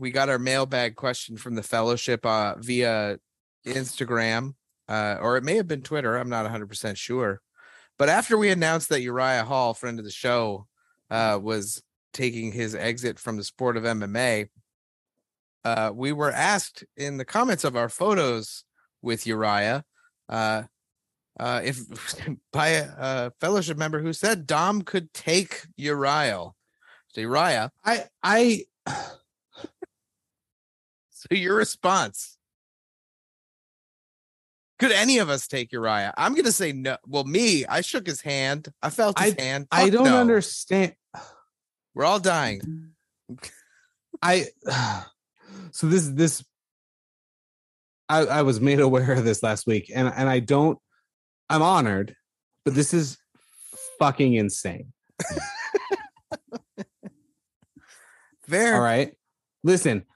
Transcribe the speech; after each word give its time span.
we 0.00 0.10
got 0.10 0.30
our 0.30 0.38
mailbag 0.38 0.96
question 0.96 1.36
from 1.36 1.54
the 1.54 1.62
fellowship 1.62 2.24
uh, 2.24 2.54
via 2.58 3.18
Instagram, 3.66 4.54
uh, 4.88 5.18
or 5.20 5.36
it 5.36 5.44
may 5.44 5.56
have 5.56 5.68
been 5.68 5.82
Twitter. 5.82 6.16
I'm 6.16 6.30
not 6.30 6.44
100 6.44 6.68
percent 6.68 6.96
sure. 6.96 7.42
But 7.98 8.08
after 8.08 8.38
we 8.38 8.48
announced 8.48 8.88
that 8.88 9.02
Uriah 9.02 9.44
Hall, 9.44 9.74
friend 9.74 9.98
of 9.98 10.06
the 10.06 10.10
show, 10.10 10.66
uh, 11.10 11.38
was 11.40 11.82
taking 12.14 12.50
his 12.50 12.74
exit 12.74 13.18
from 13.18 13.36
the 13.36 13.44
sport 13.44 13.76
of 13.76 13.84
MMA, 13.84 14.48
uh, 15.66 15.92
we 15.94 16.12
were 16.12 16.32
asked 16.32 16.82
in 16.96 17.18
the 17.18 17.26
comments 17.26 17.64
of 17.64 17.76
our 17.76 17.90
photos 17.90 18.64
with 19.02 19.26
Uriah 19.26 19.84
uh, 20.30 20.62
uh, 21.38 21.60
if 21.62 21.78
by 22.52 22.68
a, 22.68 22.88
a 22.98 23.32
fellowship 23.38 23.76
member 23.76 24.00
who 24.00 24.14
said 24.14 24.46
Dom 24.46 24.80
could 24.80 25.12
take 25.12 25.66
Uriah. 25.76 26.46
So 27.08 27.20
Uriah, 27.20 27.70
I 27.84 28.06
I 28.22 28.64
so 31.20 31.34
your 31.36 31.56
response. 31.56 32.38
Could 34.78 34.92
any 34.92 35.18
of 35.18 35.28
us 35.28 35.46
take 35.46 35.72
Uriah? 35.72 36.14
I'm 36.16 36.34
gonna 36.34 36.52
say 36.52 36.72
no. 36.72 36.96
Well, 37.06 37.24
me, 37.24 37.66
I 37.66 37.82
shook 37.82 38.06
his 38.06 38.22
hand. 38.22 38.72
I 38.82 38.88
felt 38.88 39.18
his 39.18 39.34
hand. 39.34 39.66
I 39.70 39.90
don't 39.90 40.04
no. 40.04 40.18
understand. 40.18 40.94
We're 41.94 42.06
all 42.06 42.20
dying. 42.20 42.94
Mm. 43.30 43.50
I 44.22 44.46
so 45.70 45.86
this 45.86 46.08
this 46.08 46.42
I 48.08 48.20
I 48.20 48.40
was 48.42 48.58
made 48.62 48.80
aware 48.88 49.12
of 49.12 49.24
this 49.24 49.42
last 49.42 49.66
week 49.66 49.90
and 49.94 50.08
and 50.08 50.30
I 50.30 50.38
don't 50.40 50.78
I'm 51.50 51.60
honored, 51.60 52.16
but 52.64 52.74
this 52.74 52.94
is 52.94 53.18
fucking 53.98 54.32
insane. 54.32 54.94
Fair. 58.48 58.76
All 58.76 58.80
right. 58.80 59.12
Listen, 59.62 60.06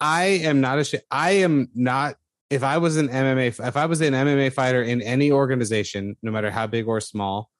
I 0.00 0.24
am 0.24 0.60
not 0.60 0.78
ashamed. 0.78 1.04
I 1.10 1.30
am 1.30 1.68
not. 1.74 2.16
If 2.50 2.62
I 2.62 2.78
was 2.78 2.96
an 2.96 3.08
MMA, 3.08 3.66
if 3.66 3.76
I 3.76 3.86
was 3.86 4.00
an 4.00 4.14
MMA 4.14 4.52
fighter 4.52 4.82
in 4.82 5.02
any 5.02 5.30
organization, 5.30 6.16
no 6.22 6.32
matter 6.32 6.50
how 6.50 6.66
big 6.66 6.88
or 6.88 7.00
small, 7.00 7.50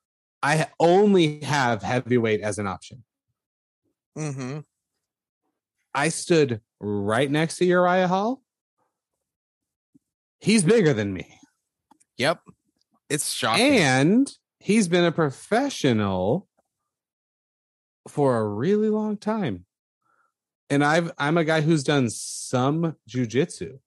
I 0.42 0.68
only 0.80 1.40
have 1.40 1.82
heavyweight 1.82 2.40
as 2.40 2.58
an 2.58 2.66
option. 2.66 3.04
Mm-hmm. 4.16 4.60
I 5.94 6.08
stood 6.08 6.60
right 6.80 7.30
next 7.30 7.56
to 7.58 7.64
Uriah 7.64 8.08
Hall. 8.08 8.42
He's 10.40 10.62
bigger 10.62 10.94
than 10.94 11.12
me. 11.12 11.38
Yep. 12.16 12.40
It's 13.10 13.32
shocking. 13.32 13.76
And 13.76 14.30
he's 14.60 14.88
been 14.88 15.04
a 15.04 15.12
professional 15.12 16.48
for 18.06 18.38
a 18.38 18.46
really 18.46 18.88
long 18.88 19.16
time. 19.16 19.64
And 20.70 20.84
I've 20.84 21.12
I'm 21.18 21.38
a 21.38 21.44
guy 21.44 21.60
who's 21.60 21.82
done 21.82 22.10
some 22.10 22.96
jujitsu 23.08 23.78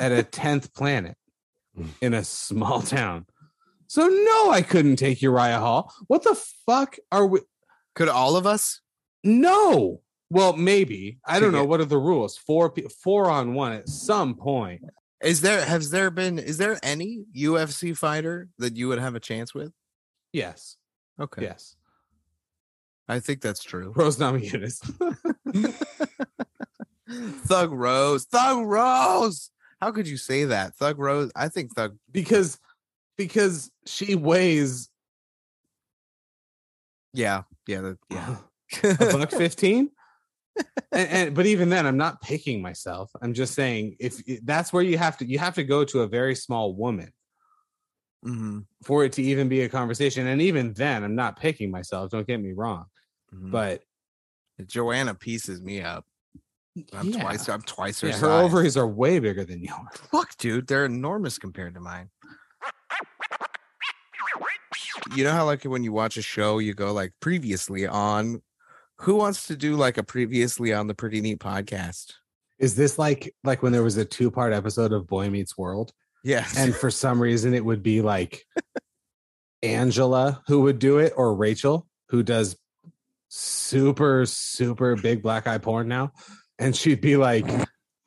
at 0.00 0.12
a 0.12 0.22
10th 0.22 0.72
planet 0.74 1.16
in 2.00 2.14
a 2.14 2.24
small 2.24 2.82
town. 2.82 3.26
So 3.88 4.08
no, 4.08 4.50
I 4.50 4.62
couldn't 4.62 4.96
take 4.96 5.22
Uriah 5.22 5.60
Hall. 5.60 5.92
What 6.08 6.24
the 6.24 6.40
fuck 6.66 6.96
are 7.12 7.26
we? 7.26 7.40
Could 7.94 8.08
all 8.08 8.36
of 8.36 8.46
us? 8.46 8.80
No. 9.22 10.00
Well, 10.28 10.54
maybe. 10.54 11.18
I 11.24 11.38
don't 11.38 11.52
know. 11.52 11.64
What 11.64 11.80
are 11.80 11.84
the 11.84 11.98
rules? 11.98 12.36
Four 12.36 12.74
four 13.02 13.30
on 13.30 13.54
one 13.54 13.72
at 13.72 13.88
some 13.88 14.34
point. 14.34 14.82
Is 15.22 15.40
there 15.40 15.64
has 15.64 15.90
there 15.90 16.10
been 16.10 16.38
is 16.38 16.58
there 16.58 16.78
any 16.82 17.24
UFC 17.34 17.96
fighter 17.96 18.48
that 18.58 18.76
you 18.76 18.88
would 18.88 18.98
have 18.98 19.14
a 19.14 19.20
chance 19.20 19.54
with? 19.54 19.72
Yes. 20.32 20.76
Okay. 21.20 21.42
Yes. 21.42 21.75
I 23.08 23.20
think 23.20 23.40
that's 23.40 23.62
true. 23.62 23.92
Rose 23.96 24.18
Namajunas. 24.18 24.80
Thug 27.46 27.72
Rose. 27.72 28.24
Thug 28.24 28.66
Rose. 28.66 29.50
How 29.80 29.92
could 29.92 30.08
you 30.08 30.16
say 30.16 30.44
that? 30.46 30.74
Thug 30.74 30.98
Rose. 30.98 31.30
I 31.36 31.48
think 31.48 31.74
Thug 31.74 31.96
because 32.10 32.58
because 33.16 33.70
she 33.86 34.14
weighs 34.14 34.88
Yeah. 37.12 37.42
Yeah. 37.66 37.80
That, 37.80 37.98
yeah. 38.10 38.36
a 38.82 38.94
buck 39.12 39.30
15 39.30 39.90
and, 40.92 41.08
and 41.08 41.34
but 41.34 41.46
even 41.46 41.68
then 41.68 41.86
i'm 41.86 41.96
not 41.96 42.20
picking 42.20 42.60
myself 42.60 43.10
i'm 43.22 43.32
just 43.32 43.54
saying 43.54 43.96
if 44.00 44.20
that's 44.44 44.72
where 44.72 44.82
you 44.82 44.98
have 44.98 45.16
to 45.16 45.24
you 45.24 45.38
have 45.38 45.54
to 45.54 45.62
go 45.62 45.84
to 45.84 46.00
a 46.00 46.06
very 46.06 46.34
small 46.34 46.74
woman 46.74 47.12
Mhm, 48.26 48.64
for 48.82 49.04
it 49.04 49.12
to 49.12 49.22
even 49.22 49.48
be 49.48 49.60
a 49.62 49.68
conversation 49.68 50.26
and 50.26 50.42
even 50.42 50.72
then 50.72 51.04
i'm 51.04 51.14
not 51.14 51.38
picking 51.38 51.70
myself 51.70 52.10
don't 52.10 52.26
get 52.26 52.40
me 52.40 52.52
wrong 52.52 52.86
mhm. 53.32 53.50
but 53.52 53.82
Joanna 54.66 55.14
pieces 55.14 55.60
me 55.60 55.82
up. 55.82 56.04
I'm 56.92 57.08
yeah. 57.08 57.20
twice 57.20 57.48
I'm 57.48 57.62
twice 57.62 58.00
her 58.00 58.08
Yeah, 58.08 58.14
size. 58.14 58.22
her 58.22 58.30
ovaries 58.30 58.76
are 58.76 58.86
way 58.86 59.18
bigger 59.18 59.44
than 59.44 59.62
yours 59.62 59.76
Fuck, 60.10 60.36
dude, 60.38 60.66
they're 60.66 60.86
enormous 60.86 61.38
compared 61.38 61.74
to 61.74 61.80
mine. 61.80 62.08
You 65.14 65.24
know 65.24 65.32
how 65.32 65.44
like 65.44 65.62
when 65.64 65.84
you 65.84 65.92
watch 65.92 66.16
a 66.16 66.22
show, 66.22 66.58
you 66.58 66.74
go 66.74 66.92
like 66.92 67.12
previously 67.20 67.86
on. 67.86 68.42
Who 69.00 69.16
wants 69.16 69.46
to 69.48 69.56
do 69.56 69.76
like 69.76 69.98
a 69.98 70.02
previously 70.02 70.72
on 70.72 70.86
the 70.86 70.94
Pretty 70.94 71.20
Neat 71.20 71.38
podcast? 71.38 72.12
is 72.58 72.74
this 72.74 72.98
like 72.98 73.34
like 73.44 73.62
when 73.62 73.72
there 73.72 73.82
was 73.82 73.98
a 73.98 74.04
two 74.04 74.30
part 74.30 74.52
episode 74.54 74.92
of 74.92 75.06
boy 75.06 75.28
meets 75.28 75.58
world 75.58 75.92
Yes. 76.26 76.58
and 76.58 76.74
for 76.74 76.90
some 76.90 77.22
reason 77.22 77.54
it 77.54 77.64
would 77.64 77.84
be 77.84 78.02
like 78.02 78.44
Angela 79.62 80.42
who 80.48 80.62
would 80.62 80.80
do 80.80 80.98
it 80.98 81.12
or 81.16 81.32
Rachel 81.34 81.86
who 82.08 82.24
does 82.24 82.56
super 83.28 84.26
super 84.26 84.96
big 84.96 85.22
black 85.22 85.46
eye 85.46 85.58
porn 85.58 85.86
now 85.86 86.12
and 86.58 86.74
she'd 86.74 87.00
be 87.00 87.16
like 87.16 87.46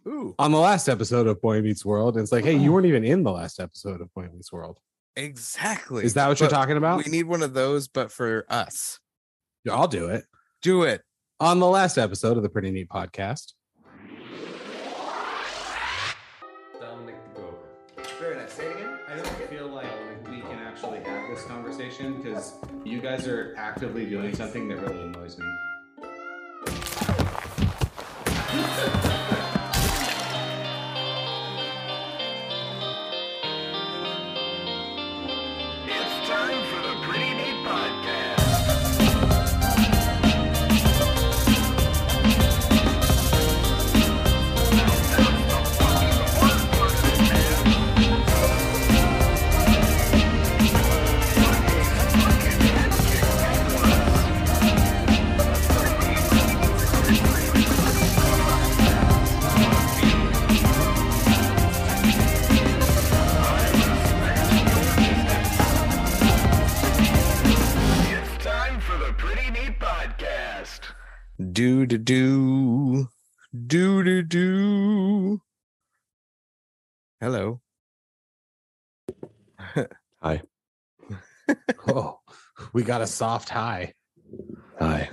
Ooh, 0.06 0.36
on 0.38 0.52
the 0.52 0.60
last 0.60 0.90
episode 0.90 1.28
of 1.28 1.42
Boy 1.42 1.62
Meets 1.62 1.86
World 1.86 2.16
and 2.16 2.24
it's 2.24 2.32
like 2.34 2.44
hey 2.44 2.58
you 2.58 2.74
weren't 2.74 2.88
even 2.88 3.06
in 3.06 3.24
the 3.24 3.32
last 3.32 3.60
episode 3.60 4.02
of 4.02 4.14
Boy 4.14 4.28
Meets 4.34 4.52
World 4.52 4.80
exactly. 5.16 6.04
is 6.04 6.16
that 6.16 6.28
what 6.28 6.42
you're 6.42 6.50
talking 6.50 6.76
about 6.78 7.06
We 7.06 7.12
need 7.12 7.24
one 7.24 7.42
of 7.44 7.54
those, 7.54 7.88
but 7.88 8.12
for 8.12 8.46
us. 8.50 9.00
Yeah, 9.64 9.76
I'll 9.76 9.88
do 9.88 10.08
it 10.08 10.26
Do 10.62 10.84
it. 10.84 11.04
on 11.40 11.60
the 11.60 11.68
last 11.68 11.98
episode 11.98 12.36
of 12.36 12.44
the 12.44 12.50
Pretty 12.50 12.72
Neat 12.72 12.90
podcast 12.90 13.54
conversation 22.00 22.22
because 22.22 22.54
you 22.86 23.02
guys 23.02 23.28
are 23.28 23.54
actively 23.58 24.06
doing 24.06 24.36
something 24.36 24.68
that 24.70 24.80
really 24.82 25.04
annoys 25.04 25.38
me. 25.38 25.46
We 82.80 82.86
got 82.86 83.02
a 83.02 83.08
soft 83.08 83.50
high. 83.50 83.94
Hi. 84.80 85.10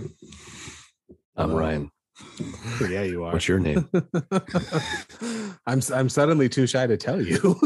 I'm 1.36 1.48
Hello. 1.50 1.58
Ryan. 1.58 1.90
Yeah, 2.88 3.02
you 3.02 3.24
are. 3.24 3.32
What's 3.32 3.48
your 3.48 3.58
name? 3.58 3.88
I'm 5.66 5.80
I'm 5.92 6.08
suddenly 6.08 6.48
too 6.48 6.68
shy 6.68 6.86
to 6.86 6.96
tell 6.96 7.20
you. 7.20 7.56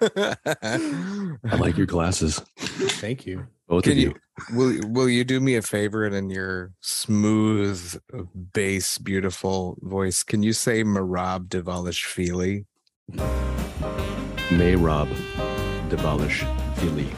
I 0.02 1.56
like 1.56 1.76
your 1.76 1.86
glasses. 1.86 2.40
Thank 2.58 3.26
you. 3.26 3.46
Both 3.68 3.84
Can 3.84 3.92
of 3.92 3.98
you. 3.98 4.08
you 4.08 4.56
will 4.56 4.80
will 4.90 5.08
you 5.08 5.22
do 5.22 5.38
me 5.38 5.54
a 5.54 5.62
favor 5.62 6.04
and 6.04 6.16
in 6.16 6.30
your 6.30 6.72
smooth 6.80 7.94
bass 8.52 8.98
beautiful 8.98 9.78
voice 9.82 10.24
can 10.24 10.42
you 10.42 10.52
say 10.52 10.82
Merab 10.82 11.46
Devalishvili? 11.46 12.64
May 14.50 14.74
Rob 14.74 15.08
Devalish 15.90 16.42
Philly. 16.78 17.08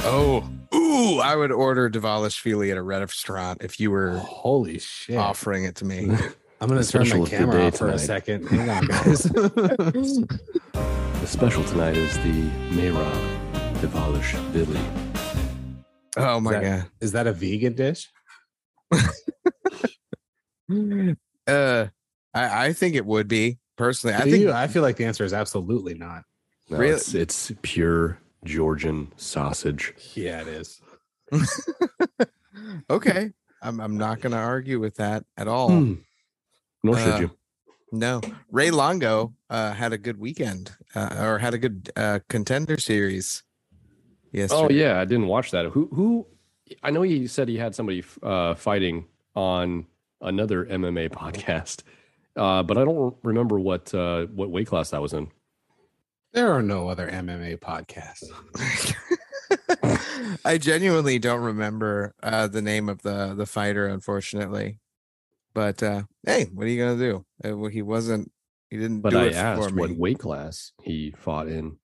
Oh, 0.00 0.42
ooh, 0.90 1.18
I 1.20 1.36
would 1.36 1.52
order 1.52 1.88
Devalishvili 1.88 2.70
at 2.70 2.76
a 2.76 2.82
red 2.82 3.00
restaurant 3.00 3.62
if 3.62 3.78
you 3.80 3.90
were 3.90 4.18
Holy 4.18 4.78
shit. 4.78 5.16
offering 5.16 5.64
it 5.64 5.76
to 5.76 5.84
me. 5.84 6.10
I'm 6.62 6.68
gonna 6.68 6.84
turn 6.84 7.08
my 7.08 7.18
the 7.20 7.26
camera 7.26 7.66
off 7.68 7.78
for 7.78 7.88
a 7.88 7.98
second. 7.98 8.46
Hang 8.48 8.68
on, 8.68 8.86
guys. 8.88 9.22
The 11.20 11.26
special 11.26 11.62
tonight 11.64 11.98
is 11.98 12.14
the 12.18 12.50
Mera 12.74 13.04
Devalish 13.82 14.32
Billy. 14.54 14.80
Oh 16.16 16.40
my 16.40 16.52
That- 16.52 16.62
god. 16.62 16.90
Is 17.00 17.12
that 17.12 17.26
a 17.26 17.32
vegan 17.32 17.74
dish? 17.74 18.08
Uh, 20.70 21.86
I, 22.32 22.66
I 22.66 22.72
think 22.72 22.94
it 22.94 23.04
would 23.04 23.28
be 23.28 23.58
personally. 23.76 24.14
I 24.16 24.20
think 24.22 24.36
you? 24.38 24.52
I 24.52 24.66
feel 24.68 24.82
like 24.82 24.96
the 24.96 25.04
answer 25.04 25.24
is 25.24 25.32
absolutely 25.32 25.94
not. 25.94 26.22
No, 26.68 26.78
Really? 26.78 26.94
it's, 26.94 27.14
it's 27.14 27.52
pure 27.62 28.18
Georgian 28.44 29.12
sausage. 29.16 29.94
Yeah, 30.14 30.40
it 30.42 30.48
is. 30.48 30.80
okay. 32.90 33.32
I'm 33.62 33.80
I'm 33.80 33.98
not 33.98 34.20
going 34.20 34.32
to 34.32 34.38
argue 34.38 34.80
with 34.80 34.96
that 34.96 35.24
at 35.36 35.48
all. 35.48 35.70
Hmm. 35.70 35.94
Nor 36.82 36.96
Uh, 36.96 37.04
should 37.04 37.20
you. 37.20 37.30
No, 37.92 38.20
Ray 38.52 38.70
Longo 38.70 39.34
uh, 39.50 39.72
had 39.72 39.92
a 39.92 39.98
good 39.98 40.18
weekend 40.18 40.70
uh, 40.94 41.16
or 41.20 41.38
had 41.38 41.54
a 41.54 41.58
good 41.58 41.90
uh, 41.96 42.20
contender 42.28 42.78
series. 42.78 43.42
Yes. 44.32 44.50
Oh 44.52 44.68
yeah, 44.70 45.00
I 45.00 45.04
didn't 45.04 45.26
watch 45.26 45.50
that. 45.50 45.66
Who 45.66 45.88
who? 45.92 46.26
I 46.84 46.90
know 46.92 47.02
he 47.02 47.26
said 47.26 47.48
he 47.48 47.58
had 47.58 47.74
somebody 47.74 48.04
uh, 48.22 48.54
fighting 48.54 49.06
on 49.34 49.86
another 50.20 50.66
MMA 50.66 51.10
podcast, 51.20 51.82
uh, 52.36 52.62
but 52.62 52.78
I 52.78 52.84
don't 52.84 53.16
remember 53.24 53.58
what 53.58 53.92
uh, 53.92 54.26
what 54.26 54.50
weight 54.50 54.68
class 54.68 54.90
that 54.90 55.02
was 55.02 55.12
in. 55.12 55.28
There 56.32 56.52
are 56.52 56.62
no 56.62 56.88
other 56.88 57.08
MMA 57.10 57.58
podcasts. 57.58 58.24
I 60.44 60.58
genuinely 60.58 61.18
don't 61.18 61.40
remember 61.42 62.14
uh, 62.22 62.46
the 62.46 62.62
name 62.62 62.88
of 62.88 63.02
the 63.02 63.34
the 63.34 63.46
fighter, 63.46 63.86
unfortunately. 63.88 64.78
But 65.54 65.82
uh, 65.82 66.02
hey, 66.24 66.46
what 66.52 66.66
are 66.66 66.68
you 66.70 66.80
gonna 66.82 66.98
do? 66.98 67.24
Uh, 67.44 67.56
well, 67.56 67.70
he 67.70 67.82
wasn't. 67.82 68.30
He 68.70 68.76
didn't. 68.76 69.00
But 69.00 69.10
do 69.10 69.18
I 69.18 69.24
it 69.24 69.32
for 69.32 69.38
asked 69.38 69.72
me. 69.74 69.80
what 69.80 69.90
weight 69.96 70.18
class 70.20 70.72
he 70.82 71.12
fought 71.18 71.48
in. 71.48 71.76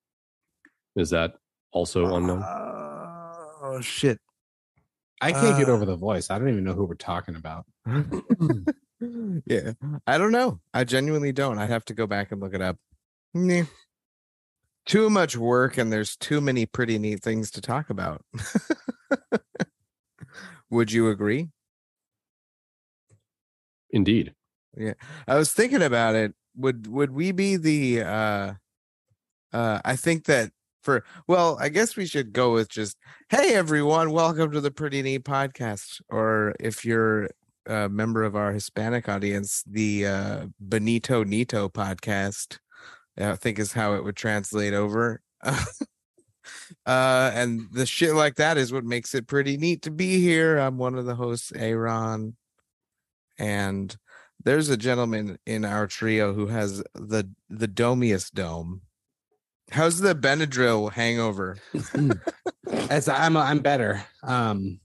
Is 0.94 1.10
that 1.10 1.34
also 1.72 2.14
unknown? 2.14 2.42
Oh 2.44 3.80
shit! 3.82 4.20
I 5.20 5.32
can't 5.32 5.58
get 5.58 5.68
Uh, 5.68 5.72
over 5.72 5.84
the 5.84 5.96
voice. 5.96 6.30
I 6.30 6.38
don't 6.38 6.48
even 6.50 6.62
know 6.62 6.74
who 6.74 6.84
we're 6.84 6.94
talking 6.94 7.34
about. 7.34 7.64
yeah, 9.46 9.72
I 10.06 10.18
don't 10.18 10.32
know. 10.32 10.60
I 10.72 10.84
genuinely 10.84 11.32
don't. 11.32 11.58
I'd 11.58 11.70
have 11.70 11.84
to 11.86 11.94
go 11.94 12.06
back 12.06 12.30
and 12.30 12.40
look 12.40 12.54
it 12.54 12.62
up. 12.62 12.76
Meh. 13.34 13.64
Too 14.86 15.10
much 15.10 15.36
work, 15.36 15.76
and 15.76 15.92
there's 15.92 16.16
too 16.16 16.40
many 16.40 16.64
pretty 16.64 16.98
neat 16.98 17.20
things 17.20 17.50
to 17.52 17.60
talk 17.60 17.90
about. 17.90 18.24
Would 20.70 20.92
you 20.92 21.08
agree? 21.08 21.48
Indeed. 23.90 24.34
Yeah. 24.76 24.94
I 25.26 25.36
was 25.36 25.52
thinking 25.52 25.82
about 25.82 26.14
it. 26.14 26.34
Would 26.56 26.86
would 26.86 27.10
we 27.10 27.32
be 27.32 27.56
the 27.56 28.02
uh 28.02 28.54
uh 29.52 29.80
I 29.84 29.96
think 29.96 30.24
that 30.26 30.50
for 30.82 31.04
well, 31.26 31.56
I 31.60 31.68
guess 31.68 31.96
we 31.96 32.06
should 32.06 32.32
go 32.32 32.52
with 32.52 32.68
just 32.68 32.96
hey 33.28 33.54
everyone, 33.54 34.12
welcome 34.12 34.50
to 34.52 34.60
the 34.60 34.70
Pretty 34.70 35.02
Neat 35.02 35.24
Podcast. 35.24 36.00
Or 36.08 36.54
if 36.60 36.84
you're 36.84 37.30
a 37.66 37.88
member 37.88 38.22
of 38.22 38.36
our 38.36 38.52
Hispanic 38.52 39.08
audience, 39.08 39.62
the 39.66 40.06
uh 40.06 40.46
Benito 40.60 41.24
Nito 41.24 41.68
podcast, 41.68 42.58
I 43.18 43.34
think 43.36 43.58
is 43.58 43.72
how 43.72 43.94
it 43.94 44.04
would 44.04 44.16
translate 44.16 44.74
over. 44.74 45.22
uh 45.42 45.58
and 46.86 47.62
the 47.72 47.86
shit 47.86 48.14
like 48.14 48.36
that 48.36 48.56
is 48.56 48.72
what 48.72 48.84
makes 48.84 49.14
it 49.14 49.26
pretty 49.26 49.56
neat 49.56 49.82
to 49.82 49.90
be 49.90 50.20
here. 50.20 50.58
I'm 50.58 50.78
one 50.78 50.94
of 50.96 51.06
the 51.06 51.14
hosts, 51.14 51.52
Aaron. 51.54 52.36
And 53.38 53.96
there's 54.44 54.68
a 54.68 54.76
gentleman 54.76 55.38
in 55.46 55.64
our 55.64 55.86
trio 55.86 56.32
who 56.32 56.46
has 56.46 56.82
the 56.94 57.28
the 57.48 57.66
domiest 57.66 58.34
dome. 58.34 58.82
How's 59.70 59.98
the 59.98 60.14
Benadryl 60.14 60.92
hangover? 60.92 61.58
As 62.88 63.08
I'm, 63.08 63.36
I'm 63.36 63.58
better. 63.58 64.04
Um, 64.22 64.78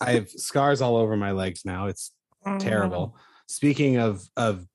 I 0.00 0.12
have 0.12 0.28
scars 0.28 0.80
all 0.80 0.96
over 0.96 1.16
my 1.16 1.30
legs 1.30 1.64
now. 1.64 1.86
It's 1.86 2.10
terrible. 2.58 3.16
Speaking 3.46 3.98
of 3.98 4.28
of 4.36 4.66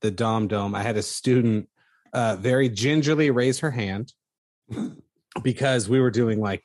the 0.00 0.10
Dom 0.10 0.46
Dome, 0.46 0.74
I 0.74 0.82
had 0.82 0.96
a 0.96 1.02
student 1.02 1.68
uh, 2.12 2.36
very 2.36 2.68
gingerly 2.68 3.30
raise 3.30 3.58
her 3.60 3.70
hand 3.70 4.12
because 5.42 5.88
we 5.88 6.00
were 6.00 6.10
doing 6.10 6.40
like 6.40 6.64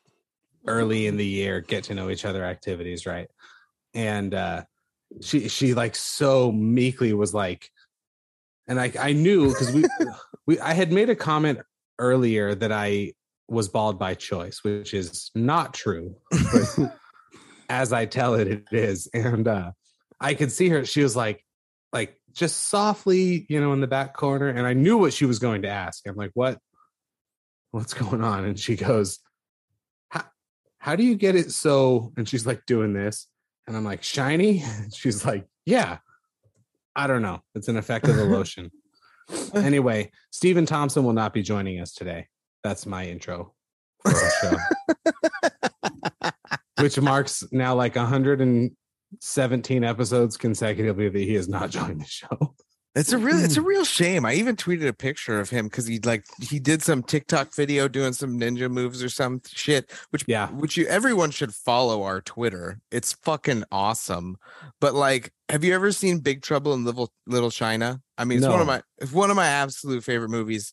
early 0.67 1.07
in 1.07 1.17
the 1.17 1.25
year 1.25 1.61
get 1.61 1.85
to 1.85 1.95
know 1.95 2.09
each 2.09 2.25
other 2.25 2.43
activities, 2.43 3.05
right? 3.05 3.29
And 3.93 4.33
uh, 4.33 4.63
she 5.21 5.47
she 5.47 5.73
like 5.73 5.95
so 5.95 6.51
meekly 6.51 7.13
was 7.13 7.33
like, 7.33 7.69
and 8.67 8.79
I 8.79 8.91
I 8.99 9.13
knew 9.13 9.49
because 9.49 9.71
we 9.71 9.83
we 10.47 10.59
I 10.59 10.73
had 10.73 10.91
made 10.91 11.09
a 11.09 11.15
comment 11.15 11.59
earlier 11.99 12.55
that 12.55 12.71
I 12.71 13.13
was 13.47 13.67
bald 13.67 13.99
by 13.99 14.15
choice, 14.15 14.63
which 14.63 14.93
is 14.93 15.29
not 15.35 15.73
true. 15.73 16.15
But 16.31 16.93
as 17.69 17.93
I 17.93 18.05
tell 18.05 18.35
it, 18.35 18.47
it 18.47 18.67
is. 18.71 19.07
And 19.13 19.47
uh 19.47 19.71
I 20.19 20.33
could 20.35 20.51
see 20.51 20.69
her, 20.69 20.85
she 20.85 21.03
was 21.03 21.17
like, 21.17 21.43
like 21.93 22.19
just 22.33 22.67
softly, 22.67 23.45
you 23.47 23.61
know, 23.61 23.71
in 23.71 23.79
the 23.79 23.87
back 23.87 24.13
corner. 24.13 24.49
And 24.49 24.65
I 24.65 24.73
knew 24.73 24.97
what 24.97 25.13
she 25.13 25.25
was 25.25 25.39
going 25.39 25.61
to 25.61 25.69
ask. 25.69 26.05
I'm 26.07 26.15
like, 26.15 26.31
what? 26.33 26.57
What's 27.71 27.93
going 27.93 28.23
on? 28.23 28.43
And 28.45 28.59
she 28.59 28.75
goes, 28.75 29.19
How, 30.09 30.23
how 30.79 30.95
do 30.95 31.03
you 31.03 31.15
get 31.15 31.35
it 31.35 31.51
so? 31.51 32.11
And 32.17 32.27
she's 32.27 32.45
like 32.45 32.65
doing 32.65 32.93
this. 32.93 33.27
And 33.67 33.77
I'm 33.77 33.85
like, 33.85 34.03
shiny? 34.03 34.59
And 34.63 34.93
she's 34.93 35.25
like, 35.25 35.45
Yeah. 35.65 35.99
I 36.95 37.07
don't 37.07 37.21
know. 37.21 37.41
It's 37.55 37.69
an 37.69 37.77
effect 37.77 38.07
of 38.07 38.15
the 38.15 38.25
lotion. 38.37 38.71
anyway, 39.55 40.11
Stephen 40.31 40.65
Thompson 40.65 41.03
will 41.03 41.13
not 41.13 41.33
be 41.33 41.41
joining 41.41 41.79
us 41.79 41.93
today. 41.93 42.27
That's 42.63 42.85
my 42.85 43.07
intro 43.07 43.53
for 44.01 44.11
our 44.11 44.31
show. 44.41 46.31
Which 46.79 46.99
marks 46.99 47.43
now 47.51 47.75
like 47.75 47.97
117 49.21 49.83
episodes 49.83 50.37
consecutively 50.37 51.09
that 51.09 51.19
he 51.19 51.33
has 51.35 51.47
not 51.47 51.69
joined 51.71 52.01
the 52.01 52.05
show. 52.05 52.55
It's 52.95 53.11
a 53.11 53.17
real 53.17 53.43
it's 53.43 53.57
a 53.57 53.61
hmm. 53.61 53.65
real 53.65 53.85
shame. 53.85 54.23
I 54.23 54.35
even 54.35 54.55
tweeted 54.55 54.87
a 54.87 54.93
picture 54.93 55.39
of 55.39 55.49
him 55.49 55.65
because 55.65 55.87
he 55.87 55.99
like 55.99 56.25
he 56.39 56.59
did 56.59 56.83
some 56.83 57.01
TikTok 57.01 57.55
video 57.55 57.87
doing 57.87 58.13
some 58.13 58.39
ninja 58.39 58.69
moves 58.69 59.01
or 59.01 59.09
some 59.09 59.41
shit, 59.47 59.91
which 60.11 60.25
Yeah. 60.27 60.49
which 60.49 60.77
you 60.77 60.85
everyone 60.85 61.31
should 61.31 61.55
follow 61.55 62.03
our 62.03 62.21
Twitter. 62.21 62.79
It's 62.91 63.13
fucking 63.13 63.63
awesome. 63.71 64.37
But 64.79 64.93
like, 64.93 65.33
have 65.49 65.63
you 65.63 65.73
ever 65.73 65.91
seen 65.91 66.19
Big 66.19 66.43
Trouble 66.43 66.75
in 66.75 66.85
Little 66.85 67.11
Little 67.25 67.49
China? 67.49 67.99
I 68.15 68.25
mean, 68.25 68.37
it's 68.37 68.47
one 68.47 68.61
of 68.61 68.67
my 68.67 68.83
it's 68.99 69.11
one 69.11 69.31
of 69.31 69.35
my 69.35 69.47
absolute 69.47 70.03
favorite 70.03 70.29
movies. 70.29 70.71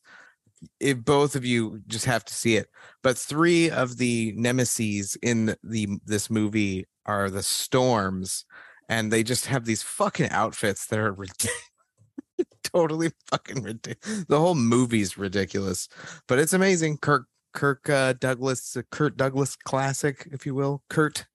If 0.79 1.05
both 1.05 1.37
of 1.37 1.45
you 1.45 1.81
just 1.87 2.05
have 2.05 2.25
to 2.27 2.35
see 2.35 2.57
it. 2.57 2.69
But 3.03 3.17
three 3.17 3.71
of 3.71 3.97
the 3.97 4.35
nemesis 4.37 5.17
in 5.23 5.57
the 5.63 5.89
this 6.05 6.29
movie 6.29 6.87
are 7.07 7.31
the 7.31 7.43
storms, 7.43 8.45
and 8.89 9.11
they 9.11 9.23
just 9.23 9.47
have 9.47 9.65
these 9.65 9.83
fucking 9.83 10.31
outfits 10.31 10.87
that 10.87 10.99
are 10.99 11.13
ridiculous. 11.13 11.57
totally 12.63 13.11
fucking 13.31 13.63
ridiculous. 13.63 14.25
The 14.29 14.39
whole 14.39 14.55
movie's 14.55 15.17
ridiculous, 15.17 15.89
but 16.29 16.39
it's 16.39 16.53
amazing. 16.53 16.99
Kirk 16.99 17.27
Kirk 17.53 17.89
uh, 17.89 18.15
Douglas, 18.15 18.77
uh, 18.77 18.83
Kurt 18.91 19.17
Douglas 19.17 19.57
classic, 19.57 20.29
if 20.33 20.47
you 20.47 20.55
will. 20.55 20.83
Kurt 20.89 21.27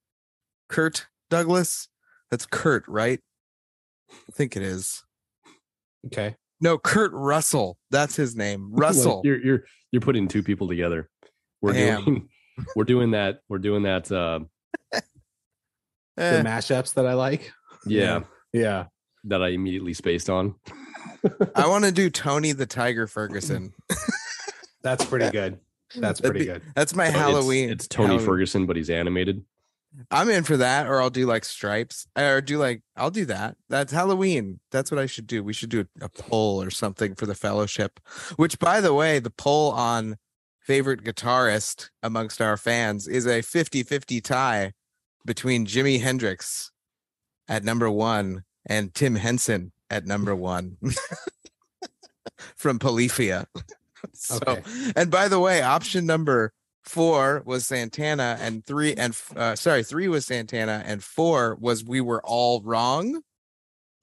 Kurt 0.69 1.07
Douglas. 1.29 1.89
That's 2.31 2.45
Kurt, 2.45 2.87
right? 2.87 3.19
I 4.11 4.31
think 4.31 4.55
it 4.55 4.63
is. 4.63 5.03
Okay. 6.07 6.35
No, 6.65 6.77
Kurt 6.79 7.11
Russell. 7.13 7.77
That's 7.91 8.15
his 8.15 8.35
name. 8.35 8.69
Like, 8.73 8.81
Russell. 8.81 9.21
you're 9.23 9.39
you're 9.39 9.63
you're 9.91 10.01
putting 10.01 10.27
two 10.27 10.41
people 10.43 10.67
together. 10.67 11.09
We're 11.61 11.71
I 11.73 12.01
doing 12.01 12.27
we're 12.75 12.83
doing 12.85 13.11
that. 13.11 13.39
We're 13.47 13.59
doing 13.59 13.83
that. 13.83 14.11
Uh, 14.11 14.39
Eh, 16.17 16.37
The 16.37 16.43
mashups 16.49 16.93
that 16.95 17.05
I 17.05 17.13
like. 17.13 17.51
yeah, 17.85 18.21
Yeah. 18.53 18.85
that 19.25 19.43
I 19.43 19.49
immediately 19.49 19.93
spaced 19.93 20.29
on. 20.29 20.55
I 21.55 21.67
want 21.67 21.83
to 21.85 21.91
do 21.91 22.09
Tony 22.09 22.51
the 22.53 22.65
Tiger 22.65 23.05
Ferguson. 23.05 23.73
That's 24.81 25.03
pretty 25.03 25.29
good. 25.29 25.59
That's 25.97 26.21
pretty 26.21 26.39
be- 26.39 26.45
good. 26.45 26.61
That's 26.73 26.95
my 26.95 27.05
But 27.05 27.09
it's- 27.09 27.21
Halloween. 27.21 27.69
It's, 27.69 27.87
Tony 27.89 28.07
Halloween- 28.07 28.25
Ferguson, 28.25 28.65
but 28.65 28.75
he's 28.77 28.89
animated. 28.89 29.43
I'm 30.11 30.29
in 30.29 30.43
for 30.43 30.57
that, 30.57 30.87
or 30.87 31.01
I'll 31.01 31.09
do 31.09 31.25
like 31.25 31.45
stripes, 31.45 32.07
or 32.17 32.41
do 32.41 32.57
like 32.57 32.81
I'll 32.95 33.11
do 33.11 33.25
that. 33.25 33.57
That's 33.69 33.91
Halloween. 33.91 34.59
That's 34.71 34.91
what 34.91 34.99
I 34.99 35.05
should 35.05 35.27
do. 35.27 35.43
We 35.43 35.53
should 35.53 35.69
do 35.69 35.85
a 36.01 36.09
poll 36.09 36.61
or 36.61 36.69
something 36.69 37.15
for 37.15 37.25
the 37.25 37.35
fellowship. 37.35 37.99
Which, 38.35 38.59
by 38.59 38.81
the 38.81 38.93
way, 38.93 39.19
the 39.19 39.29
poll 39.29 39.71
on 39.71 40.17
favorite 40.61 41.03
guitarist 41.03 41.89
amongst 42.01 42.41
our 42.41 42.57
fans 42.57 43.07
is 43.07 43.25
a 43.27 43.41
50-50 43.41 44.23
tie 44.23 44.73
between 45.25 45.65
Jimi 45.67 46.01
Hendrix 46.01 46.71
at 47.47 47.63
number 47.63 47.89
one 47.89 48.43
and 48.65 48.93
Tim 48.93 49.15
Henson 49.15 49.71
at 49.91 50.05
number 50.07 50.35
one 50.35 50.77
from 52.55 52.79
Polyphia. 52.79 53.47
so, 54.13 54.39
Okay. 54.47 54.63
and 54.95 55.09
by 55.11 55.27
the 55.27 55.39
way, 55.39 55.61
option 55.61 56.05
number 56.05 56.51
four 56.85 57.41
was 57.45 57.65
Santana, 57.65 58.37
and 58.39 58.65
three 58.65 58.93
and 58.93 59.15
uh, 59.35 59.55
sorry, 59.55 59.83
three 59.83 60.07
was 60.07 60.25
Santana, 60.25 60.83
and 60.85 61.03
four 61.03 61.57
was 61.59 61.83
we 61.83 62.01
were 62.01 62.21
all 62.23 62.61
wrong. 62.61 63.21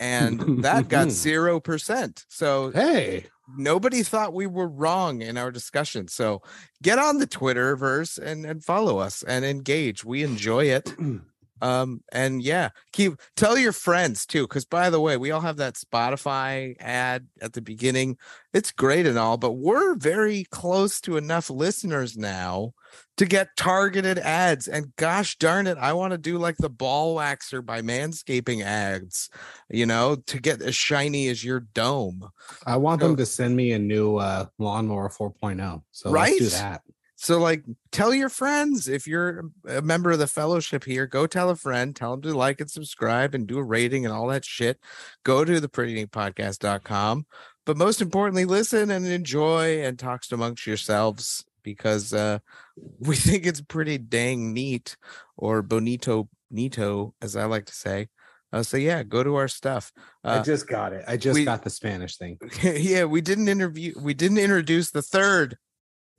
and 0.01 0.63
that 0.65 0.89
got 0.89 1.11
zero 1.27 1.61
percent. 1.61 2.25
So 2.29 2.71
Hey, 2.73 3.27
nobody 3.57 4.03
thought 4.03 4.35
we 4.35 4.47
were 4.47 4.69
wrong 4.69 5.23
in 5.23 5.37
our 5.39 5.51
discussion. 5.51 6.09
So 6.09 6.43
get 6.83 6.99
on 6.99 7.19
the 7.19 7.27
Twitterverse 7.27 8.19
and 8.19 8.45
and 8.45 8.65
follow 8.65 8.99
us 8.99 9.23
and 9.23 9.45
engage. 9.45 10.05
We 10.05 10.23
enjoy 10.23 10.67
it. 10.67 10.93
Um 11.63 12.03
and 12.13 12.43
yeah, 12.43 12.71
keep 12.93 13.15
tell 13.37 13.57
your 13.57 13.73
friends 13.73 14.27
too. 14.27 14.43
Because 14.43 14.65
by 14.65 14.91
the 14.91 15.01
way, 15.01 15.17
we 15.17 15.31
all 15.31 15.41
have 15.41 15.57
that 15.59 15.75
Spotify 15.77 16.75
ad 16.81 17.29
at 17.41 17.53
the 17.53 17.63
beginning. 17.63 18.19
It's 18.53 18.73
great 18.73 19.07
and 19.07 19.17
all, 19.19 19.37
but 19.39 19.53
we're 19.53 19.95
very 19.95 20.45
close 20.51 21.01
to 21.03 21.17
enough 21.17 21.49
listeners 21.49 22.17
now 22.19 22.73
to 23.17 23.25
get 23.27 23.57
targeted 23.57 24.19
ads. 24.19 24.67
And 24.67 24.95
gosh 24.97 25.39
darn 25.39 25.67
it, 25.67 25.79
I 25.79 25.93
want 25.93 26.11
to 26.13 26.19
do 26.19 26.37
like 26.37 26.57
the 26.59 26.69
ball 26.69 27.17
waxer 27.17 27.65
by 27.65 27.81
manscaping 27.81 28.63
ads, 28.63 29.31
you 29.71 29.87
know, 29.87 30.17
to 30.27 30.41
get 30.41 30.61
as 30.61 30.75
shiny 30.75 31.29
as 31.29 31.45
your 31.45 31.61
dome. 31.61 32.29
I 32.67 32.77
want 32.77 33.01
So- 33.01 33.07
them 33.09 33.17
to 33.19 33.25
send 33.27 33.55
me 33.57 33.73
a 33.73 33.79
new 33.79 34.17
uh, 34.17 34.47
lawnmower 34.59 35.09
4.0. 35.09 35.83
So 35.93 36.11
let's 36.11 36.39
do 36.39 36.49
that. 36.49 36.83
So, 37.23 37.39
like, 37.39 37.63
tell 37.93 38.13
your 38.13 38.29
friends 38.29 38.89
if 38.89 39.07
you're 39.07 39.45
a 39.69 39.81
member 39.81 40.11
of 40.11 40.19
the 40.19 40.27
fellowship 40.27 40.83
here, 40.83 41.07
go 41.07 41.29
tell 41.29 41.51
a 41.51 41.55
friend, 41.55 41.95
tell 41.95 42.11
them 42.11 42.23
to 42.23 42.35
like 42.37 42.61
and 42.61 42.69
subscribe 42.69 43.33
and 43.33 43.47
do 43.47 43.59
a 43.59 43.63
rating 43.63 44.05
and 44.05 44.13
all 44.13 44.27
that 44.27 44.45
shit. 44.45 44.81
Go 45.23 45.45
to 45.45 45.61
the 45.61 45.69
prettyneatpodcast.com. 45.69 47.27
But 47.65 47.77
most 47.77 48.03
importantly, 48.03 48.45
listen 48.45 48.91
and 48.91 49.07
enjoy 49.07 49.85
and 49.85 49.97
talk 49.97 50.25
amongst 50.33 50.67
yourselves 50.67 51.45
because 51.63 52.13
uh, 52.13 52.41
we 52.99 53.15
think 53.15 53.47
it's 53.47 53.61
pretty 53.61 53.99
dang 53.99 54.53
neat 54.53 54.97
or 55.37 55.63
bonito, 55.63 56.29
nito, 56.51 57.15
as 57.23 57.37
I 57.37 57.45
like 57.45 57.67
to 57.67 57.73
say. 57.75 58.09
Uh, 58.53 58.65
so, 58.65 58.77
yeah, 58.77 59.05
go 59.05 59.23
to 59.23 59.37
our 59.37 59.47
stuff. 59.47 59.93
I 60.25 60.39
Uh, 60.39 60.43
just 60.43 60.67
got 60.67 60.93
it. 60.93 61.05
I 61.07 61.17
just 61.19 61.35
we- 61.39 61.45
got 61.45 61.63
the 61.63 61.71
Spanish 61.71 62.17
thing. 62.17 62.39
yeah, 62.65 63.05
we 63.05 63.21
didn't 63.21 63.47
interview 63.47 63.95
we 63.97 64.13
didn't 64.13 64.39
introduce 64.39 64.91
the 64.91 65.03
third 65.03 65.57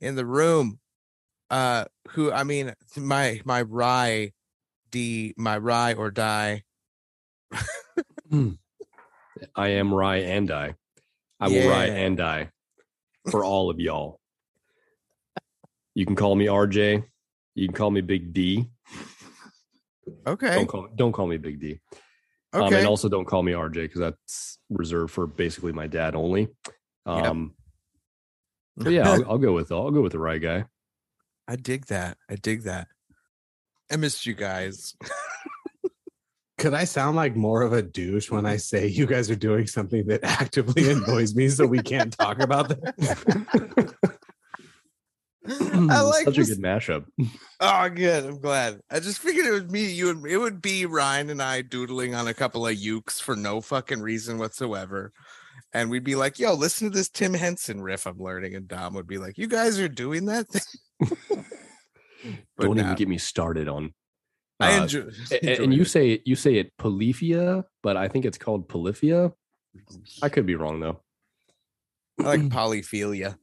in 0.00 0.16
the 0.16 0.24
room. 0.24 0.80
Uh 1.50 1.84
who 2.10 2.32
I 2.32 2.44
mean 2.44 2.74
my 2.96 3.40
my 3.44 3.62
rye 3.62 4.32
D 4.90 5.34
my 5.36 5.58
rye 5.58 5.94
or 5.94 6.10
die. 6.10 6.62
I 9.56 9.68
am 9.68 9.92
Rye 9.92 10.18
and 10.18 10.50
I. 10.50 10.74
I 11.40 11.48
will 11.48 11.68
Rye 11.68 11.86
and 11.86 12.16
die 12.16 12.50
for 13.30 13.44
all 13.50 13.70
of 13.70 13.78
y'all. 13.80 14.20
You 15.94 16.06
can 16.06 16.16
call 16.16 16.34
me 16.34 16.46
RJ. 16.46 17.04
You 17.54 17.68
can 17.68 17.74
call 17.74 17.90
me 17.90 18.00
Big 18.00 18.32
D. 18.32 18.68
Okay. 20.26 20.54
Don't 20.54 20.66
call 20.66 20.88
don't 20.94 21.12
call 21.12 21.26
me 21.26 21.36
Big 21.36 21.60
D. 21.60 21.80
Um, 22.52 22.62
Okay. 22.64 22.78
and 22.78 22.86
also 22.86 23.08
don't 23.08 23.24
call 23.24 23.42
me 23.42 23.52
RJ 23.52 23.74
because 23.74 24.00
that's 24.00 24.58
reserved 24.70 25.12
for 25.12 25.26
basically 25.26 25.72
my 25.72 25.86
dad 25.88 26.14
only. 26.14 26.48
Yep. 27.06 27.26
Um, 27.26 27.54
but 28.76 28.92
yeah, 28.92 29.08
I'll, 29.10 29.30
I'll 29.32 29.38
go 29.38 29.52
with 29.52 29.72
I'll 29.72 29.90
go 29.90 30.02
with 30.02 30.12
the 30.12 30.18
right 30.18 30.40
guy. 30.40 30.64
I 31.46 31.56
dig 31.56 31.86
that. 31.86 32.16
I 32.30 32.36
dig 32.36 32.62
that. 32.62 32.88
I 33.90 33.96
missed 33.96 34.26
you 34.26 34.34
guys. 34.34 34.94
Could 36.58 36.74
I 36.74 36.84
sound 36.84 37.16
like 37.16 37.36
more 37.36 37.62
of 37.62 37.72
a 37.72 37.82
douche 37.82 38.30
when 38.30 38.46
I 38.46 38.54
mm-hmm. 38.54 38.58
say 38.58 38.86
you 38.86 39.06
guys 39.06 39.30
are 39.30 39.36
doing 39.36 39.66
something 39.66 40.06
that 40.06 40.20
actively 40.24 40.90
annoys 40.90 41.34
me 41.34 41.48
so 41.48 41.66
we 41.66 41.82
can't 41.82 42.16
talk 42.16 42.40
about 42.40 42.68
that? 42.68 43.94
I 45.46 45.50
hmm, 45.50 45.88
like 45.88 46.24
such 46.24 46.36
this. 46.36 46.50
a 46.50 46.54
good 46.54 46.64
mashup. 46.64 47.04
Oh, 47.60 47.88
good. 47.90 48.24
I'm 48.24 48.40
glad. 48.40 48.80
I 48.90 49.00
just 49.00 49.18
figured 49.18 49.44
it 49.44 49.50
was 49.50 49.68
me, 49.68 49.92
you, 49.92 50.08
and 50.08 50.26
it 50.26 50.38
would 50.38 50.62
be 50.62 50.86
Ryan 50.86 51.28
and 51.28 51.42
I 51.42 51.60
doodling 51.60 52.14
on 52.14 52.26
a 52.26 52.32
couple 52.32 52.66
of 52.66 52.74
ukes 52.74 53.20
for 53.20 53.36
no 53.36 53.60
fucking 53.60 54.00
reason 54.00 54.38
whatsoever. 54.38 55.12
And 55.74 55.90
we'd 55.90 56.04
be 56.04 56.14
like, 56.14 56.38
yo, 56.38 56.54
listen 56.54 56.88
to 56.90 56.96
this 56.96 57.08
Tim 57.08 57.34
Henson 57.34 57.82
riff 57.82 58.06
I'm 58.06 58.18
learning. 58.18 58.54
And 58.54 58.68
Dom 58.68 58.94
would 58.94 59.08
be 59.08 59.18
like, 59.18 59.36
you 59.36 59.48
guys 59.48 59.78
are 59.80 59.88
doing 59.88 60.26
that 60.26 60.46
thing. 60.48 61.18
Don't 62.58 62.76
nah, 62.76 62.84
even 62.84 62.94
get 62.94 63.08
me 63.08 63.18
started 63.18 63.68
on. 63.68 63.92
I 64.60 64.78
uh, 64.78 64.82
a- 64.82 64.82
enjoy 64.82 65.64
and 65.64 65.74
you 65.74 65.84
say 65.84 66.12
it. 66.12 66.20
say 66.20 66.22
you 66.24 66.36
say 66.36 66.54
it 66.56 66.72
polyphia, 66.78 67.64
but 67.82 67.96
I 67.96 68.06
think 68.08 68.24
it's 68.24 68.38
called 68.38 68.68
polyphia. 68.68 69.32
I 70.22 70.28
could 70.28 70.46
be 70.46 70.54
wrong 70.54 70.78
though. 70.80 71.00
I 72.20 72.22
like 72.22 72.40
polyphilia. 72.48 73.36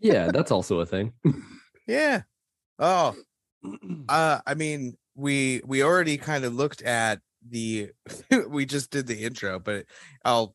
Yeah, 0.00 0.26
that's 0.32 0.50
also 0.50 0.80
a 0.80 0.86
thing. 0.86 1.14
Yeah. 1.86 2.22
Oh, 2.78 3.14
uh, 4.08 4.40
I 4.46 4.54
mean, 4.54 4.96
we 5.14 5.62
we 5.64 5.82
already 5.82 6.18
kind 6.18 6.44
of 6.44 6.54
looked 6.54 6.82
at 6.82 7.20
the 7.48 7.90
we 8.48 8.66
just 8.66 8.90
did 8.90 9.06
the 9.06 9.24
intro, 9.24 9.58
but 9.58 9.86
I'll 10.24 10.54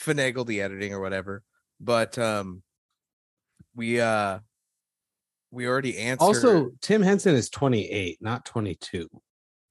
finagle 0.00 0.46
the 0.46 0.60
editing 0.60 0.92
or 0.92 1.00
whatever. 1.00 1.42
But 1.80 2.18
um 2.18 2.62
we 3.74 4.00
uh 4.00 4.40
we 5.50 5.66
already 5.66 5.98
answered 5.98 6.24
Also, 6.24 6.70
Tim 6.82 7.02
Henson 7.02 7.34
is 7.34 7.48
28, 7.48 8.18
not 8.20 8.44
22. 8.44 9.08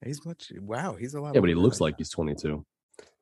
he's 0.04 0.24
much 0.26 0.52
wow, 0.60 0.96
he's 0.96 1.14
a 1.14 1.20
lot 1.20 1.34
Yeah, 1.34 1.40
but 1.40 1.48
he 1.48 1.54
looks 1.54 1.80
like 1.80 1.94
he's 1.98 2.10
22. 2.10 2.64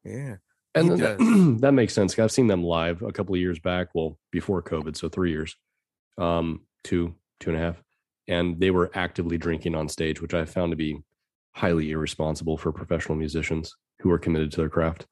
Yeah. 0.05 0.37
And 0.75 0.91
then 0.91 0.99
that, 0.99 1.59
that 1.63 1.73
makes 1.73 1.95
sense. 1.95 2.19
I've 2.19 2.33
seen 2.33 2.47
them 2.47 2.63
live 2.63 3.03
a 3.03 3.13
couple 3.13 3.35
of 3.35 3.41
years 3.41 3.59
back. 3.59 3.89
Well, 3.95 4.19
before 4.31 4.63
COVID, 4.63 4.97
so 4.97 5.09
three 5.09 5.31
years, 5.31 5.57
um, 6.19 6.63
two, 6.85 7.15
two 7.41 7.51
and 7.51 7.59
a 7.59 7.63
half, 7.63 7.83
and 8.29 8.61
they 8.61 8.71
were 8.71 8.91
actively 8.95 9.39
drinking 9.39 9.75
on 9.75 9.89
stage, 9.89 10.21
which 10.21 10.35
I 10.35 10.45
found 10.45 10.73
to 10.73 10.77
be 10.77 10.99
highly 11.55 11.91
irresponsible 11.91 12.59
for 12.59 12.73
professional 12.73 13.17
musicians 13.17 13.75
who 14.01 14.11
are 14.11 14.19
committed 14.19 14.51
to 14.53 14.59
their 14.59 14.69
craft. 14.69 15.07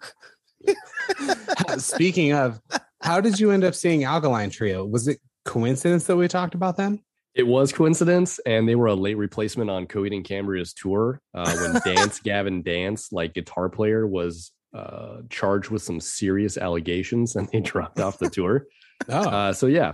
Speaking 1.78 2.32
of, 2.32 2.60
how 3.00 3.20
did 3.20 3.38
you 3.38 3.50
end 3.50 3.64
up 3.64 3.74
seeing 3.74 4.04
Alkaline 4.04 4.50
Trio? 4.50 4.84
Was 4.84 5.08
it 5.08 5.18
coincidence 5.44 6.06
that 6.06 6.16
we 6.16 6.28
talked 6.28 6.54
about 6.54 6.76
them? 6.76 7.02
It 7.34 7.46
was 7.46 7.72
coincidence, 7.72 8.38
and 8.46 8.66
they 8.68 8.76
were 8.76 8.86
a 8.86 8.94
late 8.94 9.16
replacement 9.18 9.68
on 9.68 9.86
Coheed 9.86 10.14
and 10.14 10.24
Cambria's 10.24 10.72
tour 10.72 11.20
uh, 11.34 11.54
when 11.58 11.80
Dance 11.94 12.18
Gavin 12.20 12.62
Dance, 12.62 13.12
like 13.12 13.34
guitar 13.34 13.68
player, 13.68 14.06
was 14.06 14.52
uh, 14.74 15.18
charged 15.28 15.70
with 15.70 15.82
some 15.82 16.00
serious 16.00 16.56
allegations, 16.56 17.36
and 17.36 17.48
they 17.52 17.60
dropped 17.72 18.00
off 18.00 18.18
the 18.18 18.30
tour. 18.30 18.66
Oh, 19.08 19.28
Uh, 19.28 19.52
so 19.52 19.66
yeah, 19.66 19.92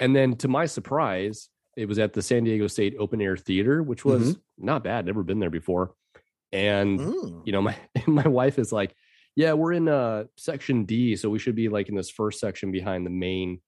and 0.00 0.16
then 0.16 0.34
to 0.36 0.48
my 0.48 0.64
surprise, 0.64 1.50
it 1.76 1.86
was 1.86 1.98
at 1.98 2.14
the 2.14 2.22
San 2.22 2.44
Diego 2.44 2.66
State 2.66 2.94
Open 2.98 3.20
Air 3.20 3.36
Theater, 3.36 3.82
which 3.82 4.04
was 4.04 4.38
not 4.56 4.82
bad. 4.82 5.04
Never 5.06 5.22
been 5.22 5.38
there 5.40 5.50
before, 5.50 5.92
and 6.52 6.98
Mm. 6.98 7.42
you 7.46 7.52
know 7.52 7.60
my 7.60 7.76
my 8.06 8.26
wife 8.26 8.58
is 8.58 8.72
like, 8.72 8.94
"Yeah, 9.38 9.52
we're 9.52 9.72
in 9.72 9.88
uh 9.88 10.24
section 10.36 10.84
D, 10.84 11.14
so 11.14 11.30
we 11.30 11.38
should 11.38 11.54
be 11.54 11.68
like 11.68 11.88
in 11.88 11.94
this 11.94 12.10
first 12.10 12.40
section 12.40 12.72
behind 12.72 13.06
the 13.06 13.10
main, 13.10 13.60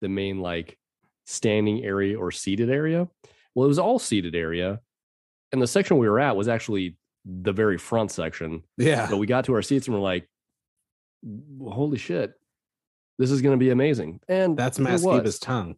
the 0.00 0.08
main 0.08 0.40
like 0.40 0.78
standing 1.26 1.84
area 1.84 2.18
or 2.18 2.30
seated 2.30 2.70
area." 2.70 3.06
Well, 3.54 3.66
it 3.66 3.68
was 3.68 3.78
all 3.78 3.98
seated 3.98 4.34
area, 4.34 4.80
and 5.52 5.60
the 5.60 5.66
section 5.66 5.98
we 5.98 6.08
were 6.08 6.18
at 6.18 6.34
was 6.34 6.48
actually 6.48 6.96
the 7.26 7.52
very 7.52 7.76
front 7.76 8.10
section. 8.10 8.62
yeah. 8.78 9.06
But 9.10 9.18
we 9.18 9.26
got 9.26 9.44
to 9.44 9.54
our 9.54 9.60
seats 9.60 9.86
and 9.86 9.94
we're 9.94 10.00
like, 10.02 10.26
"Holy 11.60 11.98
shit, 11.98 12.32
this 13.18 13.30
is 13.30 13.42
going 13.42 13.52
to 13.52 13.62
be 13.62 13.68
amazing!" 13.68 14.20
And 14.28 14.56
That's 14.56 14.78
it 14.78 14.82
Matt 14.82 15.00
was. 15.02 15.02
Skiba's 15.04 15.38
tongue. 15.38 15.76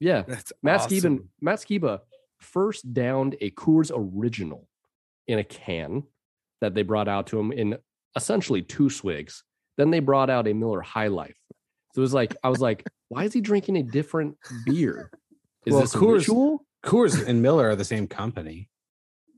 Yeah, 0.00 0.22
That's 0.26 0.52
Matt 0.64 0.80
awesome. 0.80 0.98
Skiba, 0.98 1.24
Matt 1.40 1.58
Skiba 1.60 2.00
first 2.40 2.92
downed 2.92 3.36
a 3.40 3.52
Coors 3.52 3.92
Original 3.94 4.68
in 5.28 5.38
a 5.38 5.44
can 5.44 6.02
that 6.60 6.74
they 6.74 6.82
brought 6.82 7.06
out 7.06 7.28
to 7.28 7.38
him 7.38 7.52
in 7.52 7.76
essentially 8.16 8.62
two 8.62 8.90
swigs. 8.90 9.44
Then 9.76 9.90
they 9.90 10.00
brought 10.00 10.30
out 10.30 10.46
a 10.46 10.52
Miller 10.52 10.80
High 10.80 11.08
Life. 11.08 11.36
So 11.94 12.00
it 12.00 12.02
was 12.02 12.14
like 12.14 12.36
I 12.42 12.48
was 12.48 12.60
like, 12.60 12.84
why 13.08 13.24
is 13.24 13.32
he 13.32 13.40
drinking 13.40 13.76
a 13.76 13.82
different 13.82 14.36
beer? 14.64 15.10
Is 15.66 15.72
Well, 15.72 15.80
this 15.82 15.94
a 15.94 15.98
Coors- 15.98 16.18
ritual? 16.18 16.66
Coors 16.84 17.26
and 17.26 17.40
Miller 17.40 17.68
are 17.70 17.76
the 17.76 17.84
same 17.84 18.06
company. 18.06 18.68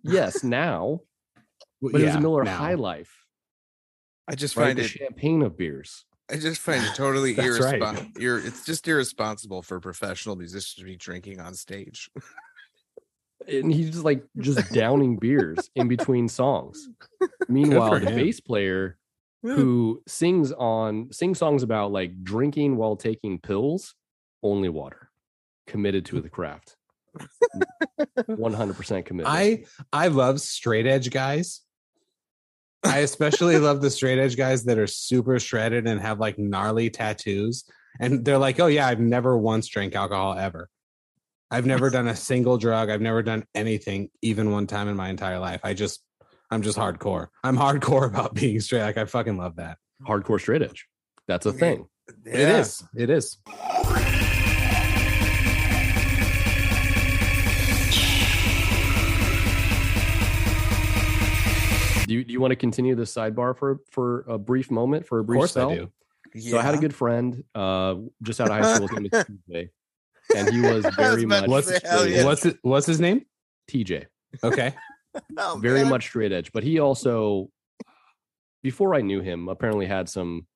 Yes, 0.02 0.42
now, 0.44 1.00
Well, 1.80 1.92
but 1.92 2.00
it 2.00 2.06
was 2.06 2.14
a 2.16 2.20
Miller 2.20 2.44
now. 2.44 2.56
High 2.56 2.74
Life, 2.74 3.24
I 4.28 4.34
just 4.34 4.56
right? 4.56 4.66
find 4.66 4.78
The 4.78 4.82
it 4.84 4.88
champagne 4.88 5.42
of 5.42 5.56
beers. 5.56 6.04
I 6.30 6.36
just 6.38 6.60
find 6.60 6.84
it 6.84 6.92
totally 6.96 7.34
That's 7.34 7.60
right. 7.60 7.74
irresponsible. 7.74 8.20
You're 8.20 8.38
it's 8.40 8.64
just 8.64 8.86
irresponsible 8.88 9.62
for 9.62 9.78
professional 9.80 10.34
musicians 10.36 10.74
to 10.74 10.84
be 10.84 10.96
drinking 10.96 11.40
on 11.40 11.54
stage. 11.54 12.10
and 13.48 13.72
he's 13.72 13.90
just 13.90 14.04
like 14.04 14.24
just 14.38 14.72
downing 14.72 15.16
beers 15.16 15.70
in 15.74 15.88
between 15.88 16.28
songs. 16.28 16.88
Meanwhile, 17.48 18.00
the 18.00 18.10
him. 18.10 18.16
bass 18.16 18.40
player 18.40 18.98
hmm. 19.42 19.52
who 19.54 20.02
sings 20.06 20.52
on 20.52 21.12
sing 21.12 21.34
songs 21.34 21.62
about 21.62 21.92
like 21.92 22.22
drinking 22.22 22.76
while 22.76 22.96
taking 22.96 23.38
pills, 23.38 23.94
only 24.42 24.68
water, 24.68 25.10
committed 25.66 26.04
to 26.06 26.20
the 26.20 26.28
craft, 26.28 26.76
one 28.26 28.52
hundred 28.52 28.76
percent 28.76 29.06
committed. 29.06 29.30
I 29.30 29.64
I 29.92 30.08
love 30.08 30.40
straight 30.40 30.86
edge 30.86 31.10
guys. 31.10 31.62
I 32.84 32.98
especially 32.98 33.58
love 33.58 33.80
the 33.80 33.90
straight 33.90 34.18
edge 34.18 34.36
guys 34.36 34.64
that 34.64 34.78
are 34.78 34.86
super 34.86 35.40
shredded 35.40 35.86
and 35.86 36.00
have 36.00 36.20
like 36.20 36.38
gnarly 36.38 36.88
tattoos. 36.90 37.64
And 37.98 38.24
they're 38.24 38.38
like, 38.38 38.60
oh 38.60 38.66
yeah, 38.66 38.86
I've 38.86 39.00
never 39.00 39.36
once 39.36 39.66
drank 39.66 39.96
alcohol 39.96 40.34
ever. 40.38 40.68
I've 41.50 41.66
never 41.66 41.90
done 41.90 42.08
a 42.08 42.16
single 42.16 42.58
drug. 42.58 42.90
I've 42.90 43.00
never 43.00 43.22
done 43.22 43.44
anything, 43.54 44.10
even 44.20 44.50
one 44.50 44.66
time 44.66 44.88
in 44.88 44.96
my 44.96 45.08
entire 45.08 45.38
life. 45.38 45.60
I 45.62 45.74
just 45.74 46.02
I'm 46.50 46.62
just 46.62 46.76
hardcore. 46.76 47.28
I'm 47.44 47.56
hardcore 47.56 48.06
about 48.12 48.34
being 48.34 48.60
straight. 48.60 48.82
Like 48.82 48.98
I 48.98 49.04
fucking 49.04 49.36
love 49.36 49.56
that. 49.56 49.78
Hardcore 50.06 50.40
straight 50.40 50.62
edge. 50.62 50.86
That's 51.28 51.46
a 51.46 51.52
thing. 51.52 51.86
It 52.24 52.40
is. 52.40 52.84
It 52.96 53.10
is. 53.10 53.38
Do 62.06 62.14
you, 62.14 62.22
do 62.22 62.32
you 62.32 62.40
want 62.40 62.52
to 62.52 62.56
continue 62.56 62.94
the 62.94 63.02
sidebar 63.02 63.56
for 63.56 63.80
for 63.90 64.24
a 64.28 64.38
brief 64.38 64.70
moment 64.70 65.06
for 65.06 65.18
a 65.18 65.24
brief 65.24 65.24
Of 65.24 65.26
brief 65.26 65.40
course 65.40 65.50
spell? 65.50 65.70
I 65.70 65.74
do. 65.76 65.92
So 66.40 66.58
I 66.58 66.62
had 66.62 66.74
a 66.74 66.78
good 66.78 66.94
friend 66.94 67.42
uh, 67.54 67.96
just 68.22 68.40
out 68.40 68.50
of 68.50 68.52
high 68.52 68.74
school. 68.74 68.88
His 68.88 68.98
name 68.98 69.08
is 69.12 69.24
TJ, 69.50 69.70
and 70.36 70.54
he 70.54 70.60
was 70.60 70.84
I 70.84 70.88
was 70.88 70.96
very 70.96 71.26
much 71.26 71.48
What's 71.48 71.68
say, 71.68 71.78
hell 71.84 72.00
straight 72.00 72.14
yeah. 72.16 72.24
what's 72.24 72.46
what's 72.62 72.86
his 72.86 73.00
name? 73.00 73.24
TJ. 73.70 74.06
Okay. 74.42 74.74
Oh, 75.38 75.56
very 75.62 75.80
man. 75.80 75.88
much 75.88 76.04
straight 76.04 76.30
edge. 76.30 76.52
But 76.52 76.62
he 76.62 76.78
also, 76.78 77.48
before 78.62 78.94
I 78.94 79.00
knew 79.00 79.22
him, 79.22 79.48
apparently 79.48 79.86
had 79.86 80.10
some 80.10 80.46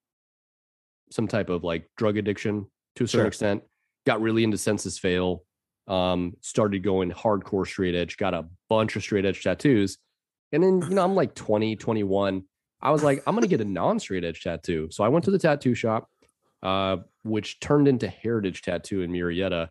some 1.11 1.27
type 1.27 1.49
of 1.49 1.65
like 1.65 1.89
drug 1.97 2.19
addiction 2.19 2.67
to 2.97 3.05
a 3.05 3.09
certain 3.09 3.23
Sure. 3.23 3.27
extent. 3.29 3.63
Got 4.05 4.21
really 4.21 4.45
into 4.45 4.59
Sense 4.59 4.99
Fail. 4.99 5.45
Um, 5.89 6.35
started 6.43 6.83
going 6.83 7.11
hardcore 7.11 7.67
straight 7.67 7.95
edge. 7.95 8.19
Got 8.19 8.35
a 8.35 8.49
bunch 8.69 8.97
of 8.97 9.03
straight 9.03 9.25
edge 9.25 9.43
tattoos, 9.43 9.97
and 10.53 10.63
then 10.63 10.83
you 10.83 10.91
know 10.91 11.05
I'm 11.05 11.15
like 11.15 11.35
20, 11.35 11.77
21. 11.77 12.43
I 12.83 12.91
was 12.91 13.03
like, 13.03 13.23
I'm 13.27 13.35
gonna 13.35 13.47
get 13.47 13.63
a 13.63 13.65
non 13.65 13.99
straight 13.99 14.25
edge 14.25 14.43
tattoo. 14.43 14.89
So 14.91 15.05
I 15.05 15.09
went 15.09 15.25
to 15.25 15.31
the 15.31 15.39
tattoo 15.39 15.75
shop, 15.75 16.09
uh, 16.63 16.99
which 17.23 17.61
turned 17.61 17.89
into 17.89 18.09
Heritage 18.09 18.63
Tattoo 18.63 19.03
in 19.03 19.11
Murrieta. 19.13 19.69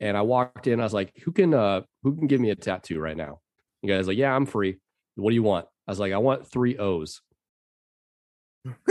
And 0.00 0.16
I 0.16 0.22
walked 0.22 0.66
in. 0.66 0.80
I 0.80 0.84
was 0.84 0.92
like, 0.92 1.12
"Who 1.24 1.32
can 1.32 1.54
uh, 1.54 1.82
who 2.02 2.14
can 2.16 2.26
give 2.26 2.40
me 2.40 2.50
a 2.50 2.54
tattoo 2.54 3.00
right 3.00 3.16
now?" 3.16 3.40
The 3.82 3.88
guy's 3.88 4.06
like, 4.06 4.18
"Yeah, 4.18 4.34
I'm 4.34 4.44
free. 4.46 4.78
What 5.14 5.30
do 5.30 5.34
you 5.34 5.42
want?" 5.42 5.66
I 5.86 5.90
was 5.90 5.98
like, 5.98 6.12
"I 6.12 6.18
want 6.18 6.46
three 6.46 6.76
O's. 6.78 7.22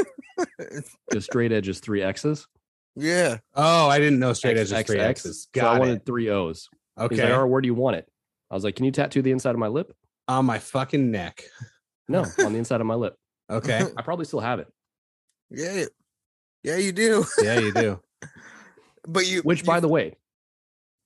The 1.10 1.22
straight 1.22 1.52
edge 1.52 1.68
is 1.70 1.80
three 1.80 2.02
X's. 2.02 2.48
yeah. 2.96 3.38
Oh, 3.54 3.88
I 3.88 4.00
didn't 4.00 4.20
know 4.20 4.34
straight 4.34 4.58
edge 4.58 4.64
is 4.68 4.74
X, 4.74 4.90
three 4.90 5.00
X, 5.00 5.22
X's. 5.26 5.48
So 5.56 5.62
I 5.62 5.64
Got 5.64 5.80
wanted 5.80 6.06
three 6.06 6.30
O's. 6.30 6.68
He's 6.98 7.06
Okay. 7.06 7.24
like, 7.24 7.34
"All 7.34 7.42
right, 7.44 7.50
where 7.50 7.62
do 7.62 7.68
you 7.68 7.74
want 7.76 7.98
it?" 7.98 8.08
I 8.52 8.56
was 8.56 8.64
like, 8.64 8.76
"Can 8.76 8.86
you 8.86 8.92
tattoo 8.92 9.22
the 9.22 9.32
inside 9.32 9.52
of 9.52 9.60
my 9.60 9.68
lip?" 9.68 9.94
On 10.28 10.46
my 10.46 10.60
fucking 10.60 11.12
neck. 11.12 11.44
No, 12.08 12.26
on 12.40 12.54
the 12.54 12.60
inside 12.60 12.82
of 12.82 12.88
my 12.88 12.96
lip. 12.96 13.16
Okay. 13.50 13.82
I 13.96 14.02
probably 14.02 14.26
still 14.26 14.40
have 14.40 14.60
it. 14.60 14.68
Yeah. 15.52 15.86
Yeah, 16.66 16.78
you 16.78 16.92
do. 16.92 17.26
yeah, 17.42 17.60
you 17.60 17.72
do. 17.72 18.00
But 19.08 19.28
you 19.28 19.42
Which, 19.44 19.60
you- 19.60 19.66
by 19.66 19.80
the 19.80 19.88
way, 19.88 20.16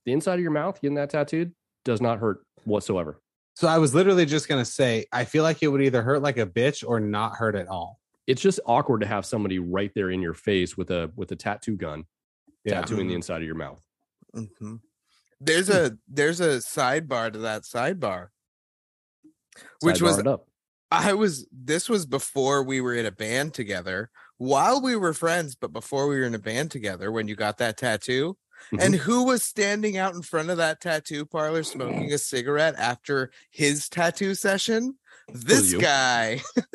the 0.06 0.13
inside 0.13 0.36
of 0.36 0.39
your 0.39 0.51
mouth 0.51 0.80
getting 0.82 0.96
that 0.96 1.10
tattooed 1.10 1.51
does 1.84 2.00
not 2.00 2.18
hurt 2.20 2.39
whatsoever. 2.63 3.20
So 3.56 3.68
I 3.68 3.78
was 3.78 3.94
literally 3.94 4.25
just 4.25 4.48
gonna 4.48 4.63
say, 4.63 5.06
I 5.12 5.25
feel 5.25 5.44
like 5.44 5.62
it 5.62 5.68
would 5.68 5.82
either 5.82 6.01
hurt 6.01 6.22
like 6.22 6.38
a 6.38 6.46
bitch 6.46 6.88
or 6.88 7.01
not 7.01 7.36
hurt 7.36 7.56
at 7.56 7.68
all. 7.68 8.00
It's 8.25 8.42
just 8.42 8.62
awkward 8.66 9.01
to 9.01 9.08
have 9.08 9.25
somebody 9.25 9.60
right 9.60 9.92
there 9.96 10.12
in 10.12 10.22
your 10.22 10.34
face 10.34 10.78
with 10.78 10.92
a 10.92 11.12
with 11.18 11.30
a 11.34 11.36
tattoo 11.36 11.75
gun 11.75 12.06
Yeah. 12.63 12.75
tattooing 12.80 13.10
the 13.10 13.16
inside 13.16 13.42
of 13.42 13.46
your 13.48 13.56
mouth. 13.56 13.82
Mhm. 14.34 14.80
There's 15.42 15.70
a 15.70 15.98
there's 16.08 16.39
a 16.39 16.60
sidebar 16.60 17.34
to 17.34 17.39
that 17.39 17.63
sidebar. 17.63 18.28
Which 19.82 19.98
Sidebar 19.98 20.01
was 20.04 20.18
it 20.20 20.28
up. 20.28 20.48
I 20.89 21.13
was 21.16 21.48
this 21.51 21.89
was 21.89 22.06
before 22.06 22.63
we 22.63 22.80
were 22.80 22.96
in 22.96 23.06
a 23.06 23.12
band 23.12 23.54
together. 23.54 24.10
While 24.39 24.81
we 24.81 24.96
were 24.96 25.13
friends, 25.13 25.55
but 25.55 25.72
before 25.72 26.08
we 26.08 26.17
were 26.17 26.24
in 26.25 26.34
a 26.34 26.39
band 26.39 26.72
together 26.72 27.12
when 27.12 27.27
you 27.27 27.36
got 27.36 27.58
that 27.60 27.77
tattoo. 27.77 28.38
Mhm. 28.74 28.81
And 28.84 28.96
who 28.96 29.24
was 29.25 29.41
standing 29.43 29.96
out 29.98 30.13
in 30.15 30.22
front 30.22 30.50
of 30.50 30.58
that 30.58 30.81
tattoo 30.81 31.25
parlor 31.25 31.63
smoking 31.63 32.12
a 32.12 32.17
cigarette 32.17 32.75
after 32.77 33.31
his 33.51 33.88
tattoo 33.88 34.36
session? 34.36 34.98
This 35.31 35.74
guy. 35.74 36.41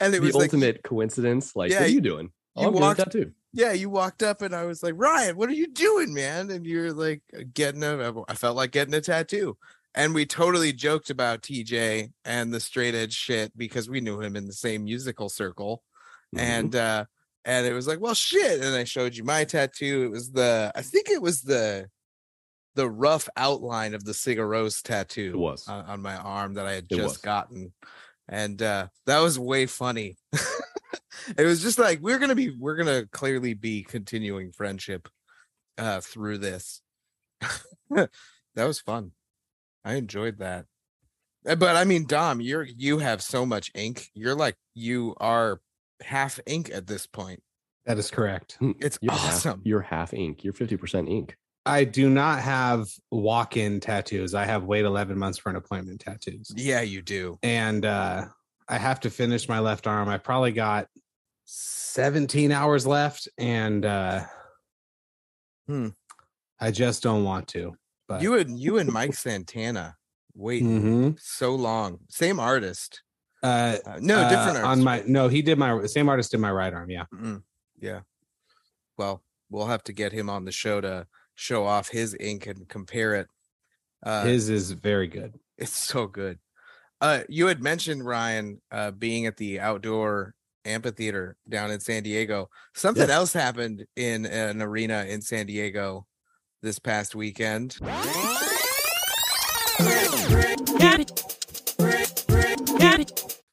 and 0.00 0.14
it 0.14 0.20
the 0.20 0.20
was 0.20 0.34
like 0.34 0.44
ultimate 0.52 0.82
coincidence. 0.82 1.54
Like, 1.56 1.70
Yeah, 1.70 1.80
what 1.80 1.86
are 1.86 1.92
you- 1.92 2.00
doing? 2.00 2.32
Oh, 2.56 2.62
you 2.62 2.68
I'm 2.68 2.74
walked- 2.74 2.98
tattoo. 3.00 3.32
yeah, 3.52 3.72
you 3.72 3.88
walked 3.90 4.22
up 4.22 4.40
and 4.42 4.54
I 4.54 4.64
was 4.64 4.82
like, 4.82 4.94
Ryan, 4.96 5.36
what 5.36 5.48
are 5.48 5.54
you 5.54 5.68
doing, 5.68 6.12
man? 6.14 6.50
And 6.50 6.66
you're 6.66 6.92
like 6.92 7.22
getting 7.54 7.82
a, 7.82 8.12
I 8.28 8.34
felt 8.34 8.56
like 8.56 8.72
getting 8.72 8.94
a 8.94 9.00
tattoo. 9.00 9.56
And 9.94 10.14
we 10.14 10.26
totally 10.26 10.72
joked 10.74 11.08
about 11.08 11.40
TJ 11.42 12.12
and 12.26 12.52
the 12.52 12.60
straight 12.60 12.94
edge 12.94 13.14
shit 13.14 13.56
because 13.56 13.88
we 13.88 14.00
knew 14.02 14.20
him 14.20 14.36
in 14.36 14.46
the 14.46 14.52
same 14.52 14.84
musical 14.84 15.28
circle. 15.30 15.82
Mhm. 16.36 16.40
And, 16.40 16.76
uh, 16.76 17.04
and 17.44 17.66
it 17.66 17.72
was 17.72 17.86
like, 17.86 18.00
well, 18.00 18.14
shit. 18.14 18.60
And 18.60 18.74
I 18.74 18.84
showed 18.84 19.16
you 19.16 19.24
my 19.24 19.44
tattoo. 19.44 20.04
It 20.04 20.10
was 20.10 20.32
the, 20.32 20.72
I 20.74 20.82
think 20.82 21.08
it 21.08 21.22
was 21.22 21.42
the, 21.42 21.88
the 22.74 22.88
rough 22.90 23.28
outline 23.36 23.94
of 23.94 24.04
the 24.04 24.12
Cigaros 24.12 24.82
tattoo 24.82 25.30
it 25.34 25.38
was. 25.38 25.66
on, 25.68 25.84
on 25.86 26.02
my 26.02 26.16
arm 26.16 26.54
that 26.54 26.66
I 26.66 26.72
had 26.72 26.84
It 26.90 26.96
just 26.96 27.02
was. 27.02 27.16
gotten. 27.18 27.72
And 28.28 28.60
uh 28.60 28.88
that 29.06 29.20
was 29.20 29.38
way 29.38 29.66
funny. 29.66 30.16
it 31.38 31.44
was 31.44 31.62
just 31.62 31.78
like 31.78 32.00
we're 32.00 32.18
gonna 32.18 32.34
be 32.34 32.50
we're 32.50 32.74
gonna 32.76 33.06
clearly 33.06 33.54
be 33.54 33.82
continuing 33.84 34.50
friendship 34.52 35.08
uh 35.78 36.00
through 36.00 36.38
this. 36.38 36.82
that 37.90 38.10
was 38.56 38.80
fun. 38.80 39.12
I 39.84 39.94
enjoyed 39.94 40.38
that. 40.40 40.66
Uh, 41.48 41.54
But 41.54 41.76
I 41.76 41.84
mean, 41.84 42.04
Dom, 42.06 42.40
you're 42.40 42.64
you 42.64 42.98
have 42.98 43.22
so 43.22 43.46
much 43.46 43.70
ink. 43.74 44.10
You're 44.12 44.34
like 44.34 44.56
you 44.74 45.14
are 45.18 45.60
half 46.02 46.38
ink 46.46 46.70
at 46.72 46.86
this 46.86 47.06
point. 47.06 47.42
That 47.86 47.98
is 47.98 48.10
correct. 48.10 48.58
It's 48.80 48.98
You're 49.00 49.12
half- 49.12 49.24
awesome. 49.34 49.62
you're 49.64 49.80
half 49.80 50.12
ink. 50.12 50.42
You're 50.44 50.52
50% 50.52 51.08
ink. 51.10 51.36
I 51.64 51.84
do 51.84 52.08
not 52.10 52.40
have 52.40 52.86
walk-in 53.10 53.80
tattoos. 53.80 54.34
I 54.34 54.44
have 54.44 54.64
wait 54.64 54.84
11 54.84 55.18
months 55.18 55.38
for 55.38 55.50
an 55.50 55.56
appointment 55.56 56.00
tattoos. 56.00 56.52
yeah, 56.56 56.80
you 56.80 57.02
do. 57.02 57.38
And 57.42 57.84
uh 57.84 58.26
I 58.68 58.78
have 58.78 58.98
to 59.00 59.10
finish 59.10 59.48
my 59.48 59.60
left 59.60 59.86
arm. 59.86 60.08
I 60.08 60.18
probably 60.18 60.50
got 60.52 60.88
17 61.44 62.50
hours 62.52 62.86
left 62.86 63.28
and 63.38 63.84
uh 63.84 64.24
Hmm. 65.66 65.88
I 66.60 66.70
just 66.70 67.02
don't 67.02 67.24
want 67.24 67.48
to. 67.48 67.74
But 68.08 68.22
You 68.22 68.38
and 68.38 68.58
you 68.58 68.78
and 68.78 68.92
Mike 68.92 69.14
Santana 69.14 69.96
wait 70.34 70.62
Mhm. 70.62 71.18
so 71.20 71.54
long. 71.54 71.98
Same 72.08 72.38
artist. 72.38 73.02
Uh 73.46 73.98
no, 74.00 74.28
different 74.28 74.64
uh, 74.64 74.68
on 74.68 74.82
my 74.82 75.02
no, 75.06 75.28
he 75.28 75.42
did 75.42 75.58
my 75.58 75.86
same 75.86 76.08
artist 76.08 76.30
did 76.32 76.40
my 76.40 76.50
right 76.50 76.72
arm, 76.72 76.90
yeah. 76.90 77.04
Mm, 77.14 77.42
yeah. 77.80 78.00
Well, 78.96 79.22
we'll 79.50 79.66
have 79.66 79.84
to 79.84 79.92
get 79.92 80.12
him 80.12 80.28
on 80.30 80.44
the 80.44 80.52
show 80.52 80.80
to 80.80 81.06
show 81.34 81.64
off 81.64 81.88
his 81.88 82.16
ink 82.18 82.46
and 82.46 82.66
compare 82.68 83.14
it. 83.14 83.28
Uh, 84.02 84.24
His 84.24 84.48
is 84.48 84.70
very 84.72 85.06
good. 85.06 85.34
it's 85.58 85.76
so 85.76 86.06
good. 86.06 86.38
Uh, 87.00 87.20
you 87.28 87.46
had 87.46 87.62
mentioned 87.62 88.06
Ryan 88.06 88.60
uh, 88.70 88.90
being 88.90 89.26
at 89.26 89.36
the 89.36 89.60
outdoor 89.60 90.34
amphitheater 90.64 91.36
down 91.48 91.70
in 91.70 91.80
San 91.80 92.02
Diego. 92.02 92.48
Something 92.74 93.10
else 93.10 93.32
happened 93.32 93.86
in 93.96 94.24
an 94.26 94.62
arena 94.62 95.04
in 95.08 95.20
San 95.22 95.46
Diego 95.46 96.06
this 96.62 96.78
past 96.78 97.14
weekend. 97.14 97.76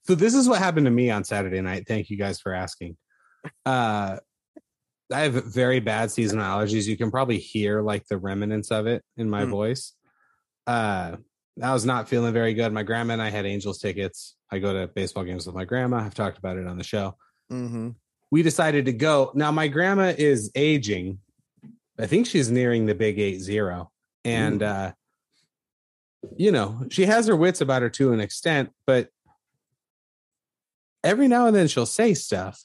So 0.05 0.15
this 0.15 0.33
is 0.33 0.49
what 0.49 0.59
happened 0.59 0.85
to 0.85 0.91
me 0.91 1.09
on 1.09 1.23
Saturday 1.23 1.61
night. 1.61 1.85
Thank 1.87 2.09
you 2.09 2.17
guys 2.17 2.39
for 2.39 2.53
asking. 2.53 2.97
Uh 3.65 4.17
I 5.11 5.19
have 5.19 5.33
very 5.33 5.79
bad 5.79 6.11
seasonal 6.11 6.45
allergies. 6.45 6.87
You 6.87 6.97
can 6.97 7.11
probably 7.11 7.37
hear 7.37 7.81
like 7.81 8.07
the 8.07 8.17
remnants 8.17 8.71
of 8.71 8.87
it 8.87 9.03
in 9.17 9.29
my 9.29 9.43
Hmm. 9.45 9.51
voice. 9.51 9.93
Uh 10.67 11.17
I 11.61 11.71
was 11.71 11.85
not 11.85 12.09
feeling 12.09 12.33
very 12.33 12.53
good. 12.55 12.73
My 12.73 12.83
grandma 12.83 13.13
and 13.13 13.21
I 13.21 13.29
had 13.29 13.45
Angels 13.45 13.77
tickets. 13.79 14.35
I 14.51 14.59
go 14.59 14.73
to 14.73 14.87
baseball 14.87 15.23
games 15.23 15.45
with 15.45 15.55
my 15.55 15.65
grandma. 15.65 15.97
I've 15.97 16.15
talked 16.15 16.37
about 16.39 16.57
it 16.57 16.65
on 16.67 16.77
the 16.77 16.83
show. 16.83 17.15
Mm-hmm. 17.51 17.89
We 18.31 18.41
decided 18.41 18.85
to 18.85 18.93
go. 18.93 19.31
Now 19.35 19.51
my 19.51 19.67
grandma 19.67 20.13
is 20.17 20.51
aging. 20.55 21.19
I 21.99 22.07
think 22.07 22.25
she's 22.25 22.49
nearing 22.49 22.87
the 22.87 22.95
big 22.95 23.19
eight 23.19 23.39
zero. 23.39 23.91
And 24.25 24.63
uh 24.63 24.93
you 26.37 26.51
know, 26.51 26.87
she 26.89 27.05
has 27.05 27.27
her 27.27 27.35
wits 27.35 27.59
about 27.61 27.81
her 27.81 27.89
to 27.91 28.13
an 28.13 28.19
extent, 28.21 28.71
but 28.87 29.09
every 31.03 31.27
now 31.27 31.47
and 31.47 31.55
then 31.55 31.67
she'll 31.67 31.85
say 31.85 32.13
stuff 32.13 32.63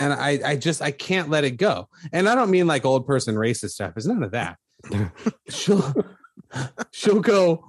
and 0.00 0.12
I, 0.12 0.40
I 0.44 0.56
just 0.56 0.82
I 0.82 0.90
can't 0.90 1.30
let 1.30 1.44
it 1.44 1.52
go. 1.52 1.88
And 2.12 2.28
I 2.28 2.34
don't 2.34 2.50
mean 2.50 2.66
like 2.66 2.84
old 2.84 3.06
person 3.06 3.34
racist 3.34 3.70
stuff. 3.70 3.94
It's 3.96 4.06
none 4.06 4.22
of 4.22 4.32
that. 4.32 4.58
she'll 5.48 5.94
she'll 6.90 7.20
go. 7.20 7.64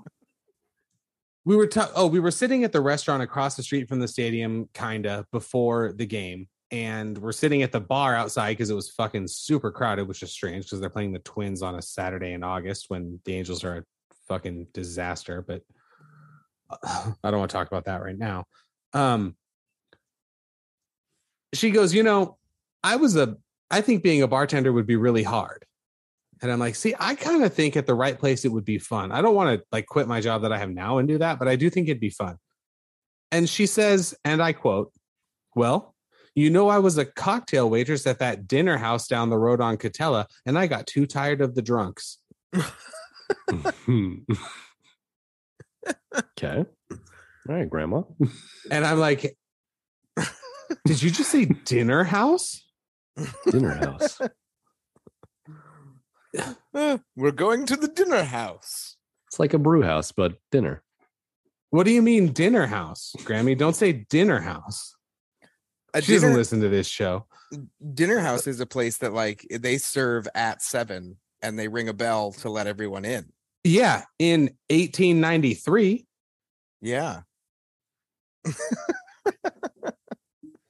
We 1.45 1.55
were 1.55 1.69
oh 1.95 2.07
we 2.07 2.19
were 2.19 2.31
sitting 2.31 2.63
at 2.63 2.71
the 2.71 2.81
restaurant 2.81 3.23
across 3.23 3.55
the 3.55 3.63
street 3.63 3.89
from 3.89 3.99
the 3.99 4.07
stadium, 4.07 4.69
kinda 4.73 5.25
before 5.31 5.93
the 5.93 6.05
game, 6.05 6.47
and 6.71 7.17
we're 7.17 7.31
sitting 7.31 7.63
at 7.63 7.71
the 7.71 7.79
bar 7.79 8.15
outside 8.15 8.51
because 8.51 8.69
it 8.69 8.75
was 8.75 8.89
fucking 8.91 9.27
super 9.27 9.71
crowded, 9.71 10.07
which 10.07 10.21
is 10.21 10.31
strange 10.31 10.65
because 10.65 10.79
they're 10.79 10.89
playing 10.89 11.13
the 11.13 11.19
Twins 11.19 11.61
on 11.61 11.75
a 11.75 11.81
Saturday 11.81 12.33
in 12.33 12.43
August 12.43 12.85
when 12.89 13.19
the 13.25 13.35
Angels 13.35 13.63
are 13.63 13.77
a 13.77 13.83
fucking 14.27 14.67
disaster. 14.73 15.41
But 15.41 15.63
I 16.83 17.13
don't 17.23 17.39
want 17.39 17.49
to 17.49 17.57
talk 17.57 17.67
about 17.67 17.85
that 17.85 18.03
right 18.03 18.17
now. 18.17 18.45
Um, 18.93 19.35
she 21.53 21.71
goes, 21.71 21.93
you 21.93 22.03
know, 22.03 22.37
I 22.83 22.95
was 22.95 23.15
a, 23.15 23.37
I 23.71 23.81
think 23.81 24.03
being 24.03 24.21
a 24.21 24.27
bartender 24.27 24.71
would 24.71 24.87
be 24.87 24.95
really 24.95 25.23
hard. 25.23 25.65
And 26.41 26.51
I'm 26.51 26.59
like, 26.59 26.75
see, 26.75 26.95
I 26.99 27.15
kind 27.15 27.43
of 27.43 27.53
think 27.53 27.75
at 27.75 27.85
the 27.85 27.93
right 27.93 28.17
place 28.17 28.45
it 28.45 28.51
would 28.51 28.65
be 28.65 28.77
fun. 28.77 29.11
I 29.11 29.21
don't 29.21 29.35
want 29.35 29.59
to 29.59 29.65
like 29.71 29.87
quit 29.87 30.07
my 30.07 30.21
job 30.21 30.43
that 30.43 30.53
I 30.53 30.57
have 30.57 30.69
now 30.69 30.97
and 30.97 31.07
do 31.07 31.17
that, 31.17 31.37
but 31.37 31.47
I 31.47 31.55
do 31.55 31.69
think 31.69 31.87
it'd 31.87 31.99
be 31.99 32.09
fun. 32.09 32.37
And 33.31 33.47
she 33.49 33.65
says, 33.65 34.15
and 34.23 34.41
I 34.41 34.53
quote, 34.53 34.91
Well, 35.55 35.93
you 36.35 36.49
know, 36.49 36.69
I 36.69 36.79
was 36.79 36.97
a 36.97 37.05
cocktail 37.05 37.69
waitress 37.69 38.07
at 38.07 38.19
that 38.19 38.47
dinner 38.47 38.77
house 38.77 39.07
down 39.07 39.29
the 39.29 39.37
road 39.37 39.59
on 39.59 39.77
Katella, 39.77 40.25
and 40.45 40.57
I 40.57 40.67
got 40.67 40.87
too 40.87 41.05
tired 41.05 41.41
of 41.41 41.55
the 41.55 41.61
drunks. 41.61 42.19
okay. 42.55 42.63
All 46.49 46.65
right, 47.45 47.69
Grandma. 47.69 48.03
And 48.71 48.85
I'm 48.85 48.99
like, 48.99 49.37
Did 50.85 51.01
you 51.01 51.11
just 51.11 51.31
say 51.31 51.45
dinner 51.45 52.03
house? 52.03 52.63
Dinner 53.49 53.75
house. 53.75 54.19
We're 57.15 57.31
going 57.31 57.65
to 57.65 57.75
the 57.75 57.87
dinner 57.87 58.23
house. 58.23 58.97
It's 59.27 59.39
like 59.39 59.53
a 59.53 59.59
brew 59.59 59.81
house, 59.81 60.11
but 60.11 60.33
dinner. 60.51 60.83
What 61.71 61.85
do 61.85 61.91
you 61.91 62.01
mean 62.01 62.33
dinner 62.33 62.65
house, 62.65 63.13
Grammy? 63.19 63.57
Don't 63.57 63.75
say 63.75 64.05
dinner 64.09 64.39
house. 64.39 64.95
A 65.93 66.01
She 66.01 66.13
doesn't 66.13 66.33
listen 66.33 66.61
to 66.61 66.69
this 66.69 66.87
show. 66.87 67.25
dinner 67.93 68.19
house 68.19 68.47
is 68.47 68.59
a 68.59 68.65
place 68.65 68.97
that 68.97 69.13
like 69.13 69.45
they 69.49 69.77
serve 69.77 70.27
at 70.35 70.61
seven 70.61 71.17
and 71.41 71.57
they 71.57 71.67
ring 71.67 71.89
a 71.89 71.93
bell 71.93 72.31
to 72.33 72.49
let 72.49 72.67
everyone 72.67 73.05
in. 73.05 73.31
Yeah, 73.63 74.03
in 74.17 74.41
1893. 74.69 76.05
Yeah. 76.81 77.21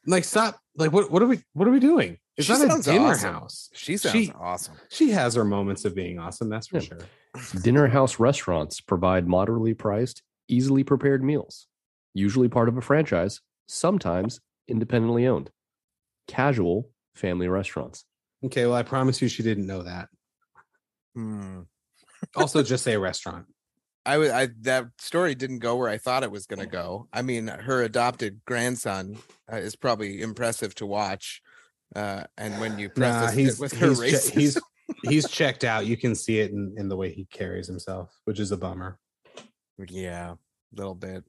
Like, 0.10 0.24
stop. 0.24 0.60
Like, 0.76 0.91
what? 0.91 1.12
What 1.12 1.22
are 1.22 1.28
we? 1.28 1.39
What 1.54 1.67
are 1.67 1.72
we 1.72 1.80
doing? 1.80 2.17
It's 2.36 2.48
She 2.48 2.54
not 2.54 2.80
a 2.80 2.82
dinner 2.82 3.06
awesome. 3.12 3.34
house. 3.34 3.69
She 3.74 3.95
sounds 3.98 4.13
She- 4.13 4.32
awesome. 4.32 4.76
She 4.89 5.12
has 5.12 5.36
her 5.36 5.45
moments 5.45 5.86
of 5.86 5.93
being 5.93 6.17
awesome. 6.17 6.50
That's 6.50 6.67
for 6.67 6.78
Yeah. 6.80 6.82
sure. 6.82 7.62
Dinner 7.62 7.88
house 7.88 8.19
restaurants 8.19 8.82
provide 8.82 9.28
moderately 9.28 9.76
priced, 9.76 10.24
easily 10.48 10.84
prepared 10.84 11.24
meals, 11.24 11.67
usually 12.15 12.48
part 12.50 12.69
of 12.69 12.76
a 12.78 12.82
franchise, 12.82 13.41
sometimes 13.67 14.39
independently 14.67 15.28
owned. 15.28 15.52
Casual 16.28 16.89
family 17.13 17.48
restaurants. 17.48 18.06
Okay. 18.43 18.65
Well, 18.65 18.76
I 18.76 18.84
promise 18.84 19.22
you, 19.22 19.28
she 19.28 19.43
didn't 19.43 19.67
know 19.67 19.84
that. 19.84 20.10
Hmm. 21.13 21.62
Also, 22.36 22.63
just 22.63 22.84
say 22.84 22.98
restaurant. 22.98 23.45
I 24.05 24.17
would 24.17 24.31
I 24.31 24.49
that 24.62 24.85
story 24.97 25.35
didn't 25.35 25.59
go 25.59 25.75
where 25.75 25.89
I 25.89 25.97
thought 25.97 26.23
it 26.23 26.31
was 26.31 26.45
going 26.45 26.59
to 26.59 26.65
go. 26.65 27.07
I 27.13 27.21
mean, 27.21 27.47
her 27.47 27.83
adopted 27.83 28.41
grandson 28.45 29.17
uh, 29.51 29.57
is 29.57 29.75
probably 29.75 30.21
impressive 30.21 30.73
to 30.75 30.85
watch. 30.85 31.41
Uh, 31.95 32.23
and 32.38 32.59
when 32.59 32.77
you 32.79 32.89
Nah, 32.95 33.31
he's 33.31 33.55
it 33.55 33.59
with 33.62 33.73
her 33.79 33.89
he's, 33.89 33.99
che- 33.99 34.05
racism, 34.12 34.33
he's 34.33 34.59
he's 35.03 35.29
checked 35.29 35.63
out. 35.63 35.85
You 35.85 35.97
can 35.97 36.15
see 36.15 36.39
it 36.39 36.51
in, 36.51 36.75
in 36.77 36.88
the 36.88 36.95
way 36.95 37.12
he 37.12 37.25
carries 37.25 37.67
himself, 37.67 38.15
which 38.25 38.39
is 38.39 38.51
a 38.51 38.57
bummer. 38.57 38.97
yeah, 39.89 40.31
a 40.33 40.35
little 40.75 40.95
bit. 40.95 41.23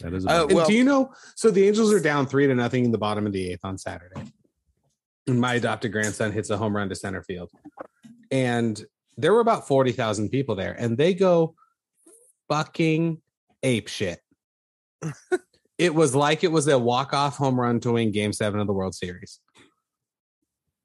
That 0.00 0.12
is 0.14 0.24
Uh, 0.26 0.30
about 0.30 0.42
And 0.50 0.56
Well- 0.56 0.66
do 0.66 0.74
you 0.74 0.84
know? 0.84 1.12
So 1.34 1.50
the 1.50 1.66
Angels 1.66 1.92
are 1.92 2.00
down 2.00 2.26
three 2.26 2.46
to 2.46 2.54
nothing 2.54 2.84
in 2.84 2.92
the 2.92 2.98
bottom 2.98 3.26
of 3.26 3.32
the 3.32 3.50
eighth 3.50 3.64
on 3.64 3.78
Saturday. 3.78 4.22
And 5.28 5.40
my 5.40 5.54
adopted 5.54 5.92
grandson 5.92 6.32
hits 6.32 6.50
a 6.50 6.56
home 6.56 6.74
run 6.74 6.88
to 6.88 6.94
center 6.94 7.22
field. 7.22 7.50
And 8.30 8.82
there 9.16 9.32
were 9.32 9.40
about 9.40 9.66
40,000 9.66 10.28
people 10.28 10.54
there, 10.54 10.72
and 10.78 10.96
they 10.96 11.14
go 11.14 11.54
fucking 12.48 13.20
ape 13.62 13.88
shit. 13.88 14.20
it 15.78 15.94
was 15.94 16.14
like 16.14 16.44
it 16.44 16.52
was 16.52 16.68
a 16.68 16.78
walk-off 16.78 17.36
home 17.36 17.58
run 17.58 17.80
to 17.80 17.92
win 17.92 18.12
game 18.12 18.32
seven 18.32 18.60
of 18.60 18.66
the 18.66 18.72
World 18.72 18.94
Series. 18.94 19.40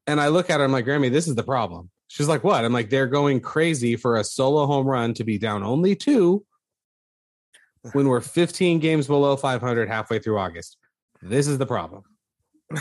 And 0.07 0.19
I 0.19 0.27
look 0.27 0.49
at 0.49 0.59
her, 0.59 0.65
I'm 0.65 0.71
like, 0.71 0.85
Grammy, 0.85 1.11
this 1.11 1.27
is 1.27 1.35
the 1.35 1.43
problem. 1.43 1.89
She's 2.07 2.27
like, 2.27 2.43
what? 2.43 2.65
I'm 2.65 2.73
like, 2.73 2.89
they're 2.89 3.07
going 3.07 3.39
crazy 3.39 3.95
for 3.95 4.17
a 4.17 4.23
solo 4.23 4.65
home 4.65 4.85
run 4.85 5.13
to 5.13 5.23
be 5.23 5.37
down 5.37 5.63
only 5.63 5.95
two 5.95 6.43
when 7.93 8.07
we're 8.07 8.21
15 8.21 8.79
games 8.79 9.07
below 9.07 9.35
500 9.35 9.87
halfway 9.87 10.19
through 10.19 10.37
August. 10.37 10.77
This 11.21 11.47
is 11.47 11.57
the 11.57 11.65
problem. 11.65 12.03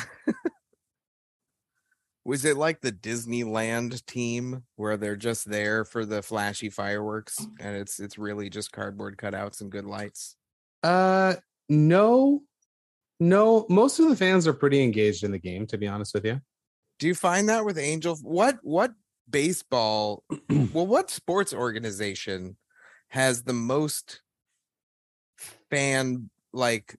Was 2.25 2.45
it 2.45 2.57
like 2.57 2.81
the 2.81 2.93
Disneyland 2.93 4.05
team 4.05 4.65
where 4.77 4.97
they're 4.97 5.17
just 5.17 5.51
there 5.51 5.85
for 5.85 6.05
the 6.05 6.23
flashy 6.23 6.69
fireworks 6.69 7.47
and 7.59 7.77
it's 7.77 7.99
it's 7.99 8.19
really 8.19 8.51
just 8.51 8.73
cardboard 8.73 9.17
cutouts 9.17 9.61
and 9.61 9.71
good 9.71 9.87
lights? 9.87 10.37
Uh, 10.83 11.35
no, 11.69 12.43
no. 13.19 13.67
Most 13.69 13.99
of 14.01 14.09
the 14.09 14.17
fans 14.17 14.47
are 14.47 14.53
pretty 14.53 14.83
engaged 14.83 15.25
in 15.25 15.31
the 15.31 15.39
game, 15.39 15.67
to 15.69 15.79
be 15.79 15.87
honest 15.87 16.13
with 16.13 16.27
you. 16.27 16.41
Do 16.99 17.07
you 17.07 17.15
find 17.15 17.49
that 17.49 17.65
with 17.65 17.79
Angel? 17.79 18.17
What 18.17 18.59
what 18.63 18.93
baseball? 19.29 20.25
well, 20.73 20.87
what 20.87 21.11
sports 21.11 21.55
organization 21.55 22.57
has 23.09 23.45
the 23.45 23.55
most 23.55 24.21
fan 25.71 26.29
like? 26.53 26.97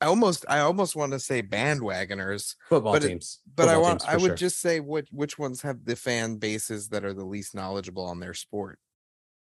I 0.00 0.06
almost 0.06 0.44
I 0.48 0.58
almost 0.60 0.94
want 0.94 1.12
to 1.12 1.20
say 1.20 1.42
bandwagoners, 1.42 2.54
Football 2.68 2.92
But 2.94 3.04
it- 3.04 3.08
teams, 3.08 3.40
but 3.54 3.68
I 3.68 3.78
want 3.78 4.06
I 4.08 4.16
would 4.16 4.26
sure. 4.30 4.34
just 4.34 4.60
say 4.60 4.80
what 4.80 5.06
which 5.10 5.38
ones 5.38 5.62
have 5.62 5.84
the 5.84 5.96
fan 5.96 6.36
bases 6.36 6.88
that 6.88 7.04
are 7.04 7.14
the 7.14 7.24
least 7.24 7.54
knowledgeable 7.54 8.04
on 8.04 8.20
their 8.20 8.34
sport. 8.34 8.78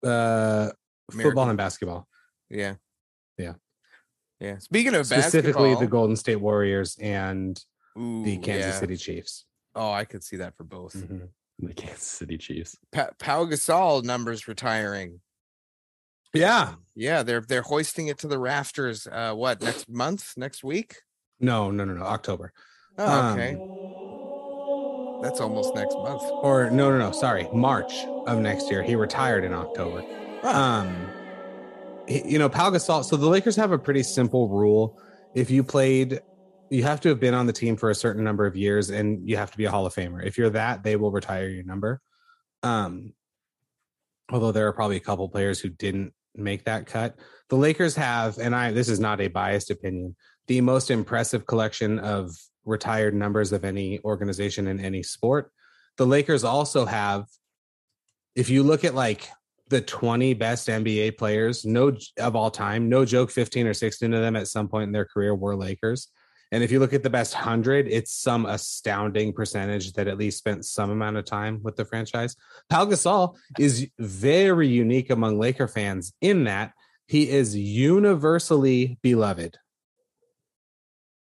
uh, 0.02 0.70
football 1.12 1.48
and 1.48 1.58
basketball, 1.58 2.08
Yeah. 2.48 2.76
Yeah. 3.36 3.54
Yeah. 4.40 4.58
Speaking 4.58 4.94
of 4.94 5.06
specifically 5.06 5.74
the 5.74 5.86
Golden 5.86 6.16
State 6.16 6.36
Warriors 6.40 6.96
and 7.00 7.62
the 7.96 8.38
Kansas 8.38 8.74
yeah. 8.74 8.80
City 8.80 8.96
Chiefs. 8.96 9.44
Oh, 9.74 9.90
I 9.92 10.04
could 10.06 10.24
see 10.24 10.36
that 10.38 10.56
for 10.56 10.64
both. 10.64 10.94
Mhm. 10.94 11.28
the 11.58 11.74
Kansas 11.74 12.02
City 12.06 12.38
Chiefs. 12.38 12.76
Pa- 12.90 13.10
Pau 13.18 13.44
Gasol 13.44 14.02
numbers 14.02 14.48
retiring. 14.48 15.20
Yeah, 16.32 16.74
Yeah, 16.94 17.22
they're 17.22 17.40
they're 17.40 17.62
hoisting 17.62 18.08
it 18.08 18.18
to 18.18 18.28
the 18.28 18.38
rafters. 18.38 19.06
Uh, 19.10 19.34
what 19.34 19.60
next 19.62 19.88
month? 19.88 20.32
Next 20.36 20.62
week? 20.62 20.96
no, 21.40 21.70
no, 21.70 21.84
no, 21.84 21.94
no, 21.94 22.02
October. 22.04 22.52
Oh, 22.98 23.06
Um, 23.20 23.38
okay. 23.38 23.56
That's 25.20 25.40
almost 25.40 25.74
next 25.74 25.98
month. 25.98 26.22
or 26.42 26.70
no, 26.70 26.90
no, 26.90 26.98
no, 26.98 27.10
sorry, 27.10 27.48
March 27.52 28.06
of 28.26 28.38
next 28.38 28.70
year. 28.70 28.82
He 28.82 28.94
retired 28.96 29.44
in 29.44 29.52
October. 29.52 30.04
Um, 30.42 31.12
he- 32.06 32.32
you 32.32 32.38
know, 32.38 32.48
Pau 32.48 32.70
Gasol. 32.70 33.04
So 33.04 33.16
the 33.16 33.28
Lakers 33.28 33.56
have 33.56 33.72
a 33.72 33.78
pretty 33.78 34.02
simple 34.02 34.48
rule: 34.48 34.96
if 35.34 35.50
you 35.50 35.62
played, 35.62 36.20
you 36.70 36.82
have 36.84 37.00
to 37.02 37.08
have 37.10 37.20
been 37.20 37.34
on 37.34 37.46
the 37.46 37.52
team 37.52 37.76
for 37.76 37.90
a 37.90 37.94
certain 37.94 38.24
number 38.24 38.46
of 38.46 38.56
years, 38.56 38.90
and 38.90 39.28
you 39.28 39.36
have 39.36 39.50
to 39.50 39.58
be 39.58 39.64
a 39.66 39.70
Hall 39.70 39.86
of 39.86 39.94
Famer. 39.94 40.24
If 40.24 40.38
you're 40.38 40.50
that, 40.50 40.82
they 40.82 40.96
will 40.96 41.10
retire 41.10 41.48
your 41.48 41.64
number. 41.64 42.00
Um, 42.62 43.14
although 44.30 44.52
there 44.52 44.66
are 44.68 44.72
probably 44.72 44.96
a 44.96 45.00
couple 45.00 45.28
players 45.28 45.60
who 45.60 45.68
didn't 45.68 46.14
make 46.34 46.64
that 46.64 46.86
cut. 46.86 47.16
The 47.48 47.56
Lakers 47.56 47.96
have, 47.96 48.38
and 48.38 48.54
I 48.54 48.72
this 48.72 48.88
is 48.88 49.00
not 49.00 49.20
a 49.20 49.28
biased 49.28 49.70
opinion, 49.70 50.16
the 50.46 50.60
most 50.60 50.90
impressive 50.90 51.46
collection 51.46 51.98
of 51.98 52.30
retired 52.64 53.14
numbers 53.14 53.52
of 53.52 53.64
any 53.64 54.00
organization 54.04 54.66
in 54.66 54.80
any 54.80 55.02
sport. 55.02 55.50
The 55.96 56.06
Lakers 56.06 56.44
also 56.44 56.84
have, 56.84 57.26
if 58.34 58.48
you 58.50 58.62
look 58.62 58.84
at 58.84 58.94
like 58.94 59.28
the 59.68 59.80
20 59.80 60.34
best 60.34 60.68
NBA 60.68 61.16
players, 61.16 61.64
no 61.64 61.96
of 62.18 62.36
all 62.36 62.50
time, 62.50 62.88
no 62.88 63.04
joke, 63.04 63.30
15 63.30 63.66
or 63.66 63.74
16 63.74 64.12
of 64.12 64.20
them 64.20 64.36
at 64.36 64.48
some 64.48 64.68
point 64.68 64.84
in 64.84 64.92
their 64.92 65.04
career 65.04 65.34
were 65.34 65.56
Lakers. 65.56 66.08
And 66.52 66.64
if 66.64 66.72
you 66.72 66.80
look 66.80 66.92
at 66.92 67.02
the 67.02 67.10
best 67.10 67.34
100, 67.34 67.86
it's 67.88 68.12
some 68.12 68.44
astounding 68.44 69.32
percentage 69.32 69.92
that 69.92 70.08
at 70.08 70.18
least 70.18 70.38
spent 70.38 70.64
some 70.64 70.90
amount 70.90 71.16
of 71.16 71.24
time 71.24 71.60
with 71.62 71.76
the 71.76 71.84
franchise. 71.84 72.34
Pau 72.68 72.86
Gasol 72.86 73.36
is 73.58 73.88
very 73.98 74.66
unique 74.66 75.10
among 75.10 75.38
Laker 75.38 75.68
fans 75.68 76.12
in 76.20 76.44
that 76.44 76.72
he 77.06 77.28
is 77.28 77.56
universally 77.56 78.98
beloved. 79.02 79.58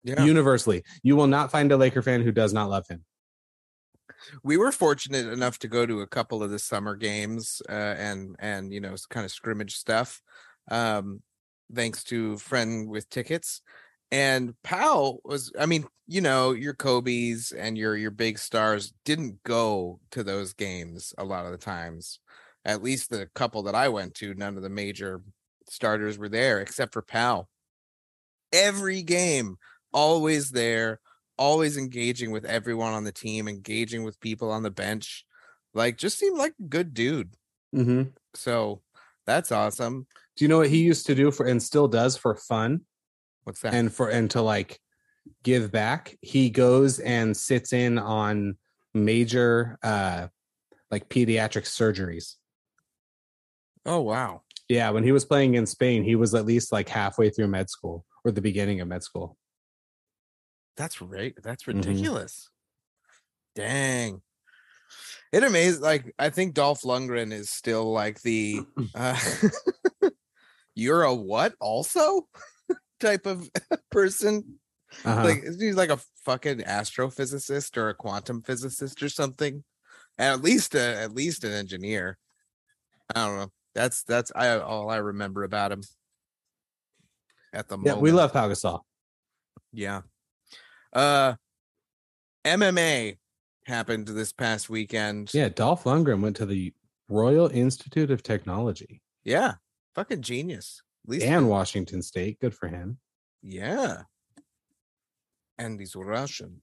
Yeah. 0.03 0.23
Universally. 0.23 0.83
You 1.03 1.17
will 1.17 1.27
not 1.27 1.51
find 1.51 1.71
a 1.71 1.77
Laker 1.77 2.01
fan 2.01 2.21
who 2.21 2.31
does 2.31 2.53
not 2.53 2.69
love 2.69 2.87
him. 2.87 3.03
we 4.43 4.57
were 4.57 4.71
fortunate 4.71 5.27
enough 5.27 5.59
to 5.59 5.67
go 5.67 5.85
to 5.85 6.01
a 6.01 6.07
couple 6.07 6.41
of 6.41 6.49
the 6.49 6.59
summer 6.59 6.95
games 6.95 7.61
uh, 7.69 7.95
and 7.97 8.35
and 8.39 8.73
you 8.73 8.79
know 8.79 8.95
kind 9.09 9.25
of 9.25 9.31
scrimmage 9.31 9.75
stuff 9.75 10.21
um 10.71 11.21
thanks 11.73 12.03
to 12.03 12.37
friend 12.37 12.89
with 12.89 13.09
tickets 13.09 13.61
and 14.11 14.53
Pau 14.63 15.19
was 15.23 15.51
I 15.59 15.65
mean 15.65 15.85
you 16.07 16.21
know 16.21 16.51
your 16.51 16.73
Kobe's 16.73 17.51
and 17.51 17.77
your 17.77 17.95
your 17.95 18.11
big 18.11 18.39
stars 18.39 18.93
didn't 19.05 19.43
go 19.43 19.99
to 20.11 20.23
those 20.23 20.53
games 20.53 21.13
a 21.17 21.23
lot 21.23 21.45
of 21.45 21.51
the 21.51 21.57
times 21.57 22.19
at 22.65 22.83
least 22.83 23.09
the 23.09 23.27
couple 23.35 23.63
that 23.63 23.75
I 23.75 23.89
went 23.89 24.15
to 24.15 24.33
none 24.33 24.57
of 24.57 24.63
the 24.63 24.69
major 24.69 25.21
starters 25.69 26.17
were 26.17 26.29
there 26.29 26.61
except 26.61 26.93
for 26.93 27.01
Pau 27.01 27.47
every 28.53 29.01
game 29.01 29.57
always 29.93 30.51
there 30.51 30.99
always 31.37 31.77
engaging 31.77 32.31
with 32.31 32.45
everyone 32.45 32.93
on 32.93 33.03
the 33.03 33.11
team, 33.11 33.47
engaging 33.47 34.03
with 34.03 34.19
people 34.19 34.51
on 34.51 34.63
the 34.63 34.71
bench. 34.71 35.25
Like, 35.73 35.97
just 35.97 36.17
seemed 36.17 36.37
like 36.37 36.53
a 36.59 36.63
good 36.63 36.93
dude. 36.93 37.33
Mm-hmm. 37.75 38.09
So 38.33 38.81
that's 39.25 39.51
awesome. 39.51 40.07
Do 40.35 40.45
you 40.45 40.49
know 40.49 40.59
what 40.59 40.69
he 40.69 40.83
used 40.83 41.05
to 41.07 41.15
do 41.15 41.31
for 41.31 41.45
and 41.45 41.61
still 41.61 41.87
does 41.87 42.17
for 42.17 42.35
fun 42.35 42.81
What's 43.47 43.61
that? 43.61 43.73
and 43.73 43.93
for 43.93 44.09
and 44.09 44.29
to 44.31 44.41
like 44.41 44.77
give 45.41 45.71
back? 45.71 46.17
He 46.21 46.49
goes 46.49 46.99
and 46.99 47.35
sits 47.35 47.71
in 47.71 47.97
on 47.97 48.57
major 48.93 49.77
uh 49.81 50.27
like 50.91 51.07
pediatric 51.07 51.63
surgeries. 51.63 52.35
oh 53.85 54.01
wow. 54.01 54.41
Yeah, 54.67 54.89
when 54.89 55.05
he 55.05 55.13
was 55.13 55.23
playing 55.23 55.55
in 55.55 55.65
Spain, 55.65 56.03
he 56.03 56.17
was 56.17 56.35
at 56.35 56.45
least 56.45 56.73
like 56.73 56.89
halfway 56.89 57.29
through 57.29 57.47
med 57.47 57.69
school, 57.69 58.03
or 58.25 58.31
the 58.31 58.41
beginning 58.41 58.81
of 58.81 58.89
med 58.89 59.01
school. 59.01 59.37
That's 60.75 61.01
right. 61.01 61.33
That's 61.41 61.63
Mhm. 61.63 61.75
ridiculous. 61.77 62.49
Dang. 63.55 64.21
It 65.31 65.43
amazes 65.45 65.79
like 65.79 66.13
I 66.19 66.31
think 66.31 66.53
Dolph 66.53 66.81
Lundgren 66.81 67.31
is 67.31 67.49
still 67.49 67.93
like 67.93 68.21
the 68.23 68.59
uh 68.93 69.17
you're 70.75 71.03
a 71.03 71.15
what 71.15 71.55
also 71.61 72.27
type 72.99 73.25
of 73.25 73.49
person. 73.91 74.59
Uh-huh. 75.03 75.23
Like 75.23 75.43
is 75.43 75.59
he 75.59 75.73
like 75.73 75.89
a 75.89 75.99
fucking 76.25 76.59
astrophysicist 76.59 77.77
or 77.77 77.89
a 77.89 77.93
quantum 77.93 78.41
physicist 78.41 79.01
or 79.03 79.09
something? 79.09 79.63
At 80.17 80.41
least 80.41 80.75
a, 80.75 81.01
at 81.01 81.13
least 81.13 81.43
an 81.43 81.51
engineer. 81.51 82.17
I 83.13 83.25
don't 83.25 83.37
know. 83.37 83.51
That's 83.75 84.03
that's 84.03 84.31
I 84.35 84.57
all 84.59 84.89
I 84.89 84.97
remember 84.97 85.43
about 85.43 85.71
him. 85.71 85.83
At 87.53 87.69
the 87.69 87.77
yeah, 87.77 87.91
moment. 87.91 88.01
we 88.01 88.11
love 88.11 88.33
Pau. 88.33 88.83
Yeah. 89.71 90.01
Uh 90.93 91.35
MMA 92.45 93.17
happened 93.65 94.07
this 94.07 94.31
past 94.31 94.69
weekend. 94.69 95.33
Yeah, 95.33 95.49
Dolph 95.49 95.83
Lundgren 95.83 96.21
went 96.21 96.37
to 96.37 96.45
the 96.45 96.73
Royal 97.09 97.47
Institute 97.49 98.11
of 98.11 98.23
Technology 98.23 99.01
Yeah. 99.23 99.55
Fucking 99.95 100.21
genius. 100.21 100.81
At 101.07 101.11
least 101.11 101.25
and 101.25 101.47
Washington 101.49 102.01
State. 102.01 102.39
Good 102.39 102.53
for 102.53 102.67
him. 102.67 102.97
yeah. 103.41 104.03
And 105.59 105.79
he's 105.79 105.95
Russian. 105.95 106.61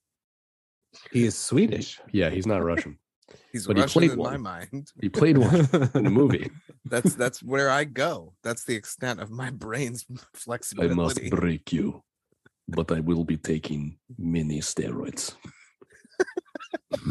He 1.11 1.25
is 1.25 1.37
Swedish. 1.37 1.99
Yeah, 2.13 2.31
he's 2.31 2.47
not 2.47 2.63
Russian. 2.63 2.99
He's 3.53 3.67
But 3.67 3.77
he 3.77 3.83
Russian 3.83 4.01
played 4.01 4.11
in 4.13 4.19
my 4.19 4.25
one. 4.33 4.43
mind. 4.43 4.93
He 5.01 5.09
played 5.09 5.39
one 5.39 5.57
in 5.95 6.05
the 6.05 6.11
movie. 6.11 6.51
That's 6.85 7.15
that's 7.17 7.43
where 7.43 7.71
I 7.71 7.85
go. 7.85 8.35
That's 8.45 8.65
the 8.65 8.75
extent 8.77 9.19
of 9.19 9.31
my 9.31 9.51
brain's 9.51 10.05
flexibility. 10.35 10.93
I 10.93 10.95
must 10.95 11.31
break 11.31 11.73
you, 11.73 12.05
but 12.69 12.93
I 12.93 13.01
will 13.01 13.25
be 13.25 13.39
taking 13.39 13.97
many 14.19 14.61
steroids. 14.61 15.35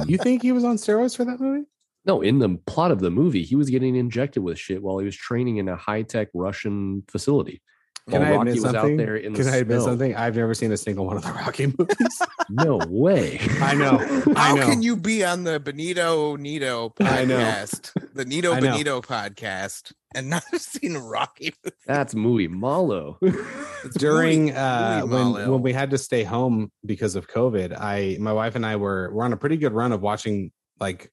you 0.08 0.18
think 0.20 0.44
he 0.44 0.52
was 0.54 0.64
on 0.64 0.78
steroids 0.78 1.18
for 1.18 1.26
that 1.26 1.40
movie? 1.42 1.66
No, 2.06 2.22
in 2.22 2.40
the 2.40 2.58
plot 2.68 2.92
of 2.92 3.00
the 3.00 3.10
movie, 3.12 3.44
he 3.44 3.56
was 3.56 3.70
getting 3.70 3.96
injected 3.96 4.44
with 4.44 4.60
shit 4.60 4.84
while 4.84 4.98
he 4.98 5.06
was 5.06 5.16
training 5.16 5.58
in 5.58 5.70
a 5.70 5.76
high 5.76 6.02
tech 6.02 6.28
Russian 6.34 7.04
facility. 7.10 7.62
Can 8.10 8.20
while 8.22 8.28
I 8.28 8.36
Rocky 8.36 8.50
admit 8.50 8.54
was 8.56 8.64
something? 8.64 8.92
out 8.94 8.98
there 8.98 9.16
in 9.16 9.32
the 9.32 9.40
Can 9.44 9.48
I 9.54 9.56
admit 9.58 9.78
snow. 9.80 9.86
something? 9.92 10.14
I've 10.14 10.36
never 10.36 10.54
seen 10.54 10.74
a 10.74 10.78
single 10.78 11.06
one 11.06 11.16
of 11.16 11.24
the 11.24 11.32
Rocky 11.46 11.68
movies. 11.68 12.22
No 12.50 12.82
way. 12.90 13.40
I 13.62 13.74
know. 13.76 13.98
I 14.36 14.50
How 14.50 14.56
know. 14.56 14.66
can 14.66 14.82
you 14.82 14.98
be 14.98 15.24
on 15.24 15.46
the 15.46 15.62
Benito 15.62 16.36
Nito 16.36 16.90
podcast, 17.00 17.94
the 18.14 18.26
Nito 18.26 18.60
Benito 18.60 19.00
podcast, 19.00 19.94
and 20.14 20.30
not 20.30 20.44
have 20.52 20.60
seen 20.60 20.98
a 20.98 21.00
Rocky 21.00 21.54
movie? 21.64 21.76
That's 21.88 22.14
movie 22.14 22.50
malo. 22.50 23.20
During 23.98 24.48
Louis- 24.48 24.56
uh 24.56 25.04
Louis 25.06 25.10
when 25.14 25.26
Malil. 25.46 25.52
when 25.52 25.62
we 25.62 25.72
had 25.72 25.92
to 25.92 25.98
stay 25.98 26.24
home 26.24 26.72
because 26.86 27.16
of 27.18 27.28
covid 27.28 27.78
i 27.78 28.16
my 28.20 28.32
wife 28.32 28.56
and 28.56 28.66
i 28.66 28.78
were 28.78 29.12
we're 29.14 29.26
on 29.26 29.34
a 29.34 29.38
pretty 29.38 29.58
good 29.58 29.74
run 29.74 29.92
of 29.92 30.02
watching 30.02 30.52
like 30.80 31.12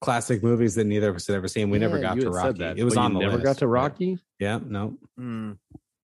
classic 0.00 0.42
movies 0.42 0.74
that 0.74 0.84
neither 0.86 1.08
of 1.10 1.16
us 1.16 1.26
had 1.26 1.36
ever 1.36 1.48
seen 1.48 1.70
we 1.70 1.78
never 1.78 1.98
got 1.98 2.18
to 2.18 2.30
rocky 2.30 2.58
that, 2.58 2.78
it 2.78 2.84
was 2.84 2.94
but 2.94 3.00
on 3.00 3.12
you 3.12 3.18
the 3.18 3.24
never 3.24 3.36
list, 3.38 3.44
got 3.44 3.58
to 3.58 3.66
Rocky. 3.66 4.18
yeah 4.38 4.58
no 4.64 4.96
Hmm. 5.16 5.52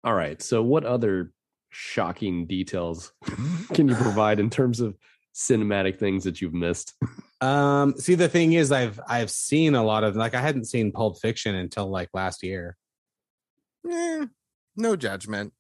All 0.04 0.14
right. 0.14 0.40
So, 0.42 0.62
what 0.62 0.86
other 0.86 1.32
shocking 1.70 2.46
details 2.46 3.12
can 3.74 3.88
you 3.88 3.96
provide 3.96 4.40
in 4.40 4.50
terms 4.52 4.80
of 4.80 4.96
cinematic 5.36 5.98
things 6.00 6.24
that 6.24 6.42
you've 6.42 6.54
missed? 6.54 6.94
um 7.42 7.94
see 7.98 8.16
the 8.16 8.30
thing 8.30 8.54
is 8.54 8.72
i've 8.72 8.98
i've 9.10 9.30
seen 9.30 9.76
a 9.76 9.84
lot 9.84 10.04
of 10.06 10.16
like 10.16 10.34
i 10.34 10.40
hadn't 10.40 10.64
seen 10.66 10.92
pulp 10.92 11.20
fiction 11.20 11.54
until 11.54 11.90
like 11.90 12.08
last 12.14 12.42
year 12.44 12.78
Eh, 13.90 14.26
no 14.78 14.96
judgment. 14.96 15.52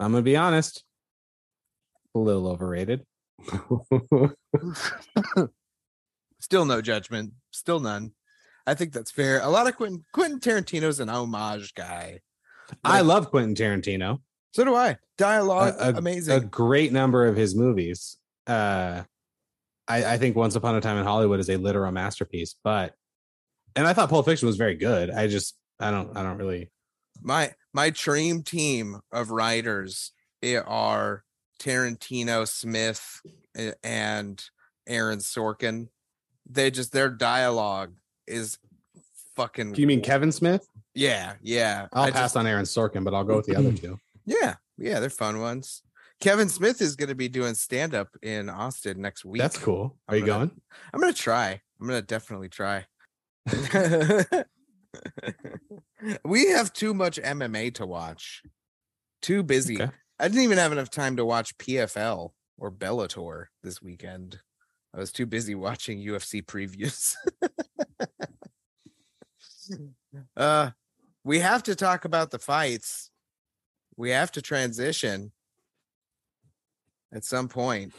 i'm 0.00 0.12
gonna 0.12 0.22
be 0.22 0.34
honest 0.36 0.82
a 2.14 2.18
little 2.18 2.48
overrated 2.48 3.04
Still 6.40 6.64
no 6.64 6.80
judgment. 6.80 7.32
Still 7.50 7.80
none. 7.80 8.12
I 8.66 8.74
think 8.74 8.92
that's 8.92 9.10
fair. 9.10 9.40
A 9.40 9.48
lot 9.48 9.66
of 9.66 9.76
Quentin 9.76 10.04
Quentin 10.12 10.40
Tarantino's 10.40 11.00
an 11.00 11.08
homage 11.08 11.74
guy. 11.74 12.20
i 12.84 13.00
love 13.00 13.30
quentin 13.30 13.54
tarantino 13.54 14.20
So 14.52 14.64
do 14.64 14.74
I. 14.74 14.98
Dialogue 15.16 15.74
a, 15.78 15.88
a- 15.88 15.98
amazing. 15.98 16.34
a 16.36 16.40
great 16.40 16.92
number 16.92 17.26
of 17.26 17.34
his 17.36 17.54
movies. 17.56 18.18
Uh, 18.46 19.02
I, 19.88 20.04
I 20.14 20.18
think 20.18 20.36
Once 20.36 20.54
Upon 20.54 20.74
a 20.76 20.80
Time 20.80 20.98
in 20.98 21.04
Hollywood 21.04 21.40
is 21.40 21.48
a 21.48 21.56
literal 21.56 21.90
masterpiece, 21.92 22.54
but 22.62 22.94
and 23.74 23.86
I 23.86 23.92
thought 23.94 24.10
Pulp 24.10 24.26
Fiction 24.26 24.46
was 24.46 24.56
very 24.56 24.74
good. 24.74 25.10
I 25.10 25.28
just 25.28 25.56
I 25.80 25.90
don't 25.90 26.16
I 26.16 26.22
don't 26.22 26.36
really 26.36 26.70
my 27.22 27.52
my 27.72 27.90
dream 27.90 28.42
team 28.42 29.00
of 29.12 29.30
writers 29.30 30.12
eh, 30.42 30.56
are 30.58 31.24
Tarantino, 31.60 32.46
Smith, 32.46 33.20
eh, 33.56 33.72
and 33.82 34.42
Aaron 34.86 35.18
Sorkin. 35.20 35.88
They 36.48 36.70
just 36.70 36.92
their 36.92 37.10
dialogue 37.10 37.94
is 38.26 38.58
fucking. 39.36 39.72
Do 39.72 39.80
you 39.80 39.86
mean 39.86 40.00
Kevin 40.02 40.32
Smith? 40.32 40.66
Yeah, 40.94 41.34
yeah. 41.42 41.86
I'll 41.92 42.04
I 42.04 42.10
pass 42.10 42.20
just- 42.32 42.36
on 42.36 42.46
Aaron 42.46 42.64
Sorkin, 42.64 43.04
but 43.04 43.14
I'll 43.14 43.24
go 43.24 43.36
with 43.36 43.46
the 43.46 43.56
other 43.56 43.72
two. 43.76 43.98
Yeah, 44.26 44.54
yeah, 44.78 45.00
they're 45.00 45.10
fun 45.10 45.40
ones. 45.40 45.82
Kevin 46.20 46.48
Smith 46.48 46.82
is 46.82 46.96
going 46.96 47.10
to 47.10 47.14
be 47.14 47.28
doing 47.28 47.54
stand 47.54 47.94
up 47.94 48.08
in 48.22 48.48
Austin 48.48 49.00
next 49.00 49.24
week. 49.24 49.40
That's 49.40 49.56
cool. 49.56 49.96
Are 50.08 50.14
I'm 50.16 50.20
you 50.20 50.26
gonna- 50.26 50.46
going? 50.46 50.60
I'm 50.92 51.00
gonna 51.00 51.12
try. 51.12 51.60
I'm 51.80 51.86
gonna 51.86 52.02
definitely 52.02 52.48
try. 52.48 52.86
we 56.24 56.48
have 56.50 56.72
too 56.72 56.94
much 56.94 57.18
MMA 57.20 57.74
to 57.74 57.86
watch. 57.86 58.42
Too 59.22 59.42
busy. 59.42 59.80
Okay. 59.80 59.92
I 60.18 60.28
didn't 60.28 60.42
even 60.42 60.58
have 60.58 60.72
enough 60.72 60.90
time 60.90 61.16
to 61.16 61.24
watch 61.24 61.56
PFL 61.58 62.30
or 62.56 62.72
Bellator 62.72 63.46
this 63.62 63.80
weekend. 63.82 64.40
I 64.94 64.98
was 64.98 65.12
too 65.12 65.26
busy 65.26 65.54
watching 65.54 65.98
UFC 66.00 66.44
previews. 66.44 67.14
uh 70.36 70.70
we 71.24 71.40
have 71.40 71.62
to 71.64 71.74
talk 71.74 72.04
about 72.04 72.30
the 72.30 72.38
fights. 72.38 73.10
We 73.96 74.10
have 74.10 74.32
to 74.32 74.42
transition 74.42 75.32
at 77.12 77.24
some 77.24 77.48
point. 77.48 77.92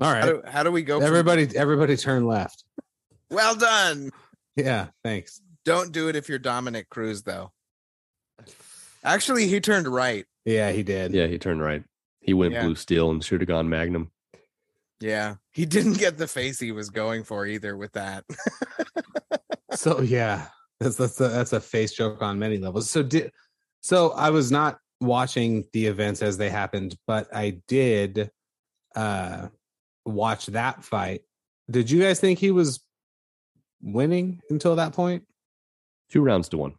All 0.00 0.12
right. 0.12 0.22
How 0.22 0.26
do, 0.30 0.42
how 0.46 0.62
do 0.64 0.72
we 0.72 0.82
go? 0.82 0.98
from- 0.98 1.06
Everybody 1.06 1.48
everybody 1.56 1.96
turn 1.96 2.26
left. 2.26 2.64
well 3.30 3.54
done. 3.54 4.10
Yeah, 4.56 4.88
thanks. 5.04 5.40
Don't 5.64 5.92
do 5.92 6.08
it 6.08 6.16
if 6.16 6.28
you're 6.28 6.38
Dominick 6.38 6.88
Cruz, 6.88 7.22
though. 7.22 7.52
Actually, 9.04 9.46
he 9.46 9.60
turned 9.60 9.86
right. 9.86 10.24
Yeah, 10.44 10.72
he 10.72 10.82
did. 10.82 11.12
yeah, 11.14 11.26
he 11.26 11.38
turned 11.38 11.62
right. 11.62 11.84
He 12.20 12.34
went 12.34 12.54
Yeah. 12.54 12.64
blue 12.64 12.74
steel 12.74 13.10
and 13.10 13.22
should 13.24 13.40
have 13.40 13.48
gone 13.48 13.68
Magnum. 13.68 14.10
Yeah, 15.00 15.36
he 15.52 15.64
didn't 15.64 15.98
get 15.98 16.18
the 16.18 16.26
face 16.26 16.58
he 16.58 16.72
was 16.72 16.90
going 16.90 17.24
for 17.24 17.46
either 17.46 17.76
with 17.76 17.92
that. 17.92 18.24
so 19.72 20.00
yeah 20.00 20.46
that's 20.80 20.96
that's 20.96 21.20
a, 21.20 21.28
that's 21.28 21.52
a 21.52 21.60
face 21.60 21.92
joke 21.92 22.22
on 22.22 22.38
many 22.38 22.56
levels 22.56 22.88
so 22.88 23.02
did 23.02 23.30
so 23.80 24.10
i 24.12 24.30
was 24.30 24.50
not 24.50 24.78
watching 25.00 25.64
the 25.72 25.86
events 25.86 26.22
as 26.22 26.36
they 26.36 26.48
happened 26.48 26.96
but 27.06 27.28
i 27.34 27.50
did 27.68 28.30
uh 28.96 29.46
watch 30.06 30.46
that 30.46 30.82
fight 30.82 31.20
did 31.70 31.90
you 31.90 32.00
guys 32.00 32.18
think 32.18 32.38
he 32.38 32.50
was 32.50 32.80
winning 33.82 34.40
until 34.48 34.74
that 34.76 34.94
point? 34.94 35.22
point 35.22 35.24
Two 36.10 36.22
rounds 36.22 36.48
to 36.48 36.56
one. 36.56 36.74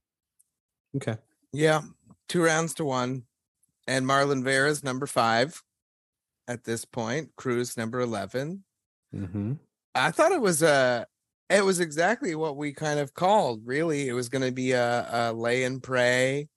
okay 0.95 1.15
yeah, 1.51 1.81
two 2.27 2.43
rounds 2.43 2.73
to 2.75 2.85
one, 2.85 3.23
and 3.87 4.05
Marlon 4.05 4.43
Vera's 4.43 4.83
number 4.83 5.07
five 5.07 5.61
at 6.49 6.65
this 6.65 6.83
point. 6.83 7.29
Cruz 7.37 7.77
number 7.77 8.01
eleven. 8.01 8.63
mm-hmm. 9.15 9.53
I 9.95 10.11
thought 10.11 10.33
it 10.33 10.41
was 10.41 10.61
a. 10.61 11.05
It 11.49 11.63
was 11.63 11.79
exactly 11.79 12.35
what 12.35 12.57
we 12.57 12.73
kind 12.73 12.99
of 12.99 13.13
called. 13.13 13.61
Really, 13.65 14.09
it 14.09 14.13
was 14.13 14.29
going 14.29 14.45
to 14.45 14.51
be 14.51 14.73
a, 14.73 15.07
a 15.09 15.33
lay 15.33 15.63
and 15.63 15.81
pray, 15.81 16.49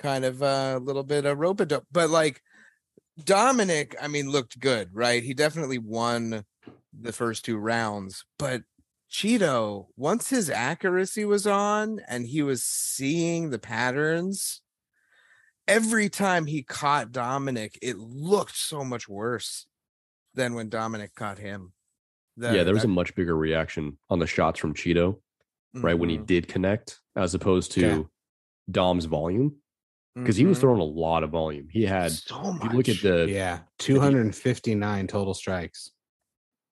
kind 0.00 0.24
of 0.24 0.42
a 0.42 0.78
little 0.78 1.04
bit 1.04 1.24
of 1.24 1.38
rope. 1.38 1.62
But 1.92 2.10
like 2.10 2.42
Dominick, 3.24 3.94
I 4.00 4.08
mean, 4.08 4.30
looked 4.30 4.58
good, 4.58 4.90
right? 4.92 5.22
He 5.22 5.34
definitely 5.34 5.78
won 5.78 6.44
the 6.98 7.12
first 7.12 7.44
two 7.44 7.56
rounds, 7.56 8.24
but 8.38 8.62
Chito, 9.10 9.86
once 9.96 10.30
his 10.30 10.48
accuracy 10.48 11.24
was 11.24 11.46
on 11.46 12.00
and 12.08 12.26
he 12.26 12.42
was 12.42 12.62
seeing 12.64 13.50
the 13.50 13.58
patterns, 13.58 14.62
every 15.68 16.08
time 16.08 16.46
he 16.46 16.62
caught 16.62 17.12
Dominick, 17.12 17.78
it 17.82 17.98
looked 17.98 18.56
so 18.56 18.84
much 18.84 19.08
worse 19.08 19.66
than 20.34 20.54
when 20.54 20.68
Dominick 20.68 21.14
caught 21.14 21.38
him. 21.38 21.72
The- 22.36 22.54
yeah, 22.54 22.64
there 22.64 22.74
was 22.74 22.84
a 22.84 22.88
much 22.88 23.14
bigger 23.14 23.36
reaction 23.36 23.98
on 24.08 24.18
the 24.18 24.26
shots 24.26 24.58
from 24.58 24.74
Chito, 24.74 25.20
right? 25.74 25.94
When 25.98 26.08
he 26.08 26.18
Mhm, 26.18 26.26
did 26.26 26.48
connect, 26.48 27.00
as 27.16 27.34
opposed 27.34 27.72
to 27.72 27.80
Yeah. 27.80 28.02
Dom's 28.70 29.04
volume, 29.06 29.56
because 30.14 30.36
he 30.36 30.46
was 30.46 30.58
mhm. 30.58 30.60
throwing 30.62 30.80
a 30.80 30.84
lot 30.84 31.24
of 31.24 31.30
volume. 31.30 31.68
He 31.70 31.82
had, 31.84 32.12
so 32.12 32.52
much. 32.52 32.72
look 32.72 32.88
at 32.88 33.00
the, 33.02 33.26
yeah 33.28 33.60
259 33.78 35.06
total 35.06 35.34
strikes 35.34 35.90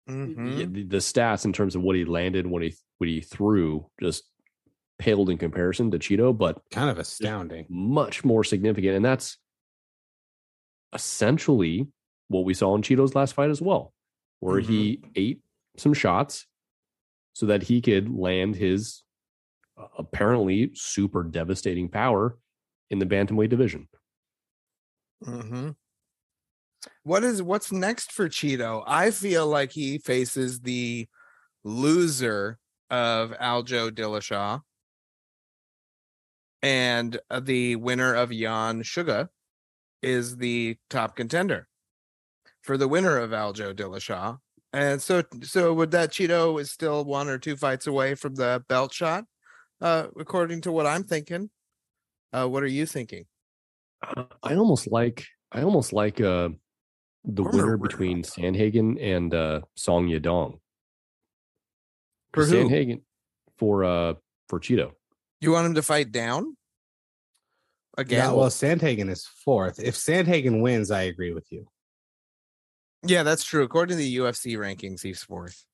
Mhm. 0.09 0.73
the, 0.75 0.83
the 0.85 0.97
stats 0.99 1.45
in 1.45 1.53
terms 1.53 1.77
of 1.77 1.83
what 1.83 1.97
he 1.97 2.05
landed, 2.05 2.47
what 2.47 2.63
he 2.63 2.75
what 2.99 3.09
he 3.09 3.21
threw, 3.21 3.91
just 4.01 4.25
paled 5.01 5.31
in 5.31 5.39
comparison 5.39 5.91
to 5.91 5.99
Chito, 5.99 6.37
but 6.37 6.61
kind 6.71 6.91
of 6.91 6.99
astounding 6.99 7.65
much 7.69 8.23
more 8.23 8.45
significant. 8.45 8.95
And 8.97 9.05
that's 9.05 9.39
essentially 10.93 11.89
what 12.29 12.45
we 12.45 12.55
saw 12.55 12.77
in 12.77 12.83
Chito's 12.83 13.15
last 13.15 13.33
fight 13.33 13.51
as 13.51 13.63
well, 13.63 13.93
where 14.41 14.61
he 14.61 15.03
ate 15.17 15.41
some 15.79 15.95
shots 15.95 16.47
so 17.33 17.47
that 17.47 17.63
he 17.63 17.81
could 17.81 18.15
land 18.15 18.57
his 18.57 19.03
uh, 19.79 19.87
apparently 19.99 20.71
super 20.75 21.23
devastating 21.23 21.89
power 21.89 22.37
in 22.91 22.99
the 22.99 23.07
bantamweight 23.07 23.49
division. 23.49 23.89
Mm-hmm. 25.25 25.71
What 27.05 27.25
is 27.25 27.43
what's 27.43 27.73
next 27.73 28.13
for 28.13 28.29
Chito? 28.29 28.85
I 28.87 29.11
feel 29.11 29.47
like 29.47 29.73
he 29.73 29.99
faces 29.99 30.61
the 30.61 31.09
loser 31.65 32.59
of 32.91 33.31
Aljo 33.33 33.91
Dillashaw 33.91 34.61
and 36.63 37.19
uh, 37.31 37.41
the 37.41 37.77
winner 37.77 38.15
of 38.15 38.33
Yan 38.33 38.83
Suga 38.83 39.29
is 40.03 40.37
the 40.37 40.77
top 40.89 41.17
contender 41.17 41.69
for 42.63 42.77
the 42.77 42.89
winner 42.89 43.19
of 43.19 43.31
Aljo 43.31 43.75
Dillashaw. 43.75 44.39
And 44.73 45.03
so 45.03 45.23
so 45.43 45.75
would 45.75 45.91
that 45.91 46.11
Chito 46.11 46.61
is 46.61 46.71
still 46.71 47.05
one 47.05 47.29
or 47.29 47.39
two 47.39 47.57
fights 47.57 47.87
away 47.87 48.15
from 48.15 48.37
the 48.37 48.63
belt 48.69 48.93
shot, 48.93 49.25
uh, 49.81 50.07
according 50.19 50.61
to 50.63 50.73
what 50.73 50.87
I'm 50.87 51.03
thinking. 51.03 51.51
Uh, 52.33 52.47
what 52.47 52.63
are 52.63 52.69
you 52.69 52.87
thinking? 52.87 53.25
Uh, 54.07 54.25
I 54.43 54.55
almost 54.55 54.91
like 54.91 55.27
I 55.51 55.63
almost 55.63 55.93
like 55.93 56.21
uh 56.21 56.51
the 57.25 57.43
Former 57.43 57.57
winner 57.57 57.77
between 57.77 58.23
Sandhagen 58.23 58.97
and 59.03 59.35
uh 59.35 59.61
Song 59.75 60.07
Yadong. 60.07 60.61
For 62.33 62.45
who? 62.45 62.55
Sandhagen 62.55 63.01
for 63.59 63.85
uh 63.85 64.15
for 64.49 64.61
Chito. 64.61 64.93
You 65.41 65.53
want 65.53 65.67
him 65.67 65.75
to 65.75 65.83
fight 65.83 66.13
down 66.13 66.57
again? 67.97 68.19
Yeah, 68.19 68.33
well, 68.33 68.51
Sandhagen 68.51 69.11
is 69.11 69.27
fourth. 69.27 69.81
If 69.81 69.95
Sandhagen 69.97 70.61
wins, 70.61 70.91
I 70.91 71.03
agree 71.03 71.33
with 71.33 71.51
you. 71.51 71.67
Yeah, 73.03 73.23
that's 73.23 73.45
true. 73.45 73.63
According 73.63 73.97
to 73.97 74.03
the 74.03 74.17
UFC 74.19 74.57
rankings, 74.59 75.03
he's 75.03 75.23
fourth. 75.23 75.65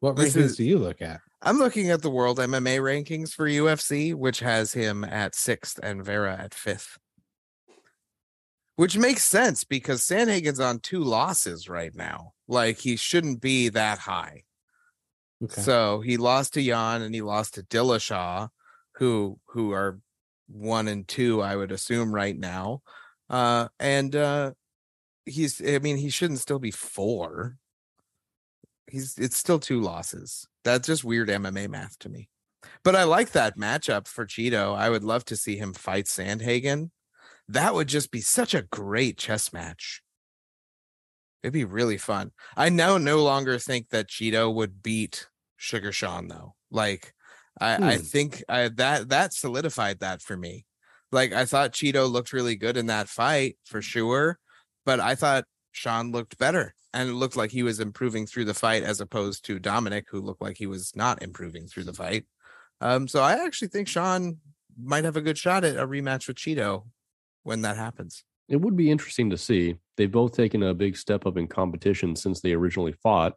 What 0.00 0.16
This 0.16 0.34
rankings 0.34 0.40
is- 0.42 0.56
do 0.56 0.64
you 0.64 0.78
look 0.78 1.00
at? 1.00 1.20
I'm 1.42 1.58
looking 1.58 1.90
at 1.90 2.02
the 2.02 2.10
world 2.10 2.38
MMA 2.38 2.80
rankings 2.80 3.32
for 3.32 3.46
UFC, 3.48 4.12
which 4.12 4.40
has 4.40 4.72
him 4.74 5.04
at 5.04 5.34
sixth 5.34 5.78
and 5.82 6.04
Vera 6.04 6.36
at 6.36 6.52
fifth. 6.52 6.98
Which 8.76 8.96
makes 8.96 9.24
sense 9.24 9.62
because 9.64 10.02
Sandhagen's 10.02 10.60
on 10.60 10.80
two 10.80 11.02
losses 11.04 11.68
right 11.68 11.94
now. 11.94 12.32
Like 12.48 12.78
he 12.78 12.96
shouldn't 12.96 13.40
be 13.40 13.68
that 13.70 13.98
high. 13.98 14.44
Okay. 15.42 15.60
So 15.60 16.00
he 16.00 16.16
lost 16.16 16.54
to 16.54 16.60
Yan 16.60 17.02
and 17.02 17.14
he 17.14 17.22
lost 17.22 17.54
to 17.54 17.62
Dillashaw, 17.62 18.48
who 18.96 19.38
who 19.46 19.72
are 19.72 20.00
one 20.48 20.88
and 20.88 21.06
two, 21.06 21.40
I 21.40 21.56
would 21.56 21.72
assume 21.72 22.14
right 22.14 22.36
now. 22.36 22.82
Uh 23.28 23.68
and 23.78 24.14
uh 24.14 24.52
he's 25.24 25.60
I 25.66 25.78
mean, 25.78 25.96
he 25.96 26.10
shouldn't 26.10 26.40
still 26.40 26.58
be 26.58 26.70
four. 26.70 27.56
He's 28.86 29.16
it's 29.16 29.36
still 29.36 29.58
two 29.58 29.80
losses. 29.80 30.46
That's 30.64 30.86
just 30.86 31.04
weird 31.04 31.28
MMA 31.28 31.68
math 31.68 31.98
to 32.00 32.08
me. 32.08 32.28
But 32.84 32.96
I 32.96 33.04
like 33.04 33.32
that 33.32 33.56
matchup 33.56 34.06
for 34.06 34.26
Chito. 34.26 34.76
I 34.76 34.90
would 34.90 35.04
love 35.04 35.24
to 35.26 35.36
see 35.36 35.56
him 35.56 35.72
fight 35.72 36.06
Sandhagen. 36.06 36.90
That 37.48 37.74
would 37.74 37.88
just 37.88 38.10
be 38.10 38.20
such 38.20 38.54
a 38.54 38.62
great 38.62 39.16
chess 39.18 39.52
match. 39.52 40.02
It'd 41.42 41.52
be 41.54 41.64
really 41.64 41.96
fun. 41.96 42.32
I 42.56 42.68
now 42.68 42.98
no 42.98 43.22
longer 43.22 43.58
think 43.58 43.88
that 43.88 44.08
Chito 44.08 44.52
would 44.52 44.82
beat 44.82 45.28
Sugar 45.60 45.92
Sean 45.92 46.26
though. 46.28 46.54
Like 46.70 47.12
I, 47.60 47.92
I 47.94 47.96
Hmm. 47.96 48.02
think 48.02 48.42
I, 48.48 48.68
that 48.68 49.10
that 49.10 49.34
solidified 49.34 50.00
that 50.00 50.22
for 50.22 50.36
me. 50.36 50.64
Like 51.12 51.32
I 51.32 51.44
thought 51.44 51.72
Chito 51.74 52.10
looked 52.10 52.32
really 52.32 52.56
good 52.56 52.78
in 52.78 52.86
that 52.86 53.08
fight 53.08 53.58
for 53.66 53.82
sure, 53.82 54.38
but 54.86 55.00
I 55.00 55.14
thought 55.14 55.44
Sean 55.72 56.12
looked 56.12 56.38
better 56.38 56.74
and 56.94 57.10
it 57.10 57.12
looked 57.12 57.36
like 57.36 57.50
he 57.50 57.62
was 57.62 57.78
improving 57.78 58.26
through 58.26 58.46
the 58.46 58.54
fight 58.54 58.82
as 58.84 59.00
opposed 59.02 59.44
to 59.44 59.58
Dominick, 59.58 60.06
who 60.08 60.20
looked 60.22 60.40
like 60.40 60.56
he 60.56 60.66
was 60.66 60.96
not 60.96 61.22
improving 61.22 61.66
through 61.66 61.84
the 61.84 61.92
fight. 61.92 62.24
Um, 62.80 63.06
so 63.06 63.22
I 63.22 63.44
actually 63.44 63.68
think 63.68 63.86
Sean 63.86 64.38
might 64.82 65.04
have 65.04 65.16
a 65.16 65.20
good 65.20 65.36
shot 65.36 65.62
at 65.64 65.76
a 65.76 65.86
rematch 65.86 66.26
with 66.26 66.38
Chito 66.38 66.86
when 67.42 67.60
that 67.62 67.76
happens. 67.76 68.24
It 68.48 68.56
would 68.62 68.76
be 68.76 68.90
interesting 68.90 69.28
to 69.30 69.36
see. 69.36 69.76
They've 69.98 70.10
both 70.10 70.32
taken 70.32 70.62
a 70.62 70.72
big 70.72 70.96
step 70.96 71.26
up 71.26 71.36
in 71.36 71.46
competition 71.48 72.16
since 72.16 72.40
they 72.40 72.54
originally 72.54 72.92
fought, 72.92 73.34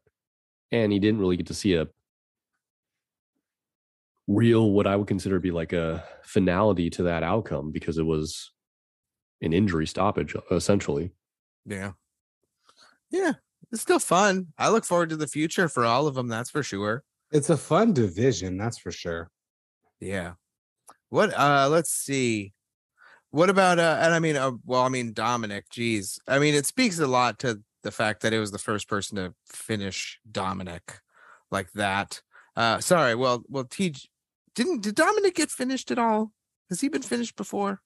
and 0.72 0.92
he 0.94 1.00
didn't 1.00 1.20
really 1.20 1.38
get 1.38 1.48
to 1.48 1.54
see 1.54 1.74
a 1.74 1.88
real 4.28 4.72
what 4.72 4.88
I 4.88 4.96
would 4.96 5.08
consider 5.08 5.36
to 5.36 5.42
be 5.42 5.52
like 5.52 5.74
a 5.74 6.04
finality 6.24 6.90
to 6.92 7.04
that 7.04 7.24
outcome 7.24 7.72
because 7.72 7.98
it 7.98 8.06
was 8.06 8.52
an 9.42 9.54
injury 9.54 9.86
stoppage 9.86 10.36
essentially. 10.52 11.12
Yeah. 11.66 11.92
Yeah. 13.12 13.34
It's 13.72 13.82
still 13.82 14.00
fun. 14.00 14.48
I 14.58 14.70
look 14.70 14.86
forward 14.86 15.10
to 15.10 15.16
the 15.18 15.28
future 15.28 15.68
for 15.68 15.86
all 15.86 16.08
of 16.08 16.16
them. 16.16 16.28
That's 16.28 16.50
for 16.50 16.64
sure. 16.64 17.04
It's 17.32 17.50
a 17.50 17.58
fun 17.58 17.94
division, 17.94 18.58
that's 18.58 18.78
for 18.78 18.92
sure. 18.92 19.30
Yeah. 20.00 20.34
What 21.10 21.38
uh 21.38 21.68
let's 21.70 21.92
see. 21.92 22.54
What 23.32 23.50
about 23.50 23.80
uh 23.80 23.98
and 24.02 24.14
I 24.14 24.20
mean 24.20 24.36
uh, 24.38 24.52
well 24.66 24.84
I 24.84 24.90
mean 24.90 25.14
Dominick, 25.14 25.70
geez. 25.70 26.20
I 26.28 26.40
mean 26.40 26.54
it 26.54 26.66
speaks 26.66 27.00
a 27.00 27.08
lot 27.08 27.40
to 27.40 27.62
the 27.82 27.92
fact 27.92 28.22
that 28.22 28.34
it 28.34 28.40
was 28.40 28.52
the 28.52 28.58
first 28.58 28.88
person 28.88 29.18
to 29.18 29.34
finish 29.46 30.20
Dominick 30.32 31.00
like 31.52 31.72
that. 31.74 32.22
Uh 32.56 32.80
sorry, 32.80 33.16
well 33.16 33.44
well 33.50 33.66
T 33.66 33.94
didn't 34.56 34.82
did 34.82 34.96
Dominick 34.96 35.36
get 35.36 35.50
finished 35.52 35.92
at 35.92 36.00
all? 36.00 36.32
Has 36.70 36.82
he 36.82 36.90
been 36.90 37.02
finished 37.02 37.36
before? 37.36 37.82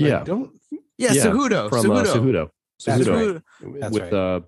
I 0.00 0.06
Yeah, 0.06 0.24
don't 0.24 0.52
Yeah, 0.96 1.12
Yeah, 1.12 1.26
Cejudo. 1.26 1.68
from 1.68 1.90
uh, 1.90 2.02
Cejudo. 2.04 2.14
Cejudo. 2.14 2.50
That's 2.86 3.02
Cejudo 3.04 3.34
right. 3.62 3.80
That's 3.80 3.92
with 3.92 4.02
right. 4.02 4.12
uh, 4.12 4.40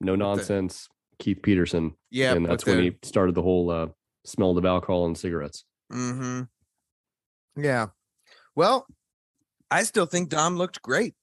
no 0.00 0.16
nonsense 0.16 0.88
Keith 1.18 1.40
Peterson, 1.42 1.94
Yeah, 2.10 2.34
and 2.34 2.46
that's 2.46 2.64
when 2.64 2.76
the- 2.78 2.82
he 2.84 2.96
started 3.02 3.34
the 3.34 3.42
whole 3.42 3.70
uh, 3.70 3.88
smell 4.24 4.56
of 4.56 4.64
alcohol 4.64 5.06
and 5.06 5.18
cigarettes. 5.18 5.64
Mm-hmm. 5.92 6.42
Yeah. 7.62 7.88
Well, 8.54 8.86
I 9.70 9.82
still 9.82 10.06
think 10.06 10.28
Dom 10.28 10.56
looked 10.56 10.80
great. 10.80 11.14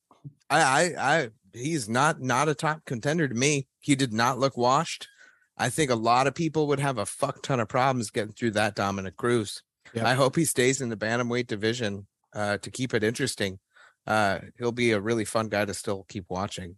I, 0.49 0.61
I, 0.61 1.15
I, 1.17 1.29
he's 1.53 1.87
not 1.89 2.21
not 2.21 2.49
a 2.49 2.55
top 2.55 2.83
contender 2.85 3.27
to 3.27 3.33
me. 3.33 3.67
He 3.79 3.95
did 3.95 4.11
not 4.13 4.37
look 4.37 4.57
washed. 4.57 5.07
I 5.57 5.69
think 5.69 5.89
a 5.89 5.95
lot 5.95 6.27
of 6.27 6.35
people 6.35 6.67
would 6.67 6.79
have 6.79 6.97
a 6.97 7.05
fuck 7.05 7.41
ton 7.41 7.59
of 7.59 7.67
problems 7.69 8.09
getting 8.11 8.33
through 8.33 8.51
that 8.51 8.75
Dominick 8.75 9.15
Cruz. 9.17 9.63
Yep. 9.93 10.05
I 10.05 10.13
hope 10.15 10.35
he 10.35 10.43
stays 10.45 10.81
in 10.81 10.89
the 10.89 10.97
bantamweight 10.97 11.47
division 11.47 12.07
uh, 12.33 12.57
to 12.57 12.69
keep 12.71 12.93
it 12.93 13.03
interesting. 13.03 13.59
Uh, 14.05 14.39
he'll 14.57 14.71
be 14.73 14.91
a 14.91 14.99
really 14.99 15.23
fun 15.25 15.47
guy 15.47 15.63
to 15.65 15.73
still 15.73 16.05
keep 16.09 16.25
watching. 16.29 16.75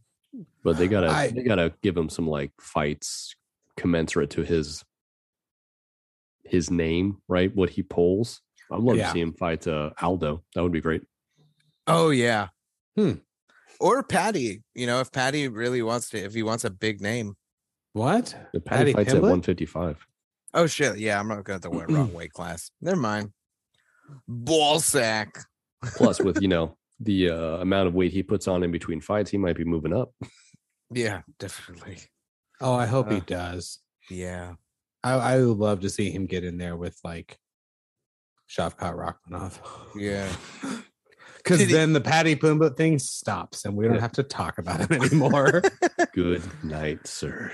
But 0.64 0.78
they 0.78 0.88
gotta 0.88 1.08
I- 1.08 1.30
they 1.32 1.42
gotta 1.44 1.74
give 1.82 1.98
him 1.98 2.10
some 2.10 2.28
like 2.28 2.52
fights 2.62 3.36
commensurate 3.76 4.30
to 4.32 4.44
his 4.44 4.84
his 6.44 6.70
name, 6.70 7.18
right? 7.28 7.54
What 7.56 7.72
he 7.72 7.84
pulls. 7.84 8.42
I'd 8.72 8.80
love 8.80 8.98
Yeah. 8.98 9.08
to 9.08 9.14
see 9.14 9.22
him 9.22 9.34
fight 9.34 9.68
uh, 9.68 9.92
Aldo. 10.02 10.44
That 10.56 10.64
would 10.64 10.72
be 10.72 10.82
great. 10.82 11.02
Oh 11.88 12.10
yeah. 12.10 12.50
Hmm. 12.96 13.14
Or 13.80 14.04
Patty, 14.04 14.64
you 14.76 14.88
know, 14.88 15.00
if 15.02 15.12
Patty 15.12 15.48
really 15.48 15.82
wants 15.82 16.10
to, 16.10 16.18
if 16.20 16.34
he 16.34 16.44
wants 16.44 16.64
a 16.66 16.70
big 16.70 17.02
name. 17.02 17.36
What? 17.98 18.36
The 18.54 18.60
Patty, 18.62 18.94
Patty 18.94 18.94
fights 18.94 19.14
at 19.14 19.22
155. 19.22 20.06
Oh 20.54 20.68
shit! 20.68 20.98
Yeah, 21.00 21.20
I'm 21.20 21.28
not 21.28 21.44
going 21.44 21.60
to 21.62 21.70
wear 21.70 21.88
wrong 21.88 22.14
weight 22.20 22.32
class. 22.32 22.70
Never 22.82 22.96
mind. 22.98 23.32
Ball 24.28 24.80
sack. 24.80 25.36
Plus, 25.96 26.22
with 26.22 26.42
you 26.42 26.48
know 26.56 26.78
the 27.00 27.30
uh, 27.32 27.58
amount 27.58 27.88
of 27.88 27.94
weight 27.96 28.12
he 28.12 28.24
puts 28.24 28.48
on 28.48 28.64
in 28.64 28.72
between 28.72 29.02
fights, 29.02 29.30
he 29.32 29.38
might 29.38 29.56
be 29.58 29.64
moving 29.66 29.94
up. 29.94 30.12
Yeah, 30.92 31.22
definitely. 31.40 31.98
Oh, 32.62 32.74
I 32.74 32.86
hope 32.86 33.12
he 33.12 33.18
Uh, 33.18 33.22
does. 33.26 33.80
Yeah. 34.10 34.54
I, 35.04 35.14
I 35.14 35.38
would 35.40 35.58
love 35.58 35.82
to 35.82 35.90
see 35.90 36.10
him 36.10 36.26
get 36.26 36.44
in 36.44 36.58
there 36.58 36.76
with 36.78 36.98
like 37.04 37.38
Shavkat 38.50 38.96
Rakhmonov. 38.96 39.60
Yeah. 39.96 40.28
Because 41.38 41.60
Did 41.60 41.68
he- 41.68 41.74
then 41.74 41.94
the 41.94 42.02
Patty 42.02 42.36
Pumbaa 42.36 42.76
thing 42.76 43.00
stops 43.00 43.66
and 43.66 43.76
we 43.76 43.86
don't 43.86 43.96
Yeah. 43.96 44.02
have 44.02 44.14
to 44.14 44.24
talk 44.24 44.58
about 44.58 44.80
him 44.90 45.02
anymore. 45.04 45.62
Good 46.14 46.42
night, 46.64 47.06
sir. 47.06 47.52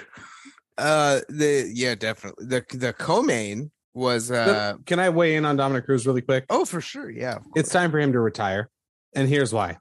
Uh, 0.78 1.22
the 1.30 1.72
yeah, 1.74 1.96
definitely. 1.96 2.46
The 2.48 2.66
the 2.76 2.94
co-main 2.94 3.72
was 3.94 4.32
uh 4.32 4.76
Can 4.86 5.00
I 5.00 5.10
weigh 5.10 5.36
in 5.36 5.46
on 5.46 5.56
Dominick 5.56 5.86
Cruz 5.86 6.08
really 6.08 6.22
quick? 6.22 6.46
oh 6.50 6.66
for 6.66 6.82
sure. 6.82 7.10
Yeah. 7.10 7.40
It's 7.56 7.70
time 7.70 7.92
for 7.92 8.00
him 8.00 8.12
to 8.14 8.20
retire. 8.20 8.70
And 9.16 9.30
here's 9.30 9.54
why. 9.54 9.78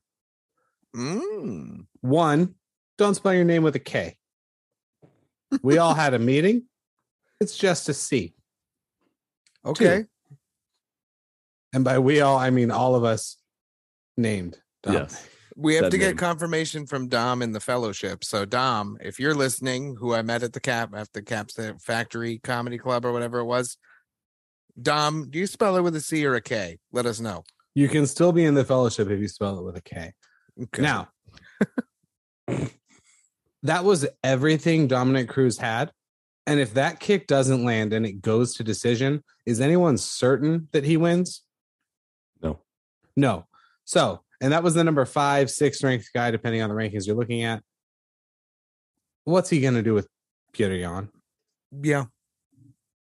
Mm. 0.95 1.87
One, 2.03 2.55
don't 2.99 3.15
spell 3.15 3.33
your 3.33 3.45
name 3.45 3.63
with 3.63 3.75
a 3.77 3.81
K. 3.81 4.17
We 5.63 5.79
all 5.79 5.95
had 5.95 6.15
a 6.15 6.19
meeting. 6.19 6.65
It's 7.41 7.57
just 7.57 7.89
a 7.89 7.95
C. 7.95 8.35
Okay. 9.65 10.05
And 11.73 11.85
by 11.85 11.99
we 11.99 12.21
all, 12.21 12.37
I 12.39 12.51
mean 12.51 12.71
all 12.71 12.95
of 12.95 13.05
us 13.05 13.39
named. 14.17 14.59
Dom. 14.83 14.95
Yes. 14.95 15.27
We 15.57 15.75
have 15.75 15.91
to 15.91 15.99
get 15.99 16.09
name. 16.09 16.17
confirmation 16.17 16.87
from 16.87 17.09
Dom 17.09 17.43
in 17.43 17.53
the 17.53 17.61
fellowship. 17.61 18.25
So 18.25 18.45
Dom, 18.45 18.97
if 19.01 19.21
you're 19.21 19.35
listening, 19.35 19.97
who 19.97 20.15
I 20.15 20.23
met 20.23 20.43
at 20.43 20.53
the 20.53 20.61
Cap 20.61 20.95
at 20.95 21.13
the 21.13 21.23
Caps 21.23 21.59
Factory 21.81 22.39
Comedy 22.39 22.79
Club 22.79 23.05
or 23.05 23.13
whatever 23.13 23.39
it 23.39 23.45
was, 23.45 23.77
Dom, 24.81 25.29
do 25.31 25.39
you 25.39 25.47
spell 25.47 25.77
it 25.77 25.83
with 25.83 25.95
a 25.97 26.01
C 26.01 26.25
or 26.25 26.35
a 26.35 26.41
K? 26.41 26.79
Let 26.93 27.07
us 27.07 27.21
know. 27.21 27.45
You 27.75 27.89
can 27.89 28.07
still 28.07 28.33
be 28.33 28.45
in 28.45 28.55
the 28.55 28.65
fellowship 28.65 29.11
if 29.11 29.21
you 29.21 29.29
spell 29.29 29.59
it 29.59 29.65
with 29.65 29.77
a 29.77 29.83
K. 29.83 30.13
Okay. 30.61 30.83
Now, 30.83 31.09
that 33.63 33.85
was 33.85 34.07
everything 34.23 34.89
Dominick 34.89 35.29
Cruz 35.29 35.59
had. 35.59 35.93
And 36.47 36.59
if 36.59 36.75
that 36.75 36.99
kick 37.01 37.27
doesn't 37.27 37.65
land 37.65 37.93
and 37.93 38.05
it 38.05 38.21
goes 38.21 38.55
to 38.57 38.65
decision, 38.65 39.23
is 39.47 39.61
anyone 39.61 39.97
certain 39.97 40.69
that 40.73 40.85
he 40.85 40.97
wins? 40.97 41.43
No. 42.43 42.61
No. 43.17 43.47
So, 43.85 44.23
and 44.43 44.53
that 44.53 44.63
was 44.63 44.75
the 44.75 44.85
number 44.85 45.05
five, 45.07 45.51
sixth 45.51 45.83
ranked 45.83 46.11
guy, 46.13 46.31
depending 46.31 46.61
on 46.61 46.69
the 46.69 46.75
rankings 46.75 47.07
you're 47.07 47.17
looking 47.17 47.45
at. 47.45 47.63
What's 49.25 49.49
he 49.49 49.61
going 49.61 49.75
to 49.75 49.83
do 49.83 49.95
with 49.95 50.09
Peter 50.53 50.75
Yan? 50.75 51.09
yeah, 51.81 52.05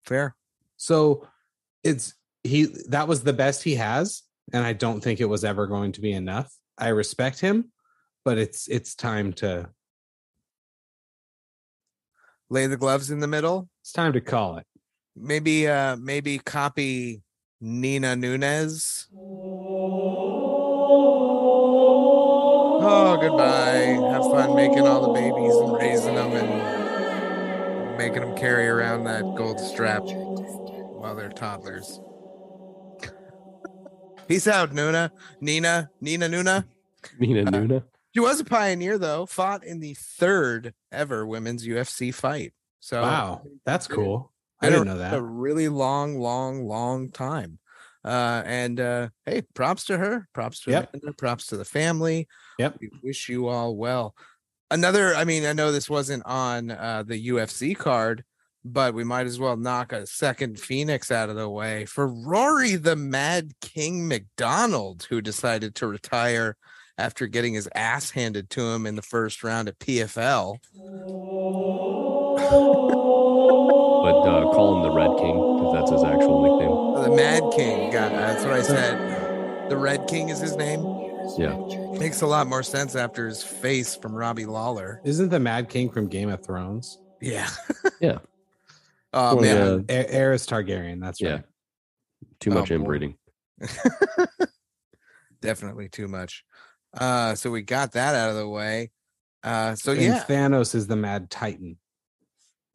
fair. 0.05 0.35
So 0.77 1.27
it's 1.83 2.15
he 2.43 2.65
that 2.89 3.07
was 3.07 3.21
the 3.21 3.33
best 3.33 3.61
he 3.61 3.75
has, 3.75 4.23
and 4.51 4.65
I 4.65 4.73
don't 4.73 5.01
think 5.01 5.19
it 5.19 5.29
was 5.29 5.43
ever 5.43 5.67
going 5.67 5.91
to 5.91 6.01
be 6.01 6.13
enough. 6.13 6.51
I 6.77 6.87
respect 6.89 7.39
him, 7.39 7.71
but 8.23 8.39
it's 8.39 8.67
it's 8.67 8.95
time 8.95 9.33
to 9.33 9.69
Lay 12.49 12.67
the 12.67 12.77
gloves 12.77 13.09
in 13.09 13.19
the 13.19 13.27
middle. 13.27 13.69
it's 13.81 13.91
time 13.91 14.13
to 14.13 14.21
call 14.21 14.57
it. 14.57 14.65
Maybe, 15.15 15.67
uh, 15.67 15.95
maybe 15.95 16.37
copy 16.37 17.23
Nina 17.59 18.15
Nunes. 18.15 19.07
Oh, 22.87 23.17
goodbye. 23.17 23.97
Have 24.11 24.27
fun 24.27 24.55
making 24.55 24.85
all 24.85 25.01
the 25.01 25.07
babies 25.19 25.55
and 25.55 25.73
raising 25.73 26.15
them 26.15 26.35
and 26.35 27.97
making 27.97 28.21
them 28.21 28.33
carry 28.33 28.67
around 28.67 29.05
that 29.05 29.25
gold 29.33 29.59
strap 29.59 30.03
while 30.93 31.15
they're 31.15 31.29
toddlers. 31.29 31.99
Peace 34.27 34.47
out, 34.47 34.71
Nuna. 34.71 35.11
Nina. 35.41 35.89
Nina 35.99 36.27
Nuna. 36.29 36.65
Mina 37.19 37.41
Uh, 37.41 37.51
Nuna. 37.51 37.83
She 38.13 38.19
was 38.19 38.39
a 38.39 38.45
pioneer, 38.45 38.97
though. 38.97 39.25
Fought 39.25 39.65
in 39.65 39.79
the 39.79 39.95
third 39.95 40.73
ever 40.91 41.25
women's 41.25 41.65
UFC 41.65 42.11
fight. 42.11 42.53
So 42.79 43.01
Wow, 43.01 43.41
that's 43.65 43.87
cool. 43.87 44.31
I 44.61 44.69
didn't 44.69 44.85
know 44.87 44.99
that. 44.99 45.13
A 45.15 45.21
really 45.21 45.69
long, 45.69 46.19
long, 46.19 46.65
long 46.67 47.09
time. 47.09 47.59
Uh, 48.03 48.43
and 48.45 48.79
uh, 48.79 49.09
hey, 49.25 49.41
props 49.53 49.85
to 49.85 49.97
her. 49.97 50.27
Props 50.33 50.61
to 50.61 50.71
Yep. 50.71 50.89
Amanda, 50.93 51.13
props 51.17 51.47
to 51.47 51.57
the 51.57 51.65
family. 51.65 52.27
Yep. 52.59 52.77
We 52.81 52.91
wish 53.03 53.29
you 53.29 53.47
all 53.47 53.75
well. 53.75 54.15
Another, 54.71 55.15
I 55.15 55.25
mean, 55.25 55.45
I 55.45 55.53
know 55.53 55.71
this 55.71 55.89
wasn't 55.89 56.23
on 56.25 56.71
uh, 56.71 57.03
the 57.05 57.27
UFC 57.29 57.77
card, 57.77 58.23
but 58.63 58.95
we 58.95 59.03
might 59.03 59.27
as 59.27 59.39
well 59.39 59.57
knock 59.57 59.93
a 59.93 60.07
second 60.07 60.59
Phoenix 60.59 61.11
out 61.11 61.29
of 61.29 61.35
the 61.35 61.49
way 61.49 61.85
for 61.85 62.07
Rory 62.07 62.75
the 62.75 62.95
Mad 62.95 63.51
King 63.61 64.07
MacDonald, 64.07 65.05
who 65.09 65.21
decided 65.21 65.75
to 65.75 65.87
retire 65.87 66.57
after 66.97 67.27
getting 67.27 67.53
his 67.53 67.69
ass 67.75 68.09
handed 68.09 68.49
to 68.51 68.61
him 68.61 68.87
in 68.87 68.95
the 68.95 69.01
first 69.01 69.43
round 69.43 69.67
at 69.67 69.77
PFL. 69.79 70.57
But 74.05 74.21
uh, 74.21 74.51
call 74.51 74.77
him 74.77 74.83
the 74.83 74.91
Red 74.91 75.17
King 75.19 75.35
because 75.35 75.73
that's 75.73 75.91
his 75.91 76.03
actual 76.03 76.41
nickname. 76.41 77.03
The 77.03 77.15
Mad 77.15 77.43
King. 77.55 77.91
God, 77.91 78.11
that's 78.11 78.43
what 78.43 78.53
I 78.53 78.61
said. 78.61 79.69
The 79.69 79.77
Red 79.77 80.07
King 80.07 80.29
is 80.29 80.39
his 80.39 80.55
name. 80.55 80.94
Yeah. 81.37 81.55
Makes 81.99 82.21
a 82.21 82.27
lot 82.27 82.47
more 82.47 82.63
sense 82.63 82.95
after 82.95 83.27
his 83.27 83.41
face 83.43 83.95
from 83.95 84.13
Robbie 84.13 84.45
Lawler. 84.45 85.01
Isn't 85.03 85.29
the 85.29 85.39
Mad 85.39 85.69
King 85.69 85.89
from 85.89 86.07
Game 86.07 86.29
of 86.29 86.43
Thrones? 86.45 86.99
Yeah. 87.21 87.49
Yeah. 88.01 88.17
Oh 89.13 89.35
Well, 89.35 89.41
man. 89.41 89.85
yeah. 89.87 90.01
A- 90.01 90.13
Aerys 90.13 90.45
Targaryen. 90.47 90.99
That's 91.01 91.21
Yeah. 91.21 91.31
right. 91.31 91.43
Too 92.41 92.51
Oh, 92.51 92.55
much 92.55 92.69
boy. 92.69 92.75
inbreeding. 92.75 93.15
Definitely 95.41 95.89
too 95.89 96.07
much. 96.07 96.43
Uh 96.97 97.35
so 97.35 97.51
we 97.51 97.61
got 97.61 97.93
that 97.93 98.15
out 98.15 98.29
of 98.31 98.35
the 98.35 98.47
way. 98.47 98.91
Uh 99.43 99.75
so 99.75 99.91
And 99.93 100.01
yeah. 100.01 100.23
Thanos 100.27 100.75
is 100.75 100.87
the 100.87 100.95
Mad 100.95 101.29
Titan. 101.29 101.77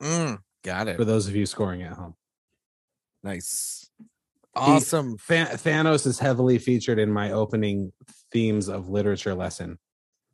Mm, 0.03 0.38
got 0.64 0.88
it. 0.88 0.96
For 0.96 1.05
those 1.05 1.26
of 1.28 1.36
you 1.36 1.46
scoring 1.46 1.82
at 1.82 1.92
home, 1.92 2.14
Nice. 3.22 3.90
Awesome. 4.55 5.16
Tha- 5.28 5.51
Thanos 5.55 6.07
is 6.07 6.18
heavily 6.18 6.59
featured 6.59 6.98
in 6.98 7.11
my 7.12 7.32
opening 7.32 7.92
themes 8.33 8.68
of 8.68 8.89
literature 8.89 9.35
lesson 9.35 9.78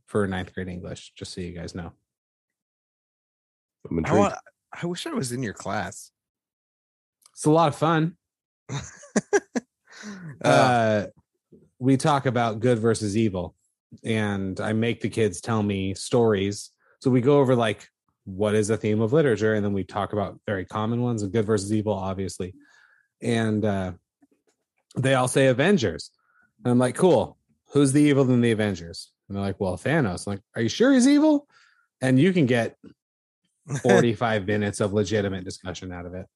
for 0.06 0.26
ninth 0.26 0.54
grade 0.54 0.68
English. 0.68 1.12
Just 1.16 1.32
so 1.32 1.40
you 1.40 1.52
guys 1.52 1.74
know. 1.74 1.92
I'm 3.88 4.04
I, 4.04 4.18
want, 4.18 4.34
I 4.82 4.86
wish 4.86 5.06
I 5.06 5.12
was 5.12 5.32
in 5.32 5.42
your 5.42 5.52
class. 5.52 6.10
It's 7.32 7.44
a 7.44 7.50
lot 7.50 7.68
of 7.68 7.76
fun. 7.76 8.16
Uh, 8.70 8.78
uh, 10.44 11.06
we 11.78 11.96
talk 11.96 12.26
about 12.26 12.60
good 12.60 12.78
versus 12.78 13.16
evil, 13.16 13.54
and 14.04 14.58
I 14.60 14.72
make 14.72 15.00
the 15.00 15.08
kids 15.08 15.40
tell 15.40 15.62
me 15.62 15.94
stories. 15.94 16.70
So 17.00 17.10
we 17.10 17.20
go 17.20 17.38
over 17.38 17.54
like 17.54 17.88
what 18.24 18.54
is 18.54 18.70
a 18.70 18.76
theme 18.76 19.00
of 19.00 19.12
literature, 19.12 19.54
and 19.54 19.64
then 19.64 19.72
we 19.72 19.84
talk 19.84 20.12
about 20.12 20.40
very 20.46 20.64
common 20.64 21.02
ones 21.02 21.22
of 21.22 21.32
good 21.32 21.46
versus 21.46 21.72
evil, 21.72 21.92
obviously. 21.92 22.54
And 23.22 23.64
uh, 23.64 23.92
they 24.96 25.14
all 25.14 25.28
say 25.28 25.46
Avengers, 25.46 26.10
and 26.64 26.72
I'm 26.72 26.78
like, 26.78 26.96
cool. 26.96 27.35
Who's 27.72 27.92
the 27.92 28.02
evil 28.02 28.30
in 28.30 28.40
the 28.40 28.52
Avengers? 28.52 29.12
And 29.28 29.36
they're 29.36 29.44
like, 29.44 29.60
well, 29.60 29.76
Thanos. 29.76 30.26
I'm 30.26 30.34
like, 30.34 30.42
are 30.54 30.62
you 30.62 30.68
sure 30.68 30.92
he's 30.92 31.08
evil? 31.08 31.48
And 32.00 32.18
you 32.18 32.32
can 32.32 32.46
get 32.46 32.76
45 33.82 34.46
minutes 34.46 34.80
of 34.80 34.92
legitimate 34.92 35.44
discussion 35.44 35.92
out 35.92 36.06
of 36.06 36.14
it. 36.14 36.26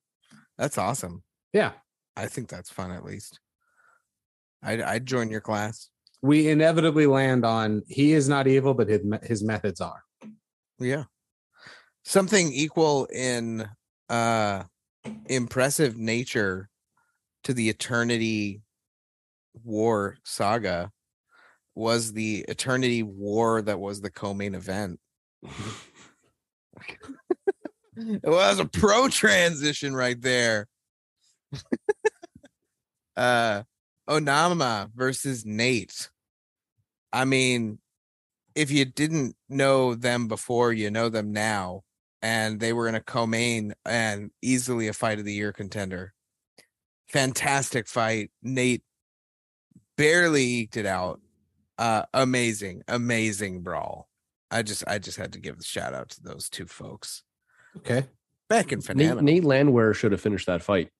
that's 0.58 0.78
awesome. 0.78 1.22
Yeah. 1.52 1.72
I 2.16 2.26
think 2.26 2.48
that's 2.48 2.70
fun 2.70 2.90
at 2.90 3.04
least. 3.04 3.38
I'd, 4.62 4.80
I'd 4.80 5.06
join 5.06 5.30
your 5.30 5.40
class. 5.40 5.88
We 6.22 6.48
inevitably 6.48 7.06
land 7.06 7.46
on 7.46 7.82
he 7.86 8.12
is 8.12 8.28
not 8.28 8.46
evil, 8.46 8.74
but 8.74 8.88
his, 8.88 9.00
his 9.22 9.42
methods 9.42 9.80
are. 9.80 10.02
Yeah. 10.78 11.04
Something 12.04 12.52
equal 12.52 13.06
in 13.06 13.68
uh 14.08 14.64
impressive 15.26 15.96
nature 15.96 16.68
to 17.44 17.54
the 17.54 17.68
Eternity 17.68 18.60
War 19.64 20.18
saga 20.24 20.90
was 21.74 22.12
the 22.12 22.44
Eternity 22.48 23.02
War 23.02 23.62
that 23.62 23.80
was 23.80 24.00
the 24.00 24.10
co-main 24.10 24.54
event. 24.54 25.00
it 27.96 28.24
was 28.24 28.58
a 28.58 28.64
pro 28.64 29.08
transition 29.08 29.94
right 29.94 30.20
there. 30.20 30.66
uh 33.16 33.62
Onama 34.08 34.90
versus 34.94 35.46
Nate. 35.46 36.10
I 37.12 37.24
mean, 37.24 37.78
if 38.54 38.70
you 38.70 38.84
didn't 38.84 39.36
know 39.48 39.94
them 39.94 40.26
before, 40.28 40.72
you 40.72 40.90
know 40.90 41.08
them 41.08 41.32
now. 41.32 41.82
And 42.22 42.60
they 42.60 42.72
were 42.72 42.88
in 42.88 42.94
a 42.94 43.00
co-main 43.00 43.72
and 43.86 44.30
easily 44.42 44.88
a 44.88 44.92
fight 44.92 45.18
of 45.18 45.24
the 45.24 45.32
year 45.32 45.52
contender. 45.52 46.12
Fantastic 47.08 47.88
fight. 47.88 48.30
Nate 48.42 48.82
barely 49.96 50.44
eked 50.44 50.76
it 50.76 50.86
out. 50.86 51.20
Uh 51.80 52.02
amazing, 52.12 52.82
amazing 52.88 53.62
brawl. 53.62 54.10
I 54.50 54.62
just 54.62 54.84
I 54.86 54.98
just 54.98 55.16
had 55.16 55.32
to 55.32 55.40
give 55.40 55.56
the 55.56 55.64
shout 55.64 55.94
out 55.94 56.10
to 56.10 56.22
those 56.22 56.50
two 56.50 56.66
folks. 56.66 57.22
Okay. 57.78 58.04
Back 58.50 58.70
in 58.70 58.80
Nate, 58.80 58.86
phenomenal. 58.86 59.22
Nate 59.24 59.44
Landwehr 59.44 59.94
should 59.94 60.12
have 60.12 60.20
finished 60.20 60.46
that 60.46 60.62
fight. 60.62 60.90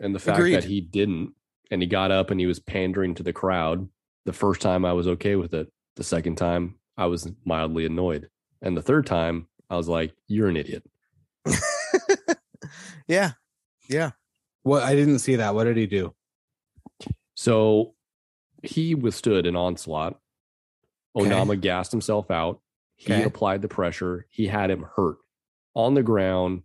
And 0.00 0.12
the 0.12 0.18
fact 0.18 0.38
Agreed. 0.38 0.56
that 0.56 0.64
he 0.64 0.80
didn't, 0.80 1.34
and 1.70 1.80
he 1.80 1.86
got 1.86 2.10
up 2.10 2.32
and 2.32 2.40
he 2.40 2.46
was 2.46 2.58
pandering 2.58 3.14
to 3.14 3.22
the 3.22 3.32
crowd. 3.32 3.88
The 4.24 4.32
first 4.32 4.60
time 4.60 4.84
I 4.84 4.92
was 4.92 5.06
okay 5.06 5.36
with 5.36 5.54
it. 5.54 5.70
The 5.94 6.02
second 6.02 6.36
time 6.36 6.80
I 6.96 7.06
was 7.06 7.30
mildly 7.44 7.86
annoyed. 7.86 8.28
And 8.60 8.76
the 8.76 8.82
third 8.82 9.06
time 9.06 9.46
I 9.70 9.76
was 9.76 9.88
like, 9.88 10.14
you're 10.26 10.48
an 10.48 10.56
idiot. 10.56 10.82
yeah. 13.06 13.32
Yeah. 13.88 14.12
What 14.64 14.82
I 14.82 14.96
didn't 14.96 15.20
see 15.20 15.36
that. 15.36 15.54
What 15.54 15.64
did 15.64 15.76
he 15.76 15.86
do? 15.86 16.12
So 17.34 17.94
he 18.62 18.94
withstood 18.94 19.46
an 19.46 19.54
onslaught. 19.56 20.18
Okay. 21.16 21.28
Onama 21.30 21.60
gassed 21.60 21.92
himself 21.92 22.30
out. 22.30 22.60
He 22.96 23.12
Okay. 23.12 23.22
applied 23.24 23.62
the 23.62 23.68
pressure. 23.68 24.26
He 24.30 24.46
had 24.46 24.70
him 24.70 24.84
hurt 24.96 25.18
on 25.74 25.94
the 25.94 26.02
ground. 26.02 26.62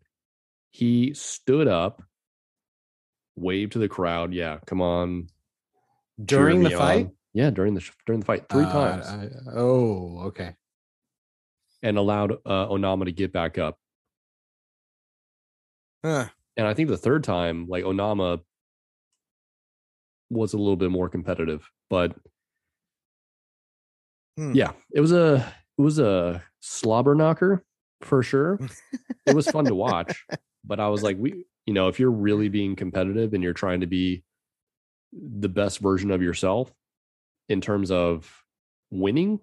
He 0.72 1.14
stood 1.14 1.68
up, 1.68 2.04
waved 3.36 3.74
to 3.74 3.80
the 3.80 3.88
crowd. 3.89 4.34
Yeah, 4.34 4.60
come 4.66 4.82
on. 4.82 5.28
During 6.24 6.62
the 6.64 6.72
fight? 6.72 7.06
on." 7.08 7.16
Yeah, 7.34 7.50
during 7.52 7.74
the 7.76 7.88
during 8.06 8.20
the 8.22 8.26
fight, 8.26 8.50
three 8.50 8.64
Uh, 8.66 8.72
times, 8.72 9.06
I- 9.08 9.30
oh, 9.56 10.20
okay. 10.28 10.56
and 11.82 11.97
allowed 11.97 12.34
uh, 12.45 12.68
Onama 12.68 13.06
to 13.06 13.12
get 13.12 13.32
back 13.32 13.58
up. 13.58 13.80
Huh. 16.04 16.28
And 16.58 16.68
I 16.68 16.74
think 16.74 16.89
the 16.89 16.97
third 16.97 17.24
time, 17.24 17.68
like 17.68 17.84
Onama 17.84 18.41
was 20.30 20.54
a 20.54 20.58
little 20.58 20.76
bit 20.76 20.91
more 20.91 21.10
competitive, 21.10 21.70
but 21.89 22.16
Hmm. 24.40 24.54
yeah, 24.54 24.72
it 24.94 25.02
was 25.02 25.12
a 25.12 25.54
it 25.78 25.82
was 25.82 26.00
a 26.00 26.42
slobber 26.62 27.14
knocker 27.14 27.62
for 28.00 28.24
sure. 28.24 28.58
it 29.26 29.36
was 29.36 29.50
fun 29.50 29.66
to 29.66 29.76
watch, 29.76 30.26
but 30.64 30.80
I 30.80 30.88
was 30.88 31.04
like, 31.04 31.18
we, 31.20 31.44
you 31.66 31.74
know, 31.74 31.90
if 31.90 32.00
you're 32.00 32.10
really 32.10 32.48
being 32.48 32.78
competitive 32.78 33.34
and 33.34 33.44
you're 33.44 33.52
trying 33.52 33.82
to 33.82 33.86
be 33.86 34.24
the 35.12 35.50
best 35.50 35.80
version 35.80 36.10
of 36.10 36.22
yourself 36.22 36.74
in 37.50 37.60
terms 37.60 37.92
of 37.92 38.46
winning, 38.90 39.42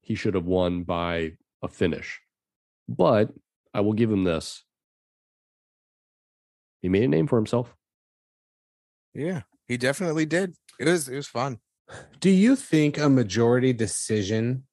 he 0.00 0.14
should 0.14 0.32
have 0.34 0.46
won 0.46 0.82
by 0.82 1.32
a 1.60 1.68
finish. 1.68 2.18
But 2.88 3.30
I 3.74 3.82
will 3.82 3.92
give 3.92 4.10
him 4.10 4.24
this. 4.24 4.64
He 6.80 6.88
made 6.88 7.02
a 7.02 7.08
name 7.08 7.26
for 7.26 7.36
himself. 7.36 7.76
Yeah, 9.12 9.42
he 9.66 9.76
definitely 9.76 10.24
did. 10.24 10.54
It 10.80 10.86
was 10.86 11.06
it 11.06 11.16
was 11.16 11.26
fun. 11.26 11.58
Do 12.20 12.30
you 12.30 12.56
think 12.56 12.98
a 12.98 13.08
majority 13.08 13.72
decision 13.72 14.64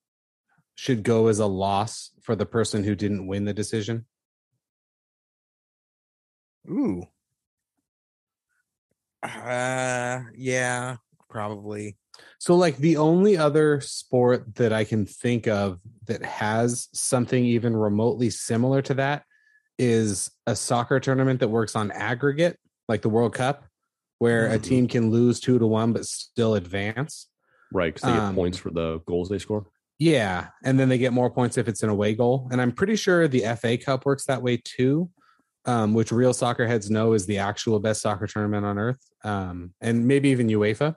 should 0.75 1.03
go 1.03 1.27
as 1.27 1.39
a 1.39 1.45
loss 1.45 2.11
for 2.21 2.35
the 2.35 2.45
person 2.45 2.83
who 2.83 2.95
didn't 2.95 3.27
win 3.27 3.45
the 3.45 3.53
decision? 3.53 4.05
Ooh. 6.69 7.03
Uh 9.23 10.21
yeah, 10.35 10.97
probably. 11.29 11.97
So, 12.39 12.55
like, 12.55 12.77
the 12.77 12.97
only 12.97 13.37
other 13.37 13.81
sport 13.81 14.55
that 14.55 14.71
I 14.71 14.83
can 14.83 15.05
think 15.05 15.47
of 15.47 15.79
that 16.05 16.23
has 16.23 16.87
something 16.93 17.43
even 17.43 17.75
remotely 17.75 18.29
similar 18.29 18.81
to 18.83 18.93
that 18.95 19.23
is 19.77 20.31
a 20.47 20.55
soccer 20.55 20.99
tournament 20.99 21.41
that 21.41 21.49
works 21.49 21.75
on 21.75 21.91
aggregate, 21.91 22.57
like 22.87 23.01
the 23.01 23.09
World 23.09 23.33
Cup, 23.33 23.65
where 24.25 24.47
a 24.47 24.57
Mhm. 24.57 24.63
team 24.63 24.87
can 24.87 25.11
lose 25.11 25.39
two 25.39 25.59
to 25.59 25.67
one 25.67 25.93
but 25.93 26.03
still 26.05 26.55
advance. 26.55 27.27
Right. 27.71 27.93
Because 27.93 28.07
they 28.09 28.15
get 28.15 28.23
Um, 28.29 28.35
points 28.35 28.57
for 28.57 28.71
the 28.71 28.99
goals 29.05 29.29
they 29.29 29.37
score. 29.37 29.67
Yeah. 29.99 30.47
And 30.63 30.79
then 30.79 30.89
they 30.89 30.97
get 30.97 31.13
more 31.13 31.29
points 31.29 31.57
if 31.59 31.67
it's 31.67 31.83
an 31.83 31.89
away 31.89 32.15
goal. 32.15 32.47
And 32.51 32.59
I'm 32.59 32.71
pretty 32.71 32.95
sure 32.95 33.27
the 33.27 33.45
FA 33.45 33.77
Cup 33.77 34.03
works 34.03 34.25
that 34.25 34.41
way 34.41 34.57
too, 34.57 35.11
um, 35.65 35.93
which 35.93 36.11
real 36.11 36.33
soccer 36.33 36.65
heads 36.65 36.89
know 36.89 37.13
is 37.13 37.27
the 37.27 37.37
actual 37.37 37.79
best 37.79 38.01
soccer 38.01 38.25
tournament 38.25 38.65
on 38.65 38.79
earth. 38.79 38.99
Um, 39.23 39.73
and 39.79 40.07
maybe 40.07 40.29
even 40.29 40.47
UEFA. 40.47 40.95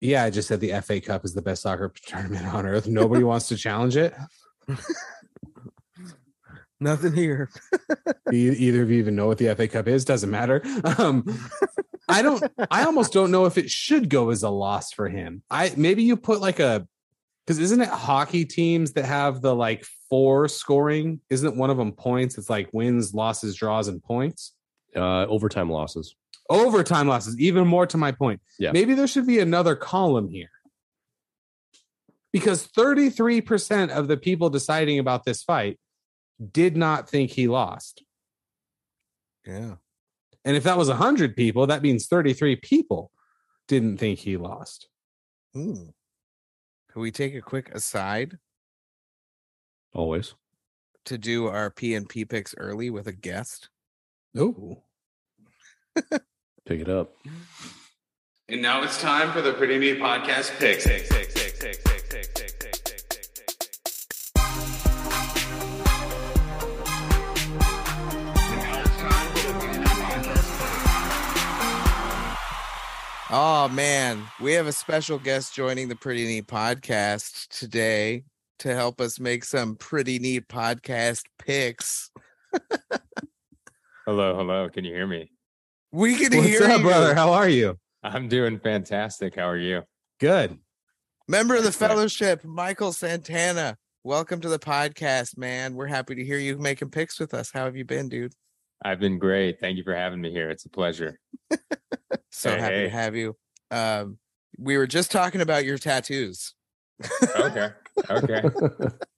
Yeah, 0.00 0.24
I 0.24 0.30
just 0.30 0.48
said 0.48 0.58
the 0.60 0.72
FA 0.72 1.00
Cup 1.00 1.24
is 1.24 1.34
the 1.34 1.42
best 1.42 1.62
soccer 1.62 1.92
tournament 2.06 2.46
on 2.52 2.66
earth. 2.66 2.88
Nobody 2.88 3.22
wants 3.22 3.46
to 3.48 3.56
challenge 3.56 3.96
it. 3.96 4.12
Nothing 6.84 7.14
here. 7.14 7.50
E- 8.32 8.50
Either 8.50 8.82
of 8.82 8.90
you 8.90 8.98
even 8.98 9.14
know 9.16 9.26
what 9.26 9.38
the 9.38 9.54
FA 9.54 9.68
Cup 9.68 9.86
is? 9.88 10.04
Doesn't 10.04 10.30
matter. 10.30 10.62
Um, 10.98 11.24
I 12.08 12.20
don't. 12.22 12.42
I 12.70 12.84
almost 12.84 13.12
don't 13.12 13.30
know 13.30 13.44
if 13.46 13.56
it 13.58 13.70
should 13.70 14.08
go 14.10 14.30
as 14.30 14.42
a 14.42 14.50
loss 14.50 14.92
for 14.92 15.08
him. 15.08 15.42
I 15.50 15.72
maybe 15.76 16.02
you 16.02 16.16
put 16.16 16.40
like 16.40 16.58
a 16.60 16.86
because 17.46 17.58
isn't 17.58 17.80
it 17.80 17.88
hockey 17.88 18.44
teams 18.44 18.92
that 18.92 19.04
have 19.04 19.40
the 19.40 19.54
like 19.54 19.86
four 20.10 20.48
scoring? 20.48 21.20
Isn't 21.30 21.56
one 21.56 21.70
of 21.70 21.76
them 21.76 21.92
points? 21.92 22.36
It's 22.38 22.50
like 22.50 22.68
wins, 22.72 23.14
losses, 23.14 23.54
draws, 23.56 23.88
and 23.88 24.02
points. 24.02 24.54
Uh, 24.96 25.26
overtime 25.26 25.70
losses. 25.70 26.14
Overtime 26.50 27.08
losses. 27.08 27.38
Even 27.38 27.66
more 27.66 27.86
to 27.86 27.96
my 27.96 28.12
point. 28.12 28.40
Yeah. 28.58 28.72
Maybe 28.72 28.94
there 28.94 29.06
should 29.06 29.26
be 29.26 29.38
another 29.38 29.74
column 29.76 30.28
here 30.28 30.50
because 32.32 32.66
thirty 32.66 33.10
three 33.10 33.40
percent 33.40 33.90
of 33.92 34.08
the 34.08 34.16
people 34.16 34.50
deciding 34.50 34.98
about 34.98 35.24
this 35.24 35.42
fight 35.42 35.78
did 36.52 36.76
not 36.76 37.08
think 37.08 37.30
he 37.30 37.48
lost. 37.48 38.02
Yeah. 39.46 39.76
And 40.44 40.56
if 40.56 40.64
that 40.64 40.78
was 40.78 40.88
100 40.88 41.36
people, 41.36 41.66
that 41.66 41.82
means 41.82 42.06
33 42.06 42.56
people 42.56 43.10
didn't 43.68 43.98
think 43.98 44.18
he 44.18 44.36
lost. 44.36 44.88
Hmm. 45.54 45.90
Can 46.92 47.02
we 47.02 47.10
take 47.10 47.34
a 47.34 47.40
quick 47.40 47.74
aside 47.74 48.38
Always. 49.92 50.34
to 51.06 51.18
do 51.18 51.46
our 51.46 51.70
P 51.70 51.94
and 51.94 52.08
P 52.08 52.24
picks 52.24 52.54
early 52.58 52.90
with 52.90 53.06
a 53.06 53.12
guest? 53.12 53.68
Oh. 54.36 54.82
Pick 56.66 56.80
it 56.80 56.88
up. 56.88 57.14
And 58.48 58.60
now 58.60 58.82
it's 58.82 59.00
time 59.00 59.32
for 59.32 59.40
the 59.40 59.52
Pretty 59.52 59.78
Neat 59.78 59.98
Podcast 59.98 60.58
picks. 60.58 60.84
Oh 73.36 73.66
man, 73.66 74.22
we 74.40 74.52
have 74.52 74.68
a 74.68 74.72
special 74.72 75.18
guest 75.18 75.56
joining 75.56 75.88
the 75.88 75.96
Pretty 75.96 76.24
Neat 76.24 76.46
podcast 76.46 77.48
today 77.48 78.22
to 78.60 78.72
help 78.72 79.00
us 79.00 79.18
make 79.18 79.42
some 79.42 79.74
pretty 79.74 80.20
neat 80.20 80.46
podcast 80.46 81.22
picks. 81.40 82.12
Hello, 84.06 84.36
hello. 84.36 84.68
Can 84.68 84.84
you 84.84 84.94
hear 84.94 85.08
me? 85.08 85.32
We 85.90 86.14
can 86.14 86.36
What's 86.36 86.48
hear 86.48 86.62
up, 86.62 86.78
you. 86.78 86.84
brother? 86.84 87.12
How 87.12 87.32
are 87.32 87.48
you? 87.48 87.76
I'm 88.04 88.28
doing 88.28 88.60
fantastic. 88.60 89.34
How 89.34 89.48
are 89.48 89.58
you? 89.58 89.82
Good. 90.20 90.56
Member 91.26 91.56
of 91.56 91.64
the 91.64 91.72
fellowship, 91.72 92.44
Michael 92.44 92.92
Santana. 92.92 93.76
Welcome 94.04 94.42
to 94.42 94.48
the 94.48 94.60
podcast, 94.60 95.36
man. 95.36 95.74
We're 95.74 95.88
happy 95.88 96.14
to 96.14 96.24
hear 96.24 96.38
you 96.38 96.56
making 96.56 96.90
picks 96.90 97.18
with 97.18 97.34
us. 97.34 97.50
How 97.52 97.64
have 97.64 97.76
you 97.76 97.84
been, 97.84 98.08
dude? 98.08 98.32
I've 98.84 99.00
been 99.00 99.18
great. 99.18 99.58
Thank 99.58 99.76
you 99.76 99.82
for 99.82 99.96
having 99.96 100.20
me 100.20 100.30
here. 100.30 100.50
It's 100.50 100.66
a 100.66 100.70
pleasher. 100.70 101.14
So 102.30 102.50
Hey, 102.50 102.60
happy 102.60 102.74
hey. 102.74 102.82
to 102.84 102.90
have 102.90 103.16
you. 103.16 103.36
Um, 103.70 104.18
we 104.58 104.76
were 104.76 104.86
just 104.86 105.10
talking 105.10 105.40
about 105.40 105.64
your 105.64 105.78
tattoos. 105.78 106.54
Okay. 107.36 107.70
Okay. 108.10 108.42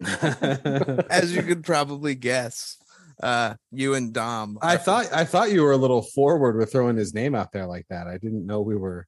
As 1.10 1.34
you 1.34 1.42
could 1.42 1.64
probably 1.64 2.14
guess, 2.14 2.76
uh, 3.22 3.54
you 3.72 3.94
and 3.94 4.12
Dom. 4.12 4.58
I 4.62 4.76
thought 4.76 5.08
I 5.12 5.24
thought 5.24 5.50
you 5.50 5.62
were 5.62 5.72
a 5.72 5.76
little 5.76 6.02
forward 6.02 6.56
with 6.56 6.72
throwing 6.72 6.96
his 6.96 7.14
name 7.14 7.34
out 7.34 7.52
there 7.52 7.66
like 7.66 7.86
that. 7.88 8.06
I 8.06 8.18
didn't 8.18 8.46
know 8.46 8.60
we 8.60 8.76
were 8.76 9.06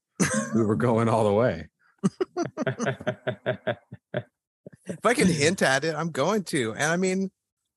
we 0.54 0.64
were 0.64 0.76
going 0.76 1.08
all 1.08 1.24
the 1.24 1.32
way. 1.32 1.68
if 4.86 5.04
I 5.04 5.14
can 5.14 5.28
hint 5.28 5.62
at 5.62 5.84
it, 5.84 5.94
I'm 5.94 6.10
going 6.10 6.44
to. 6.44 6.72
And 6.72 6.84
I 6.84 6.96
mean, 6.96 7.30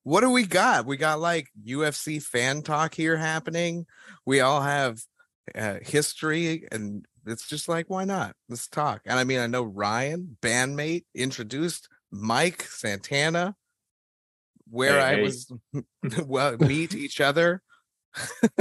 what 0.03 0.21
do 0.21 0.29
we 0.29 0.45
got? 0.45 0.85
We 0.85 0.97
got 0.97 1.19
like 1.19 1.49
UFC 1.65 2.21
fan 2.21 2.61
talk 2.61 2.93
here 2.93 3.17
happening. 3.17 3.85
We 4.25 4.39
all 4.39 4.61
have 4.61 5.01
uh, 5.55 5.75
history, 5.81 6.67
and 6.71 7.05
it's 7.25 7.47
just 7.47 7.67
like, 7.69 7.89
why 7.89 8.05
not? 8.05 8.35
Let's 8.49 8.67
talk. 8.67 9.01
And 9.05 9.19
I 9.19 9.23
mean, 9.23 9.39
I 9.39 9.47
know 9.47 9.63
Ryan, 9.63 10.37
bandmate, 10.41 11.05
introduced 11.15 11.87
Mike 12.11 12.63
Santana, 12.63 13.55
where 14.69 14.99
Hey, 14.99 15.05
I 15.05 15.15
hey. 15.15 15.21
was 15.23 15.51
well 16.25 16.57
meet 16.57 16.93
each 16.95 17.21
other. 17.21 17.61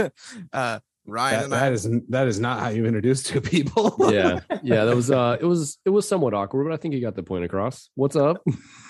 uh, 0.52 0.78
Ryan 1.06 1.38
That, 1.38 1.44
and 1.44 1.54
I. 1.54 1.58
that 1.60 1.72
is 1.72 1.88
that 2.10 2.28
is 2.28 2.38
not 2.40 2.60
how 2.60 2.68
you 2.68 2.84
introduce 2.86 3.22
two 3.22 3.40
people. 3.40 3.94
yeah. 4.12 4.40
Yeah. 4.62 4.84
That 4.84 4.94
was 4.94 5.10
uh 5.10 5.38
it 5.40 5.44
was 5.46 5.78
it 5.84 5.90
was 5.90 6.06
somewhat 6.06 6.34
awkward, 6.34 6.64
but 6.64 6.72
I 6.72 6.76
think 6.76 6.94
you 6.94 7.00
got 7.00 7.14
the 7.16 7.22
point 7.22 7.44
across. 7.44 7.90
What's 7.94 8.16
up? 8.16 8.42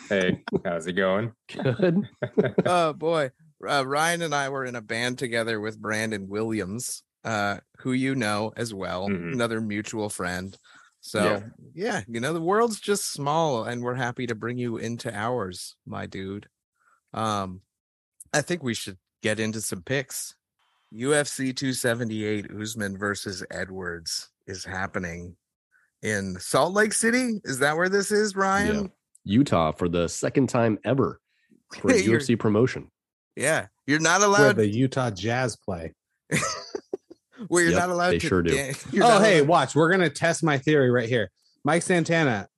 hey, 0.08 0.42
how's 0.64 0.86
it 0.86 0.94
going? 0.94 1.32
Good. 1.52 2.08
oh 2.66 2.92
boy 2.92 3.30
uh, 3.66 3.84
ryan 3.86 4.22
and 4.22 4.34
i 4.34 4.48
were 4.48 4.64
in 4.64 4.74
a 4.74 4.80
band 4.80 5.18
together 5.18 5.60
with 5.60 5.78
brandon 5.78 6.28
williams 6.28 7.02
uh 7.24 7.58
who 7.78 7.92
you 7.92 8.14
know 8.14 8.52
as 8.56 8.72
well 8.72 9.08
Mhm. 9.08 9.32
another 9.34 9.60
mutual 9.60 10.08
friend 10.08 10.56
so 11.00 11.22
Yeah. 11.24 11.42
yeah. 11.74 12.00
you 12.08 12.20
know 12.20 12.32
the 12.32 12.40
world's 12.40 12.80
just 12.80 13.12
small 13.12 13.64
and 13.64 13.82
we're 13.82 13.94
happy 13.94 14.26
to 14.26 14.34
bring 14.34 14.58
you 14.58 14.76
into 14.78 15.12
ours 15.14 15.76
my 15.86 16.06
dude 16.06 16.48
um 17.14 17.60
i 18.32 18.40
think 18.40 18.62
we 18.62 18.74
should 18.74 18.96
get 19.22 19.38
into 19.40 19.60
some 19.60 19.82
picks 19.82 20.34
ufc 20.94 21.54
278 21.56 22.50
usman 22.60 22.96
versus 22.98 23.44
edwards 23.50 24.30
is 24.46 24.64
happening 24.64 25.36
in 26.02 26.36
salt 26.40 26.72
lake 26.72 26.92
city 26.92 27.40
is 27.44 27.58
that 27.58 27.76
where 27.76 27.88
this 27.88 28.10
is 28.10 28.34
ryan 28.36 28.90
Utah 29.24 29.70
for 29.72 29.86
the 29.88 30.08
second 30.08 30.48
time 30.48 30.78
ever 30.84 31.20
for 31.78 31.90
a 31.92 31.94
UFC 32.02 32.38
promotion. 32.38 32.90
yeah 33.36 33.66
you're 33.86 34.00
not 34.00 34.20
Where 34.20 34.28
allowed 34.28 34.56
the 34.56 34.66
Utah 34.66 35.10
Jazz 35.10 35.56
play. 35.56 35.92
where 37.48 37.62
you're 37.62 37.72
Yep, 37.72 37.80
not 37.80 37.90
allowed 37.90 38.10
they 38.12 38.18
to 38.18 38.28
sure 38.28 38.42
do. 38.42 38.50
dan- 38.54 38.74
Oh, 39.02 39.20
hey, 39.20 39.38
allowed- 39.38 39.48
watch. 39.48 39.74
We're 39.74 39.90
gonna 39.90 40.10
test 40.10 40.42
my 40.42 40.58
theory 40.58 40.90
right 40.90 41.08
here. 41.08 41.30
Mike 41.64 41.82
Santana, 41.82 42.48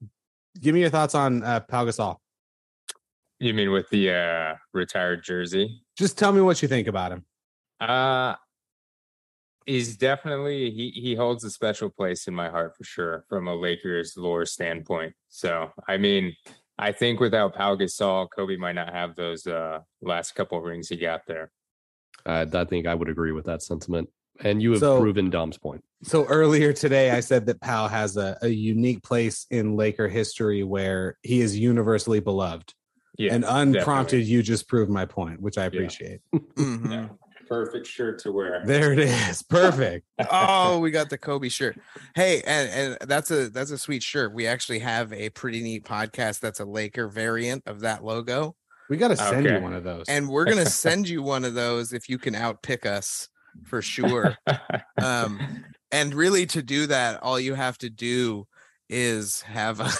give 0.60 0.74
me 0.74 0.80
your 0.80 0.90
thoughts 0.90 1.14
on 1.14 1.42
uh, 1.42 1.60
Pau 1.60 1.84
Gasol. 1.84 2.16
You 3.40 3.54
mean 3.54 3.72
with 3.72 3.88
the 3.90 4.10
uh 4.10 4.54
retired 4.72 5.24
jersey? 5.24 5.82
Just 5.96 6.16
tell 6.18 6.32
me 6.32 6.40
what 6.40 6.62
you 6.62 6.68
think 6.68 6.86
about 6.86 7.12
him. 7.12 7.24
Uh 7.80 8.36
he's 9.66 9.96
definitely 9.96 10.70
he 10.70 10.90
he 10.90 11.14
holds 11.14 11.42
a 11.44 11.50
special 11.50 11.88
place 11.90 12.26
in 12.28 12.34
my 12.34 12.48
heart 12.48 12.76
for 12.76 12.84
sure 12.84 13.24
from 13.28 13.48
a 13.48 13.54
Lakers 13.54 14.16
lore 14.16 14.46
standpoint. 14.46 15.14
So 15.28 15.70
I 15.88 15.96
mean, 15.96 16.36
I 16.78 16.92
think 16.92 17.18
without 17.18 17.54
Pau 17.56 17.74
Gasol, 17.74 18.28
Kobe 18.34 18.56
might 18.56 18.74
not 18.76 18.92
have 18.92 19.16
those 19.16 19.44
uh 19.46 19.80
last 20.00 20.36
couple 20.36 20.60
rings 20.60 20.88
he 20.88 20.96
got 20.96 21.22
there. 21.26 21.50
I, 22.24 22.42
I 22.42 22.64
think 22.64 22.86
I 22.86 22.94
would 22.94 23.08
agree 23.08 23.32
with 23.32 23.46
that 23.46 23.62
sentiment. 23.62 24.08
And 24.42 24.62
you 24.62 24.70
have 24.72 24.80
So- 24.80 25.00
proven 25.00 25.30
Dom's 25.30 25.58
point. 25.58 25.82
So 26.04 26.24
earlier 26.24 26.72
today, 26.72 27.12
I 27.12 27.20
said 27.20 27.46
that 27.46 27.60
Pau 27.60 27.86
has 27.86 28.16
a, 28.16 28.36
a 28.42 28.48
unique 28.48 29.02
place 29.04 29.46
in 29.50 29.76
Laker 29.76 30.08
history 30.08 30.64
where 30.64 31.16
he 31.22 31.40
is 31.40 31.56
universally 31.58 32.18
beloved. 32.20 32.74
Yeah. 33.18 33.34
and 33.34 33.44
unprompted, 33.46 34.24
you 34.26 34.42
just 34.42 34.66
proved 34.68 34.90
my 34.90 35.04
point, 35.04 35.40
which 35.42 35.58
I 35.58 35.66
appreciate. 35.66 36.20
Mhm. 36.34 36.90
Yeah. 36.90 37.08
Perfect 37.48 37.86
shirt 37.86 38.18
to 38.20 38.32
wear. 38.32 38.62
There 38.64 38.94
it 38.94 38.98
is. 38.98 39.42
Perfect. 39.48 40.06
oh, 40.30 40.78
we 40.78 40.90
got 40.90 41.10
the 41.10 41.18
Kobe 41.28 41.50
shirt. 41.50 41.78
Hey, 42.14 42.40
and 42.46 42.70
and 43.00 43.08
that's 43.10 43.30
a 43.30 43.50
that's 43.50 43.70
a 43.70 43.76
sweet 43.76 44.02
shirt. 44.02 44.32
We 44.32 44.46
actually 44.46 44.78
have 44.78 45.12
a 45.12 45.28
pretty 45.30 45.62
neat 45.62 45.84
podcast 45.84 46.40
that's 46.40 46.60
a 46.60 46.64
Laker 46.64 47.08
variant 47.08 47.64
of 47.66 47.80
that 47.80 48.02
logo. 48.02 48.56
We 48.88 48.96
got 48.96 49.08
to 49.08 49.16
send 49.16 49.46
Okay. 49.46 49.56
you 49.56 49.62
one 49.62 49.74
of 49.74 49.84
those. 49.84 50.06
And 50.08 50.30
we're 50.30 50.46
gonna 50.46 50.64
send 50.64 51.06
you 51.08 51.22
one 51.22 51.44
of 51.44 51.52
those 51.52 51.92
if 51.92 52.08
you 52.08 52.16
can 52.16 52.32
outpick 52.34 52.86
us 52.86 53.28
for 53.64 53.82
sure. 53.82 54.36
Um 55.00 55.64
and 55.90 56.14
really 56.14 56.46
to 56.46 56.62
do 56.62 56.86
that, 56.86 57.22
all 57.22 57.38
you 57.38 57.54
have 57.54 57.78
to 57.78 57.90
do 57.90 58.46
is 58.88 59.42
have 59.42 59.80
a 59.80 59.90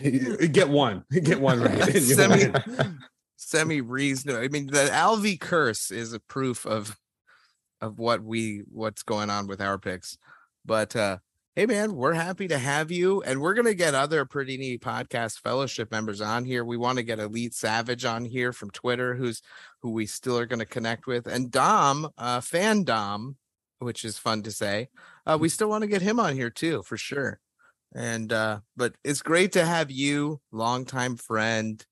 get 0.48 0.68
one. 0.68 1.04
Get 1.10 1.40
one 1.40 1.60
right. 1.60 1.92
Semi- 1.94 2.52
semi 3.36 3.80
reasonable. 3.80 4.40
I 4.40 4.48
mean, 4.48 4.66
the 4.66 4.88
Alvey 4.90 5.38
curse 5.38 5.90
is 5.90 6.12
a 6.12 6.20
proof 6.20 6.66
of 6.66 6.96
of 7.80 7.98
what 7.98 8.22
we 8.22 8.62
what's 8.70 9.02
going 9.02 9.30
on 9.30 9.46
with 9.46 9.60
our 9.60 9.78
picks. 9.78 10.16
But 10.64 10.96
uh 10.96 11.18
hey 11.54 11.66
man, 11.66 11.94
we're 11.94 12.14
happy 12.14 12.48
to 12.48 12.58
have 12.58 12.90
you, 12.90 13.22
and 13.22 13.40
we're 13.40 13.54
gonna 13.54 13.74
get 13.74 13.94
other 13.94 14.24
pretty 14.24 14.56
neat 14.56 14.82
podcast 14.82 15.40
fellowship 15.40 15.90
members 15.90 16.20
on 16.20 16.44
here. 16.44 16.64
We 16.64 16.76
want 16.76 16.98
to 16.98 17.04
get 17.04 17.20
Elite 17.20 17.54
Savage 17.54 18.04
on 18.04 18.24
here 18.24 18.52
from 18.52 18.70
Twitter, 18.70 19.14
who's 19.14 19.42
who 19.84 19.90
we 19.90 20.06
still 20.06 20.38
are 20.38 20.46
gonna 20.46 20.64
connect 20.64 21.06
with, 21.06 21.26
and 21.26 21.50
Dom, 21.50 22.08
uh 22.16 22.40
fan 22.40 22.84
Dom, 22.84 23.36
which 23.80 24.02
is 24.02 24.16
fun 24.16 24.42
to 24.42 24.50
say. 24.50 24.88
Uh 25.26 25.36
we 25.38 25.50
still 25.50 25.68
want 25.68 25.82
to 25.82 25.88
get 25.88 26.00
him 26.00 26.18
on 26.18 26.34
here 26.34 26.48
too, 26.48 26.82
for 26.84 26.96
sure. 26.96 27.38
And 27.94 28.32
uh, 28.32 28.60
but 28.76 28.94
it's 29.04 29.20
great 29.20 29.52
to 29.52 29.64
have 29.66 29.90
you, 29.90 30.40
longtime 30.50 31.16
friend, 31.16 31.84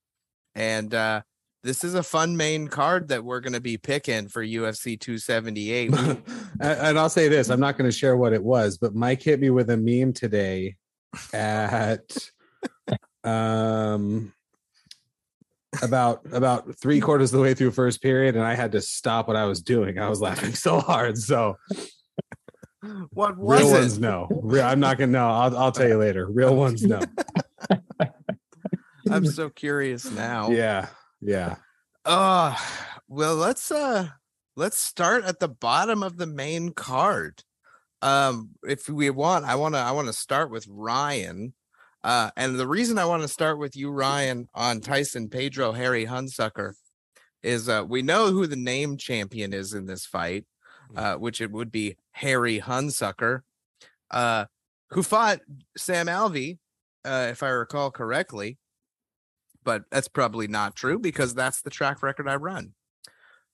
and 0.55 0.95
uh 0.95 1.20
this 1.62 1.84
is 1.84 1.95
a 1.95 2.03
fun 2.03 2.36
main 2.36 2.66
card 2.66 3.09
that 3.09 3.24
we're 3.24 3.40
going 3.40 3.53
to 3.53 3.61
be 3.61 3.76
picking 3.76 4.26
for 4.26 4.45
UFC 4.45 4.99
278. 4.99 5.93
And 6.61 6.78
and 6.78 6.99
I'll 6.99 7.11
say 7.11 7.28
this: 7.28 7.51
I'm 7.51 7.61
not 7.61 7.76
going 7.76 7.90
to 7.90 7.97
share 7.97 8.16
what 8.16 8.32
it 8.32 8.43
was, 8.43 8.78
but 8.78 8.95
Mike 8.95 9.22
hit 9.22 9.38
me 9.40 9.51
with 9.51 9.68
a 9.70 9.76
meme 9.76 10.12
today 10.12 10.76
at 11.32 12.16
um 13.24 14.32
about 15.81 16.20
about 16.33 16.79
three 16.79 17.01
quarters 17.01 17.33
of 17.33 17.39
the 17.39 17.43
way 17.43 17.55
through 17.55 17.70
first 17.70 18.03
period, 18.03 18.37
and 18.37 18.45
I 18.45 18.55
had 18.55 18.73
to 18.73 18.81
stop 18.81 19.27
what 19.27 19.37
I 19.37 19.45
was 19.45 19.62
doing. 19.62 19.99
I 19.99 20.09
was 20.09 20.20
laughing 20.20 20.55
so 20.55 20.81
hard. 20.81 21.16
So 21.16 21.57
what 23.11 23.37
was 23.39 23.61
real 23.61 23.68
it? 23.70 23.81
ones 23.81 23.99
no. 23.99 24.29
Real, 24.43 24.64
I'm 24.64 24.81
not 24.81 24.99
gonna 24.99 25.12
know. 25.12 25.29
I'll 25.29 25.57
I'll 25.57 25.73
tell 25.73 25.89
you 25.89 25.99
later. 25.99 26.29
Real 26.29 26.55
ones 26.55 26.83
no. 26.83 27.01
I'm 29.11 29.27
so 29.27 29.51
curious 29.51 30.11
now. 30.11 30.51
Yeah, 30.51 30.89
yeah. 31.20 31.57
Uh 32.05 32.57
well, 33.09 33.37
let's 33.37 33.70
uh 33.70 34.09
let's 34.57 34.79
start 34.79 35.25
at 35.25 35.39
the 35.39 35.49
bottom 35.49 36.03
of 36.03 36.16
the 36.16 36.27
main 36.27 36.73
card. 36.73 37.43
Um 38.01 38.51
if 38.64 38.89
we 38.89 39.11
want, 39.11 39.45
I 39.45 39.55
want 39.55 39.75
to 39.75 39.79
I 39.81 39.93
want 39.93 40.09
to 40.09 40.12
start 40.12 40.51
with 40.51 40.66
Ryan. 40.68 41.55
Uh 42.05 42.31
and 42.37 42.59
the 42.59 42.67
reason 42.67 42.99
I 42.99 43.05
want 43.05 43.23
to 43.23 43.29
start 43.29 43.59
with 43.59 43.77
you 43.77 43.91
Ryan 43.91 44.49
on 44.55 44.81
Tyson 44.81 45.29
Pedro 45.29 45.73
Harry 45.73 46.07
Hunsucker 46.07 46.73
is 47.43 47.69
uh 47.69 47.85
we 47.89 48.03
know 48.03 48.29
who 48.33 48.47
the 48.47 48.57
name 48.57 48.97
champion 48.97 49.53
is 49.53 49.73
in 49.75 49.87
this 49.87 50.05
fight, 50.07 50.45
uh 50.97 51.15
which 51.15 51.41
it 51.41 51.51
would 51.51 51.71
be 51.71 51.97
Harry 52.13 52.61
Hunsucker. 52.61 53.41
Uh 54.11 54.47
who 54.91 55.03
fought 55.03 55.41
Sam 55.77 56.07
Alvey, 56.07 56.59
uh 57.05 57.29
if 57.31 57.43
I 57.43 57.49
recall 57.49 57.91
correctly 57.91 58.59
but 59.65 59.85
that's 59.93 60.09
probably 60.09 60.49
not 60.49 60.75
true 60.75 60.99
because 60.99 61.35
that's 61.37 61.63
the 61.63 61.71
track 61.71 62.03
record 62.03 62.27
I 62.27 62.35
run. 62.35 62.75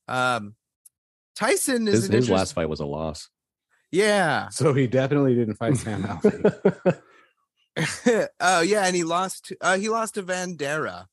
Um, 0.08 0.54
Tyson 1.36 1.86
is 1.86 1.94
His, 1.96 2.06
an 2.06 2.12
his 2.12 2.24
interest- 2.24 2.30
last 2.30 2.52
fight 2.54 2.70
was 2.70 2.80
a 2.80 2.86
loss. 2.86 3.28
yeah. 3.92 4.48
So 4.48 4.72
he 4.72 4.86
definitely 4.86 5.34
didn't 5.34 5.56
fight 5.56 5.76
Sam 5.76 6.02
Alvey. 6.04 6.98
oh 8.40 8.60
yeah, 8.60 8.86
and 8.86 8.96
he 8.96 9.04
lost. 9.04 9.52
Uh, 9.60 9.78
he 9.78 9.88
lost 9.88 10.14
to 10.14 10.22
Vanderaa. 10.22 11.06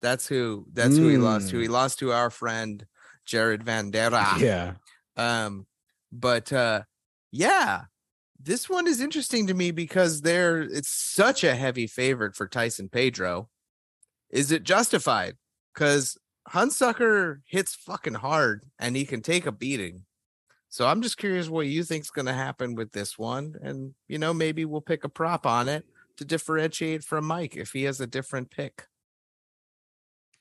That's 0.00 0.26
who. 0.26 0.66
That's 0.72 0.96
who 0.96 1.08
he 1.08 1.16
lost 1.16 1.50
to. 1.50 1.56
Mm. 1.56 1.62
He 1.62 1.68
lost 1.68 1.98
to 2.00 2.12
our 2.12 2.30
friend 2.30 2.84
Jared 3.24 3.64
Vanderaa. 3.64 4.38
yeah. 4.38 4.74
Um, 5.16 5.66
but 6.10 6.52
uh, 6.52 6.82
yeah, 7.30 7.84
this 8.40 8.68
one 8.68 8.86
is 8.86 9.00
interesting 9.00 9.46
to 9.46 9.54
me 9.54 9.70
because 9.70 10.22
there 10.22 10.60
it's 10.60 10.88
such 10.88 11.44
a 11.44 11.54
heavy 11.54 11.86
favorite 11.86 12.34
for 12.34 12.48
Tyson 12.48 12.88
Pedro. 12.88 13.48
Is 14.30 14.50
it 14.50 14.64
justified? 14.64 15.36
Because 15.72 16.18
Hunsucker 16.48 17.40
hits 17.46 17.74
fucking 17.74 18.14
hard 18.14 18.64
and 18.78 18.96
he 18.96 19.04
can 19.04 19.22
take 19.22 19.46
a 19.46 19.52
beating. 19.52 20.04
So 20.72 20.86
I'm 20.86 21.02
just 21.02 21.18
curious 21.18 21.50
what 21.50 21.66
you 21.66 21.84
think's 21.84 22.08
going 22.08 22.24
to 22.24 22.32
happen 22.32 22.74
with 22.74 22.92
this 22.92 23.18
one, 23.18 23.56
and 23.62 23.94
you 24.08 24.16
know 24.16 24.32
maybe 24.32 24.64
we'll 24.64 24.80
pick 24.80 25.04
a 25.04 25.08
prop 25.10 25.44
on 25.44 25.68
it 25.68 25.84
to 26.16 26.24
differentiate 26.24 27.04
from 27.04 27.26
Mike 27.26 27.58
if 27.58 27.72
he 27.72 27.82
has 27.82 28.00
a 28.00 28.06
different 28.06 28.50
pick. 28.50 28.86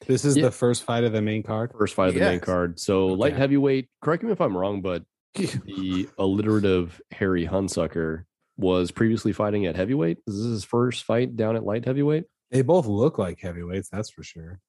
This 0.07 0.23
is 0.23 0.37
Yeah. 0.37 0.43
the 0.43 0.51
first 0.51 0.83
fight 0.83 1.03
of 1.03 1.11
the 1.11 1.21
main 1.21 1.43
card. 1.43 1.73
First 1.77 1.95
fight 1.95 2.07
of 2.07 2.13
the 2.15 2.21
main 2.21 2.39
card. 2.39 2.79
So 2.79 3.07
light 3.07 3.35
heavyweight. 3.35 3.89
Correct 4.01 4.23
me 4.23 4.31
if 4.31 4.39
I'm 4.39 4.55
wrong, 4.55 4.81
but 4.81 5.03
the 5.35 6.07
alliterative 6.17 7.01
Harry 7.11 7.45
Hunsucker 7.45 8.23
was 8.55 8.89
previously 8.89 9.33
fighting 9.33 9.65
at 9.65 9.75
heavyweight. 9.75 10.19
This 10.25 10.35
is 10.37 10.43
this 10.45 10.51
his 10.53 10.63
first 10.63 11.03
fight 11.03 11.35
down 11.35 11.57
at 11.57 11.65
light 11.65 11.83
heavyweight? 11.83 12.23
They 12.51 12.61
both 12.61 12.85
look 12.85 13.17
like 13.17 13.41
heavyweights, 13.41 13.89
that's 13.89 14.09
for 14.09 14.23
sure. 14.23 14.61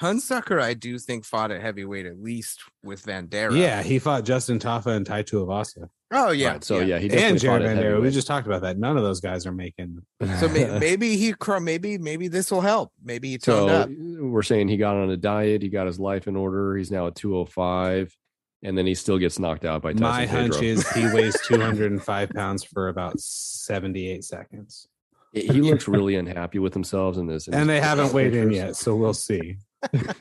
Hunsucker, 0.00 0.60
I 0.60 0.74
do 0.74 0.98
think 0.98 1.24
fought 1.24 1.50
at 1.50 1.60
heavyweight 1.62 2.04
at 2.06 2.20
least 2.20 2.60
with 2.82 3.02
Vanderaa. 3.04 3.58
Yeah, 3.58 3.82
he 3.82 3.98
fought 3.98 4.24
Justin 4.24 4.58
Tafa 4.58 4.94
and 4.94 5.06
Tai 5.06 5.22
Tuivasa. 5.22 5.88
Oh 6.12 6.30
yeah. 6.30 6.52
Right, 6.52 6.64
so 6.64 6.80
yeah, 6.80 6.98
he 6.98 7.06
and 7.10 7.10
definitely 7.38 7.38
Jared 7.40 7.62
Vanderaa. 7.78 8.02
We 8.02 8.10
just 8.10 8.26
talked 8.26 8.46
about 8.46 8.62
that. 8.62 8.78
None 8.78 8.96
of 8.96 9.02
those 9.02 9.20
guys 9.20 9.46
are 9.46 9.52
making. 9.52 10.02
So 10.38 10.48
may, 10.48 10.78
maybe 10.78 11.16
he 11.16 11.34
maybe 11.60 11.98
maybe 11.98 12.28
this 12.28 12.50
will 12.50 12.60
help. 12.60 12.92
Maybe 13.02 13.30
he 13.30 13.38
toned 13.38 13.70
So 13.70 13.74
up. 13.74 13.90
we're 14.20 14.42
saying 14.42 14.68
he 14.68 14.76
got 14.76 14.96
on 14.96 15.10
a 15.10 15.16
diet. 15.16 15.62
He 15.62 15.68
got 15.68 15.86
his 15.86 15.98
life 15.98 16.28
in 16.28 16.36
order. 16.36 16.76
He's 16.76 16.90
now 16.90 17.06
at 17.08 17.14
205, 17.16 18.14
and 18.62 18.76
then 18.78 18.86
he 18.86 18.94
still 18.94 19.18
gets 19.18 19.38
knocked 19.38 19.64
out 19.64 19.82
by 19.82 19.92
Tyson 19.94 20.02
My 20.02 20.26
hunch 20.26 20.62
is 20.62 20.88
he 20.92 21.06
weighs 21.12 21.40
205 21.46 22.30
pounds 22.30 22.62
for 22.64 22.88
about 22.88 23.18
78 23.18 24.22
seconds. 24.24 24.86
he 25.32 25.46
he 25.46 25.60
looks 25.62 25.88
really 25.88 26.16
unhappy 26.16 26.58
with 26.58 26.72
themselves 26.72 27.18
in 27.18 27.26
this. 27.26 27.48
in 27.48 27.54
And 27.54 27.68
this 27.68 27.76
they 27.76 27.80
haven't 27.80 28.12
weighed 28.12 28.34
in 28.34 28.50
yet, 28.52 28.76
so 28.76 28.94
we'll 28.94 29.14
see. 29.14 29.56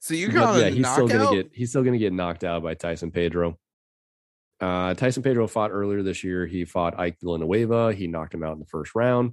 So 0.00 0.14
you 0.14 0.28
got 0.30 0.58
yeah, 0.60 0.68
he's 0.68 0.88
still 0.88 1.08
gonna 1.08 1.34
get 1.34 1.50
he's 1.52 1.70
still 1.70 1.82
gonna 1.82 1.98
get 1.98 2.12
knocked 2.12 2.44
out 2.44 2.62
by 2.62 2.74
Tyson 2.74 3.10
Pedro. 3.10 3.58
Uh, 4.60 4.94
Tyson 4.94 5.22
Pedro 5.22 5.46
fought 5.48 5.70
earlier 5.70 6.02
this 6.02 6.22
year. 6.24 6.46
He 6.46 6.64
fought 6.64 6.98
Ike 6.98 7.18
Villanueva. 7.20 7.92
He 7.92 8.06
knocked 8.06 8.32
him 8.32 8.42
out 8.42 8.52
in 8.54 8.58
the 8.60 8.64
first 8.66 8.94
round. 8.94 9.32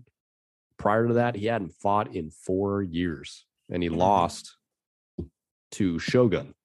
Prior 0.77 1.07
to 1.07 1.13
that, 1.15 1.35
he 1.35 1.45
hadn't 1.45 1.73
fought 1.73 2.13
in 2.15 2.29
four 2.31 2.81
years, 2.81 3.45
and 3.69 3.81
he 3.83 3.89
Mhm. 3.89 3.97
lost 3.97 4.57
to 5.71 5.97
Shogun. 5.99 6.55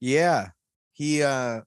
Yeah, 0.00 0.48
he. 0.92 1.22
uh 1.22 1.60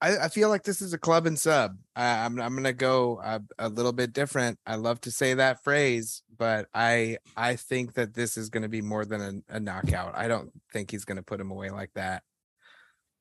I, 0.00 0.16
I 0.18 0.28
feel 0.28 0.48
like 0.48 0.62
this 0.62 0.82
is 0.82 0.92
a 0.92 0.98
club 0.98 1.26
and 1.26 1.38
sub. 1.38 1.76
I, 1.94 2.24
I'm 2.24 2.40
I'm 2.40 2.54
gonna 2.54 2.72
go 2.72 3.20
a, 3.22 3.40
a 3.58 3.68
little 3.68 3.92
bit 3.92 4.12
different. 4.12 4.58
I 4.66 4.76
love 4.76 5.00
to 5.02 5.10
say 5.10 5.34
that 5.34 5.64
phrase, 5.64 6.22
but 6.36 6.66
I 6.74 7.18
I 7.36 7.56
think 7.56 7.94
that 7.94 8.14
this 8.14 8.36
is 8.36 8.50
gonna 8.50 8.68
be 8.68 8.82
more 8.82 9.04
than 9.04 9.44
a, 9.48 9.56
a 9.56 9.60
knockout. 9.60 10.16
I 10.16 10.28
don't 10.28 10.50
think 10.72 10.90
he's 10.90 11.04
gonna 11.04 11.22
put 11.22 11.40
him 11.40 11.50
away 11.50 11.70
like 11.70 11.92
that. 11.94 12.22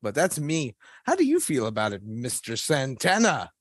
But 0.02 0.16
that's 0.16 0.40
me. 0.40 0.76
How 1.06 1.16
do 1.16 1.26
you 1.26 1.40
feel 1.40 1.66
about 1.66 1.94
it, 1.94 2.04
Mister 2.04 2.58
Santana? 2.58 3.52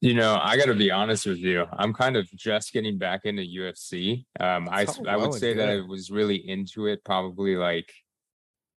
You 0.00 0.14
know, 0.14 0.40
I 0.42 0.56
got 0.56 0.66
to 0.66 0.74
be 0.74 0.90
honest 0.90 1.26
with 1.26 1.36
you. 1.36 1.66
I'm 1.70 1.92
kind 1.92 2.16
of 2.16 2.26
just 2.34 2.72
getting 2.72 2.96
back 2.96 3.26
into 3.26 3.42
UFC. 3.42 4.24
Um, 4.40 4.66
I 4.72 4.86
I 5.06 5.16
would 5.18 5.34
say 5.34 5.52
that 5.52 5.68
I 5.68 5.80
was 5.82 6.10
really 6.10 6.36
into 6.36 6.86
it 6.86 7.04
probably 7.04 7.56
like 7.56 7.92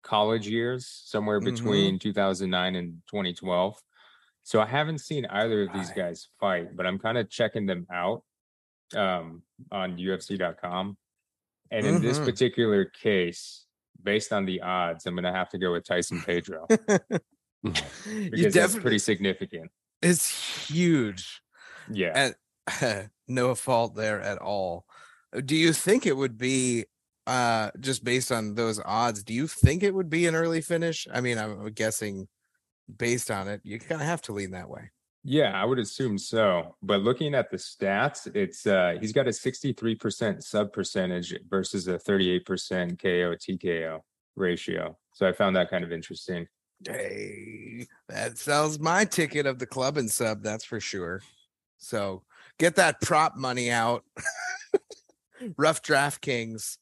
college 0.03 0.49
years, 0.49 0.87
somewhere 0.87 1.41
Mhm. 1.41 1.45
between 1.45 1.99
2009 1.99 2.75
and 2.77 3.03
2012. 3.09 3.81
So 4.43 4.61
I 4.61 4.67
haven't 4.67 4.99
seen 4.99 5.25
either 5.27 5.63
of 5.63 5.73
these 5.73 5.89
Right. 5.89 5.97
guys 5.97 6.29
fight, 6.41 6.75
but 6.77 6.87
I'm 6.87 6.99
kind 6.99 7.17
of 7.19 7.31
checking 7.31 7.67
them 7.67 7.87
out 7.93 8.25
um, 8.95 9.43
on 9.71 9.97
UFC.com. 9.99 10.99
And 11.71 11.87
in 11.87 12.03
this 12.03 12.19
Mhm. 12.19 12.25
particular 12.27 12.85
case, 12.85 13.65
based 14.03 14.33
on 14.35 14.45
the 14.45 14.61
odds, 14.61 15.07
I'm 15.07 15.15
going 15.15 15.25
to 15.25 15.33
have 15.33 15.49
to 15.51 15.59
go 15.59 15.73
with 15.73 15.85
Tyson 15.87 16.21
Pedro 16.21 16.67
you 17.63 17.71
because 17.71 18.43
that's 18.43 18.55
definitely 18.55 18.81
pretty 18.83 18.99
significant. 18.99 19.71
it's 20.03 20.69
huge. 20.69 21.41
Yeah. 21.91 22.35
and 22.67 23.11
no 23.29 23.55
fault 23.55 23.95
there 23.95 24.21
at 24.21 24.39
all. 24.39 24.85
Do 25.45 25.57
you 25.57 25.73
think 25.73 26.05
it 26.05 26.17
would 26.17 26.37
be 26.37 26.85
uh 27.27 27.71
just 27.81 28.05
based 28.05 28.33
on 28.33 28.55
those 28.55 28.81
odds? 28.85 29.23
Do 29.23 29.33
you 29.33 29.47
think 29.47 29.83
it 29.83 29.95
would 29.95 30.11
be 30.11 30.27
an 30.27 30.35
early 30.35 30.61
finish? 30.61 31.07
I 31.13 31.21
mean, 31.21 31.39
I'm 31.39 31.71
guessing 31.71 32.29
based 32.95 33.31
on 33.31 33.49
it, 33.49 33.61
you 33.65 33.79
kind 33.79 34.01
of 34.01 34.07
have 34.07 34.23
to 34.23 34.33
lean 34.33 34.51
that 34.53 34.69
way. 34.69 34.91
Yeah, 35.25 35.53
I 35.55 35.65
would 35.65 35.79
assume 35.79 36.19
so. 36.19 36.75
But 36.83 37.03
looking 37.03 37.35
at 37.35 37.51
the 37.51 37.57
stats, 37.57 38.35
it's 38.35 38.67
uh 38.67 38.97
he's 39.01 39.13
got 39.13 39.27
a 39.27 39.31
63% 39.31 40.43
sub 40.43 40.73
percentage 40.73 41.35
versus 41.49 41.89
a 41.89 41.99
38% 41.99 43.01
KO 43.01 43.37
TKO 43.37 44.01
ratio. 44.37 44.97
So 45.15 45.29
I 45.29 45.33
found 45.33 45.57
that 45.57 45.71
kind 45.71 45.85
of 45.85 45.93
interesting. 45.93 46.49
Hey, 46.85 47.87
that 48.09 48.39
sells 48.39 48.79
my 48.81 49.05
ticket 49.05 49.47
of 49.47 49.59
the 49.59 49.67
club 49.67 49.97
and 49.97 50.11
sub, 50.11 50.43
that's 50.43 50.65
for 50.65 50.81
sure. 50.81 51.21
So 51.79 52.23
get 52.59 52.77
that 52.77 53.01
prop 53.01 53.37
money 53.37 53.71
out. 53.71 54.05
Rough 55.57 55.83
Draft 55.83 56.21
Kings. 56.21 56.79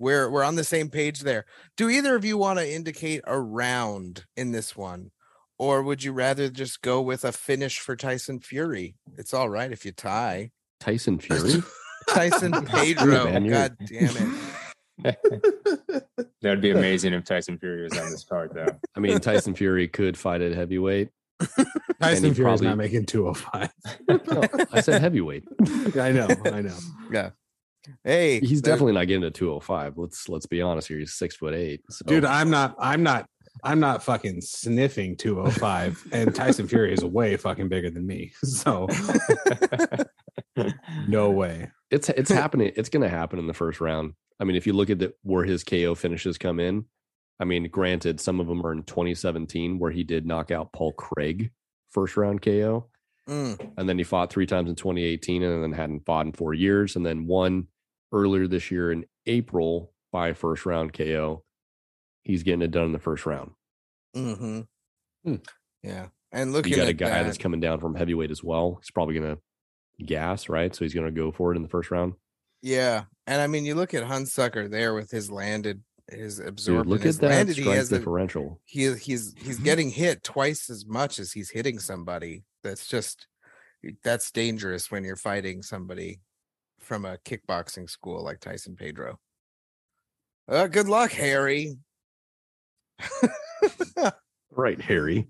We're 0.00 0.28
we're 0.30 0.42
on 0.42 0.56
the 0.56 0.64
same 0.64 0.88
page 0.88 1.20
there. 1.20 1.44
Do 1.76 1.88
either 1.90 2.16
of 2.16 2.24
you 2.24 2.36
want 2.38 2.58
to 2.58 2.68
indicate 2.68 3.20
a 3.26 3.38
round 3.38 4.24
in 4.36 4.50
this 4.50 4.74
one? 4.74 5.10
Or 5.58 5.82
would 5.82 6.02
you 6.02 6.12
rather 6.12 6.48
just 6.48 6.80
go 6.80 7.02
with 7.02 7.22
a 7.22 7.32
finish 7.32 7.78
for 7.78 7.94
Tyson 7.94 8.40
Fury? 8.40 8.94
It's 9.18 9.34
all 9.34 9.50
right 9.50 9.70
if 9.70 9.84
you 9.84 9.92
tie. 9.92 10.52
Tyson 10.80 11.18
Fury. 11.20 11.62
Tyson 12.08 12.52
Pedro. 12.64 13.24
man, 13.26 13.46
God 13.46 13.76
damn 13.86 14.40
it. 15.04 16.04
That'd 16.42 16.62
be 16.62 16.70
amazing 16.70 17.12
if 17.12 17.24
Tyson 17.24 17.58
Fury 17.58 17.82
was 17.82 17.96
on 17.98 18.10
this 18.10 18.24
card 18.24 18.52
though. 18.54 18.74
I 18.96 19.00
mean, 19.00 19.18
Tyson 19.20 19.54
Fury 19.54 19.86
could 19.86 20.16
fight 20.16 20.40
at 20.40 20.52
heavyweight. 20.52 21.10
Tyson 22.00 22.30
he 22.30 22.34
Fury's 22.34 22.36
probably- 22.60 22.66
not 22.68 22.76
making 22.78 23.04
205. 23.06 23.70
No, 24.08 24.66
I 24.72 24.80
said 24.80 25.02
heavyweight. 25.02 25.44
I 25.98 26.12
know, 26.12 26.28
I 26.46 26.62
know. 26.62 27.30
Hey, 28.04 28.40
He's 28.40 28.62
there- 28.62 28.72
definitely 28.74 28.92
not 28.94 29.06
getting 29.06 29.22
to 29.22 29.30
205. 29.30 29.96
Let's 29.96 30.28
let's 30.28 30.46
be 30.46 30.60
honest 30.62 30.88
here. 30.88 30.98
He's 30.98 31.14
six 31.14 31.36
foot 31.36 31.54
eight. 31.54 31.80
So. 31.90 32.04
Dude, 32.06 32.24
I'm 32.24 32.50
not 32.50 32.74
I'm 32.78 33.02
not 33.02 33.26
I'm 33.64 33.80
not 33.80 34.02
fucking 34.02 34.40
sniffing 34.42 35.16
205 35.16 36.08
and 36.12 36.34
Tyson 36.34 36.66
Fury 36.68 36.92
is 36.92 37.04
way 37.04 37.36
fucking 37.36 37.68
bigger 37.68 37.90
than 37.90 38.06
me. 38.06 38.32
So 38.44 38.86
no 41.08 41.30
way. 41.30 41.70
it's 41.90 42.08
it's 42.10 42.30
happening. 42.42 42.72
It's 42.76 42.88
going 42.88 43.02
to 43.02 43.08
happen 43.08 43.38
in 43.38 43.46
the 43.46 43.54
first 43.54 43.80
round. 43.80 44.14
I 44.38 44.44
mean, 44.44 44.56
if 44.56 44.66
you 44.66 44.72
look 44.72 44.90
at 44.90 44.98
the, 44.98 45.12
where 45.22 45.44
his 45.44 45.64
KO 45.64 45.94
finishes 45.94 46.38
come 46.38 46.60
in, 46.60 46.86
I 47.38 47.44
mean, 47.44 47.68
granted, 47.68 48.20
some 48.20 48.40
of 48.40 48.46
them 48.46 48.64
are 48.66 48.72
in 48.72 48.82
2017 48.84 49.78
where 49.78 49.90
he 49.90 50.02
did 50.04 50.26
knock 50.26 50.50
out 50.50 50.72
Paul 50.72 50.92
Craig 50.92 51.50
first 51.90 52.16
round 52.16 52.40
KO, 52.42 52.88
Mm, 53.28 53.72
and 53.76 53.88
then 53.88 53.98
he 53.98 54.04
fought 54.04 54.32
three 54.32 54.46
times 54.46 54.68
in 54.68 54.76
2018, 54.76 55.42
and 55.42 55.62
then 55.62 55.72
hadn't 55.72 56.04
fought 56.06 56.26
in 56.26 56.32
four 56.32 56.54
years, 56.54 56.96
and 56.96 57.04
then 57.06 57.26
one 57.26 57.68
earlier 58.12 58.46
this 58.48 58.70
year 58.70 58.90
in 58.90 59.04
April 59.26 59.92
by 60.12 60.32
first 60.32 60.66
round 60.66 60.92
KO. 60.92 61.44
He's 62.22 62.42
getting 62.42 62.62
it 62.62 62.70
done 62.70 62.86
in 62.86 62.92
the 62.92 62.98
first 62.98 63.24
round. 63.26 63.52
hmm 64.14 64.60
Hmm. 65.24 65.36
Yeah. 65.82 66.08
And 66.32 66.52
looking 66.52 66.70
you 66.72 66.76
got 66.76 66.82
at 66.84 66.88
a 66.90 66.94
guy 66.94 67.08
that, 67.10 67.22
that's 67.24 67.38
coming 67.38 67.60
down 67.60 67.80
from 67.80 67.94
heavyweight 67.94 68.30
as 68.30 68.42
well. 68.42 68.78
He's 68.80 68.90
probably 68.90 69.14
going 69.18 69.36
to 69.36 70.04
gas, 70.04 70.48
right? 70.48 70.74
So 70.74 70.84
he's 70.84 70.94
going 70.94 71.06
to 71.06 71.12
go 71.12 71.32
for 71.32 71.52
it 71.52 71.56
in 71.56 71.62
the 71.62 71.68
first 71.68 71.90
round. 71.90 72.14
Yeah, 72.62 73.04
and 73.26 73.40
I 73.40 73.46
mean, 73.46 73.64
you 73.64 73.74
look 73.74 73.94
at 73.94 74.04
Hunsucker 74.04 74.70
there 74.70 74.92
with 74.94 75.10
his 75.10 75.30
landed, 75.30 75.82
his 76.10 76.36
Dude, 76.38 76.48
absorbed. 76.48 76.88
look 76.88 77.02
his 77.02 77.16
at 77.16 77.22
that 77.22 77.28
landed. 77.30 77.56
He 77.56 77.62
strike 77.62 77.76
has 77.76 77.90
a, 77.92 77.98
differential. 77.98 78.60
he 78.64 78.92
he's 78.94 79.34
he's 79.38 79.58
getting 79.58 79.90
hit 79.90 80.22
twice 80.22 80.68
as 80.68 80.84
much 80.86 81.18
as 81.18 81.32
he's 81.32 81.50
hitting 81.50 81.78
somebody. 81.78 82.44
That's 82.62 82.86
just 82.86 83.26
that's 84.04 84.30
dangerous 84.30 84.90
when 84.90 85.04
you're 85.04 85.16
fighting 85.16 85.62
somebody 85.62 86.20
from 86.78 87.04
a 87.04 87.18
kickboxing 87.18 87.88
school 87.88 88.22
like 88.22 88.40
Tyson 88.40 88.76
Pedro. 88.76 89.18
Uh, 90.48 90.66
good 90.66 90.88
luck, 90.88 91.12
Harry. 91.12 91.76
Right, 94.52 94.80
Harry. 94.80 95.28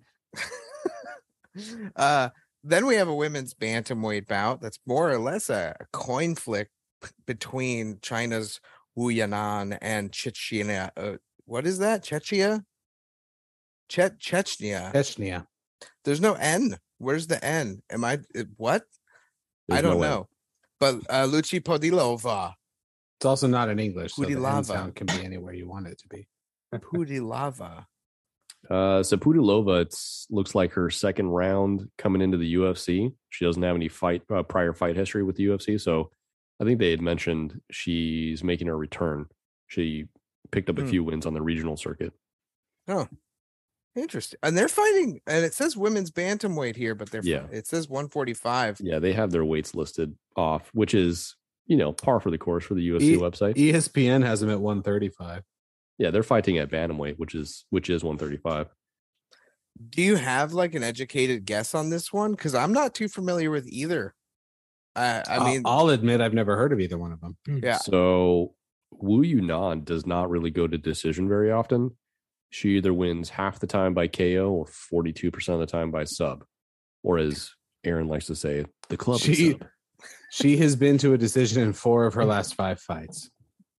uh, 1.97 2.31
then 2.65 2.87
we 2.87 2.95
have 2.95 3.09
a 3.09 3.15
women's 3.15 3.55
bantamweight 3.55 4.27
bout 4.27 4.61
that's 4.61 4.79
more 4.87 5.11
or 5.11 5.19
less 5.19 5.51
a, 5.51 5.77
a 5.79 5.85
coin 5.93 6.35
flick 6.35 6.71
between 7.27 7.99
China's 8.03 8.61
Wu 8.95 9.13
Yanan 9.13 9.77
and 9.81 10.11
Chechnya. 10.11 10.91
Uh, 10.97 11.17
what 11.45 11.67
is 11.67 11.79
that? 11.79 12.03
Chechnya? 12.03 12.65
Che- 13.89 14.17
Chechnya. 14.19 14.93
Chechnya. 14.93 15.47
There's 16.05 16.21
no 16.21 16.35
N. 16.35 16.77
Where's 17.01 17.27
the 17.27 17.43
N? 17.45 17.83
Am 17.91 18.05
I 18.05 18.21
what? 18.57 18.85
I 19.73 19.81
don't 19.81 19.99
no 20.01 20.07
know. 20.09 20.29
But 20.79 20.97
uh, 21.09 21.27
Luchi 21.27 21.61
Podilova, 21.61 22.55
It's 23.19 23.25
also 23.27 23.47
not 23.47 23.69
in 23.71 23.79
English, 23.79 24.15
so 24.15 24.23
the 24.23 24.35
Pudilava. 24.35 24.59
N 24.59 24.65
sound 24.65 24.95
can 24.95 25.07
be 25.07 25.25
anywhere 25.25 25.55
you 25.55 25.67
want 25.69 25.87
it 25.87 25.99
to 25.99 26.09
be. 26.09 26.29
Pudilava. 26.75 27.87
Uh, 28.69 29.03
so 29.03 29.17
Pudilova, 29.17 29.81
it's 29.83 30.27
looks 30.31 30.55
like 30.55 30.73
her 30.73 30.91
second 30.91 31.29
round 31.29 31.89
coming 31.97 32.21
into 32.21 32.37
the 32.37 32.55
UFC. 32.55 33.13
She 33.31 33.45
doesn't 33.47 33.63
have 33.63 33.75
any 33.77 33.89
fight 33.89 34.23
uh, 34.31 34.43
prior 34.43 34.75
fight 34.75 34.97
history 34.97 35.23
with 35.23 35.37
the 35.37 35.47
UFC, 35.47 35.81
so 35.81 36.11
I 36.61 36.65
think 36.65 36.79
they 36.79 36.91
had 36.91 37.01
mentioned 37.01 37.59
she's 37.71 38.45
making 38.45 38.67
her 38.67 38.77
return. 38.77 39.27
She 39.69 40.07
picked 40.53 40.69
up 40.69 40.79
a 40.79 40.83
Hmm. 40.83 40.89
few 40.89 41.05
wins 41.05 41.25
on 41.25 41.33
the 41.33 41.41
regional 41.43 41.77
circuit. 41.79 42.13
Interesting. 43.97 44.39
And 44.43 44.57
they're 44.57 44.69
fighting, 44.69 45.21
and 45.27 45.45
it 45.45 45.53
says 45.55 45.77
women's 45.77 46.11
bantamweight 46.11 46.77
here, 46.77 46.95
but 46.95 47.11
they're 47.11 47.23
Yeah. 47.25 47.47
it 47.51 47.67
says 47.67 47.89
145. 47.89 48.81
Yeah, 48.81 48.99
they 49.01 49.13
have 49.13 49.31
their 49.33 49.45
weights 49.45 49.75
listed 49.75 50.15
off, 50.37 50.71
which 50.73 50.95
is 50.95 51.35
you 51.67 51.77
know 51.77 51.93
par 51.93 52.21
for 52.21 52.31
the 52.31 52.39
course 52.39 52.65
for 52.65 52.75
the 52.75 52.89
UFC 52.89 53.15
E- 53.15 53.17
website. 53.17 53.55
ESPN 53.57 54.25
has 54.25 54.41
them 54.41 54.51
at 54.51 54.61
135. 54.61 55.43
yeah, 55.99 56.11
they're 56.11 56.23
fighting 56.23 56.57
at 56.59 56.71
bantamweight, 56.71 57.19
which 57.19 57.35
is 57.35 57.65
which 57.71 57.91
is 57.91 58.03
135. 58.05 58.69
Do 59.89 60.03
you 60.03 60.17
have 60.17 60.53
like 60.53 60.75
an 60.75 60.83
educated 60.83 61.45
guess 61.45 61.75
on 61.75 61.91
this 61.91 62.13
one? 62.13 62.33
Because 62.33 62.55
I'm 62.55 62.73
not 62.73 62.95
too 62.95 63.09
familiar 63.09 63.51
with 63.51 63.67
either. 63.69 64.15
I 64.97 65.23
I 65.29 65.37
I 65.39 65.45
mean, 65.45 65.63
I'll 65.65 65.89
admit 65.91 66.21
I've 66.21 66.35
never 66.35 66.57
heard 66.57 66.73
of 66.73 66.81
either 66.81 66.99
one 66.99 67.13
of 67.13 67.21
them. 67.21 67.37
yeah. 67.47 67.79
So 67.79 68.55
Wu 68.93 69.23
Yanan 69.23 69.85
does 69.85 70.07
not 70.07 70.29
really 70.31 70.51
go 70.51 70.67
to 70.67 70.77
decision 70.79 71.29
very 71.29 71.51
often. 71.53 71.97
She 72.51 72.71
either 72.77 72.93
wins 72.93 73.31
half 73.31 73.61
the 73.61 73.67
time 73.67 73.95
by 73.95 74.09
KO 74.09 74.51
or 74.51 74.67
42% 74.67 75.49
of 75.55 75.61
the 75.61 75.67
time 75.67 75.91
by 75.91 76.05
sub. 76.05 76.45
Or 77.03 77.19
as 77.19 77.51
Aaron 77.85 78.09
likes 78.09 78.27
to 78.27 78.35
say, 78.37 78.67
the 78.89 78.97
club 78.97 79.21
She- 79.21 79.53
sub. 79.53 79.65
She 80.33 80.57
has 80.59 80.77
been 80.77 80.97
to 80.99 81.13
a 81.13 81.19
decision 81.19 81.63
in 81.63 81.73
four 81.73 82.07
of 82.07 82.15
her 82.15 82.25
last 82.25 82.55
five 82.55 82.81
fights. 82.81 83.31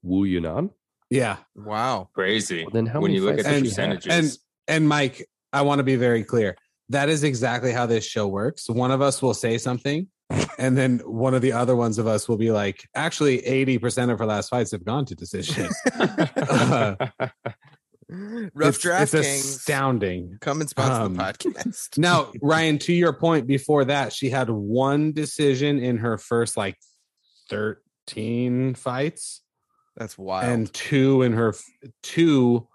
Wu 0.04 0.26
Yanan? 0.26 0.72
Yeah. 1.10 1.38
Wow. 1.56 2.10
Crazy. 2.14 2.66
Then 2.74 2.86
how 2.86 3.00
when 3.02 3.12
many 3.12 3.16
you 3.22 3.26
look 3.26 3.40
at 3.40 3.46
fights 3.46 3.48
the 3.48 3.56
And 3.56 3.64
does 3.66 3.74
she 3.74 3.82
have? 3.82 3.90
percentages. 4.02 4.40
and 4.68 4.88
Mike, 4.88 5.28
I 5.54 5.62
want 5.64 5.80
to 5.80 5.84
be 5.84 5.96
very 5.96 6.24
clear. 6.24 6.58
That 6.90 7.08
is 7.10 7.24
exactly 7.24 7.72
how 7.72 7.86
this 7.86 8.06
show 8.06 8.28
works. 8.28 8.70
One 8.70 8.92
of 8.92 9.02
us 9.02 9.22
will 9.22 9.34
say 9.34 9.58
something, 9.58 10.08
and 10.58 10.78
then 10.78 11.00
one 11.06 11.34
of 11.34 11.42
the 11.42 11.54
other 11.54 11.76
ones 11.76 11.98
of 11.98 12.06
us 12.08 12.28
will 12.28 12.38
be 12.38 12.52
like, 12.52 12.86
actually, 12.96 13.40
80% 13.42 14.12
of 14.12 14.20
her 14.20 14.26
last 14.26 14.50
fights 14.50 14.72
have 14.72 14.84
gone 14.84 15.06
to 15.06 15.16
decision. 15.16 15.70
Uh, 16.38 16.96
Rough 18.54 18.70
it's, 18.76 18.78
draft 18.80 19.14
it's 19.14 19.26
kings. 19.28 19.46
astounding. 19.56 20.38
Come 20.42 20.60
and 20.62 20.70
sponsor 20.70 21.04
Um, 21.04 21.14
the 21.16 21.24
podcast. 21.24 21.98
Now, 21.98 22.32
Ryan, 22.42 22.78
to 22.80 22.94
your 22.94 23.14
point, 23.14 23.48
before 23.48 23.86
that, 23.86 24.12
she 24.12 24.30
had 24.30 24.50
one 24.50 25.14
decision 25.14 25.80
in 25.80 25.98
her 26.00 26.18
first 26.18 26.58
like 26.58 26.78
13 27.50 28.76
fights 28.76 29.42
That's 29.96 30.18
wild. 30.18 30.52
and 30.52 30.74
two 30.74 31.22
in 31.22 31.34
her 31.34 31.54
two 32.04 32.68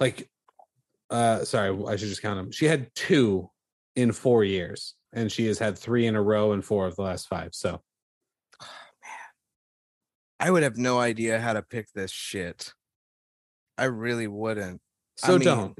like 0.00 0.28
uh 1.10 1.44
sorry 1.44 1.76
i 1.88 1.96
should 1.96 2.08
just 2.08 2.22
count 2.22 2.38
them 2.38 2.50
she 2.50 2.64
had 2.66 2.90
two 2.94 3.50
in 3.96 4.12
four 4.12 4.44
years 4.44 4.94
and 5.12 5.30
she 5.30 5.46
has 5.46 5.58
had 5.58 5.76
three 5.78 6.06
in 6.06 6.16
a 6.16 6.22
row 6.22 6.52
in 6.52 6.62
four 6.62 6.86
of 6.86 6.96
the 6.96 7.02
last 7.02 7.28
five 7.28 7.50
so 7.54 7.80
I 10.42 10.50
would 10.50 10.62
have 10.62 10.76
no 10.76 10.98
idea 10.98 11.40
how 11.40 11.52
to 11.54 11.62
pick 11.62 11.86
this 11.94 12.10
shit. 12.10 12.74
I 13.78 13.84
really 13.84 14.26
wouldn't. 14.26 14.80
I 15.22 15.26
so 15.26 15.32
mean, 15.38 15.44
don't 15.44 15.78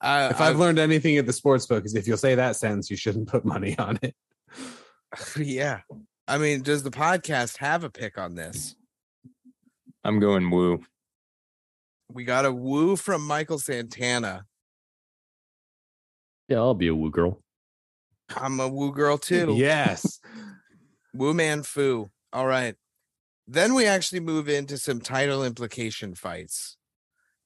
I, 0.00 0.28
if 0.28 0.40
i've 0.40 0.58
learned 0.58 0.78
anything 0.78 1.16
at 1.16 1.26
the 1.26 1.32
sports 1.32 1.66
book 1.66 1.84
is 1.84 1.96
if 1.96 2.06
you'll 2.06 2.16
say 2.16 2.36
that 2.36 2.54
sentence 2.54 2.88
you 2.88 2.96
shouldn't 2.96 3.26
put 3.26 3.44
money 3.44 3.76
on 3.78 3.98
it 4.02 4.14
yeah. 5.38 5.80
I 6.26 6.38
mean, 6.38 6.62
does 6.62 6.82
the 6.82 6.90
podcast 6.90 7.58
have 7.58 7.84
a 7.84 7.90
pick 7.90 8.18
on 8.18 8.34
this? 8.34 8.74
I'm 10.02 10.20
going 10.20 10.50
woo. 10.50 10.84
We 12.10 12.24
got 12.24 12.44
a 12.44 12.52
woo 12.52 12.96
from 12.96 13.26
Michael 13.26 13.58
Santana. 13.58 14.44
Yeah, 16.48 16.58
I'll 16.58 16.74
be 16.74 16.88
a 16.88 16.94
woo 16.94 17.10
girl. 17.10 17.40
I'm 18.36 18.60
a 18.60 18.68
woo 18.68 18.92
girl 18.92 19.18
too. 19.18 19.54
yes 19.56 20.20
Woo 21.14 21.34
man 21.34 21.62
foo. 21.62 22.10
All 22.32 22.46
right. 22.46 22.74
Then 23.46 23.74
we 23.74 23.86
actually 23.86 24.20
move 24.20 24.48
into 24.48 24.78
some 24.78 25.00
title 25.00 25.44
implication 25.44 26.14
fights. 26.14 26.76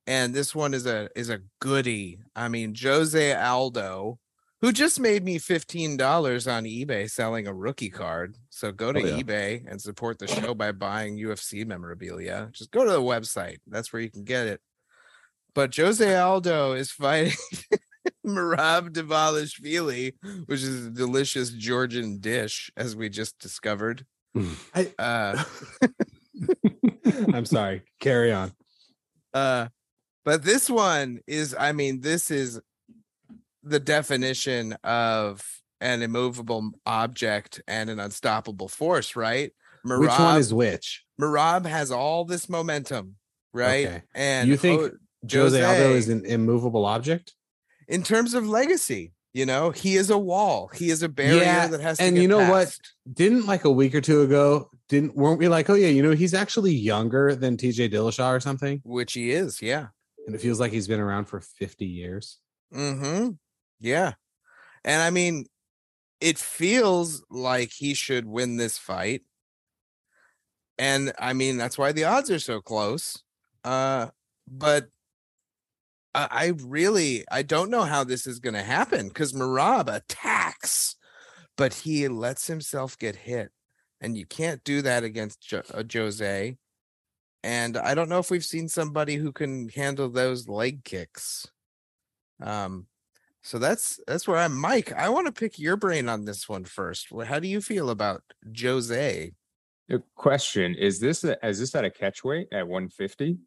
And 0.07 0.33
this 0.33 0.55
one 0.55 0.73
is 0.75 0.87
a 0.87 1.09
is 1.17 1.29
a 1.29 1.41
goodie. 1.61 2.19
I 2.35 2.49
mean, 2.49 2.75
Jose 2.81 3.35
Aldo, 3.35 4.19
who 4.63 4.73
just 4.73 4.99
made 5.01 5.23
me 5.23 5.39
$15 5.39 6.51
on 6.51 6.65
eBay 6.65 7.11
selling 7.11 7.47
a 7.47 7.53
rookie 7.53 7.91
card. 7.91 8.37
So 8.49 8.73
go 8.73 8.93
to 8.93 9.01
Oh, 9.01 9.05
yeah. 9.05 9.23
eBay 9.23 9.65
and 9.71 9.81
support 9.83 10.19
the 10.19 10.27
show 10.27 10.55
by 10.55 10.73
buying 10.73 11.19
UFC 11.19 11.67
memorabilia. 11.67 12.49
Just 12.53 12.71
go 12.71 12.85
to 12.85 12.91
the 12.91 13.03
website. 13.03 13.59
That's 13.67 13.93
where 13.93 14.01
you 14.01 14.11
can 14.11 14.25
get 14.25 14.47
it. 14.47 14.61
But 15.55 15.75
Jose 15.77 16.17
Aldo 16.17 16.73
is 16.73 16.91
fighting 16.91 17.33
Merab 18.27 18.91
Davalishvili, 18.91 20.13
which 20.47 20.63
is 20.63 20.87
a 20.87 20.91
delicious 20.91 21.51
Georgian 21.51 22.19
dish, 22.21 22.71
as 22.77 22.95
we 22.97 23.09
just 23.09 23.39
discovered. 23.39 24.07
I- 24.75 24.93
Uh, 24.99 25.45
I'm 27.33 27.45
sorry. 27.47 27.83
Carry 28.01 28.33
on. 28.33 28.53
uh, 29.35 29.69
but 30.25 30.45
this 30.45 30.69
one 30.69 31.21
is, 31.27 31.55
I 31.59 31.73
mean, 31.73 32.01
this 32.01 32.31
is 32.31 32.61
the 33.63 33.81
definition 33.81 34.75
of 34.85 35.43
an 35.81 36.03
immovable 36.03 36.71
object 36.85 37.63
and 37.67 37.89
an 37.89 37.99
unstoppable 37.99 38.69
force, 38.69 39.17
right? 39.17 39.53
Merab, 39.87 40.01
Which 40.01 40.11
one 40.19 40.39
is 40.41 40.53
which? 40.53 41.05
Merab 41.21 41.65
has 41.67 41.91
all 41.91 42.25
this 42.25 42.49
momentum, 42.49 43.17
right? 43.55 43.87
Okay. 43.87 44.03
And 44.15 44.49
You 44.49 44.57
think 44.57 44.81
Ho- 44.81 44.91
Jose 45.31 45.63
Aldo 45.65 45.79
Jose- 45.79 45.99
is 45.99 46.09
an 46.09 46.25
immovable 46.27 46.85
object? 46.85 47.35
in 47.89 48.03
terms 48.03 48.35
of 48.35 48.47
legacy, 48.47 49.13
you 49.39 49.47
know, 49.47 49.71
he 49.71 49.95
is 49.95 50.11
a 50.11 50.19
wall. 50.19 50.69
He 50.75 50.91
is 50.91 51.05
a 51.05 51.09
barrier 51.09 51.45
Yeah, 51.45 51.69
that 51.69 51.81
has 51.81 51.99
to 51.99 52.05
and 52.05 52.17
you 52.17 52.27
know 52.27 52.51
what? 52.51 52.77
Didn't 53.13 53.47
like 53.47 53.65
a 53.65 53.71
week 53.71 53.95
or 53.95 54.01
two 54.01 54.23
ago, 54.23 54.69
didn't 54.89 55.15
weren't 55.15 55.39
we 55.39 55.47
like, 55.47 55.71
oh 55.71 55.75
yeah, 55.75 55.87
you 55.87 56.03
know, 56.03 56.11
he's 56.11 56.35
actually 56.35 56.75
younger 56.75 57.37
than 57.37 57.57
TJ 57.57 57.93
Dillashaw 57.93 58.35
or 58.35 58.41
something? 58.41 58.81
Which 58.83 59.13
he 59.13 59.31
is, 59.31 59.63
yeah. 59.63 59.87
And 60.27 60.35
it 60.35 60.41
feels 60.41 60.59
like 60.59 60.73
he's 60.73 60.89
been 60.89 60.99
around 60.99 61.27
for 61.27 61.41
50 61.41 61.87
years. 61.87 62.39
Mm-hmm. 62.75 63.31
Yeah. 63.79 64.15
And 64.85 65.03
I 65.03 65.11
mean, 65.11 65.47
it 66.21 66.37
feels 66.37 67.23
like 67.31 67.71
he 67.71 67.95
should 67.95 68.27
win 68.27 68.57
this 68.57 68.77
fight. 68.77 69.23
And 70.79 71.13
I 71.17 71.33
mean, 71.33 71.59
that's 71.59 71.79
why 71.79 71.93
the 71.93 72.05
odds 72.05 72.29
are 72.29 72.41
so 72.41 72.61
close. 72.61 73.23
Uh, 73.63 74.09
but 74.49 74.89
I, 76.15 76.53
really 76.65 77.25
I 77.31 77.43
don't 77.43 77.71
know 77.71 77.83
how 77.83 78.05
this 78.05 78.27
is 78.27 78.39
gonna 78.39 78.63
happen 78.63 79.09
because 79.09 79.33
Merab 79.33 79.95
attacks, 79.95 80.97
but 81.57 81.75
he 81.75 82.09
lets 82.09 82.47
himself 82.47 82.99
get 82.99 83.17
hit. 83.17 83.51
And 84.01 84.17
you 84.17 84.27
can't 84.27 84.63
do 84.65 84.83
that 84.83 85.05
against 85.05 85.41
jo- 85.41 85.63
uh, 85.75 85.83
Jose. 85.93 86.57
And 87.43 87.77
I 87.77 87.95
don't 87.95 88.09
know 88.09 88.19
if 88.19 88.31
we've 88.31 88.45
seen 88.45 88.69
somebody 88.69 89.17
who 89.17 89.33
can 89.33 89.69
handle 89.69 90.09
those 90.09 90.49
leg 90.49 90.85
kicks. 90.85 91.47
Um, 92.41 92.87
so 93.43 93.59
that's 93.59 94.01
that's 94.07 94.29
where 94.29 94.39
I'm 94.39 94.57
Mike. 94.57 94.93
I 94.93 95.09
want 95.09 95.27
to 95.27 95.33
pick 95.33 95.59
your 95.59 95.77
brain 95.77 96.09
on 96.09 96.25
this 96.25 96.49
one 96.49 96.65
first. 96.65 97.09
How 97.27 97.39
do 97.39 97.49
you 97.49 97.61
feel 97.61 97.91
about 97.91 98.23
Jose? 98.61 99.33
The 99.89 100.03
question 100.17 100.75
is 100.75 101.01
this 101.01 101.25
is 101.25 101.59
this 101.59 101.75
at 101.75 101.85
a 101.85 101.91
catch 101.91 102.23
weight 102.23 102.49
at 102.53 102.69
150? 102.69 103.39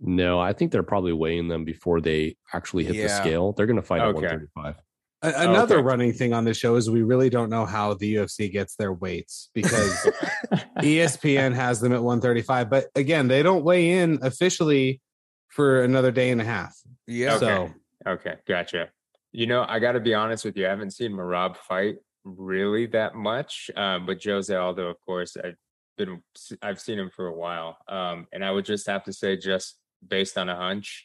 No, 0.00 0.38
I 0.38 0.52
think 0.52 0.72
they're 0.72 0.82
probably 0.82 1.12
weighing 1.12 1.48
them 1.48 1.64
before 1.64 2.00
they 2.00 2.36
actually 2.52 2.84
hit 2.84 3.02
the 3.02 3.08
scale. 3.08 3.52
They're 3.52 3.66
going 3.66 3.80
to 3.80 3.82
fight 3.82 4.02
Okay. 4.02 4.08
at 4.08 4.14
135. 4.14 4.74
A- 5.22 5.50
another 5.50 5.76
okay. 5.76 5.82
running 5.82 6.12
thing 6.12 6.34
on 6.34 6.44
the 6.44 6.52
show 6.52 6.76
is 6.76 6.90
we 6.90 7.02
really 7.02 7.30
don't 7.30 7.48
know 7.48 7.64
how 7.64 7.94
the 7.94 8.16
UFC 8.16 8.52
gets 8.52 8.76
their 8.76 8.92
weights 8.92 9.48
because 9.54 10.06
ESPN 10.78 11.54
has 11.54 11.80
them 11.80 11.92
at 11.92 12.02
135. 12.02 12.68
But 12.68 12.86
again, 12.94 13.26
they 13.26 13.42
don't 13.42 13.64
weigh 13.64 13.92
in 13.92 14.18
officially 14.22 15.00
for 15.48 15.82
another 15.82 16.10
day 16.10 16.30
and 16.30 16.40
a 16.40 16.44
half. 16.44 16.76
Yeah. 17.06 17.36
Okay. 17.36 17.46
So 17.46 17.74
Okay, 18.06 18.34
gotcha. 18.46 18.90
You 19.32 19.46
know, 19.46 19.64
I 19.68 19.78
got 19.80 19.92
to 19.92 20.00
be 20.00 20.14
honest 20.14 20.44
with 20.44 20.56
you. 20.56 20.66
I 20.66 20.70
haven't 20.70 20.92
seen 20.92 21.12
Merab 21.12 21.56
fight 21.56 21.96
really 22.24 22.86
that 22.86 23.14
much, 23.14 23.70
um, 23.76 24.06
but 24.06 24.22
Jose 24.22 24.54
Aldo, 24.54 24.88
of 24.88 24.96
course, 25.04 25.36
I've 25.36 25.56
been 25.98 26.22
I've 26.62 26.80
seen 26.80 26.98
him 26.98 27.10
for 27.14 27.26
a 27.26 27.34
while, 27.34 27.78
um, 27.88 28.26
and 28.32 28.44
I 28.44 28.50
would 28.50 28.64
just 28.64 28.86
have 28.86 29.04
to 29.04 29.12
say, 29.12 29.36
just 29.36 29.76
based 30.06 30.36
on 30.38 30.48
a 30.48 30.56
hunch, 30.56 31.04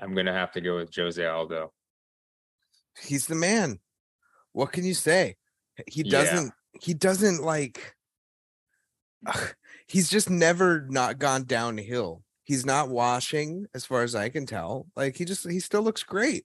I'm 0.00 0.14
gonna 0.14 0.32
have 0.32 0.52
to 0.52 0.60
go 0.60 0.76
with 0.76 0.94
Jose 0.94 1.24
Aldo. 1.24 1.72
he's 3.02 3.26
the 3.26 3.34
man. 3.34 3.78
What 4.52 4.72
can 4.72 4.84
you 4.84 4.94
say? 4.94 5.36
He 5.86 6.02
doesn't 6.02 6.52
he 6.80 6.94
doesn't 6.94 7.42
like 7.42 7.94
Ugh, 9.26 9.54
he's 9.86 10.08
just 10.10 10.28
never 10.28 10.86
not 10.88 11.18
gone 11.18 11.44
downhill. 11.44 12.22
He's 12.44 12.66
not 12.66 12.88
washing 12.90 13.66
as 13.74 13.86
far 13.86 14.02
as 14.02 14.14
I 14.14 14.28
can 14.28 14.46
tell. 14.46 14.86
Like 14.96 15.16
he 15.16 15.24
just 15.24 15.48
he 15.48 15.60
still 15.60 15.82
looks 15.82 16.02
great. 16.02 16.44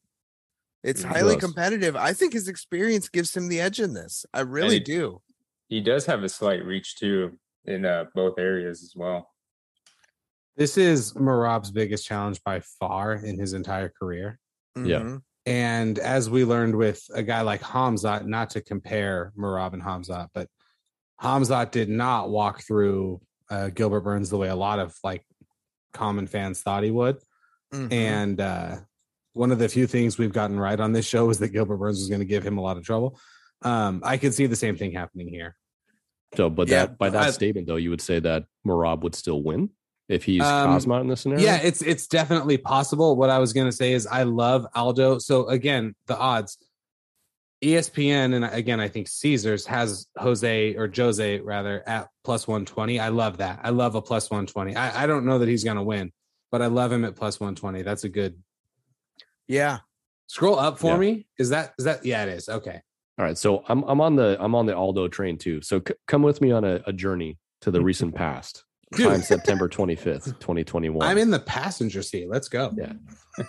It's 0.83 1.01
He 1.01 1.07
highly 1.07 1.35
does. 1.35 1.43
competitive. 1.43 1.95
I 1.95 2.13
think 2.13 2.33
his 2.33 2.47
experience 2.47 3.09
gives 3.09 3.35
him 3.35 3.49
the 3.49 3.59
edge 3.59 3.79
in 3.79 3.93
this. 3.93 4.25
I 4.33 4.41
really 4.41 4.75
he- 4.75 4.79
do. 4.81 5.21
He 5.69 5.81
does 5.81 6.05
have 6.05 6.23
a 6.23 6.29
slight 6.29 6.63
reach 6.63 6.95
too 6.95 7.37
in 7.65 7.83
uh, 7.85 8.05
both 8.15 8.39
areas 8.39 8.83
as 8.83 8.93
well. 8.95 9.29
This 10.57 10.75
is 10.77 11.13
Merab's 11.13 11.69
biggest 11.71 12.05
challenge 12.05 12.43
by 12.43 12.61
far 12.61 13.13
in 13.13 13.37
his 13.39 13.53
entire 13.53 13.89
career. 13.89 14.39
Yeah. 14.75 15.01
Mhm. 15.01 15.21
And 15.45 15.99
as 15.99 16.29
we 16.29 16.43
learned 16.45 16.75
with 16.75 17.01
a 17.13 17.23
guy 17.23 17.41
like 17.41 17.61
Khamzat, 17.61 18.25
not 18.25 18.49
to 18.51 18.61
compare 18.61 19.31
Merab 19.37 19.73
and 19.73 19.83
Khamzat, 19.83 20.29
but 20.33 20.49
Khamzat 21.21 21.71
did 21.71 21.89
not 21.89 22.29
walk 22.29 22.63
through 22.63 23.21
uh, 23.49 23.69
Gilbert 23.69 24.01
Burns 24.01 24.29
the 24.29 24.37
way 24.37 24.49
a 24.49 24.55
lot 24.55 24.79
of 24.79 24.93
like 25.05 25.23
common 25.93 26.27
fans 26.27 26.61
thought 26.61 26.83
he 26.83 26.91
would. 26.91 27.17
Mhm. 27.73 27.93
And 27.93 28.41
uh, 28.41 28.77
one 29.33 29.51
of 29.51 29.59
the 29.59 29.69
few 29.69 29.87
things 29.87 30.17
we've 30.17 30.33
gotten 30.33 30.59
right 30.59 30.79
on 30.79 30.91
this 30.91 31.05
show 31.05 31.29
is 31.29 31.39
that 31.39 31.49
Gilbert 31.49 31.77
Burns 31.77 31.99
was 31.99 32.09
going 32.09 32.19
to 32.19 32.25
give 32.25 32.43
him 32.45 32.57
a 32.57 32.61
lot 32.61 32.75
of 32.77 32.83
trouble. 32.83 33.17
Um, 33.61 34.01
I 34.03 34.17
could 34.17 34.33
see 34.33 34.47
the 34.47 34.55
same 34.55 34.75
thing 34.75 34.91
happening 34.91 35.27
here. 35.29 35.55
So, 36.35 36.49
but 36.49 36.67
Yeah, 36.67 36.87
that 36.87 36.97
by 36.97 37.09
that 37.11 37.27
I- 37.27 37.31
statement, 37.31 37.67
though, 37.67 37.77
you 37.77 37.89
would 37.89 38.01
say 38.01 38.19
that 38.19 38.45
Merab 38.65 39.01
would 39.01 39.15
still 39.15 39.41
win 39.41 39.69
if 40.09 40.23
he's 40.23 40.41
Um, 40.43 40.69
Cosmot 40.69 41.01
in 41.01 41.07
this 41.07 41.21
scenario. 41.21 41.43
Yeah, 41.43 41.57
it's 41.57 41.81
it's 41.81 42.07
definitely 42.07 42.57
possible. 42.57 43.15
What 43.15 43.29
I 43.29 43.39
was 43.39 43.53
going 43.53 43.67
to 43.67 43.75
say 43.75 43.93
is 43.93 44.07
I 44.07 44.23
love 44.23 44.65
Aldo. 44.75 45.19
So 45.19 45.47
again, 45.47 45.95
the 46.07 46.17
odds. 46.17 46.57
ESPN 47.63 48.35
and 48.35 48.45
again, 48.45 48.79
I 48.79 48.87
think 48.87 49.07
Caesars 49.07 49.65
has 49.65 50.05
Jose 50.15 50.75
or 50.75 50.91
Jose 50.95 51.39
rather 51.39 51.81
at 51.89 52.07
plus 52.23 52.47
120. 52.47 52.99
I 52.99 53.09
love 53.09 53.37
that. 53.37 53.61
I 53.63 53.71
love 53.71 53.95
a 53.95 54.01
plus 54.01 54.29
120. 54.29 54.75
I, 54.75 55.03
I 55.03 55.07
don't 55.07 55.25
know 55.25 55.39
that 55.39 55.47
he's 55.49 55.63
going 55.63 55.77
to 55.77 55.81
win, 55.83 56.11
but 56.51 56.61
I 56.61 56.67
love 56.67 56.91
him 56.91 57.03
at 57.03 57.15
plus 57.15 57.39
120. 57.39 57.81
That's 57.81 58.03
a 58.03 58.09
good 58.09 58.35
Yeah. 59.47 59.79
scroll 60.27 60.59
up 60.59 60.77
for 60.77 60.91
Yeah. 60.91 60.97
me. 60.97 61.27
Is 61.39 61.49
that 61.49 61.73
is 61.79 61.85
that 61.85 62.05
yeah, 62.05 62.23
it 62.25 62.29
is. 62.29 62.47
Okay. 62.47 62.79
All 63.17 63.25
right, 63.25 63.35
so 63.37 63.63
I'm 63.67 63.81
I'm 63.85 64.01
on 64.01 64.15
the 64.15 64.37
I'm 64.39 64.53
on 64.53 64.67
the 64.67 64.75
Aldo 64.77 65.07
train 65.07 65.39
too. 65.39 65.61
So 65.63 65.81
c- 65.85 65.95
come 66.07 66.21
with 66.21 66.39
me 66.41 66.51
on 66.51 66.63
a, 66.63 66.81
a 66.85 66.93
journey 66.93 67.39
to 67.61 67.71
the 67.71 67.81
recent 67.89 68.13
past. 68.13 68.65
Dude. 68.95 69.07
Time 69.07 69.21
September 69.21 69.67
25th, 69.67 70.39
2021. 70.39 71.05
I'm 71.05 71.17
in 71.17 71.29
the 71.29 71.39
passenger 71.39 72.01
seat. 72.01 72.29
Let's 72.29 72.47
go. 72.47 72.73
Yeah. 72.77 72.93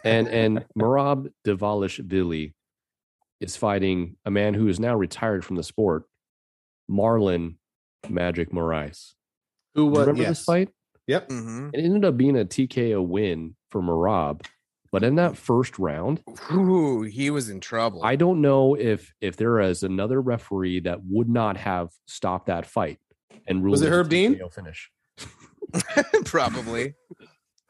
and 0.05 0.27
and 0.29 0.65
Merab 0.77 1.31
Davalishvili 1.47 2.55
is 3.41 3.57
fighting 3.57 4.17
a 4.25 4.31
man 4.33 4.55
who 4.55 4.67
is 4.67 4.81
now 4.81 4.97
retired 4.97 5.45
from 5.45 5.55
the 5.57 5.63
sport, 5.63 6.05
Marlon 6.91 7.55
Magic 8.09 8.51
Moraes. 8.51 9.15
Who 9.77 9.87
was 9.87 10.01
remember 10.01 10.23
yes. 10.23 10.39
this 10.39 10.45
fight? 10.45 10.71
Yep. 11.07 11.31
hmm 11.31 11.71
It 11.73 11.85
ended 11.85 12.05
up 12.05 12.17
being 12.17 12.37
a 12.37 12.45
TKO 12.45 13.07
win 13.07 13.55
for 13.71 13.81
Merab, 13.81 14.45
but 14.91 15.05
in 15.05 15.15
that 15.17 15.37
first 15.37 15.79
round, 15.79 16.21
Ooh, 16.53 17.03
he 17.03 17.31
was 17.31 17.49
in 17.49 17.61
trouble. 17.61 18.03
I 18.03 18.17
don't 18.17 18.41
know 18.41 18.75
if 18.75 19.15
if 19.21 19.37
there 19.37 19.61
is 19.61 19.85
another 19.85 20.21
referee 20.21 20.81
that 20.81 20.99
would 21.05 21.29
not 21.29 21.57
have 21.59 21.91
stopped 22.07 22.47
that 22.47 22.67
fight 22.67 22.99
and 23.47 23.63
ruled 23.63 23.75
Was 23.75 23.83
it 23.83 23.93
Herb 23.93 24.09
Dean? 24.09 24.35
TKO 24.35 24.53
finish. 24.53 24.91
Probably. 26.25 26.95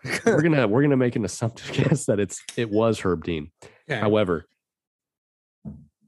we're 0.24 0.42
gonna 0.42 0.68
we're 0.68 0.82
gonna 0.82 0.96
make 0.96 1.16
an 1.16 1.24
assumptive 1.24 1.72
guess 1.72 2.06
that 2.06 2.20
it's 2.20 2.42
it 2.56 2.70
was 2.70 3.00
Herb 3.00 3.24
Dean. 3.24 3.50
However, 3.88 4.46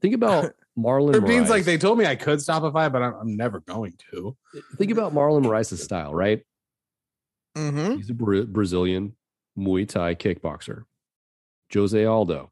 think 0.01 0.15
about 0.15 0.53
Marlon. 0.77 1.15
Herb 1.15 1.27
Dean's 1.27 1.49
like 1.49 1.65
they 1.65 1.77
told 1.77 1.97
me 1.97 2.05
I 2.05 2.15
could 2.15 2.41
stop 2.41 2.63
a 2.63 2.71
fight, 2.71 2.89
but 2.89 3.01
I'm, 3.01 3.13
I'm 3.15 3.35
never 3.35 3.59
going 3.59 3.93
to. 4.11 4.37
think 4.77 4.91
about 4.91 5.13
Marlon 5.13 5.43
Moraes' 5.43 5.77
style, 5.77 6.13
right? 6.13 6.41
Mm-hmm. 7.57 7.95
He's 7.97 8.09
a 8.09 8.13
Bra- 8.13 8.45
Brazilian 8.45 9.15
Muay 9.57 9.87
Thai 9.87 10.15
kickboxer. 10.15 10.83
Jose 11.73 12.05
Aldo 12.05 12.51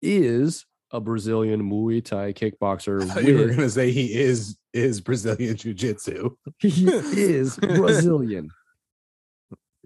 is 0.00 0.66
a 0.92 1.00
Brazilian 1.00 1.62
Muay 1.68 2.04
Thai 2.04 2.32
kickboxer. 2.32 3.24
You 3.26 3.38
were 3.38 3.54
to 3.54 3.70
say 3.70 3.90
he 3.90 4.14
is 4.14 4.58
is 4.72 5.00
Brazilian 5.00 5.56
Jiu 5.56 5.74
Jitsu. 5.74 6.36
he 6.58 6.86
is 6.88 7.56
Brazilian 7.60 8.48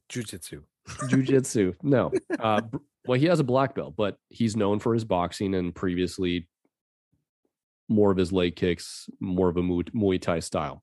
Jiu-jitsu. 0.08 0.62
Jiu-Jitsu. 1.08 1.74
No. 1.82 2.12
Uh, 2.40 2.60
well, 3.06 3.18
he 3.18 3.26
has 3.26 3.38
a 3.40 3.44
black 3.44 3.74
belt, 3.74 3.94
but 3.96 4.18
he's 4.30 4.56
known 4.56 4.80
for 4.80 4.92
his 4.92 5.04
boxing 5.04 5.54
and 5.54 5.72
previously 5.74 6.48
more 7.88 8.10
of 8.10 8.16
his 8.16 8.32
leg 8.32 8.56
kicks, 8.56 9.08
more 9.20 9.48
of 9.48 9.56
a 9.56 9.62
Muay, 9.62 10.20
Thai 10.20 10.40
style. 10.40 10.82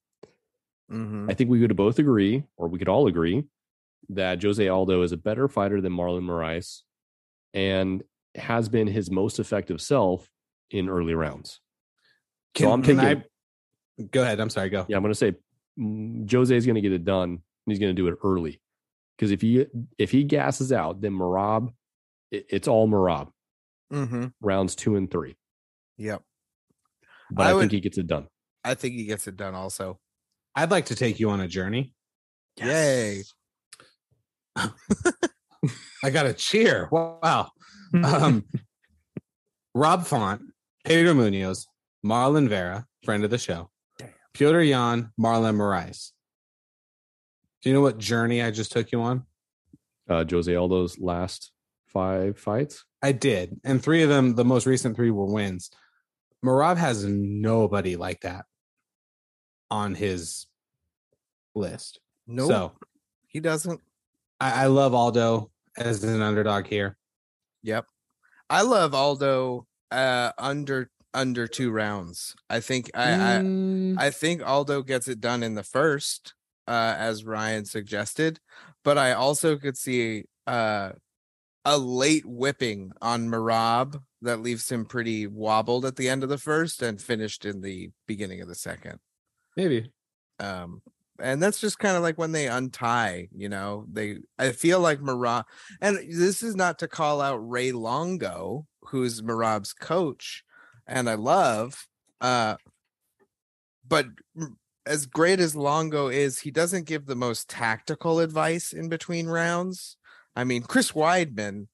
hmm 0.90 1.30
I 1.30 1.34
think 1.34 1.50
we 1.50 1.60
could 1.60 1.76
both 1.76 2.00
agree, 2.00 2.44
or 2.58 2.70
we 2.70 2.80
could 2.80 2.88
all 2.88 3.08
agree, 3.08 3.44
that 4.10 4.42
Jose 4.42 4.66
Aldo 4.66 5.02
is 5.04 5.12
a 5.12 5.18
better 5.18 5.48
fighter 5.50 5.82
than 5.82 5.92
Marlon 5.94 6.24
Moraes 6.24 6.82
and 7.54 8.04
has 8.36 8.70
been 8.70 8.88
his 8.88 9.10
most 9.12 9.40
effective 9.40 9.82
self 9.82 10.30
in 10.72 10.90
early 10.90 11.14
rounds. 11.14 11.60
So 12.58 12.72
I'm 12.72 12.82
can 12.84 12.98
thinking- 12.98 13.24
I- 14.00 14.04
go 14.12 14.22
ahead. 14.24 14.40
I'm 14.40 14.50
sorry. 14.50 14.70
Go. 14.70 14.86
Yeah, 14.88 14.98
I'm 14.98 15.04
going 15.04 15.12
to 15.14 15.18
say 15.18 15.34
mm, 15.80 16.32
Jose 16.32 16.56
is 16.56 16.66
going 16.66 16.76
to 16.76 16.82
get 16.82 16.92
it 16.94 17.06
done. 17.06 17.30
And 17.30 17.72
he's 17.72 17.80
going 17.80 17.96
to 17.96 18.02
do 18.02 18.08
it 18.10 18.16
early 18.24 18.60
because 19.16 19.32
if 19.32 19.42
he 19.42 19.66
if 19.98 20.12
he 20.12 20.24
gasses 20.26 20.74
out, 20.74 21.00
then 21.00 21.14
Merab, 21.14 21.72
it, 22.32 22.46
it's 22.50 22.68
all 22.68 22.88
Merab. 22.88 23.30
Mm-hmm. 23.92 24.26
rounds 24.42 24.76
two 24.76 24.96
and 24.96 25.10
three. 25.10 25.36
Yep. 25.98 26.24
But 27.32 27.46
I 27.46 27.50
I, 27.52 27.54
would- 27.54 27.60
think 27.62 27.72
he 27.74 27.80
gets 27.80 27.98
it 27.98 28.08
done. 28.08 28.28
I 28.66 28.74
think 28.74 28.96
he 28.96 29.06
gets 29.06 29.28
it 29.28 29.38
done 29.38 29.54
also. 29.56 30.00
I'd 30.56 30.72
like 30.72 30.86
to 30.88 30.96
take 30.96 31.20
you 31.20 31.30
on 31.30 31.40
a 31.42 31.48
journey. 31.48 31.94
Yay. 32.58 33.24
I 36.04 36.10
got 36.12 36.26
a 36.26 36.34
cheer. 36.34 36.90
Wow. 36.92 37.52
Um, 37.94 38.46
Rob 39.76 40.06
Font, 40.06 40.42
Pedro 40.84 41.14
Munhoz, 41.14 41.68
Marlon 42.06 42.48
Vera, 42.48 42.86
friend 43.04 43.24
of 43.24 43.30
the 43.30 43.38
show, 43.38 43.70
Petr 44.34 44.68
Yan, 44.68 45.12
Marlon 45.20 45.56
Moraes. 45.56 46.12
Do 47.62 47.70
you 47.70 47.76
know 47.76 47.82
what 47.82 47.98
journey 47.98 48.42
I 48.42 48.52
just 48.52 48.72
took 48.72 48.92
you 48.92 49.02
on? 49.02 49.26
Uh, 50.10 50.26
Jose 50.30 50.54
Aldo's 50.54 51.00
last 51.00 51.52
five 51.88 52.38
fights. 52.38 52.84
I 53.02 53.12
did. 53.14 53.60
And 53.64 53.82
three 53.82 54.04
of 54.04 54.10
them, 54.10 54.36
the 54.36 54.44
most 54.46 54.66
recent 54.66 54.96
three 54.96 55.12
were 55.12 55.26
wins. 55.32 55.70
Merab 56.44 56.78
has 56.78 57.06
nobody 57.06 57.96
like 57.96 58.22
that 58.22 58.46
on 59.72 59.96
his 59.96 60.48
list. 61.56 62.00
No, 62.28 62.48
So 62.48 62.72
he 63.28 63.40
doesn't. 63.40 63.80
I, 64.40 64.64
I 64.64 64.66
love 64.68 64.94
Aldo 64.94 65.52
as 65.78 66.04
an 66.04 66.22
underdog 66.22 66.68
here. 66.68 66.98
Yep. 67.64 67.86
I 68.50 68.62
love 68.62 68.94
Aldo 68.94 69.66
uh 69.92 70.32
under 70.38 70.90
under 71.14 71.48
two 71.48 71.72
rounds. 71.72 72.36
I 72.50 72.60
think 72.60 72.92
I 72.94 73.08
Mm, 73.08 73.98
I 73.98 74.08
I 74.08 74.10
think 74.10 74.46
Aldo 74.46 74.82
gets 74.84 75.08
it 75.08 75.20
done 75.22 75.44
in 75.44 75.54
the 75.54 75.64
first, 75.64 76.34
uh, 76.68 76.96
as 76.98 77.24
Ryan 77.24 77.66
suggested, 77.66 78.40
but 78.84 78.98
I 78.98 79.14
also 79.14 79.58
could 79.58 79.78
see 79.78 80.26
uh 80.48 80.92
a 81.66 81.78
late 81.78 82.26
whipping 82.26 82.92
on 83.02 83.30
Merab 83.30 84.02
that 84.22 84.42
leaves 84.42 84.70
him 84.70 84.86
pretty 84.86 85.28
wobbled 85.28 85.86
at 85.86 85.96
the 85.96 86.10
end 86.10 86.24
of 86.24 86.30
the 86.30 86.38
first 86.38 86.82
and 86.82 87.02
finished 87.02 87.46
in 87.46 87.62
the 87.62 87.90
beginning 88.08 88.42
of 88.42 88.48
the 88.48 88.56
second. 88.56 89.00
maybe. 89.56 89.92
um 90.40 90.82
and 91.20 91.42
that's 91.42 91.60
just 91.60 91.80
kind 91.80 91.96
of 91.96 92.02
like 92.02 92.18
when 92.18 92.32
they 92.32 92.48
untie 92.48 93.28
you 93.36 93.50
know 93.50 93.86
they 93.92 94.18
i 94.40 94.52
feel 94.52 94.80
like 94.80 95.00
merab 95.00 95.44
and 95.82 95.98
this 96.10 96.42
is 96.42 96.56
not 96.56 96.80
to 96.80 96.88
call 96.88 97.22
out 97.22 97.38
ray 97.38 97.72
longo 97.72 98.66
who's 98.88 99.22
merab's 99.22 99.74
coach 99.74 100.44
and 100.88 101.10
i 101.10 101.14
love 101.14 101.88
uh 102.22 102.56
but 103.88 104.08
as 104.86 105.06
great 105.06 105.40
as 105.40 105.56
longo 105.56 106.08
is 106.08 106.40
he 106.40 106.52
doesn't 106.52 106.88
give 106.88 107.06
the 107.06 107.16
most 107.16 107.50
tactical 107.50 108.20
advice 108.20 108.74
in 108.74 108.90
between 108.90 109.28
rounds. 109.28 109.98
I 110.36 110.44
mean 110.44 110.64
chris 110.64 110.92
weidman 110.94 111.68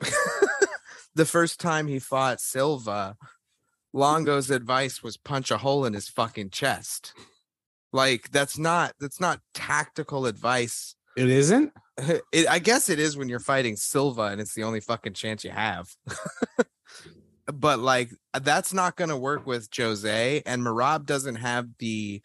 the 1.14 1.26
first 1.26 1.60
time 1.60 1.88
he 1.88 1.98
fought 1.98 2.40
silva 2.40 3.16
longo's 3.92 4.50
advice 4.50 5.02
was 5.02 5.16
punch 5.16 5.50
a 5.50 5.58
hole 5.58 5.84
in 5.84 5.92
his 5.92 6.08
fucking 6.08 6.50
chest 6.50 7.12
like 7.92 8.30
that's 8.30 8.58
not 8.58 8.92
that's 9.00 9.20
not 9.20 9.40
tactical 9.54 10.26
advice. 10.26 10.94
It 11.16 11.30
isn't? 11.30 11.72
It, 12.30 12.46
I 12.48 12.60
guess 12.60 12.88
it 12.88 13.00
is 13.00 13.16
when 13.16 13.28
you're 13.28 13.40
fighting 13.40 13.74
Silva 13.74 14.22
and 14.22 14.40
it's 14.40 14.54
the 14.54 14.62
only 14.62 14.78
fucking 14.78 15.14
chance 15.14 15.42
you 15.42 15.50
have. 15.50 15.88
but 17.52 17.80
like 17.80 18.12
that's 18.40 18.72
not 18.72 18.94
going 18.94 19.10
to 19.10 19.16
work 19.16 19.44
with 19.48 19.68
Jose 19.76 20.42
and 20.46 20.62
Merab 20.62 21.06
doesn't 21.06 21.34
have 21.34 21.66
the 21.80 22.22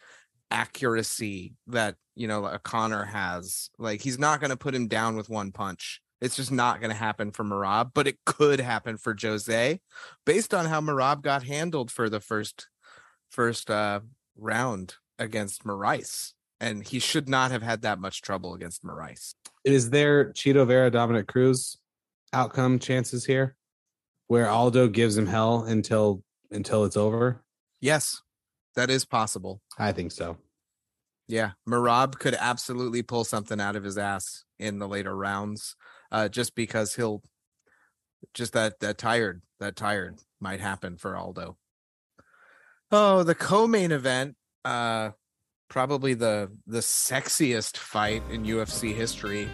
accuracy 0.52 1.54
that, 1.66 1.96
you 2.14 2.28
know, 2.28 2.44
a 2.44 2.60
Conor 2.60 3.02
has. 3.02 3.68
Like 3.76 4.00
he's 4.00 4.16
not 4.16 4.38
going 4.38 4.50
to 4.50 4.56
put 4.56 4.76
him 4.76 4.86
down 4.86 5.16
with 5.16 5.28
one 5.28 5.50
punch. 5.50 6.00
It's 6.20 6.36
just 6.36 6.52
not 6.52 6.78
going 6.78 6.92
to 6.92 6.96
happen 6.96 7.32
for 7.32 7.42
Merab, 7.42 7.90
but 7.94 8.06
it 8.06 8.18
could 8.24 8.60
happen 8.60 8.96
for 8.96 9.16
Jose 9.20 9.80
based 10.24 10.54
on 10.54 10.66
how 10.66 10.80
Merab 10.80 11.22
got 11.22 11.42
handled 11.42 11.90
for 11.90 12.08
the 12.08 12.20
first 12.20 12.68
first 13.28 13.68
uh 13.72 13.98
round 14.36 14.94
against 15.18 15.64
Marais. 15.64 16.32
And 16.60 16.86
he 16.86 16.98
should 16.98 17.28
not 17.28 17.50
have 17.50 17.62
had 17.62 17.82
that 17.82 17.98
much 17.98 18.22
trouble 18.22 18.54
against 18.54 18.84
Marais. 18.84 19.34
Is 19.64 19.90
there 19.90 20.32
Chito 20.32 20.66
Vera 20.66 20.90
Dominick 20.90 21.26
Cruz 21.26 21.78
outcome 22.32 22.78
chances 22.78 23.24
here 23.24 23.56
where 24.28 24.48
Aldo 24.48 24.88
gives 24.88 25.16
him 25.16 25.26
hell 25.26 25.64
until 25.64 26.22
until 26.50 26.84
it's 26.84 26.96
over? 26.96 27.42
Yes, 27.80 28.22
that 28.76 28.90
is 28.90 29.04
possible. 29.04 29.60
I 29.78 29.92
think 29.92 30.12
so. 30.12 30.38
Yeah, 31.26 31.52
Merab 31.68 32.18
could 32.18 32.36
absolutely 32.38 33.02
pull 33.02 33.24
something 33.24 33.60
out 33.60 33.76
of 33.76 33.84
his 33.84 33.96
ass 33.98 34.44
in 34.58 34.78
the 34.78 34.88
later 34.88 35.16
rounds, 35.16 35.74
uh, 36.12 36.28
just 36.28 36.54
because 36.54 36.94
he'll 36.94 37.22
just 38.32 38.52
that 38.52 38.80
that 38.80 38.98
tired 38.98 39.42
that 39.60 39.76
tired 39.76 40.18
might 40.40 40.60
happen 40.60 40.96
for 40.96 41.16
Aldo. 41.16 41.56
Oh, 42.90 43.22
the 43.22 43.34
co-main 43.34 43.90
event, 43.92 44.36
uh, 44.64 45.10
probably 45.68 46.14
the 46.14 46.50
the 46.66 46.80
sexiest 46.80 47.76
fight 47.76 48.22
in 48.30 48.44
UFC 48.44 48.94
history. 48.94 49.48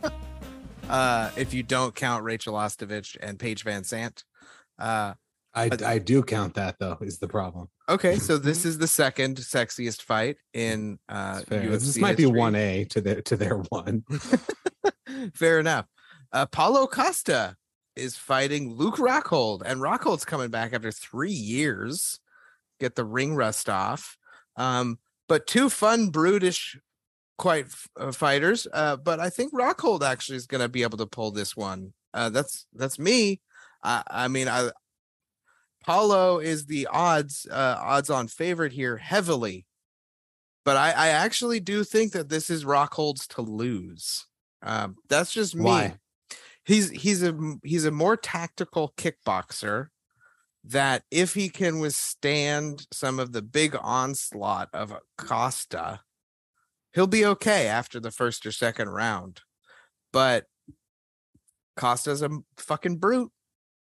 uh, 0.88 1.30
if 1.36 1.54
you 1.54 1.62
don't 1.62 1.94
count 1.94 2.24
Rachel 2.24 2.54
Ostovich 2.54 3.16
and 3.20 3.38
Paige 3.38 3.64
VanZant. 3.64 4.24
Uh, 4.78 5.14
I 5.52 5.68
But- 5.68 5.82
I 5.82 5.98
do 5.98 6.22
count 6.22 6.54
that 6.54 6.76
though 6.78 6.98
is 7.00 7.18
the 7.18 7.28
problem. 7.28 7.68
Okay, 7.88 8.16
so 8.16 8.38
this 8.38 8.64
is 8.64 8.78
the 8.78 8.86
second 8.86 9.36
sexiest 9.38 10.02
fight 10.02 10.36
in 10.54 10.98
uh. 11.08 11.40
UFC 11.48 11.70
this 11.70 11.98
might 11.98 12.16
be 12.16 12.26
one 12.26 12.54
A 12.54 12.84
to 12.86 13.00
their 13.00 13.20
to 13.22 13.36
their 13.36 13.56
one. 13.56 14.04
Fair 15.34 15.58
enough. 15.58 15.86
Uh 16.32 16.46
Paulo 16.46 16.86
Costa 16.86 17.56
is 17.96 18.16
fighting 18.16 18.74
Luke 18.74 18.96
Rockhold, 18.96 19.62
and 19.64 19.80
Rockhold's 19.80 20.24
coming 20.24 20.50
back 20.50 20.72
after 20.72 20.92
three 20.92 21.32
years. 21.32 22.20
Get 22.80 22.96
the 22.96 23.04
ring 23.04 23.34
rust 23.34 23.68
off. 23.68 24.16
Um, 24.56 24.98
but 25.28 25.46
two 25.46 25.70
fun, 25.70 26.08
brutish, 26.08 26.76
quite 27.38 27.66
uh, 27.96 28.12
fighters. 28.12 28.66
Uh, 28.72 28.96
but 28.96 29.20
I 29.20 29.30
think 29.30 29.52
Rockhold 29.52 30.02
actually 30.02 30.36
is 30.36 30.46
going 30.46 30.60
to 30.60 30.68
be 30.68 30.82
able 30.82 30.98
to 30.98 31.06
pull 31.06 31.30
this 31.30 31.56
one. 31.56 31.92
Uh, 32.12 32.30
that's 32.30 32.66
that's 32.74 32.98
me. 32.98 33.40
I, 33.82 34.02
I 34.10 34.28
mean, 34.28 34.48
I 34.48 34.70
Paulo 35.84 36.38
is 36.38 36.66
the 36.66 36.86
odds 36.88 37.46
uh, 37.50 37.76
odds 37.80 38.10
on 38.10 38.28
favorite 38.28 38.72
here 38.72 38.96
heavily, 38.96 39.66
but 40.64 40.76
I, 40.76 40.90
I 40.90 41.08
actually 41.08 41.60
do 41.60 41.84
think 41.84 42.12
that 42.12 42.28
this 42.28 42.50
is 42.50 42.64
Rockhold's 42.64 43.26
to 43.28 43.42
lose. 43.42 44.26
Um, 44.62 44.96
that's 45.08 45.32
just 45.32 45.54
me. 45.54 45.64
Why? 45.64 45.94
He's 46.64 46.90
he's 46.90 47.22
a 47.22 47.34
he's 47.64 47.86
a 47.86 47.90
more 47.90 48.16
tactical 48.16 48.92
kickboxer 48.96 49.88
that 50.64 51.04
if 51.10 51.34
he 51.34 51.48
can 51.48 51.78
withstand 51.80 52.86
some 52.92 53.18
of 53.18 53.32
the 53.32 53.42
big 53.42 53.76
onslaught 53.80 54.68
of 54.74 54.94
Costa, 55.16 56.00
he'll 56.92 57.06
be 57.06 57.24
okay 57.24 57.66
after 57.66 57.98
the 58.00 58.10
first 58.10 58.44
or 58.44 58.52
second 58.52 58.88
round. 58.90 59.40
But 60.12 60.46
Costa's 61.76 62.22
a 62.22 62.30
fucking 62.58 62.98
brute. 62.98 63.30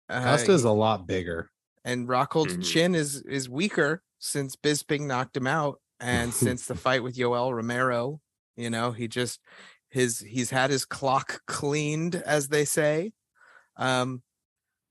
Uh, 0.08 0.22
Costa's 0.22 0.64
a 0.64 0.70
lot 0.70 1.06
bigger. 1.06 1.50
and 1.84 2.06
Rockhold's 2.08 2.56
Mhm. 2.58 2.64
chin 2.64 2.94
is 2.94 3.22
is 3.22 3.48
weaker 3.48 4.02
since 4.20 4.54
Bisping 4.54 5.06
knocked 5.06 5.36
him 5.36 5.46
out, 5.48 5.80
and 5.98 6.32
since 6.56 6.66
the 6.66 6.76
fight 6.76 7.02
with 7.02 7.16
Yoel 7.16 7.52
Romero, 7.54 8.20
you 8.56 8.70
know, 8.70 8.92
he 8.92 9.08
just 9.08 9.40
his 9.88 10.20
he's 10.20 10.50
had 10.50 10.70
his 10.70 10.84
clock 10.84 11.42
cleaned, 11.46 12.14
as 12.14 12.48
they 12.48 12.64
say, 12.64 13.12
um, 13.76 14.22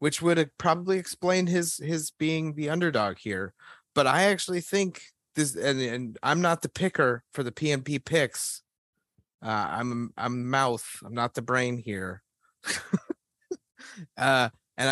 which 0.01 0.19
would 0.19 0.49
probably 0.57 0.97
explain 0.97 1.45
his 1.45 1.77
his 1.77 2.09
being 2.09 2.55
the 2.55 2.71
underdog 2.71 3.19
here. 3.19 3.53
But 3.93 4.07
I 4.07 4.23
actually 4.23 4.61
think 4.61 5.03
this, 5.35 5.55
and, 5.55 5.79
and 5.79 6.17
I'm 6.23 6.41
not 6.41 6.63
the 6.63 6.69
picker 6.69 7.23
for 7.35 7.43
the 7.43 7.51
PNP 7.51 8.03
picks. 8.03 8.63
Uh, 9.45 9.67
I'm 9.69 10.11
I'm 10.17 10.49
mouth. 10.49 10.83
I'm 11.05 11.13
not 11.13 11.35
the 11.35 11.43
brain 11.43 11.77
here. 11.77 12.23
uh, 14.17 14.49
and 14.75 14.89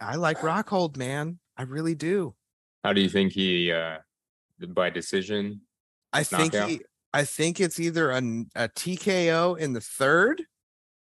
I 0.00 0.16
like 0.16 0.38
Rockhold, 0.38 0.96
man. 0.96 1.38
I 1.58 1.64
really 1.64 1.94
do. 1.94 2.34
How 2.84 2.94
do 2.94 3.02
you 3.02 3.10
think 3.10 3.32
he 3.32 3.70
uh 3.70 3.98
by 4.68 4.88
decision? 4.88 5.60
I 6.14 6.22
think 6.22 6.54
Knockout? 6.54 6.70
he, 6.70 6.80
I 7.12 7.24
think 7.24 7.60
it's 7.60 7.78
either 7.78 8.10
a, 8.10 8.22
a 8.54 8.68
TKO 8.70 9.58
in 9.58 9.74
the 9.74 9.82
third 9.82 10.44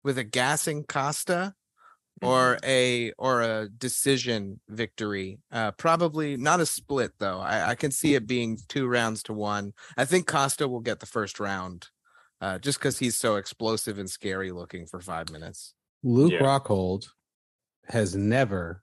with 0.05 0.18
a 0.18 0.24
gassing 0.24 0.84
Costa 0.84 1.55
or 2.23 2.59
a 2.64 3.12
or 3.18 3.43
a 3.43 3.68
decision 3.68 4.61
victory. 4.68 5.39
Uh 5.51 5.71
probably 5.73 6.37
not 6.37 6.61
a 6.61 6.66
split 6.66 7.12
though. 7.18 7.41
I, 7.41 7.71
I 7.71 7.75
can 7.75 7.91
see 7.91 8.14
it 8.14 8.27
being 8.27 8.59
two 8.68 8.87
rounds 8.87 9.23
to 9.25 9.33
one. 9.33 9.73
I 9.97 10.05
think 10.05 10.27
Costa 10.27 10.68
will 10.68 10.81
get 10.81 11.01
the 11.01 11.07
first 11.07 11.41
round. 11.41 11.89
Uh, 12.43 12.59
just 12.59 12.79
because 12.79 12.99
he's 12.99 13.18
so 13.18 13.37
explosive 13.37 13.99
and 13.99 14.09
scary 14.09 14.51
looking 14.51 14.87
for 14.87 14.99
five 14.99 15.31
minutes. 15.31 15.75
Luke 16.03 16.33
Yeah. 16.33 16.41
Rockhold 16.41 17.05
has 17.89 18.16
never 18.16 18.83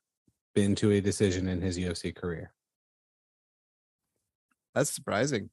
been 0.54 0.76
to 0.76 0.92
a 0.92 1.02
decision 1.02 1.48
in 1.48 1.60
his 1.60 1.76
UFC 1.76 2.16
career. 2.16 2.54
That's 4.76 4.92
surprising. 4.92 5.50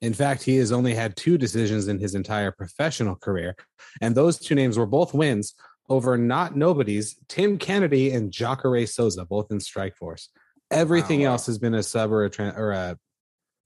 In 0.00 0.14
fact, 0.14 0.44
he 0.44 0.56
has 0.58 0.70
only 0.70 0.94
had 0.94 1.16
two 1.16 1.36
decisions 1.36 1.88
in 1.88 1.98
his 1.98 2.14
entire 2.14 2.52
professional 2.52 3.16
career, 3.16 3.56
and 4.00 4.14
those 4.14 4.38
two 4.38 4.54
names 4.54 4.78
were 4.78 4.86
both 4.86 5.12
wins 5.12 5.54
over 5.88 6.18
not 6.18 6.56
nobodies 6.56 7.16
Tim 7.28 7.58
Kennedy 7.58 8.10
and 8.12 8.30
Jacare 8.32 8.86
Souza, 8.86 9.24
both 9.24 9.50
in 9.50 9.60
Strike 9.60 9.96
Force. 9.96 10.28
Everything 10.70 11.22
Wow. 11.22 11.32
else 11.32 11.46
has 11.46 11.58
been 11.58 11.74
a 11.74 11.82
sub 11.82 12.12
or 12.12 12.24
a 12.24 12.30
tran 12.30 12.56
or 12.56 12.72
a, 12.72 12.98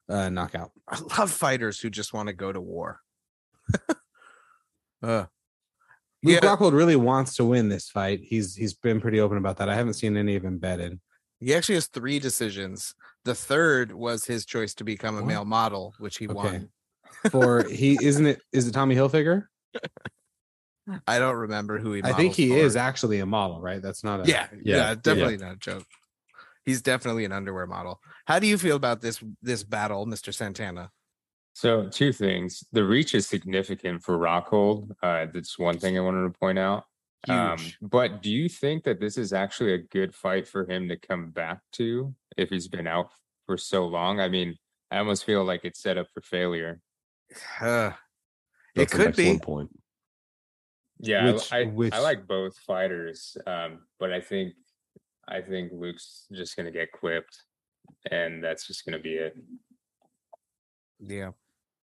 a 0.09 0.31
knockout. 0.31 0.71
I 0.89 0.99
love 1.19 1.31
fighters 1.31 1.81
who 1.81 1.91
just 1.91 2.13
want 2.13 2.29
to 2.29 2.33
go 2.33 2.53
to 2.53 2.61
war. 2.61 3.01
uh, 3.89 3.97
Luke 5.03 5.27
Yeah. 6.23 6.41
Rockhold 6.41 6.73
really 6.73 6.97
wants 6.97 7.35
to 7.37 7.45
win 7.45 7.69
this 7.69 7.89
fight. 7.89 8.21
He's 8.23 8.55
he's 8.55 8.75
been 8.75 9.01
pretty 9.01 9.21
open 9.21 9.37
about 9.39 9.57
that. 9.59 9.69
I 9.69 9.75
haven't 9.75 9.95
seen 9.95 10.17
any 10.17 10.37
of 10.37 10.45
him 10.45 10.59
betted. 10.59 11.01
he 11.41 11.55
actually 11.55 11.75
has 11.77 11.89
three 11.89 12.19
decisions. 12.21 12.95
The 13.25 13.35
third 13.35 13.93
was 13.93 14.25
his 14.27 14.47
choice 14.47 14.75
to 14.75 14.85
become 14.85 15.17
a 15.17 15.21
What? 15.23 15.27
male 15.27 15.45
model, 15.45 15.95
which 15.99 16.19
he 16.19 16.27
Okay. 16.27 16.35
won. 16.35 16.69
For 17.31 17.65
he 17.69 18.03
isn't 18.05 18.27
it 18.27 18.41
is 18.53 18.69
it 18.69 18.73
Tommy 18.73 18.95
Hilfiger? 18.95 19.47
I 21.07 21.19
don't 21.19 21.37
remember 21.37 21.79
who 21.79 21.93
he. 21.93 22.03
I 22.05 22.13
think 22.13 22.35
he 22.35 22.49
for. 22.49 22.57
is 22.57 22.77
actually 22.77 23.21
a 23.21 23.27
model, 23.27 23.61
right? 23.61 23.81
That's 23.81 24.03
not 24.03 24.21
a 24.27 24.29
Yeah, 24.29 24.49
yeah, 24.53 24.77
Yeah, 24.77 24.95
definitely 24.95 25.37
not 25.37 25.53
a 25.55 25.57
joke. 25.57 25.85
He's 26.65 26.83
definitely 26.83 27.25
an 27.25 27.33
underwear 27.33 27.67
model. 27.67 28.01
How 28.27 28.39
do 28.39 28.47
you 28.47 28.59
feel 28.59 28.77
about 28.77 29.01
this 29.01 29.23
this 29.43 29.63
battle, 29.65 30.07
Mr. 30.07 30.33
Santana? 30.35 30.91
So 31.55 31.89
two 31.89 32.13
things. 32.13 32.65
The 32.73 32.85
reach 32.85 33.15
is 33.15 33.27
significant 33.27 34.03
for 34.03 34.17
Rockhold. 34.19 34.93
Uh, 35.03 35.27
that's 35.33 35.59
one 35.59 35.79
thing 35.79 35.99
I 35.99 36.01
wanted 36.01 36.33
to 36.33 36.39
point 36.39 36.59
out. 36.59 36.85
Um, 37.29 37.59
but 37.81 38.23
do 38.23 38.31
you 38.31 38.49
think 38.49 38.83
that 38.85 38.99
this 39.01 39.17
is 39.17 39.33
actually 39.33 39.75
a 39.75 39.79
good 39.79 40.15
fight 40.15 40.49
for 40.49 40.69
him 40.69 40.89
to 40.89 40.97
come 40.97 41.31
back 41.31 41.61
to 41.73 42.15
if 42.37 42.49
he's 42.49 42.69
been 42.69 42.87
out 42.87 43.11
for 43.47 43.57
so 43.57 43.87
long? 43.87 44.19
I 44.19 44.29
mean, 44.29 44.57
I 44.91 44.99
almost 44.99 45.25
feel 45.25 45.45
like 45.45 45.65
it's 45.65 45.81
set 45.81 45.99
up 45.99 46.09
for 46.13 46.21
failure. 46.23 46.81
Uh, 47.61 47.93
it 48.75 48.91
That's 48.91 48.95
an 48.95 48.99
could 49.01 49.17
be. 49.17 49.23
excellent 49.23 49.43
point. 49.43 49.71
Yeah, 51.03 51.27
I- 51.29 51.33
Which- 51.33 51.53
I, 51.53 51.65
which- 51.65 51.93
I 51.95 51.99
like 51.99 52.27
both 52.27 52.57
fighters, 52.59 53.37
um, 53.47 53.81
but 53.99 54.13
I 54.13 54.21
think 54.21 54.55
I 55.29 55.41
think 55.41 55.73
Luke's 55.73 56.27
just 56.33 56.57
gonna 56.57 56.71
get 56.73 56.91
clipped, 56.93 57.43
and 58.11 58.43
that's 58.43 58.67
just 58.67 58.85
gonna 58.85 58.99
be 58.99 59.15
it. 59.15 59.37
Yeah. 61.01 61.31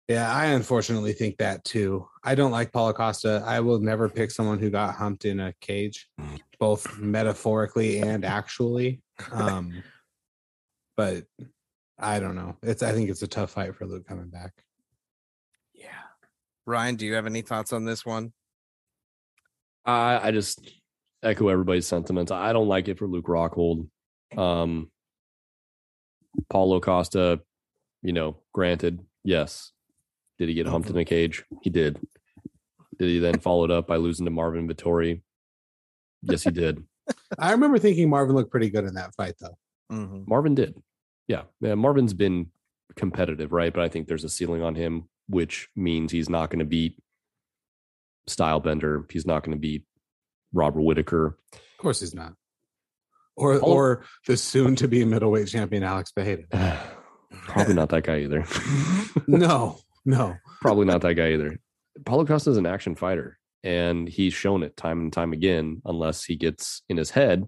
Yeah, 0.08 0.32
I 0.34 0.46
unfortunately 0.46 1.12
think 1.12 1.36
that 1.38 1.64
too. 1.64 2.08
I 2.24 2.34
don't 2.34 2.50
like 2.50 2.72
Paulo 2.72 2.92
Costa. 2.92 3.44
I 3.46 3.60
will 3.60 3.78
never 3.78 4.08
pick 4.08 4.32
someone 4.32 4.58
who 4.58 4.68
got 4.68 4.96
humped 4.96 5.24
in 5.24 5.38
a 5.38 5.52
cage, 5.60 6.08
both 6.58 6.98
metaphorically 6.98 7.98
and 8.00 8.24
actually. 8.24 9.02
Um, 9.32 9.82
but 10.96 11.24
I 11.98 12.20
don't 12.20 12.34
know. 12.34 12.56
It's 12.62 12.82
I 12.82 12.92
think 12.92 13.10
it's 13.10 13.22
a 13.22 13.28
tough 13.28 13.50
fight 13.50 13.74
for 13.76 13.86
Luke 13.86 14.06
coming 14.08 14.28
back. 14.30 14.52
Yeah. 15.74 15.88
Ryan, 16.66 16.96
do 16.96 17.04
you 17.06 17.14
have 17.14 17.26
any 17.26 17.42
thoughts 17.42 17.72
on 17.72 17.84
this 17.84 18.04
one? 18.06 18.32
I 19.84 20.28
I 20.28 20.30
just 20.30 20.68
echo 21.22 21.48
everybody's 21.48 21.86
sentiments. 21.86 22.32
I 22.32 22.52
don't 22.52 22.68
like 22.68 22.88
it 22.88 22.98
for 22.98 23.06
Luke 23.06 23.26
Rockhold. 23.26 23.88
Um, 24.36 24.90
Paulo 26.48 26.80
Costa, 26.80 27.40
you 28.02 28.12
know, 28.12 28.36
granted, 28.52 29.00
yes. 29.24 29.72
Did 30.38 30.48
he 30.48 30.54
get 30.54 30.66
humped 30.66 30.88
in 30.88 30.96
a 30.96 31.04
cage? 31.04 31.44
He 31.62 31.70
did. 31.70 31.98
Did 32.98 33.08
he 33.08 33.18
then 33.18 33.38
follow 33.40 33.64
it 33.64 33.70
up 33.70 33.86
by 33.86 33.96
losing 33.96 34.24
to 34.24 34.30
Marvin 34.30 34.68
Vettori? 34.68 35.22
Yes, 36.22 36.44
he 36.44 36.50
did. 36.50 36.82
I 37.38 37.50
remember 37.52 37.78
thinking 37.78 38.08
Marvin 38.08 38.36
looked 38.36 38.50
pretty 38.50 38.70
good 38.70 38.84
in 38.84 38.94
that 38.94 39.14
fight 39.14 39.34
though. 39.40 39.58
Mhm. 39.92 40.26
Marvin 40.26 40.54
did. 40.54 40.74
Yeah. 41.28 41.42
yeah. 41.60 41.74
Marvin's 41.74 42.14
been 42.14 42.46
competitive, 42.96 43.52
right? 43.52 43.72
But 43.72 43.82
I 43.82 43.88
think 43.88 44.06
there's 44.08 44.24
a 44.24 44.28
ceiling 44.28 44.62
on 44.62 44.74
him, 44.74 45.08
which 45.28 45.68
means 45.76 46.12
he's 46.12 46.28
not 46.28 46.50
going 46.50 46.58
to 46.60 46.64
beat 46.64 46.96
Stylebender. 48.34 49.10
He's 49.10 49.26
not 49.26 49.42
going 49.42 49.56
to 49.56 49.60
be 49.60 49.84
Robert 50.52 50.82
Whitaker. 50.82 51.38
Of 51.52 51.78
course 51.78 52.00
he's 52.00 52.14
not. 52.14 52.34
Or 53.36 53.58
or 53.60 54.04
the 54.26 54.36
soon 54.36 54.76
to 54.76 54.88
be 54.88 55.04
middleweight 55.04 55.48
champion 55.48 55.82
Alex 55.82 56.12
Pereira. 56.12 56.44
Probably 57.30 57.74
not 57.74 57.88
that 57.90 58.04
guy 58.04 58.20
either. 58.20 58.44
No, 59.26 59.78
no. 60.04 60.36
Probably 60.60 60.86
not 60.86 61.02
that 61.02 61.14
guy 61.14 61.32
either. 61.32 61.58
Paulo 62.04 62.24
Costa 62.24 62.50
is 62.50 62.56
an 62.56 62.66
action 62.66 62.94
fighter, 62.94 63.38
and 63.62 64.08
he's 64.08 64.32
shown 64.32 64.62
it 64.62 64.76
time 64.76 65.00
and 65.00 65.12
time 65.12 65.32
again, 65.32 65.82
unless 65.84 66.24
he 66.24 66.36
gets 66.36 66.82
in 66.88 66.96
his 66.96 67.10
head, 67.10 67.46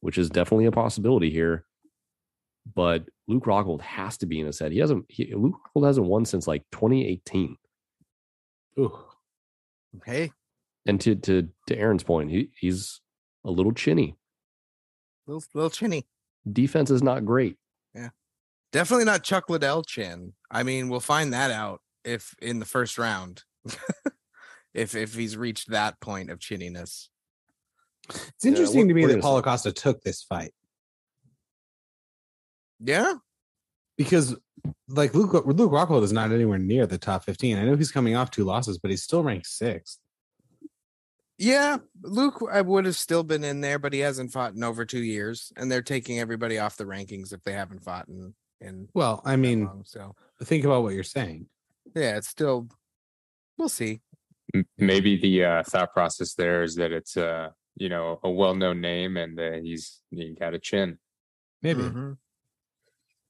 which 0.00 0.18
is 0.18 0.30
definitely 0.30 0.66
a 0.66 0.72
possibility 0.72 1.30
here. 1.30 1.64
But 2.74 3.08
Luke 3.26 3.44
Rockhold 3.44 3.80
has 3.82 4.18
to 4.18 4.26
be 4.26 4.40
in 4.40 4.46
his 4.46 4.58
head. 4.58 4.72
He 4.72 4.78
hasn't. 4.78 5.06
He, 5.08 5.32
Luke 5.34 5.56
Rockhold 5.76 5.86
hasn't 5.86 6.06
won 6.06 6.24
since 6.24 6.46
like 6.46 6.62
2018. 6.72 7.56
Ooh. 8.78 8.98
Hey, 10.04 10.32
And 10.86 11.00
to 11.02 11.14
to 11.16 11.48
to 11.66 11.76
Aaron's 11.78 12.02
point, 12.02 12.30
he 12.30 12.50
he's 12.58 13.00
a 13.44 13.50
little 13.50 13.72
chinny. 13.72 14.16
little, 15.26 15.42
little 15.54 15.70
chinny. 15.70 16.06
Defense 16.50 16.90
is 16.90 17.02
not 17.02 17.24
great. 17.24 17.56
Yeah. 17.94 18.10
Definitely 18.72 19.04
not 19.04 19.22
Chuck 19.24 19.48
Liddell 19.50 19.82
chin. 19.82 20.34
I 20.50 20.62
mean, 20.62 20.88
we'll 20.88 21.00
find 21.00 21.32
that 21.32 21.50
out 21.50 21.80
if 22.04 22.34
in 22.40 22.58
the 22.60 22.66
first 22.66 22.98
round. 22.98 23.42
if 24.74 24.94
if 24.94 25.14
he's 25.14 25.36
reached 25.36 25.70
that 25.70 26.00
point 26.00 26.30
of 26.30 26.38
chinniness. 26.38 27.08
It's 28.08 28.44
interesting 28.44 28.86
we're- 28.86 28.88
to 28.88 28.94
me 28.94 29.02
that 29.06 29.12
gonna 29.14 29.22
Paulo. 29.22 29.42
Costa 29.42 29.72
took 29.72 30.02
this 30.02 30.22
fight 30.22 30.52
Yeah. 32.80 33.14
Because 34.00 34.34
like 34.88 35.12
Luke 35.14 35.34
Luke 35.44 35.70
Rockhold 35.70 36.04
is 36.04 36.12
not 36.12 36.32
anywhere 36.32 36.56
near 36.56 36.86
the 36.86 36.96
top 36.96 37.22
15. 37.22 37.58
I 37.58 37.64
know 37.64 37.76
he's 37.76 37.92
coming 37.92 38.16
off 38.16 38.30
two 38.30 38.44
losses, 38.44 38.78
but 38.78 38.90
he's 38.90 39.02
still 39.02 39.22
ranked 39.22 39.46
sixth. 39.46 39.98
Yeah, 41.36 41.76
Luke, 42.02 42.42
I 42.50 42.62
would 42.62 42.86
have 42.86 42.96
still 42.96 43.22
been 43.22 43.44
in 43.44 43.60
there, 43.60 43.78
but 43.78 43.92
he 43.92 43.98
hasn't 43.98 44.32
fought 44.32 44.54
in 44.54 44.64
over 44.64 44.86
two 44.86 45.02
years, 45.02 45.52
and 45.54 45.70
they're 45.70 45.82
taking 45.82 46.18
everybody 46.18 46.58
off 46.58 46.78
the 46.78 46.84
rankings 46.84 47.34
if 47.34 47.42
they 47.42 47.52
haven't 47.52 47.84
fought 47.84 48.08
in 48.08 48.32
in. 48.58 48.88
Well, 48.94 49.20
I 49.26 49.36
mean, 49.36 49.66
long, 49.66 49.82
so 49.84 50.16
think 50.44 50.64
about 50.64 50.82
what 50.82 50.94
you're 50.94 51.04
saying. 51.04 51.46
yeah, 51.94 52.16
it's 52.16 52.28
still. 52.28 52.68
We'll 53.58 53.68
see. 53.68 54.00
Maybe 54.78 55.18
the 55.18 55.44
uh, 55.44 55.62
thought 55.62 55.92
process 55.92 56.32
there 56.32 56.62
is 56.62 56.74
that 56.76 56.90
it's 56.90 57.18
uh, 57.18 57.50
you 57.76 57.90
know 57.90 58.18
a 58.24 58.30
well-known 58.30 58.80
name 58.80 59.18
and 59.18 59.38
uh, 59.38 59.52
he's 59.60 60.00
he 60.10 60.34
got 60.40 60.54
a 60.54 60.58
chin. 60.58 60.98
Maybe. 61.60 61.82
Mhm. 61.82 62.16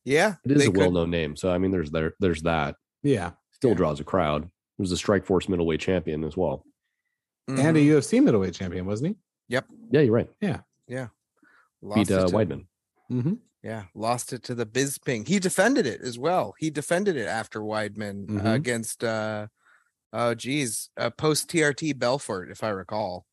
Yeah, 0.04 0.34
It 0.44 0.52
is 0.52 0.66
a 0.66 0.70
well-known 0.70 1.10
name, 1.10 1.36
so 1.36 1.50
I 1.50 1.58
mean, 1.58 1.70
there's 1.70 1.90
there 1.90 2.14
there's 2.20 2.42
that. 2.42 2.76
Yeah. 3.02 3.32
Still 3.52 3.70
Yeah. 3.70 3.76
draws 3.76 4.00
a 4.00 4.04
crowd. 4.04 4.44
He 4.76 4.82
was 4.82 4.92
a 4.92 4.96
Strike 4.96 5.26
Force 5.26 5.48
middleweight 5.48 5.80
champion 5.80 6.24
as 6.24 6.36
well. 6.36 6.64
And 7.48 7.76
a 7.76 7.80
Mhm. 7.80 7.86
UFC 7.86 8.20
middleweight 8.20 8.54
champion, 8.54 8.86
wasn't 8.86 9.08
he? 9.08 9.16
Yep. 9.48 9.66
Yeah, 9.90 10.00
you're 10.00 10.14
right. 10.14 10.30
Yeah, 10.40 10.60
yeah. 10.86 11.08
Lost 11.82 11.96
Beat 11.96 12.10
it 12.10 12.18
uh, 12.18 12.26
to- 12.28 12.32
Weidman. 12.34 12.66
Mm-hmm. 13.10 13.34
Yeah, 13.62 13.84
lost 13.94 14.32
it 14.32 14.42
to 14.44 14.54
the 14.54 14.64
Bisping. 14.64 15.28
He 15.28 15.38
defended 15.38 15.84
it 15.86 16.00
as 16.00 16.18
well. 16.18 16.54
He 16.58 16.70
defended 16.70 17.16
it 17.16 17.26
after 17.26 17.60
Weidman 17.60 18.30
uh, 18.38 18.42
Mhm. 18.42 18.54
against 18.54 19.04
uh 19.04 19.48
oh 20.12 20.34
geez, 20.34 20.88
uh, 20.96 21.10
post 21.10 21.48
TRT 21.50 21.92
Belfort, 21.92 22.50
if 22.50 22.64
I 22.64 22.70
recall. 22.70 23.26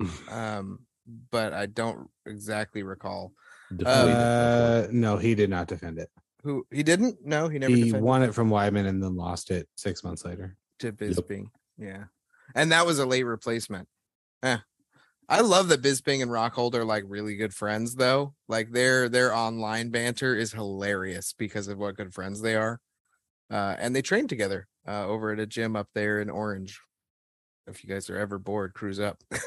um, 0.30 0.86
but 1.30 1.52
I 1.54 1.66
don't 1.66 2.10
exactly 2.26 2.82
recall 2.82 3.32
Uh, 3.86 4.86
no, 4.90 5.16
he 5.16 5.34
did 5.34 5.48
not 5.50 5.68
defend 5.68 5.98
it. 5.98 6.10
Who 6.42 6.66
he 6.70 6.82
didn't. 6.82 7.24
No, 7.24 7.48
he 7.48 7.58
never 7.58 7.74
He 7.74 7.84
defended 7.84 8.02
won 8.02 8.22
it 8.22 8.34
from 8.34 8.50
Weidman 8.50 8.86
and 8.86 9.02
then 9.02 9.16
lost 9.16 9.50
it 9.50 9.68
six 9.76 10.02
months 10.02 10.24
later. 10.24 10.56
to 10.78 10.92
Bisping. 10.92 11.46
Yeah, 11.78 12.04
and 12.54 12.72
that 12.72 12.86
was 12.86 12.98
a 12.98 13.06
late 13.06 13.24
replacement. 13.24 13.88
Eh. 14.42 14.58
I 15.28 15.42
love 15.42 15.68
that 15.68 15.82
Bisping 15.82 16.22
and 16.22 16.30
Rockhold 16.30 16.74
are 16.74 16.84
like 16.84 17.04
really 17.06 17.36
good 17.36 17.54
friends, 17.54 17.94
though. 17.94 18.34
Like 18.48 18.72
their 18.72 19.08
their 19.08 19.34
online 19.34 19.90
banter 19.90 20.34
is 20.34 20.52
hilarious 20.52 21.34
because 21.36 21.68
of 21.68 21.78
what 21.78 21.96
good 21.96 22.12
friends 22.12 22.40
they 22.40 22.56
are. 22.56 22.80
Uh, 23.50 23.76
and 23.78 23.94
they 23.94 24.02
train 24.02 24.26
together 24.28 24.66
uh, 24.88 25.06
over 25.06 25.32
at 25.32 25.38
a 25.40 25.46
gym 25.46 25.76
up 25.76 25.88
there 25.94 26.20
in 26.20 26.30
Orange. 26.30 26.80
If 27.66 27.84
you 27.84 27.90
guys 27.90 28.08
are 28.10 28.16
ever 28.18 28.38
bored, 28.38 28.74
cruise 28.74 29.00
up. 29.00 29.22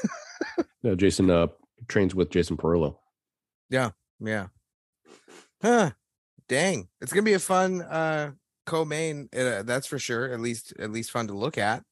No, 0.82 0.94
Jason 0.94 1.30
uh, 1.30 1.46
trains 1.88 2.14
with 2.14 2.28
Jason 2.28 2.58
Perillo. 2.58 2.96
Yeah, 3.70 3.92
yeah. 4.20 4.48
Huh. 5.62 5.92
Dang. 6.48 6.88
It's 7.00 7.12
gonna 7.12 7.22
be 7.22 7.32
a 7.34 7.38
fun 7.38 7.82
uh 7.82 8.32
co-main, 8.66 9.28
uh, 9.36 9.62
that's 9.62 9.86
for 9.86 9.98
sure. 9.98 10.32
At 10.32 10.40
least 10.40 10.72
at 10.78 10.90
least 10.90 11.10
fun 11.10 11.26
to 11.28 11.34
look 11.34 11.58
at. 11.58 11.82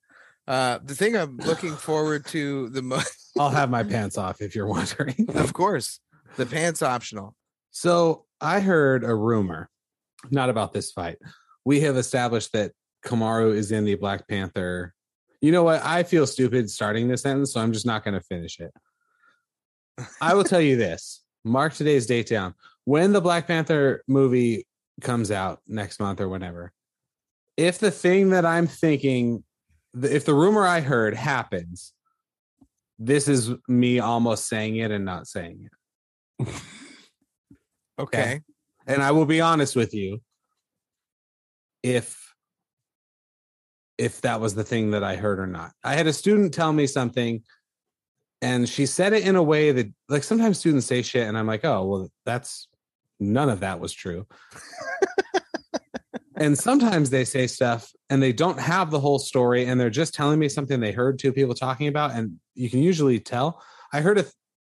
Uh 0.47 0.79
the 0.85 0.95
thing 0.95 1.17
I'm 1.17 1.37
looking 1.39 1.75
forward 1.75 2.27
to 2.27 2.69
the 2.71 2.83
most 2.83 3.33
I'll 3.39 3.51
have 3.51 3.71
my 3.71 3.83
pants 3.83 4.19
off 4.19 4.41
if 4.41 4.55
you're 4.55 4.67
wondering. 4.79 5.27
of 5.35 5.53
course, 5.53 6.01
the 6.37 6.47
pants 6.47 6.83
optional. 6.83 7.35
So 7.71 8.27
I 8.41 8.61
heard 8.61 9.05
a 9.05 9.15
rumor, 9.15 9.71
not 10.31 10.51
about 10.51 10.73
this 10.73 10.93
fight. 10.93 11.19
We 11.65 11.81
have 11.81 11.97
established 11.97 12.53
that 12.53 12.73
Kamaru 13.05 13.55
is 13.55 13.73
in 13.73 13.85
the 13.85 13.95
Black 13.95 14.29
Panther. 14.29 14.95
You 15.41 15.53
know 15.53 15.63
what? 15.65 15.83
I 15.85 16.03
feel 16.03 16.27
stupid 16.27 16.71
starting 16.71 17.09
this 17.09 17.23
sentence, 17.23 17.53
so 17.53 17.61
I'm 17.61 17.73
just 17.73 17.87
not 17.87 18.05
going 18.05 18.15
to 18.15 18.21
finish 18.21 18.61
it. 18.61 18.73
I 20.21 20.35
will 20.35 20.45
tell 20.45 20.61
you 20.61 20.77
this 20.77 21.23
mark 21.45 21.75
today's 21.75 22.07
date 22.07 22.29
down. 22.29 22.55
When 22.85 23.13
the 23.13 23.21
Black 23.21 23.47
Panther 23.47 24.03
movie 24.09 24.67
comes 25.01 25.31
out 25.31 25.61
next 25.67 26.01
month 26.01 26.21
or 26.21 26.29
whenever, 26.29 26.73
if 27.57 27.79
the 27.79 27.91
thing 27.91 28.31
that 28.31 28.45
I'm 28.45 28.67
thinking, 28.67 29.45
if 30.01 30.25
the 30.25 30.35
rumor 30.35 30.67
I 30.67 30.81
heard 30.81 31.15
happens, 31.15 31.93
this 32.99 33.29
is 33.29 33.51
me 33.69 34.01
almost 34.01 34.49
saying 34.49 34.77
it 34.77 34.91
and 34.91 35.05
not 35.05 35.27
saying 35.27 35.69
it. 36.41 36.49
Okay. 37.99 38.41
And 38.87 39.03
I 39.03 39.13
will 39.13 39.27
be 39.27 39.41
honest 39.41 39.77
with 39.77 39.95
you. 39.95 40.21
If 41.83 42.19
if 43.99 44.21
that 44.23 44.41
was 44.41 44.55
the 44.55 44.65
thing 44.65 44.93
that 44.93 45.05
I 45.05 45.17
heard 45.17 45.39
or 45.39 45.47
not. 45.47 45.73
I 45.85 45.95
had 45.95 46.07
a 46.07 46.13
student 46.13 46.53
tell 46.53 46.73
me 46.73 46.87
something 46.87 47.43
and 48.41 48.69
she 48.69 48.87
said 48.87 49.13
it 49.13 49.27
in 49.27 49.37
a 49.37 49.43
way 49.43 49.71
that 49.71 49.93
like 50.09 50.25
sometimes 50.25 50.59
students 50.59 50.87
say 50.87 51.03
shit 51.03 51.29
and 51.29 51.39
I'm 51.39 51.47
like, 51.47 51.65
"Oh, 51.65 51.85
well 51.85 52.09
that's 52.25 52.67
none 53.23 53.49
of 53.49 53.61
that 53.61 53.81
was 53.81 53.93
true." 53.93 54.27
and 56.43 56.59
sometimes 56.59 57.11
they 57.11 57.25
say 57.25 57.47
stuff 57.47 57.93
and 58.11 58.23
they 58.23 58.33
don't 58.33 58.59
have 58.59 58.91
the 58.91 58.99
whole 58.99 59.19
story 59.19 59.67
and 59.67 59.81
they're 59.81 59.91
just 59.91 60.13
telling 60.13 60.39
me 60.39 60.49
something 60.49 60.81
they 60.81 60.93
heard 60.93 61.19
two 61.19 61.33
people 61.33 61.55
talking 61.55 61.89
about. 61.89 62.13
And 62.13 62.41
you 62.55 62.69
can 62.69 62.81
usually 62.81 63.21
tell. 63.21 63.63
I 63.93 64.01
heard 64.01 64.19
a 64.19 64.27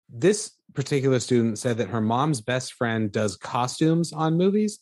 this 0.09 0.53
particular 0.75 1.19
student 1.19 1.59
said 1.59 1.79
that 1.79 1.89
her 1.89 2.01
mom's 2.01 2.41
best 2.41 2.75
friend 2.75 3.11
does 3.11 3.37
costumes 3.37 4.13
on 4.13 4.37
movies 4.37 4.81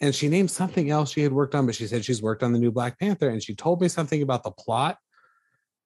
and 0.00 0.14
she 0.14 0.28
named 0.28 0.50
something 0.50 0.90
else 0.90 1.12
she 1.12 1.22
had 1.22 1.32
worked 1.32 1.54
on 1.54 1.66
but 1.66 1.74
she 1.74 1.86
said 1.86 2.04
she's 2.04 2.22
worked 2.22 2.42
on 2.42 2.52
the 2.52 2.58
new 2.58 2.72
black 2.72 2.98
panther 2.98 3.28
and 3.28 3.42
she 3.42 3.54
told 3.54 3.80
me 3.80 3.88
something 3.88 4.20
about 4.20 4.42
the 4.42 4.50
plot. 4.50 4.98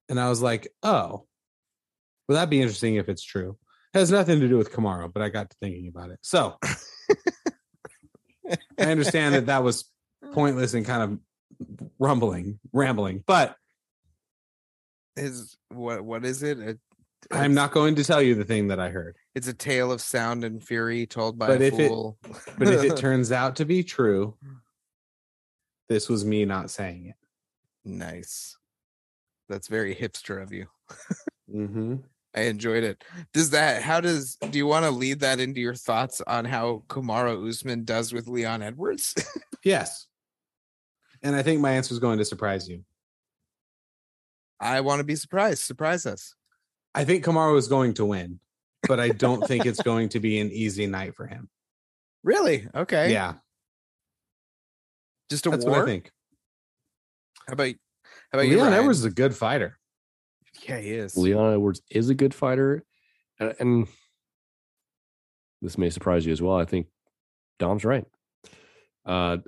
And 0.08 0.18
i 0.18 0.28
was 0.28 0.40
like 0.40 0.68
oh. 0.82 1.26
Well 2.26 2.36
that'd 2.36 2.50
be 2.50 2.60
interesting 2.60 2.96
if 2.96 3.08
it's 3.08 3.22
true. 3.22 3.58
It 3.94 3.98
has 3.98 4.10
nothing 4.10 4.40
to 4.40 4.48
do 4.48 4.56
with 4.56 4.72
kamaru 4.72 5.12
but 5.12 5.22
i 5.22 5.28
got 5.28 5.50
to 5.50 5.56
thinking 5.60 5.88
about 5.88 6.10
it. 6.10 6.18
So 6.22 6.56
i 8.78 8.82
understand 8.90 9.34
that 9.34 9.46
that 9.46 9.62
was 9.62 9.84
pointless 10.32 10.74
and 10.74 10.84
kind 10.86 11.02
of 11.02 11.18
rumbling 11.98 12.58
rambling 12.72 13.22
but 13.26 13.56
Is 15.16 15.56
what 15.70 16.04
what 16.04 16.24
is 16.24 16.42
it? 16.42 16.58
It- 16.58 16.78
i'm 17.32 17.52
not 17.54 17.72
going 17.72 17.96
to 17.96 18.04
tell 18.04 18.22
you 18.22 18.34
the 18.36 18.44
thing 18.44 18.68
that 18.68 18.78
i 18.80 18.88
heard 18.90 19.16
It's 19.34 19.48
a 19.48 19.52
tale 19.54 19.90
of 19.92 20.00
sound 20.00 20.44
and 20.44 20.62
fury 20.62 21.04
told 21.06 21.38
by 21.38 21.48
But 21.48 21.60
a 21.60 21.64
if 21.66 21.78
it- 21.78 21.88
fool. 21.88 22.16
but 22.58 22.68
if 22.68 22.84
it 22.84 22.96
turns 23.06 23.32
out 23.32 23.56
to 23.56 23.64
be 23.64 23.82
true 23.82 24.36
this 25.88 26.08
was 26.08 26.24
me 26.24 26.44
not 26.44 26.70
saying 26.70 27.06
it 27.06 27.14
nice. 27.84 28.56
That's 29.48 29.68
very 29.68 29.94
hipster 29.94 30.42
of 30.42 30.52
you. 30.52 30.66
mm-hmm. 31.50 31.96
I 32.34 32.42
enjoyed 32.42 32.84
it. 32.84 33.02
Does 33.32 33.50
that 33.50 33.82
how 33.82 34.00
does 34.00 34.36
do 34.36 34.58
you 34.58 34.66
want 34.66 34.84
to 34.84 34.90
lead 34.90 35.20
that 35.20 35.40
into 35.40 35.60
your 35.60 35.74
thoughts 35.74 36.20
on 36.26 36.44
how 36.44 36.84
Kamaru 36.88 37.48
Usman 37.48 37.84
does 37.84 38.12
with 38.12 38.28
Leon 38.28 38.62
Edwards? 38.62 39.14
Yes. 39.64 40.06
And 41.20 41.34
I 41.34 41.42
think 41.42 41.60
my 41.60 41.72
answer 41.72 41.92
is 41.92 41.98
going 41.98 42.18
to 42.18 42.24
surprise 42.24 42.68
you. 42.68 42.84
I 44.60 44.80
want 44.82 45.00
to 45.00 45.04
be 45.04 45.16
surprised. 45.16 45.64
Surprise 45.64 46.06
us. 46.06 46.34
I 46.94 47.04
think 47.04 47.24
Kamaru 47.24 47.58
is 47.58 47.66
going 47.66 47.94
to 47.94 48.04
win, 48.04 48.38
but 48.86 49.00
I 49.00 49.08
don't 49.08 49.44
think 49.46 49.66
it's 49.66 49.82
going 49.92 50.10
to 50.10 50.20
be 50.20 50.38
an 50.38 50.50
easy 50.52 50.86
night 50.86 51.16
for 51.16 51.26
him. 51.26 51.48
Really? 52.22 52.68
Okay. 52.74 53.12
Yeah, 53.12 53.34
Just 55.28 55.46
a 55.46 55.50
war. 55.50 55.56
that's 55.56 55.66
war. 55.66 55.74
what 55.80 55.82
I 55.82 55.86
think. 55.86 56.10
How 57.48 57.52
about 57.54 57.66
how 58.32 58.38
about 58.38 58.48
you? 58.48 58.56
Leon? 58.58 58.72
Edwards 58.74 59.00
is 59.00 59.04
a 59.06 59.10
good 59.10 59.34
fighter. 59.34 59.76
Yeah, 60.62 60.78
he 60.78 60.90
is. 60.90 61.16
Leon 61.16 61.52
Edwards 61.54 61.82
is 61.90 62.08
a 62.10 62.14
good 62.14 62.34
fighter, 62.34 62.84
and, 63.38 63.54
and 63.58 63.88
this 65.62 65.78
may 65.78 65.90
surprise 65.90 66.24
you 66.26 66.32
as 66.32 66.40
well. 66.42 66.56
I 66.56 66.64
think 66.64 66.86
Dom's 67.58 67.84
right. 67.84 68.04
Uh, 69.06 69.38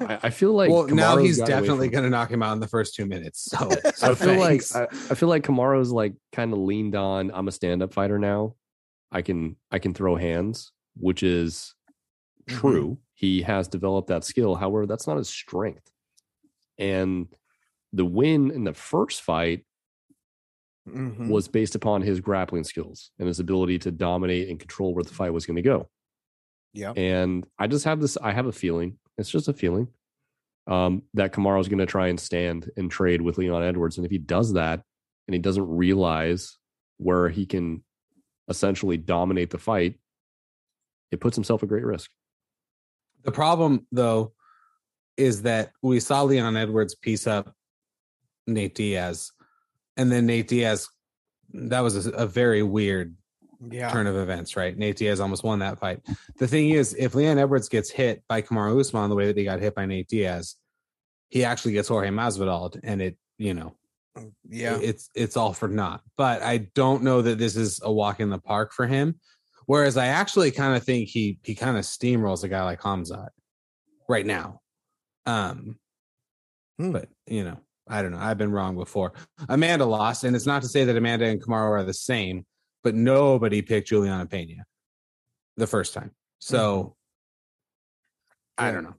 I, 0.00 0.18
I 0.24 0.30
feel 0.30 0.52
like 0.54 0.70
well, 0.70 0.86
now 0.86 1.16
he's 1.16 1.38
definitely 1.38 1.88
going 1.88 2.04
to 2.04 2.10
knock 2.10 2.30
him 2.30 2.42
out 2.42 2.52
in 2.52 2.60
the 2.60 2.68
first 2.68 2.94
two 2.94 3.06
minutes. 3.06 3.44
So, 3.50 3.70
so 3.94 4.12
I 4.12 4.14
feel 4.14 4.36
like. 4.36 4.62
I, 4.74 4.84
I 5.10 5.14
feel 5.14 5.28
like 5.28 5.44
Kamaru's 5.44 5.90
like 5.90 6.14
kind 6.32 6.52
of 6.52 6.58
leaned 6.60 6.94
on. 6.94 7.30
I'm 7.34 7.48
a 7.48 7.52
stand 7.52 7.82
up 7.82 7.92
fighter 7.92 8.18
now. 8.18 8.54
I 9.10 9.22
can 9.22 9.56
I 9.70 9.78
can 9.78 9.94
throw 9.94 10.16
hands, 10.16 10.72
which 10.96 11.22
is 11.22 11.74
Mm-hmm. 12.48 12.60
true. 12.60 12.98
He 13.14 13.42
has 13.42 13.68
developed 13.68 14.08
that 14.08 14.24
skill. 14.24 14.54
However, 14.54 14.86
that's 14.86 15.06
not 15.06 15.18
his 15.18 15.28
strength. 15.28 15.90
And 16.78 17.26
the 17.92 18.04
win 18.06 18.50
in 18.50 18.64
the 18.64 18.72
first 18.72 19.20
fight 19.22 19.64
Mhm. 20.88 21.28
was 21.28 21.48
based 21.48 21.74
upon 21.74 22.02
his 22.02 22.20
grappling 22.20 22.64
skills 22.64 23.10
and 23.18 23.28
his 23.28 23.40
ability 23.40 23.78
to 23.80 23.90
dominate 23.90 24.48
and 24.48 24.58
control 24.58 24.94
where 24.94 25.04
the 25.04 25.14
fight 25.14 25.32
was 25.32 25.46
going 25.46 25.56
to 25.56 25.62
go. 25.62 25.88
Yeah. 26.72 26.92
And 26.92 27.46
I 27.58 27.66
just 27.66 27.84
have 27.84 28.00
this, 28.00 28.16
I 28.22 28.32
have 28.32 28.46
a 28.46 28.52
feeling, 28.52 28.98
it's 29.16 29.30
just 29.30 29.48
a 29.48 29.52
feeling, 29.52 29.88
um, 30.66 31.02
that 31.14 31.32
Kamaru's 31.32 31.68
going 31.68 31.78
to 31.78 31.86
try 31.86 32.08
and 32.08 32.20
stand 32.20 32.70
and 32.76 32.90
trade 32.90 33.22
with 33.22 33.38
Leon 33.38 33.62
Edwards. 33.62 33.96
And 33.96 34.04
if 34.04 34.10
he 34.10 34.18
does 34.18 34.52
that 34.52 34.82
and 35.26 35.34
he 35.34 35.38
doesn't 35.38 35.66
realize 35.68 36.56
where 36.98 37.28
he 37.28 37.46
can 37.46 37.82
essentially 38.48 38.96
dominate 38.96 39.50
the 39.50 39.58
fight, 39.58 39.98
it 41.10 41.20
puts 41.20 41.36
himself 41.36 41.62
at 41.62 41.68
great 41.68 41.84
risk. 41.84 42.10
the 43.24 43.32
problem, 43.32 43.86
though, 43.92 44.32
is 45.16 45.42
that 45.42 45.72
we 45.82 46.00
saw 46.00 46.22
Leon 46.22 46.56
Edwards 46.56 46.94
piece 46.94 47.26
up 47.26 47.52
Nate 48.46 48.74
Diaz, 48.74 49.32
and 49.98 50.10
then 50.10 50.24
Nate 50.26 50.48
Diaz. 50.48 50.88
That 51.52 51.80
was 51.80 52.06
a, 52.06 52.10
a 52.12 52.26
very 52.26 52.62
weird 52.62 53.14
Yeah. 53.70 53.90
turn 53.90 54.06
of 54.06 54.16
events, 54.16 54.56
right? 54.56 54.76
Nate 54.76 54.96
Diaz 54.96 55.20
almost 55.20 55.44
won 55.44 55.58
that 55.58 55.78
fight. 55.78 56.00
The 56.38 56.46
thing 56.48 56.70
is, 56.70 56.94
if 56.98 57.14
Leon 57.14 57.38
Edwards 57.38 57.68
gets 57.68 57.90
hit 57.90 58.22
by 58.28 58.40
Kamaru 58.42 58.78
Usman 58.80 59.10
the 59.10 59.16
way 59.16 59.26
that 59.26 59.36
he 59.36 59.44
got 59.44 59.60
hit 59.60 59.74
by 59.74 59.84
Nate 59.86 60.08
Diaz, 60.08 60.56
he 61.28 61.44
actually 61.44 61.72
gets 61.72 61.88
Jorge 61.88 62.08
Masvidal, 62.08 62.78
and 62.84 63.02
it, 63.02 63.16
you 63.36 63.52
know, 63.54 63.74
Yeah. 64.48 64.78
it's 64.82 65.10
it's 65.14 65.36
all 65.36 65.52
for 65.52 65.68
naught. 65.68 66.02
But 66.16 66.42
I 66.42 66.58
don't 66.74 67.02
know 67.02 67.20
that 67.22 67.38
this 67.38 67.56
is 67.56 67.80
a 67.82 67.92
walk 67.92 68.20
in 68.20 68.30
the 68.30 68.38
park 68.38 68.72
for 68.72 68.86
him. 68.86 69.20
Whereas 69.66 69.96
I 69.98 70.06
actually 70.06 70.50
kind 70.50 70.74
of 70.76 70.82
think 70.84 71.08
he 71.10 71.38
he 71.42 71.54
kind 71.54 71.76
of 71.76 71.84
steamrolls 71.84 72.42
a 72.44 72.48
guy 72.48 72.64
like 72.64 72.80
Khamzat 72.80 73.28
right 74.08 74.24
now. 74.26 74.60
Um, 75.26 75.78
Hmm. 76.78 76.92
but 76.92 77.08
you 77.26 77.44
know, 77.44 77.58
I 77.88 78.02
don't 78.02 78.12
know. 78.12 78.18
I've 78.18 78.38
been 78.38 78.52
wrong 78.52 78.76
before. 78.76 79.12
Amanda 79.48 79.84
lost, 79.84 80.24
and 80.24 80.36
it's 80.36 80.46
not 80.46 80.62
to 80.62 80.68
say 80.68 80.84
that 80.84 80.96
Amanda 80.96 81.26
and 81.26 81.42
Kamaru 81.42 81.70
are 81.70 81.84
the 81.84 81.94
same, 81.94 82.44
but 82.82 82.94
nobody 82.94 83.62
picked 83.62 83.88
Julianna 83.88 84.26
Pena 84.26 84.64
the 85.56 85.66
first 85.66 85.94
time. 85.94 86.12
So 86.38 86.96
I 88.56 88.72
don't 88.72 88.84
know. 88.84 88.94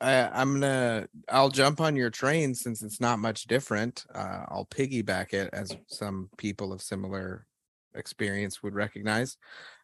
I, 0.00 0.28
I'm 0.32 0.54
gonna. 0.54 1.08
I'll 1.28 1.50
jump 1.50 1.80
on 1.80 1.94
your 1.94 2.10
train 2.10 2.54
since 2.54 2.82
it's 2.82 3.00
not 3.00 3.18
much 3.18 3.44
different. 3.44 4.04
Uh, 4.14 4.44
I'll 4.48 4.68
piggyback 4.70 5.34
it, 5.34 5.50
as 5.52 5.76
some 5.88 6.30
people 6.38 6.72
of 6.72 6.80
similar 6.80 7.46
experience 7.94 8.62
would 8.62 8.74
recognize. 8.74 9.36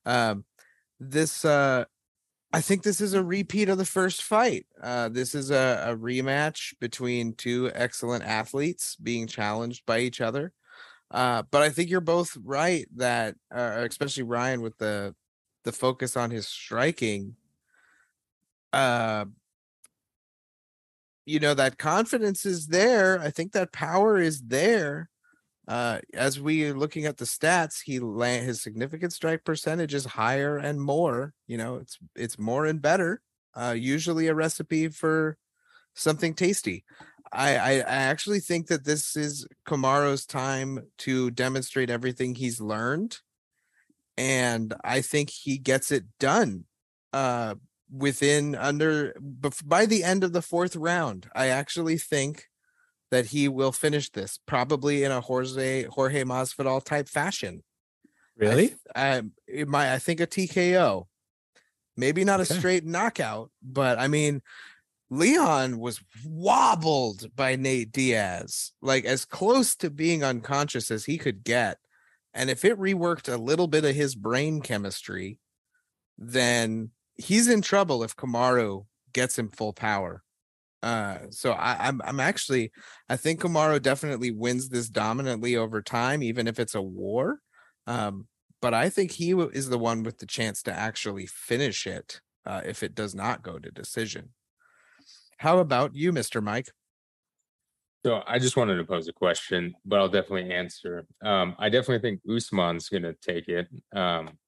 Um, 0.06 0.44
this, 0.98 1.44
uh, 1.44 1.84
I 2.52 2.60
think, 2.60 2.82
this 2.82 3.00
is 3.00 3.12
a 3.12 3.22
repeat 3.22 3.68
of 3.68 3.78
the 3.78 3.84
first 3.84 4.22
fight. 4.22 4.66
Uh, 4.82 5.08
this 5.08 5.34
is 5.34 5.50
a, 5.50 5.88
a 5.88 5.96
rematch 5.96 6.74
between 6.80 7.34
two 7.34 7.70
excellent 7.74 8.24
athletes 8.24 8.96
being 8.96 9.26
challenged 9.26 9.84
by 9.84 9.98
each 9.98 10.20
other. 10.20 10.52
Uh, 11.10 11.42
but 11.50 11.62
I 11.62 11.70
think 11.70 11.90
you're 11.90 12.00
both 12.00 12.36
right 12.42 12.86
that, 12.96 13.36
uh, 13.54 13.84
especially 13.88 14.22
Ryan, 14.24 14.62
with 14.62 14.76
the 14.78 15.14
the 15.64 15.72
focus 15.72 16.16
on 16.16 16.30
his 16.30 16.46
striking. 16.46 17.34
Uh, 18.72 19.26
you 21.26 21.40
know 21.40 21.52
that 21.52 21.76
confidence 21.76 22.46
is 22.46 22.68
there 22.68 23.20
i 23.20 23.30
think 23.30 23.52
that 23.52 23.72
power 23.72 24.18
is 24.18 24.40
there 24.42 25.10
uh 25.68 25.98
as 26.14 26.40
we 26.40 26.64
are 26.64 26.76
looking 26.76 27.06
at 27.06 27.16
the 27.16 27.24
stats 27.24 27.82
he 27.84 27.98
land 27.98 28.46
his 28.46 28.62
significant 28.62 29.12
strike 29.12 29.44
percentage 29.44 29.94
is 29.94 30.04
higher 30.04 30.56
and 30.56 30.80
more 30.80 31.32
you 31.46 31.56
know 31.56 31.76
it's 31.76 31.98
it's 32.14 32.38
more 32.38 32.66
and 32.66 32.80
better 32.80 33.20
uh 33.56 33.74
usually 33.76 34.28
a 34.28 34.34
recipe 34.34 34.88
for 34.88 35.36
something 35.94 36.34
tasty. 36.34 36.84
I, 37.32 37.56
I 37.56 37.70
i 37.78 37.96
actually 38.10 38.40
think 38.40 38.68
that 38.68 38.84
this 38.84 39.16
is 39.16 39.46
kamaru's 39.66 40.26
time 40.26 40.86
to 40.98 41.30
demonstrate 41.32 41.90
everything 41.90 42.36
he's 42.36 42.60
learned 42.60 43.18
and 44.16 44.72
i 44.84 45.00
think 45.00 45.30
he 45.30 45.58
gets 45.58 45.90
it 45.90 46.04
done 46.20 46.66
uh 47.12 47.56
within 47.90 48.54
under 48.54 49.14
by 49.64 49.86
the 49.86 50.04
end 50.04 50.24
of 50.24 50.32
the 50.32 50.42
fourth 50.42 50.76
round. 50.76 51.28
I 51.34 51.48
actually 51.48 51.98
think 51.98 52.46
that 53.10 53.26
he 53.26 53.48
will 53.48 53.72
finish 53.72 54.10
this 54.10 54.38
probably 54.46 55.04
in 55.04 55.10
a 55.12 55.20
jorge 55.20 55.84
jorge 55.84 56.24
masvidal 56.24 56.82
type 56.82 57.08
fashion 57.08 57.62
Really? 58.36 58.74
I, 58.94 59.22
it 59.46 59.66
might 59.68 59.92
i 59.92 59.98
think 59.98 60.20
a 60.20 60.26
tko 60.26 61.06
maybe 61.96 62.24
not 62.24 62.40
Okay. 62.40 62.54
a 62.54 62.58
straight 62.58 62.84
knockout 62.84 63.50
but 63.62 63.98
i 63.98 64.08
mean 64.08 64.42
leon 65.08 65.78
was 65.78 66.00
wobbled 66.24 67.34
by 67.34 67.56
nate 67.56 67.92
diaz 67.92 68.72
like 68.82 69.04
as 69.04 69.24
close 69.24 69.76
to 69.76 69.88
being 69.90 70.22
unconscious 70.24 70.90
as 70.90 71.04
he 71.04 71.16
could 71.16 71.44
get 71.44 71.78
and 72.34 72.50
if 72.50 72.64
it 72.64 72.78
reworked 72.78 73.32
a 73.32 73.38
little 73.38 73.68
bit 73.68 73.84
of 73.84 73.94
his 73.94 74.14
brain 74.14 74.60
chemistry 74.60 75.38
then 76.18 76.90
he's 77.14 77.48
in 77.48 77.62
trouble 77.62 78.02
if 78.02 78.16
Kamaru 78.16 78.86
gets 79.12 79.38
him 79.38 79.48
full 79.48 79.72
power. 79.72 80.22
Uh, 80.86 81.18
so 81.30 81.50
I, 81.50 81.88
I'm 81.88 82.00
I'm 82.04 82.20
actually 82.20 82.70
I 83.08 83.16
think 83.16 83.40
Kamaru 83.40 83.82
definitely 83.82 84.30
wins 84.30 84.68
this 84.68 84.88
dominantly 84.88 85.56
over 85.56 85.82
time, 85.82 86.22
even 86.22 86.46
if 86.46 86.60
it's 86.60 86.76
a 86.76 86.80
war. 86.80 87.40
Um, 87.88 88.28
but 88.62 88.72
I 88.72 88.88
think 88.88 89.10
he 89.10 89.32
is 89.32 89.68
the 89.68 89.80
one 89.80 90.04
with 90.04 90.18
the 90.18 90.26
chance 90.26 90.62
to 90.62 90.72
actually 90.72 91.26
finish 91.26 91.88
it 91.88 92.20
uh, 92.46 92.60
if 92.64 92.84
it 92.84 92.94
does 92.94 93.16
not 93.16 93.42
go 93.42 93.58
to 93.58 93.68
decision. 93.72 94.28
How 95.38 95.58
about 95.58 95.96
you, 95.96 96.12
Mr. 96.12 96.40
Mike? 96.40 96.70
So 98.04 98.22
I 98.24 98.38
just 98.38 98.56
wanted 98.56 98.76
to 98.76 98.84
pose 98.84 99.08
a 99.08 99.12
question, 99.12 99.74
but 99.84 99.98
I'll 99.98 100.08
definitely 100.08 100.54
answer. 100.54 101.04
Um, 101.20 101.56
I 101.58 101.68
definitely 101.68 102.08
think 102.08 102.20
Usman's 102.32 102.88
going 102.88 103.02
to 103.02 103.14
take 103.14 103.48
it. 103.48 103.66
Um, 103.92 104.38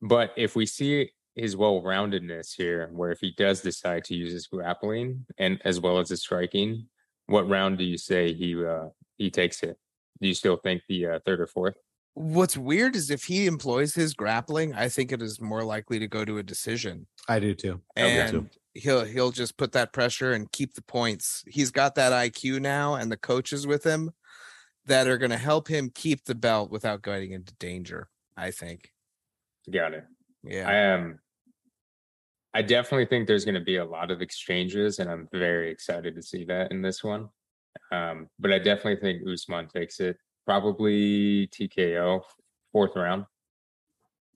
but 0.00 0.32
if 0.36 0.54
we 0.54 0.64
see 0.64 1.10
his 1.34 1.56
well-roundedness 1.56 2.54
here, 2.54 2.90
where 2.92 3.10
if 3.10 3.20
he 3.20 3.32
does 3.36 3.60
decide 3.60 4.04
to 4.04 4.14
use 4.14 4.32
his 4.32 4.46
grappling 4.46 5.24
and 5.38 5.60
as 5.64 5.80
well 5.80 5.98
as 5.98 6.10
his 6.10 6.22
striking, 6.22 6.86
what 7.26 7.48
round 7.48 7.78
do 7.78 7.84
you 7.84 7.96
say 7.96 8.32
he 8.32 8.64
uh, 8.64 8.88
he 9.16 9.30
takes 9.30 9.62
it? 9.62 9.78
Do 10.20 10.28
you 10.28 10.34
still 10.34 10.56
think 10.56 10.82
the 10.88 11.06
uh, 11.06 11.18
third 11.24 11.40
or 11.40 11.46
fourth? 11.46 11.74
What's 12.14 12.58
weird 12.58 12.94
is 12.94 13.10
if 13.10 13.24
he 13.24 13.46
employs 13.46 13.94
his 13.94 14.12
grappling, 14.12 14.74
I 14.74 14.88
think 14.88 15.12
it 15.12 15.22
is 15.22 15.40
more 15.40 15.64
likely 15.64 15.98
to 15.98 16.06
go 16.06 16.24
to 16.26 16.38
a 16.38 16.42
decision. 16.42 17.06
I 17.26 17.38
do 17.38 17.54
too. 17.54 17.80
Okay, 17.96 18.20
and 18.20 18.30
too. 18.30 18.48
he'll 18.74 19.04
he'll 19.04 19.30
just 19.30 19.56
put 19.56 19.72
that 19.72 19.92
pressure 19.92 20.32
and 20.32 20.52
keep 20.52 20.74
the 20.74 20.82
points. 20.82 21.42
He's 21.46 21.70
got 21.70 21.94
that 21.94 22.12
IQ 22.12 22.60
now, 22.60 22.94
and 22.94 23.10
the 23.10 23.16
coaches 23.16 23.66
with 23.66 23.84
him 23.84 24.10
that 24.84 25.08
are 25.08 25.16
going 25.16 25.30
to 25.30 25.38
help 25.38 25.68
him 25.68 25.90
keep 25.94 26.24
the 26.24 26.34
belt 26.34 26.70
without 26.70 27.02
getting 27.02 27.32
into 27.32 27.54
danger. 27.54 28.08
I 28.36 28.50
think. 28.50 28.92
Got 29.70 29.94
it. 29.94 30.04
Yeah. 30.44 30.68
I 30.68 30.74
am. 30.74 31.20
I 32.54 32.62
definitely 32.62 33.06
think 33.06 33.26
there's 33.26 33.44
going 33.44 33.54
to 33.54 33.60
be 33.60 33.76
a 33.76 33.84
lot 33.84 34.10
of 34.10 34.20
exchanges, 34.20 34.98
and 34.98 35.10
I'm 35.10 35.28
very 35.32 35.70
excited 35.70 36.14
to 36.14 36.22
see 36.22 36.44
that 36.44 36.70
in 36.70 36.82
this 36.82 37.02
one. 37.02 37.28
Um, 37.90 38.28
but 38.38 38.52
I 38.52 38.58
definitely 38.58 38.96
think 38.96 39.26
Usman 39.26 39.68
takes 39.68 40.00
it, 40.00 40.18
probably 40.44 41.46
TKO, 41.48 42.22
fourth 42.72 42.94
round. 42.96 43.24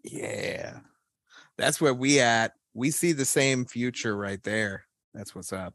Yeah. 0.03 0.79
That's 1.59 1.81
where 1.81 1.95
we 1.95 2.21
at. 2.21 2.53
We 2.75 2.91
see 2.91 3.13
the 3.13 3.25
same 3.25 3.65
future 3.65 4.17
right 4.17 4.43
there. 4.43 4.87
That's 5.15 5.35
what's 5.35 5.53
up. 5.53 5.75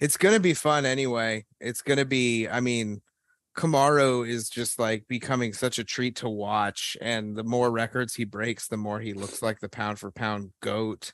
It's 0.00 0.16
going 0.16 0.34
to 0.34 0.40
be 0.40 0.54
fun 0.54 0.86
anyway. 0.86 1.46
It's 1.60 1.82
going 1.82 1.98
to 1.98 2.04
be 2.04 2.48
I 2.48 2.60
mean 2.60 3.02
Kamaru 3.60 4.26
is 4.26 4.48
just 4.48 4.78
like 4.78 5.06
becoming 5.06 5.52
such 5.52 5.78
a 5.78 5.84
treat 5.84 6.16
to 6.16 6.28
watch 6.28 6.96
and 7.00 7.36
the 7.36 7.44
more 7.44 7.70
records 7.70 8.14
he 8.14 8.24
breaks 8.24 8.68
the 8.68 8.76
more 8.78 9.00
he 9.00 9.12
looks 9.12 9.42
like 9.42 9.60
the 9.60 9.68
pound 9.68 9.98
for 9.98 10.10
pound 10.10 10.50
goat. 10.62 11.12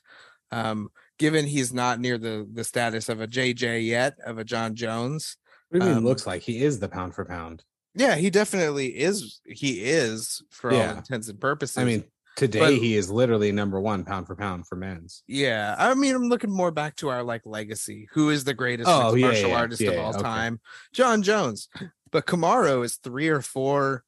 Um 0.51 0.89
given 1.19 1.45
he's 1.45 1.73
not 1.73 1.99
near 1.99 2.17
the 2.17 2.47
the 2.51 2.63
status 2.63 3.09
of 3.09 3.19
a 3.19 3.27
JJ 3.27 3.85
yet 3.85 4.15
of 4.25 4.37
a 4.37 4.43
Jon 4.45 4.75
Jones. 4.75 5.35
What 5.69 5.79
do 5.81 5.85
you 5.85 5.89
mean 5.89 5.97
Um, 5.99 6.05
looks 6.05 6.25
like? 6.25 6.41
He 6.41 6.63
is 6.63 6.79
the 6.79 6.87
pound 6.87 7.13
for 7.15 7.25
pound. 7.25 7.63
Yeah, 7.95 8.15
he 8.15 8.29
definitely 8.29 8.97
is 8.97 9.41
he 9.45 9.83
is 9.83 10.41
for 10.49 10.71
all 10.71 10.79
intents 10.97 11.27
and 11.27 11.39
purposes. 11.41 11.77
I 11.77 11.83
mean, 11.83 12.05
today 12.37 12.59
But- 12.59 12.73
he 12.75 12.95
is 12.95 13.09
literally 13.09 13.51
number 13.51 13.81
one 13.81 14.05
pound 14.05 14.27
for 14.27 14.35
pound 14.35 14.67
for 14.67 14.75
men's. 14.77 15.23
Yeah, 15.27 15.75
I 15.77 15.93
mean, 15.95 16.15
I'm 16.15 16.29
looking 16.29 16.51
more 16.51 16.71
back 16.71 16.95
to 16.97 17.09
our 17.09 17.23
like 17.23 17.41
legacy. 17.45 18.07
Who 18.13 18.29
is 18.29 18.43
the 18.45 18.53
greatest 18.53 18.87
Oh, 18.89 19.15
yeah, 19.15 19.25
martial 19.25 19.49
yeah, 19.49 19.57
artist 19.57 19.81
yeah, 19.81 19.89
of 19.89 19.95
yeah, 19.95 20.01
all 20.01 20.13
okay. 20.13 20.21
time? 20.21 20.61
Jon 20.93 21.23
Jones. 21.23 21.67
But 22.17 22.25
Kamaru 22.25 22.83
is 22.83 22.95
three 22.95 23.27
or 23.27 23.41
four 23.41 24.03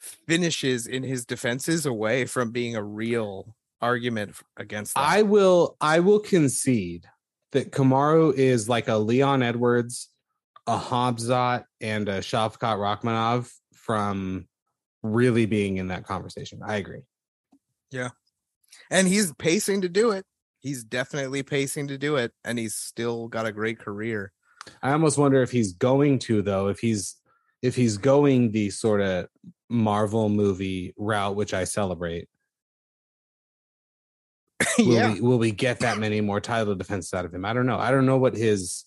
finishes 0.00 0.88
in 0.88 1.04
his 1.04 1.24
defenses 1.24 1.86
away 1.86 2.24
from 2.24 2.50
being 2.50 2.74
a 2.74 2.82
real 2.82 3.54
argument 3.80 4.34
against 4.56 4.96
that. 4.96 5.02
I 5.02 5.22
will 5.22 5.76
I 5.80 6.00
will 6.00 6.18
concede 6.18 7.06
that 7.52 7.70
Kamaru 7.70 8.34
is 8.34 8.68
like 8.68 8.88
a 8.88 8.96
Leon 8.96 9.44
Edwards, 9.44 10.08
a 10.66 10.76
Khamzat, 10.76 11.62
and 11.80 12.08
a 12.08 12.18
Shavkat 12.18 12.58
Rakhmonov 12.58 13.48
from 13.74 14.48
really 15.04 15.46
being 15.46 15.76
in 15.76 15.86
that 15.86 16.04
conversation. 16.04 16.62
I 16.66 16.78
agree. 16.78 17.02
Yeah. 17.92 18.08
And 18.90 19.06
he's 19.06 19.32
pacing 19.34 19.82
to 19.82 19.88
do 19.88 20.10
it. 20.10 20.26
He's 20.58 20.82
definitely 20.82 21.44
pacing 21.44 21.86
to 21.86 21.96
do 21.96 22.16
it, 22.16 22.32
and 22.44 22.58
he's 22.58 22.74
still 22.74 23.28
got 23.28 23.46
a 23.46 23.52
great 23.52 23.78
career. 23.78 24.32
I 24.82 24.90
almost 24.90 25.16
wonder 25.16 25.42
if 25.42 25.52
he's 25.52 25.74
going 25.74 26.18
to 26.20 26.42
though, 26.42 26.66
if 26.66 26.80
he's 26.80 27.18
if 27.62 27.76
he's 27.76 27.96
going 27.96 28.50
the 28.50 28.70
sort 28.70 29.00
of 29.00 29.28
Marvel 29.70 30.28
movie 30.28 30.92
route, 30.96 31.36
which 31.36 31.54
I 31.54 31.64
celebrate. 31.64 32.28
Will 34.78 34.92
yeah, 34.92 35.14
we 35.14 35.20
will 35.20 35.38
we 35.38 35.50
get 35.50 35.80
that 35.80 35.98
many 35.98 36.20
more 36.20 36.40
title 36.40 36.74
defenses 36.74 37.12
out 37.14 37.24
of 37.24 37.34
him? 37.34 37.44
I 37.44 37.52
don't 37.52 37.66
know. 37.66 37.78
I 37.78 37.90
don't 37.90 38.06
know 38.06 38.18
what 38.18 38.36
his 38.36 38.84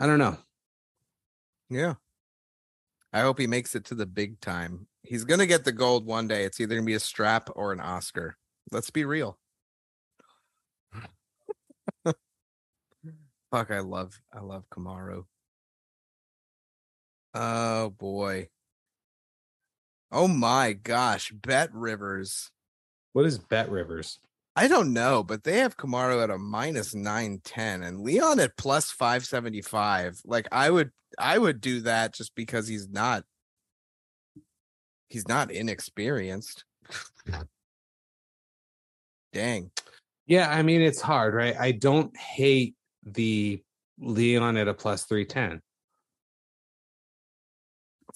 I 0.00 0.06
don't 0.06 0.18
know. 0.18 0.36
yeah. 1.70 1.94
I 3.12 3.20
hope 3.20 3.38
he 3.38 3.46
makes 3.46 3.76
it 3.76 3.84
to 3.86 3.94
the 3.94 4.06
big 4.06 4.40
time. 4.40 4.88
He's 5.02 5.24
gonna 5.24 5.46
get 5.46 5.64
the 5.64 5.72
gold 5.72 6.04
one 6.04 6.26
day. 6.26 6.44
It's 6.44 6.60
either 6.60 6.74
gonna 6.74 6.84
be 6.84 6.94
a 6.94 7.00
strap 7.00 7.48
or 7.54 7.72
an 7.72 7.78
Oscar. 7.80 8.36
Let's 8.72 8.90
be 8.90 9.04
real. 9.04 9.38
Fuck, 12.04 13.70
I 13.70 13.80
love 13.80 14.20
I 14.32 14.40
love 14.40 14.64
Kamaru. 14.70 15.26
Oh 17.34 17.90
boy. 17.90 18.48
Oh 20.12 20.28
my 20.28 20.72
gosh, 20.72 21.32
Bet 21.32 21.74
Rivers. 21.74 22.50
What 23.12 23.26
is 23.26 23.38
Bet 23.38 23.70
Rivers? 23.70 24.20
I 24.56 24.68
don't 24.68 24.92
know, 24.92 25.24
but 25.24 25.42
they 25.42 25.58
have 25.58 25.76
Kamaru 25.76 26.22
at 26.22 26.30
a 26.30 26.38
minus 26.38 26.94
910 26.94 27.82
and 27.82 28.00
Leon 28.00 28.38
at 28.38 28.56
plus 28.56 28.90
575. 28.92 30.20
Like 30.24 30.46
I 30.52 30.70
would 30.70 30.90
I 31.18 31.38
would 31.38 31.60
do 31.60 31.80
that 31.80 32.14
just 32.14 32.34
because 32.36 32.68
he's 32.68 32.88
not 32.88 33.24
he's 35.08 35.26
not 35.26 35.50
inexperienced. 35.50 36.64
Dang. 39.32 39.72
Yeah, 40.26 40.48
I 40.48 40.62
mean 40.62 40.82
it's 40.82 41.00
hard, 41.00 41.34
right? 41.34 41.56
I 41.58 41.72
don't 41.72 42.16
hate 42.16 42.76
the 43.04 43.60
Leon 43.98 44.56
at 44.56 44.68
a 44.68 44.74
plus 44.74 45.04
310 45.04 45.54
It's 45.54 45.62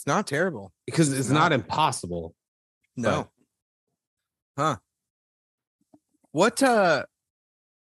not 0.08 0.26
terrible. 0.26 0.72
because 0.86 1.10
It's 1.10 1.20
it's 1.20 1.28
not 1.30 1.50
not. 1.50 1.52
impossible. 1.52 2.34
No. 2.96 3.28
Huh. 4.56 4.76
What 6.32 6.60
uh 6.64 7.04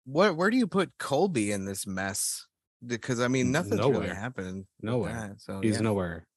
what 0.05 0.35
where 0.37 0.51
do 0.51 0.57
you 0.57 0.67
put 0.67 0.91
Colby 0.99 1.51
in 1.51 1.65
this 1.65 1.87
mess? 1.87 2.45
Because 2.85 3.19
I 3.19 3.27
mean 3.27 3.51
nothing's 3.51 3.79
really 3.79 3.93
Nowhere. 3.93 4.13
happened. 4.13 4.65
Nowhere. 4.81 5.13
that, 5.13 5.41
so 5.41 5.59
He's 5.61 5.77
yeah, 5.77 5.81
nowhere. 5.81 6.27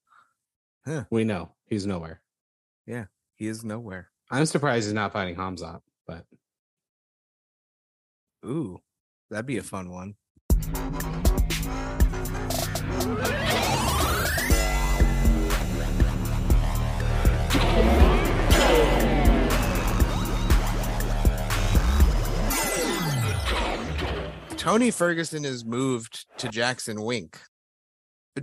Huh. 0.86 1.04
We 1.10 1.24
know 1.24 1.52
he's 1.66 1.86
nowhere. 1.86 2.22
Yeah, 2.86 3.04
he 3.36 3.46
is 3.46 3.62
nowhere. 3.62 4.10
I'm 4.30 4.46
surprised 4.46 4.86
he's 4.86 4.94
not 4.94 5.12
fighting 5.12 5.36
Khamzat, 5.36 5.80
but 6.06 6.24
Ooh, 8.46 8.80
that'd 9.30 9.44
be 9.44 9.58
a 9.58 9.62
fun 9.62 9.90
one. 9.90 10.14
Tony 24.60 24.90
Ferguson 24.90 25.46
is 25.46 25.64
moved 25.64 26.26
to 26.36 26.46
Jackson 26.50 27.00
Wink. 27.00 27.40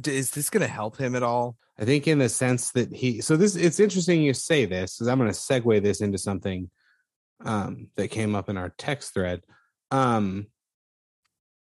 Is 0.08 0.32
this 0.32 0.50
going 0.50 0.62
to 0.62 0.68
help 0.68 0.98
him 0.98 1.16
at 1.16 1.22
all? 1.22 1.58
I 1.78 1.86
think 1.86 2.08
in 2.08 2.18
the 2.18 2.28
sense 2.28 2.72
that 2.72 2.92
he 2.92 3.22
so 3.22 3.38
this 3.38 3.56
it's 3.56 3.80
interesting 3.80 4.24
you 4.24 4.34
say 4.34 4.66
this 4.66 4.96
because 4.96 5.08
I'm 5.08 5.20
going 5.20 5.32
to 5.32 5.38
segue 5.38 5.84
this 5.84 6.02
into 6.02 6.18
something 6.18 6.72
um 7.46 7.90
that 7.98 8.08
came 8.08 8.34
up 8.34 8.50
in 8.50 8.58
our 8.58 8.74
text 8.80 9.14
thread. 9.14 9.42
Um 9.92 10.48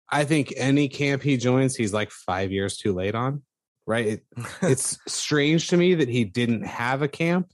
I 0.08 0.24
think 0.24 0.54
any 0.56 0.88
camp 0.88 1.22
he 1.22 1.36
joins, 1.36 1.76
he's 1.76 1.92
like 1.92 2.10
five 2.10 2.50
years 2.50 2.78
too 2.78 2.94
late 2.94 3.14
on. 3.14 3.42
Right. 3.86 4.06
It, 4.06 4.26
it's 4.62 4.98
strange 5.06 5.68
to 5.68 5.76
me 5.76 5.96
that 5.96 6.08
he 6.08 6.24
didn't 6.24 6.62
have 6.62 7.02
a 7.02 7.08
camp, 7.08 7.52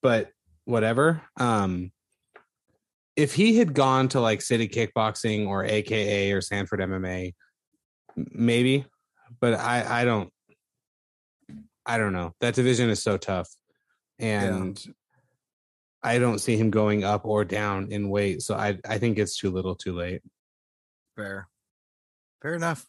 but 0.00 0.30
whatever. 0.64 1.22
Um 1.36 1.90
if 3.20 3.34
he 3.34 3.58
had 3.58 3.74
gone 3.74 4.08
to 4.08 4.20
like 4.20 4.40
City 4.40 4.66
Kickboxing 4.66 5.46
or 5.46 5.62
AKA 5.64 6.32
or 6.32 6.40
Sanford 6.40 6.80
MMA, 6.80 7.34
maybe, 8.16 8.86
but 9.40 9.54
I 9.54 10.00
I 10.00 10.04
don't 10.04 10.32
I 11.84 11.98
don't 11.98 12.14
know. 12.14 12.34
That 12.40 12.54
division 12.54 12.88
is 12.88 13.02
so 13.02 13.18
tough. 13.18 13.48
And 14.18 14.82
I 16.02 16.18
don't 16.18 16.38
see 16.38 16.56
him 16.56 16.70
going 16.70 17.04
up 17.04 17.26
or 17.26 17.44
down 17.44 17.92
in 17.92 18.08
weight. 18.08 18.40
So 18.40 18.54
I 18.54 18.78
I 18.88 18.96
think 18.96 19.18
it's 19.18 19.36
too 19.36 19.50
little 19.50 19.74
too 19.74 19.94
late. 19.94 20.22
Fair. 21.16 21.46
Fair 22.40 22.54
enough. 22.54 22.86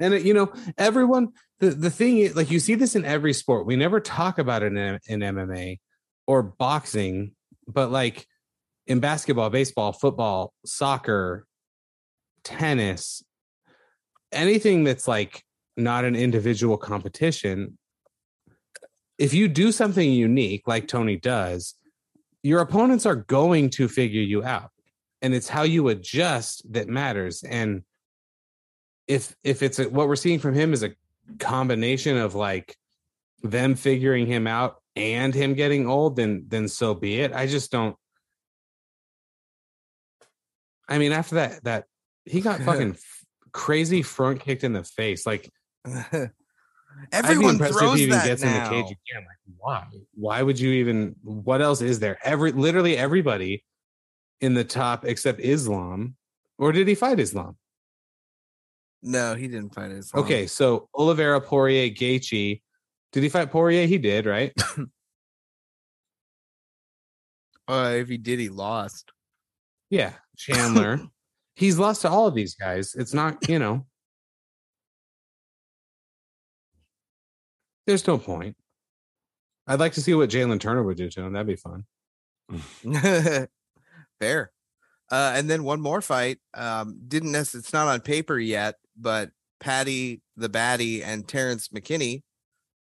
And 0.00 0.14
it, 0.14 0.22
you 0.22 0.34
know, 0.34 0.52
everyone 0.76 1.28
the 1.60 1.70
the 1.70 1.90
thing 1.90 2.18
is 2.18 2.34
like 2.34 2.50
you 2.50 2.58
see 2.58 2.74
this 2.74 2.96
in 2.96 3.04
every 3.04 3.32
sport. 3.32 3.66
We 3.66 3.76
never 3.76 4.00
talk 4.00 4.38
about 4.38 4.64
it 4.64 4.72
in, 4.72 4.98
in 5.06 5.20
MMA 5.20 5.78
or 6.26 6.42
boxing, 6.42 7.36
but 7.68 7.92
like 7.92 8.26
in 8.86 9.00
basketball, 9.00 9.50
baseball, 9.50 9.92
football, 9.92 10.52
soccer, 10.64 11.46
tennis, 12.42 13.22
anything 14.32 14.84
that's 14.84 15.08
like 15.08 15.42
not 15.76 16.04
an 16.04 16.14
individual 16.14 16.76
competition, 16.76 17.78
if 19.18 19.32
you 19.32 19.48
do 19.48 19.72
something 19.72 20.10
unique 20.10 20.66
like 20.66 20.88
Tony 20.88 21.16
does, 21.16 21.74
your 22.42 22.60
opponents 22.60 23.06
are 23.06 23.16
going 23.16 23.70
to 23.70 23.88
figure 23.88 24.20
you 24.20 24.44
out. 24.44 24.70
And 25.22 25.34
it's 25.34 25.48
how 25.48 25.62
you 25.62 25.88
adjust 25.88 26.70
that 26.72 26.88
matters. 26.88 27.42
And 27.42 27.82
if 29.08 29.34
if 29.42 29.62
it's 29.62 29.78
a, 29.78 29.88
what 29.88 30.08
we're 30.08 30.16
seeing 30.16 30.38
from 30.38 30.54
him 30.54 30.72
is 30.72 30.82
a 30.82 30.94
combination 31.38 32.18
of 32.18 32.34
like 32.34 32.76
them 33.42 33.74
figuring 33.74 34.26
him 34.26 34.46
out 34.46 34.76
and 34.96 35.34
him 35.34 35.54
getting 35.54 35.88
old, 35.88 36.16
then 36.16 36.44
then 36.48 36.68
so 36.68 36.94
be 36.94 37.20
it. 37.20 37.32
I 37.32 37.46
just 37.46 37.72
don't. 37.72 37.96
I 40.88 40.98
mean, 40.98 41.12
after 41.12 41.36
that, 41.36 41.64
that 41.64 41.84
he 42.24 42.40
got 42.40 42.60
fucking 42.60 42.96
crazy 43.52 44.02
front 44.02 44.40
kicked 44.40 44.64
in 44.64 44.72
the 44.72 44.84
face. 44.84 45.26
Like 45.26 45.50
Everyone 47.12 47.58
throws 47.58 48.00
even 48.00 48.10
that 48.10 48.26
gets 48.26 48.42
in 48.42 48.52
the 48.52 48.58
now. 48.58 48.70
cage 48.70 48.84
again. 48.84 49.24
Like, 49.26 49.56
why? 49.56 49.86
Why 50.14 50.42
would 50.42 50.58
you 50.58 50.72
even? 50.72 51.16
What 51.22 51.60
else 51.60 51.80
is 51.80 51.98
there? 51.98 52.18
Every 52.22 52.52
literally 52.52 52.96
everybody 52.96 53.64
in 54.40 54.54
the 54.54 54.64
top 54.64 55.04
except 55.04 55.40
Islam, 55.40 56.16
or 56.58 56.72
did 56.72 56.88
he 56.88 56.94
fight 56.94 57.18
Islam? 57.18 57.56
No, 59.02 59.34
he 59.34 59.48
didn't 59.48 59.74
fight 59.74 59.90
long. 59.90 60.24
Okay, 60.24 60.46
so 60.46 60.88
Oliveira, 60.94 61.40
Poirier, 61.40 61.90
Gaethje. 61.90 62.62
Did 63.12 63.22
he 63.22 63.28
fight 63.28 63.50
Poirier? 63.50 63.86
He 63.86 63.98
did, 63.98 64.26
right? 64.26 64.52
Uh, 67.66 67.94
if 67.96 68.10
he 68.10 68.18
did, 68.18 68.38
he 68.38 68.50
lost. 68.50 69.10
Yeah, 69.94 70.14
Chandler. 70.36 71.00
He's 71.54 71.78
lost 71.78 72.02
to 72.02 72.10
all 72.10 72.26
of 72.26 72.34
these 72.34 72.56
guys. 72.56 72.96
It's 72.96 73.14
not, 73.14 73.48
you 73.48 73.60
know. 73.60 73.86
There's 77.86 78.04
no 78.04 78.18
point. 78.18 78.56
I'd 79.68 79.78
like 79.78 79.92
to 79.92 80.00
see 80.00 80.12
what 80.12 80.30
Jalen 80.30 80.58
Turner 80.58 80.82
would 80.82 80.96
do 80.96 81.08
to 81.10 81.22
him. 81.22 81.32
That'd 81.32 81.46
be 81.46 81.54
fun. 81.54 81.84
Fair. 84.20 84.50
Uh, 85.12 85.32
and 85.36 85.48
then 85.48 85.62
one 85.62 85.80
more 85.80 86.00
fight. 86.00 86.38
Um, 86.54 86.98
didn't 87.06 87.30
necessarily, 87.30 87.60
it's 87.60 87.72
not 87.72 87.86
on 87.86 88.00
paper 88.00 88.36
yet, 88.36 88.74
but 88.96 89.30
Paddy 89.60 90.22
the 90.36 90.48
Baddy 90.48 91.04
and 91.04 91.28
Terrance 91.28 91.68
McKinney 91.68 92.22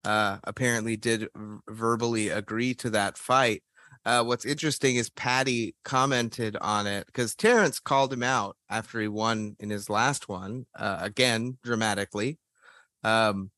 uh, 0.05 0.37
apparently 0.45 0.95
did 0.95 1.27
verbally 1.69 2.29
agree 2.29 2.73
to 2.75 2.89
that 2.91 3.17
fight. 3.17 3.63
Uh, 4.03 4.23
what's 4.23 4.45
interesting 4.45 4.95
is 4.95 5.09
Paddy 5.11 5.75
commented 5.85 6.57
on 6.59 6.87
it 6.87 7.05
because 7.05 7.35
Terrance 7.35 7.79
called 7.79 8.11
him 8.11 8.23
out 8.23 8.57
after 8.69 8.99
he 8.99 9.07
won 9.07 9.55
in 9.59 9.69
his 9.69 9.89
last 9.89 10.27
one, 10.27 10.65
uh, 10.75 10.97
again, 11.01 11.57
dramatically. 11.63 12.39
Um, 13.03 13.51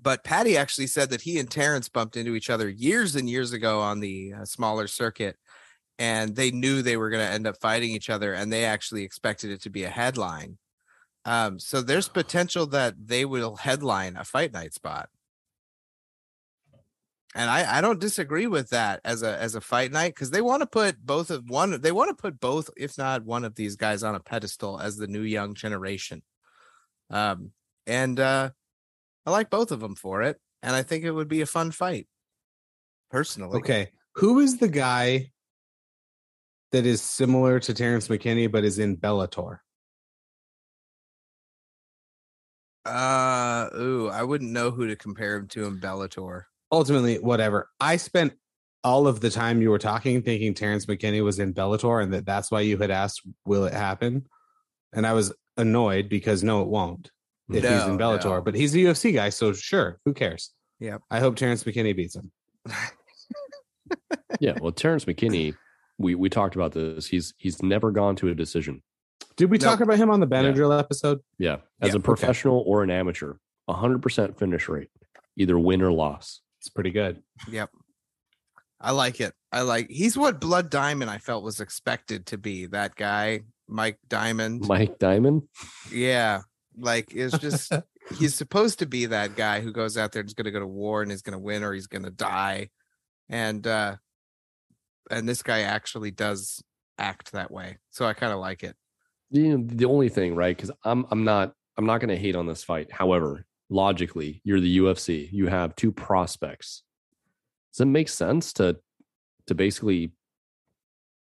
but 0.00 0.22
Paddy 0.22 0.56
actually 0.56 0.86
said 0.86 1.10
that 1.10 1.22
he 1.22 1.38
and 1.38 1.50
Terrance 1.50 1.88
bumped 1.88 2.16
into 2.16 2.34
each 2.34 2.50
other 2.50 2.68
years 2.68 3.16
and 3.16 3.28
years 3.28 3.52
ago 3.52 3.80
on 3.80 4.00
the 4.00 4.34
uh, 4.34 4.44
smaller 4.44 4.86
circuit, 4.86 5.36
and 5.98 6.36
they 6.36 6.50
knew 6.50 6.82
they 6.82 6.96
were 6.96 7.10
going 7.10 7.26
to 7.26 7.32
end 7.32 7.46
up 7.46 7.60
fighting 7.60 7.90
each 7.90 8.10
other, 8.10 8.34
and 8.34 8.52
they 8.52 8.64
actually 8.64 9.02
expected 9.02 9.50
it 9.50 9.62
to 9.62 9.70
be 9.70 9.84
a 9.84 9.88
headline. 9.88 10.58
Um, 11.24 11.58
so 11.58 11.80
there's 11.80 12.08
potential 12.08 12.66
that 12.66 12.94
they 13.02 13.24
will 13.24 13.56
headline 13.56 14.16
a 14.16 14.24
fight 14.24 14.52
night 14.52 14.74
spot, 14.74 15.08
and 17.34 17.50
I 17.50 17.78
I 17.78 17.80
don't 17.80 18.00
disagree 18.00 18.46
with 18.46 18.70
that 18.70 19.00
as 19.04 19.22
a 19.22 19.36
as 19.38 19.54
a 19.54 19.60
fight 19.60 19.92
night 19.92 20.14
because 20.14 20.30
they 20.30 20.40
want 20.40 20.62
to 20.62 20.66
put 20.66 21.04
both 21.04 21.30
of 21.30 21.48
one 21.48 21.80
they 21.80 21.92
want 21.92 22.10
to 22.10 22.20
put 22.20 22.38
both 22.40 22.70
if 22.76 22.96
not 22.96 23.24
one 23.24 23.44
of 23.44 23.54
these 23.54 23.76
guys 23.76 24.02
on 24.02 24.14
a 24.14 24.20
pedestal 24.20 24.78
as 24.78 24.96
the 24.96 25.06
new 25.06 25.22
young 25.22 25.54
generation. 25.54 26.22
Um, 27.10 27.50
and 27.86 28.18
uh 28.20 28.50
I 29.26 29.30
like 29.30 29.50
both 29.50 29.72
of 29.72 29.80
them 29.80 29.94
for 29.94 30.22
it, 30.22 30.38
and 30.62 30.76
I 30.76 30.82
think 30.82 31.04
it 31.04 31.10
would 31.10 31.28
be 31.28 31.40
a 31.40 31.46
fun 31.46 31.70
fight. 31.70 32.06
Personally, 33.10 33.58
Okay. 33.58 33.90
Who 34.16 34.38
is 34.40 34.58
the 34.58 34.68
guy 34.68 35.32
that 36.72 36.86
is 36.86 37.02
similar 37.02 37.58
to 37.60 37.74
Terrance 37.74 38.08
McKinney 38.08 38.50
but 38.50 38.64
is 38.64 38.78
in 38.78 38.96
Bellator? 38.96 39.58
Uh, 42.84 43.70
ooh, 43.74 44.08
I 44.08 44.22
wouldn't 44.22 44.50
know 44.50 44.70
who 44.70 44.88
to 44.88 44.96
compare 44.96 45.36
him 45.36 45.48
to 45.48 45.64
in 45.64 45.80
Bellator. 45.80 46.44
Ultimately, 46.74 47.18
whatever. 47.18 47.68
I 47.80 47.96
spent 47.96 48.32
all 48.82 49.06
of 49.06 49.20
the 49.20 49.30
time 49.30 49.62
you 49.62 49.70
were 49.70 49.78
talking 49.78 50.20
thinking 50.22 50.52
Terrance 50.54 50.86
McKinney 50.86 51.22
was 51.24 51.38
in 51.38 51.54
Bellator 51.54 52.02
and 52.02 52.12
that 52.12 52.26
that's 52.26 52.50
why 52.50 52.60
you 52.60 52.76
had 52.78 52.90
asked, 52.90 53.22
will 53.46 53.64
it 53.64 53.72
happen? 53.72 54.26
And 54.92 55.06
I 55.06 55.12
was 55.12 55.32
annoyed 55.56 56.08
because 56.08 56.42
no, 56.44 56.60
it 56.62 56.68
won't 56.68 57.10
if 57.48 57.62
he's 57.62 57.84
in 57.84 57.96
No, 57.96 58.04
Bellator. 58.18 58.24
no. 58.24 58.40
But 58.42 58.54
he's 58.56 58.74
a 58.74 58.78
UFC 58.78 59.14
guy, 59.14 59.28
so 59.30 59.52
sure, 59.52 59.98
who 60.04 60.12
cares? 60.12 60.50
Yeah. 60.80 60.98
I 61.10 61.20
hope 61.20 61.36
Terrance 61.36 61.62
McKinney 61.64 61.94
beats 61.96 62.16
him. 62.16 62.30
Yeah, 64.40 64.54
well, 64.60 64.72
Terrance 64.72 65.04
McKinney, 65.04 65.54
we 65.98 66.14
we 66.14 66.28
talked 66.28 66.56
about 66.56 66.72
this. 66.72 67.06
He's 67.06 67.34
he's 67.38 67.62
never 67.62 67.90
gone 67.92 68.16
to 68.16 68.28
a 68.28 68.34
decision. 68.34 68.82
Did 69.36 69.50
we 69.50 69.58
No. 69.58 69.66
talk 69.66 69.80
about 69.80 69.96
him 69.98 70.10
on 70.10 70.20
the 70.20 70.26
Benadryl 70.26 70.76
episode? 70.78 71.20
Yeah, 71.38 71.58
as 71.80 71.88
Yeah, 71.88 71.92
a 71.92 71.96
okay. 71.96 72.02
professional 72.02 72.62
or 72.66 72.82
an 72.82 72.90
amateur, 72.90 73.34
hundred 73.68 74.02
percent 74.02 74.38
finish 74.38 74.68
rate, 74.68 74.88
either 75.36 75.58
win 75.58 75.82
or 75.82 75.92
loss. 75.92 76.40
It's 76.64 76.70
pretty 76.70 76.92
good. 76.92 77.22
Yep. 77.50 77.68
I 78.80 78.92
like 78.92 79.20
it. 79.20 79.34
I 79.52 79.60
like 79.60 79.90
he's 79.90 80.16
what 80.16 80.40
Blood 80.40 80.70
Diamond 80.70 81.10
I 81.10 81.18
felt 81.18 81.44
was 81.44 81.60
expected 81.60 82.24
to 82.26 82.38
be. 82.38 82.64
That 82.66 82.96
guy, 82.96 83.42
Mike 83.68 83.98
Diamond. 84.08 84.62
Mike 84.66 84.98
Diamond, 84.98 85.42
Yeah. 85.92 86.40
Like 86.76 87.12
it's 87.14 87.36
just 87.38 87.70
he's 88.18 88.34
supposed 88.34 88.78
to 88.78 88.86
be 88.86 89.04
that 89.06 89.36
guy 89.36 89.60
who 89.60 89.72
goes 89.72 89.98
out 89.98 90.12
there 90.12 90.20
and 90.20 90.28
is 90.28 90.32
gonna 90.34 90.50
go 90.50 90.60
to 90.60 90.66
war 90.66 91.02
and 91.02 91.12
is 91.12 91.20
gonna 91.20 91.38
win 91.38 91.62
or 91.62 91.74
he's 91.74 91.86
gonna 91.86 92.10
die. 92.10 92.70
And 93.28 93.66
uh 93.66 93.96
and 95.10 95.28
this 95.28 95.42
guy 95.42 95.60
actually 95.60 96.12
does 96.12 96.62
act 96.98 97.32
that 97.32 97.50
way. 97.50 97.76
So 97.90 98.06
I 98.06 98.14
kind 98.14 98.32
of 98.32 98.38
like 98.38 98.62
it. 98.62 98.74
you 99.30 99.58
know, 99.58 99.64
the 99.66 99.84
only 99.84 100.08
thing, 100.08 100.34
right? 100.34 100.56
Because 100.56 100.70
I'm 100.82 101.04
I'm 101.10 101.24
not 101.24 101.52
I'm 101.76 101.84
not 101.86 101.98
going 101.98 102.08
to 102.10 102.16
hate 102.16 102.36
on 102.36 102.46
this 102.46 102.62
fight. 102.64 102.90
However, 102.92 103.44
logically, 103.70 104.40
you're 104.44 104.60
the 104.60 104.78
UFC. 104.78 105.28
You 105.32 105.48
have 105.48 105.74
two 105.76 105.92
prospects. 105.92 106.82
Does 107.72 107.80
it 107.80 107.86
make 107.86 108.08
sense 108.08 108.52
to 108.54 108.78
to 109.46 109.54
basically 109.54 110.12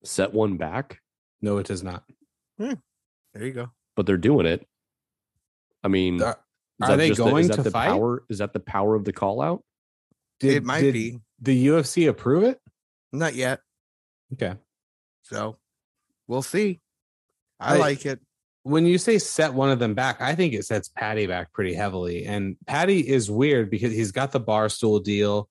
set 0.04 0.34
one 0.34 0.58
back? 0.58 1.00
No, 1.42 1.58
it 1.58 1.68
does 1.68 1.84
not. 1.84 2.04
Hmm. 2.58 2.74
There 3.34 3.46
you 3.46 3.54
go. 3.54 3.72
But 3.96 4.06
they're 4.06 4.18
doing 4.18 4.46
it. 4.46 4.66
I 5.84 5.88
mean, 5.90 6.22
Are- 6.22 6.40
are 6.82 6.96
they 6.98 7.10
just 7.10 7.18
the- 7.18 7.30
going 7.30 7.44
is 7.44 7.50
that 7.50 7.56
to 7.58 7.64
the 7.64 7.72
fight? 7.72 7.90
Power, 7.90 8.24
is 8.30 8.38
that 8.38 8.54
the 8.54 8.60
power 8.60 8.96
of 8.96 9.04
the 9.06 9.14
call 9.14 9.42
out? 9.42 9.64
it 10.42 10.64
might 10.64 10.82
did 10.82 10.94
be. 10.94 11.20
The 11.42 11.68
UFC 11.68 12.08
approve 12.10 12.44
it? 12.44 12.60
Not 13.14 13.34
yet. 13.36 13.62
Okay. 14.34 14.56
So 15.24 15.58
we'll 16.28 16.42
see. 16.42 16.82
I, 17.60 17.76
I- 17.76 17.78
like 17.80 18.06
it. 18.06 18.20
When 18.64 18.86
you 18.86 18.98
say 18.98 19.18
set 19.18 19.54
one 19.54 19.70
of 19.70 19.80
them 19.80 19.94
back, 19.94 20.22
I 20.22 20.36
think 20.36 20.54
it 20.54 20.66
sets 20.66 20.90
Paddy 20.90 21.28
back 21.28 21.52
pretty 21.54 21.74
heavily. 21.74 22.26
And 22.26 22.56
Paddy 22.66 23.08
is 23.08 23.30
weird 23.30 23.70
because 23.70 23.92
he's 23.94 24.12
got 24.12 24.32
the 24.32 24.40
bar 24.40 24.70
stool 24.70 25.00
deal. 25.00 25.50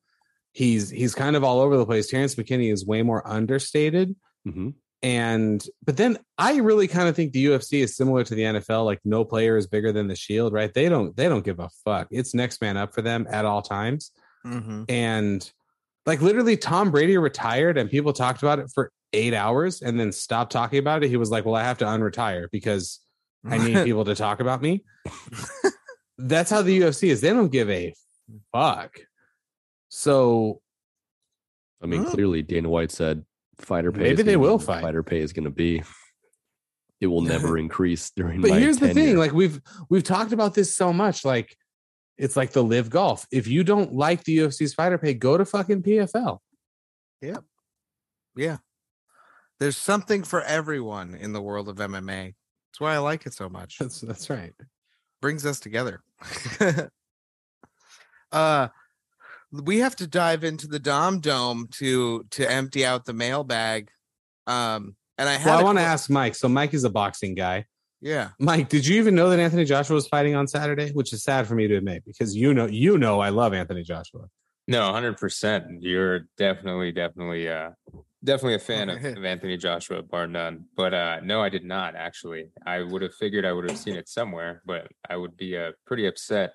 He's 0.52 0.90
he's 0.90 1.14
kind 1.14 1.36
of 1.36 1.44
all 1.44 1.60
over 1.60 1.76
the 1.76 1.86
place. 1.86 2.08
Terrance 2.08 2.34
McKinney 2.34 2.72
is 2.72 2.86
way 2.86 3.02
more 3.02 3.26
understated. 3.26 4.16
hmm 4.44 4.70
And 5.02 5.64
but 5.84 5.96
then 5.96 6.18
I 6.38 6.56
really 6.56 6.88
kind 6.88 7.08
of 7.08 7.16
think 7.16 7.32
the 7.32 7.46
UFC 7.46 7.82
is 7.82 7.96
similar 7.96 8.24
to 8.24 8.34
the 8.34 8.42
NFL. 8.42 8.84
Like 8.84 9.00
no 9.04 9.24
player 9.24 9.56
is 9.56 9.66
bigger 9.66 9.92
than 9.92 10.08
the 10.08 10.16
Shield, 10.16 10.52
right? 10.52 10.72
They 10.72 10.88
don't 10.88 11.16
they 11.16 11.28
don't 11.28 11.44
give 11.44 11.60
a 11.60 11.68
fuck. 11.84 12.08
It's 12.10 12.34
next 12.34 12.60
man 12.60 12.76
up 12.76 12.94
for 12.94 13.02
them 13.02 13.26
at 13.30 13.44
all 13.44 13.62
times. 13.62 14.10
Mhm. 14.46 14.90
And 14.90 15.52
like 16.06 16.20
literally, 16.20 16.56
Tom 16.56 16.90
Brady 16.90 17.16
retired, 17.16 17.78
and 17.78 17.88
people 17.90 18.12
talked 18.12 18.42
about 18.42 18.58
it 18.58 18.70
for 18.74 18.90
eight 19.12 19.34
hours, 19.34 19.82
and 19.82 20.00
then 20.00 20.10
stopped 20.10 20.50
talking 20.50 20.78
about 20.80 21.04
it. 21.04 21.08
He 21.08 21.16
was 21.16 21.30
like, 21.30 21.44
"Well, 21.44 21.54
I 21.54 21.62
have 21.62 21.78
to 21.78 21.84
unretire 21.84 22.50
because 22.50 22.98
I 23.44 23.58
need 23.58 23.84
people 23.84 24.04
to 24.04 24.14
talk 24.14 24.40
about 24.40 24.62
me." 24.62 24.84
That's 26.18 26.50
how 26.50 26.62
the 26.62 26.80
UFC 26.80 27.08
is. 27.10 27.20
They 27.20 27.30
don't 27.30 27.50
give 27.50 27.68
a 27.70 27.94
fuck. 28.52 28.98
So 29.88 30.60
I 31.82 31.86
mean, 31.86 32.04
Huh. 32.04 32.10
clearly 32.10 32.42
Dana 32.42 32.68
White 32.68 32.90
said 32.92 33.24
fighter 33.58 33.90
pay. 33.92 34.00
Maybe 34.02 34.22
they 34.22 34.36
will 34.36 34.58
fight. 34.58 34.82
Fighter 34.82 35.02
pay 35.02 35.18
is 35.20 35.32
going 35.32 35.44
to 35.44 35.50
be. 35.50 35.82
It 37.00 37.06
will 37.08 37.20
never 37.22 37.58
increase 37.66 38.10
during. 38.14 38.40
but 38.40 38.50
my 38.50 38.58
here's 38.60 38.78
the 38.78 38.94
thing 38.94 39.16
like 39.16 39.32
we've 39.32 39.60
we've 39.90 40.04
talked 40.04 40.32
about 40.32 40.54
this 40.54 40.74
so 40.74 40.92
much 40.92 41.24
like 41.24 41.56
it's 42.18 42.36
like 42.36 42.52
the 42.52 42.62
live 42.62 42.90
golf 42.90 43.26
if 43.32 43.48
you 43.48 43.64
don't 43.64 43.92
like 43.94 44.22
the 44.22 44.38
ufc's 44.38 44.74
fighter 44.74 44.98
pay 44.98 45.12
go 45.14 45.36
to 45.36 45.44
fucking 45.44 45.82
pfl 45.82 46.38
Yep. 47.22 47.42
Yeah. 48.36 48.56
There's 49.58 49.76
something 49.76 50.22
for 50.22 50.42
everyone 50.42 51.14
in 51.14 51.32
the 51.32 51.40
world 51.42 51.68
of 51.68 51.76
MMA. 51.76 52.34
That's 52.72 52.80
why 52.80 52.94
I 52.94 52.98
like 52.98 53.26
it 53.26 53.34
so 53.34 53.48
much. 53.50 53.78
that's 53.78 54.00
that's 54.00 54.30
right 54.30 54.54
brings 55.20 55.46
us 55.46 55.60
together. 55.60 56.02
uh 58.32 58.68
we 59.52 59.78
have 59.80 59.94
to 59.96 60.06
dive 60.06 60.42
into 60.44 60.66
the 60.66 60.78
Dom 60.78 61.20
Dome 61.20 61.68
to 61.72 62.24
to 62.30 62.50
empty 62.50 62.84
out 62.86 63.04
the 63.04 63.12
mailbag. 63.12 63.90
Um 64.46 64.96
and 65.18 65.28
I 65.28 65.34
had 65.34 65.46
well 65.50 65.58
i 65.58 65.60
a 65.60 65.64
want 65.64 65.78
to 65.78 65.82
ask 65.84 66.08
mike 66.10 66.34
so 66.34 66.48
mike 66.48 66.72
is 66.74 66.84
a 66.84 66.90
boxing 66.90 67.34
guy 67.34 67.66
Yeah. 68.00 68.30
mike 68.40 68.68
did 68.70 68.86
you 68.86 68.96
even 68.98 69.14
know 69.14 69.28
that 69.30 69.38
anthony 69.38 69.64
joshua 69.64 69.94
was 69.94 70.08
fighting 70.08 70.34
on 70.34 70.48
saturday 70.48 70.90
which 70.90 71.12
is 71.12 71.22
sad 71.22 71.46
for 71.46 71.54
me 71.54 71.68
to 71.68 71.76
admit 71.76 72.02
because 72.04 72.34
you 72.34 72.52
know 72.54 72.66
you 72.66 72.96
know 72.98 73.20
i 73.20 73.28
love 73.28 73.52
anthony 73.52 73.82
joshua 73.84 74.22
No, 74.66 74.90
hundred 74.92 75.18
percent. 75.18 75.82
You're 75.82 76.20
definitely, 76.38 76.92
definitely, 76.92 77.48
uh, 77.48 77.70
definitely 78.24 78.54
a 78.54 78.58
fan 78.58 78.88
of, 78.88 79.04
of 79.04 79.24
Anthony 79.24 79.56
Joshua, 79.56 80.02
bar 80.02 80.26
none. 80.26 80.64
But 80.76 80.94
uh, 80.94 81.20
no, 81.22 81.42
I 81.42 81.48
did 81.48 81.64
not 81.64 81.94
actually. 81.94 82.50
I 82.66 82.82
would 82.82 83.02
have 83.02 83.14
figured 83.14 83.44
I 83.44 83.52
would 83.52 83.68
have 83.68 83.78
seen 83.78 83.96
it 83.96 84.08
somewhere, 84.08 84.62
but 84.66 84.88
I 85.08 85.16
would 85.16 85.36
be 85.36 85.56
uh, 85.56 85.72
pretty 85.86 86.06
upset 86.06 86.54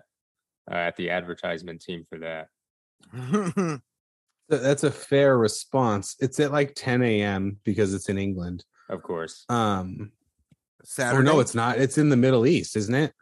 uh, 0.71 0.75
at 0.75 0.95
the 0.95 1.09
advertisement 1.09 1.81
team 1.81 2.05
for 2.09 2.19
that. 2.19 3.81
That's 4.49 4.83
a 4.83 4.91
fair 4.91 5.37
response. 5.37 6.15
It's 6.19 6.39
at 6.39 6.51
like 6.51 6.73
10 6.75 7.03
a.m. 7.03 7.57
because 7.63 7.93
it's 7.93 8.09
in 8.09 8.17
England. 8.17 8.63
Of 8.89 9.03
course. 9.03 9.43
Um, 9.49 10.13
Saturday. 10.83 11.19
or 11.19 11.23
no, 11.23 11.41
it's 11.41 11.53
not. 11.53 11.79
It's 11.79 11.97
in 11.97 12.09
the 12.09 12.15
Middle 12.15 12.45
East, 12.47 12.77
isn't 12.77 12.95
it? 12.95 13.13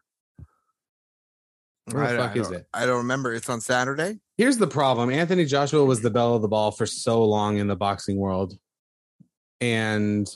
Where 1.91 2.03
I, 2.03 2.13
the 2.13 2.19
I 2.21 2.27
fuck 2.27 2.37
is 2.37 2.47
don't- 2.47 2.57
it? 2.57 2.67
I 2.73 2.85
don't 2.85 2.97
remember. 2.97 3.33
It's 3.33 3.49
on 3.49 3.61
Saturday. 3.61 4.19
Here's 4.37 4.57
the 4.57 4.67
problem. 4.67 5.09
Anthony 5.11 5.45
Joshua 5.45 5.85
was 5.85 6.01
the 6.01 6.09
belle 6.09 6.35
of 6.35 6.41
the 6.41 6.47
ball 6.47 6.71
for 6.71 6.85
so 6.85 7.23
long 7.23 7.57
in 7.57 7.67
the 7.67 7.75
boxing 7.75 8.17
world. 8.17 8.57
And 9.61 10.27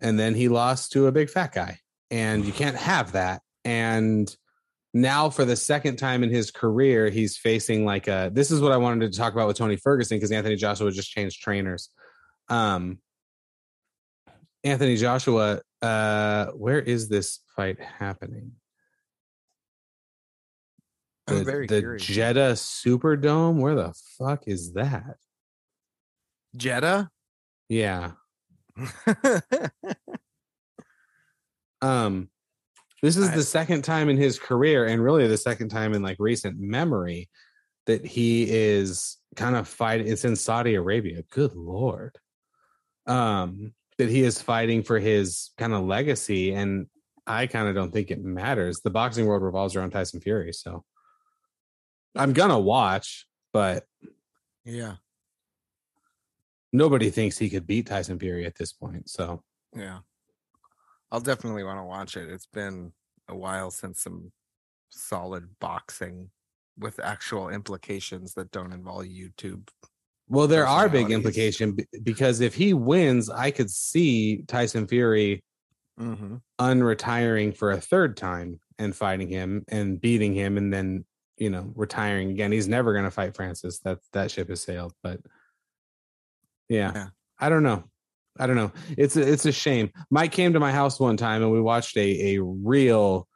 and 0.00 0.18
then 0.18 0.34
he 0.34 0.48
lost 0.48 0.92
to 0.92 1.06
a 1.06 1.12
big 1.12 1.30
fat 1.30 1.52
guy. 1.52 1.78
And 2.10 2.44
you 2.44 2.52
can't 2.52 2.76
have 2.92 3.12
that. 3.12 3.42
And 3.64 4.34
now 4.94 5.30
for 5.30 5.44
the 5.44 5.56
second 5.56 5.96
time 5.96 6.22
in 6.22 6.30
his 6.30 6.50
career, 6.50 7.08
he's 7.10 7.36
facing 7.36 7.84
like 7.84 8.08
a 8.08 8.30
this 8.32 8.50
is 8.50 8.60
what 8.60 8.72
I 8.72 8.76
wanted 8.78 9.12
to 9.12 9.18
talk 9.18 9.32
about 9.34 9.48
with 9.48 9.56
Tony 9.56 9.76
Ferguson 9.76 10.16
because 10.16 10.32
Anthony 10.32 10.56
Joshua 10.56 10.90
just 10.90 11.10
changed 11.10 11.40
trainers. 11.42 11.90
Um 12.48 12.98
Anthony 14.64 14.96
Joshua, 14.96 15.60
uh, 15.82 16.46
where 16.52 16.80
is 16.80 17.08
this 17.08 17.40
fight 17.56 17.80
happening? 17.80 18.52
I'm 21.28 21.38
the, 21.38 21.44
very 21.44 21.66
the 21.66 21.80
curious. 21.80 22.02
Jeddah 22.04 22.52
Superdome. 22.52 23.56
Where 23.60 23.74
the 23.74 23.94
fuck 24.18 24.48
is 24.48 24.72
that? 24.72 25.16
Jeddah. 26.56 27.10
Yeah. 27.68 28.12
Um, 31.80 32.28
this 33.02 33.16
is 33.16 33.28
I- 33.30 33.34
the 33.34 33.42
second 33.42 33.82
time 33.82 34.08
in 34.08 34.16
his 34.16 34.38
career, 34.38 34.86
and 34.86 35.02
really 35.02 35.26
the 35.26 35.36
second 35.36 35.68
time 35.70 35.94
in 35.94 36.02
like 36.02 36.16
recent 36.20 36.58
memory 36.58 37.28
that 37.86 38.06
he 38.06 38.46
is 38.48 39.18
kind 39.34 39.56
of 39.56 39.66
fighting. 39.66 40.06
It's 40.06 40.24
in 40.24 40.36
Saudi 40.36 40.76
Arabia. 40.76 41.22
Good 41.30 41.54
lord. 41.56 42.16
Um, 43.06 43.72
that 43.98 44.08
he 44.08 44.22
is 44.22 44.40
fighting 44.40 44.84
for 44.84 45.00
his 45.00 45.50
kind 45.58 45.72
of 45.72 45.82
legacy, 45.82 46.52
and 46.54 46.86
I 47.26 47.48
kind 47.48 47.66
of 47.68 47.74
don't 47.74 47.90
think 47.92 48.10
it 48.12 48.22
matters. 48.22 48.80
The 48.80 48.90
boxing 48.90 49.26
world 49.26 49.42
revolves 49.42 49.74
around 49.74 49.90
Tyson 49.90 50.20
Fury, 50.20 50.52
so 50.52 50.84
I'm 52.14 52.32
gonna 52.32 52.58
watch, 52.60 53.26
but 53.52 53.84
yeah. 54.64 54.96
nobody 56.72 57.10
thinks 57.10 57.38
he 57.38 57.50
could 57.50 57.66
beat 57.66 57.86
Tyson 57.86 58.18
Fury 58.18 58.46
at 58.46 58.56
this 58.56 58.72
point. 58.72 59.08
So 59.08 59.42
Yeah. 59.74 60.00
I'll 61.10 61.20
definitely 61.20 61.64
want 61.64 61.78
to 61.78 61.84
watch 61.84 62.16
it. 62.16 62.30
It's 62.30 62.46
been 62.46 62.92
a 63.28 63.36
while 63.36 63.70
since 63.70 64.02
some 64.02 64.32
solid 64.88 65.48
boxing 65.60 66.30
with 66.78 66.98
actual 67.00 67.50
implications 67.50 68.32
that 68.34 68.50
don't 68.50 68.72
involve 68.72 69.04
YouTube. 69.04 69.68
Well, 70.28 70.46
there 70.46 70.66
are 70.66 70.88
big 70.88 71.10
implications 71.10 71.78
because 72.02 72.40
if 72.40 72.54
he 72.54 72.72
wins, 72.72 73.28
I 73.28 73.50
could 73.50 73.70
see 73.70 74.44
Tyson 74.48 74.86
Fury 74.86 75.42
Mm-hmm. 76.00 76.36
unretiring 76.58 77.54
for 77.54 77.72
a 77.72 77.80
third 77.80 78.16
time 78.16 78.58
and 78.78 78.96
fighting 78.96 79.28
him 79.28 79.62
and 79.68 80.00
beating 80.00 80.32
him 80.32 80.56
and 80.56 80.72
then, 80.72 81.04
you 81.42 81.50
know, 81.50 81.72
retiring 81.74 82.30
again. 82.30 82.52
He's 82.52 82.68
never 82.68 82.92
going 82.92 83.04
to 83.04 83.10
fight 83.10 83.34
Francis. 83.34 83.80
That 83.80 83.98
that 84.12 84.30
ship 84.30 84.48
has 84.48 84.62
sailed, 84.62 84.92
but 85.02 85.18
yeah, 86.68 86.92
Yeah. 86.94 87.06
I 87.40 87.48
don't 87.48 87.64
know. 87.64 87.82
I 88.38 88.46
don't 88.46 88.56
know. 88.56 88.70
It's 88.96 89.16
a, 89.16 89.20
it's 89.32 89.44
a 89.44 89.52
shame. 89.52 89.90
Mike 90.10 90.30
came 90.32 90.52
to 90.52 90.60
my 90.60 90.70
house 90.72 91.00
one 91.00 91.16
time 91.16 91.42
and 91.42 91.50
we 91.50 91.60
watched 91.60 91.96
a 91.96 92.36
a 92.36 92.42
real 92.42 93.26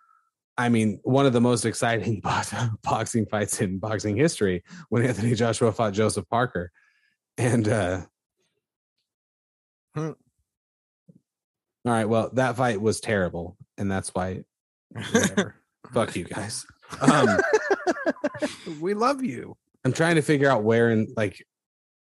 I 0.58 0.68
mean, 0.70 1.00
one 1.02 1.26
of 1.26 1.32
the 1.34 1.40
most 1.40 1.66
exciting 1.66 2.20
box- 2.28 2.54
boxing 2.82 3.26
fights 3.26 3.60
in 3.60 3.78
boxing 3.78 4.16
history 4.16 4.62
when 4.88 5.04
Anthony 5.04 5.34
Joshua 5.34 5.72
fought 5.72 5.92
Joseph 5.92 6.28
Parker. 6.30 6.70
And 7.36 7.66
uh 7.68 8.02
Hmm. 9.96 10.12
all 11.86 11.92
right, 11.92 12.04
well, 12.08 12.30
that 12.34 12.56
fight 12.56 12.80
was 12.80 13.00
terrible, 13.00 13.56
and 13.78 13.90
that's 13.90 14.10
why 14.14 14.44
whatever. 14.90 15.56
Fuck 15.92 16.14
you 16.16 16.24
guys. 16.24 16.66
Um 17.00 17.38
we 18.80 18.94
love 18.94 19.22
you. 19.22 19.56
I'm 19.84 19.92
trying 19.92 20.16
to 20.16 20.22
figure 20.22 20.50
out 20.50 20.64
where 20.64 20.90
in 20.90 21.12
like 21.16 21.44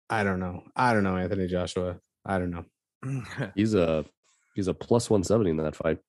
I 0.10 0.24
don't 0.24 0.40
know. 0.40 0.64
I 0.76 0.94
don't 0.94 1.04
know, 1.04 1.18
Anthony 1.18 1.48
Joshua. 1.48 2.00
I 2.26 2.40
don't 2.40 2.52
know. 2.52 2.66
He's 3.56 3.74
a 3.74 4.06
he's 4.56 4.68
a 4.68 4.74
plus 4.74 5.10
one 5.10 5.24
seventy 5.24 5.50
in 5.52 5.58
that 5.58 5.76
fight. 5.76 6.00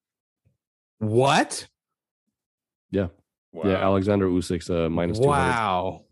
What? 0.99 1.67
Yeah, 2.91 3.09
Yeah, 3.53 3.77
Alexander 3.77 4.27
Usyk's 4.27 4.71
uh, 4.71 4.89
minus 4.89 5.19
two 5.19 5.29
hundred. 5.29 5.51
Wow. 5.51 6.05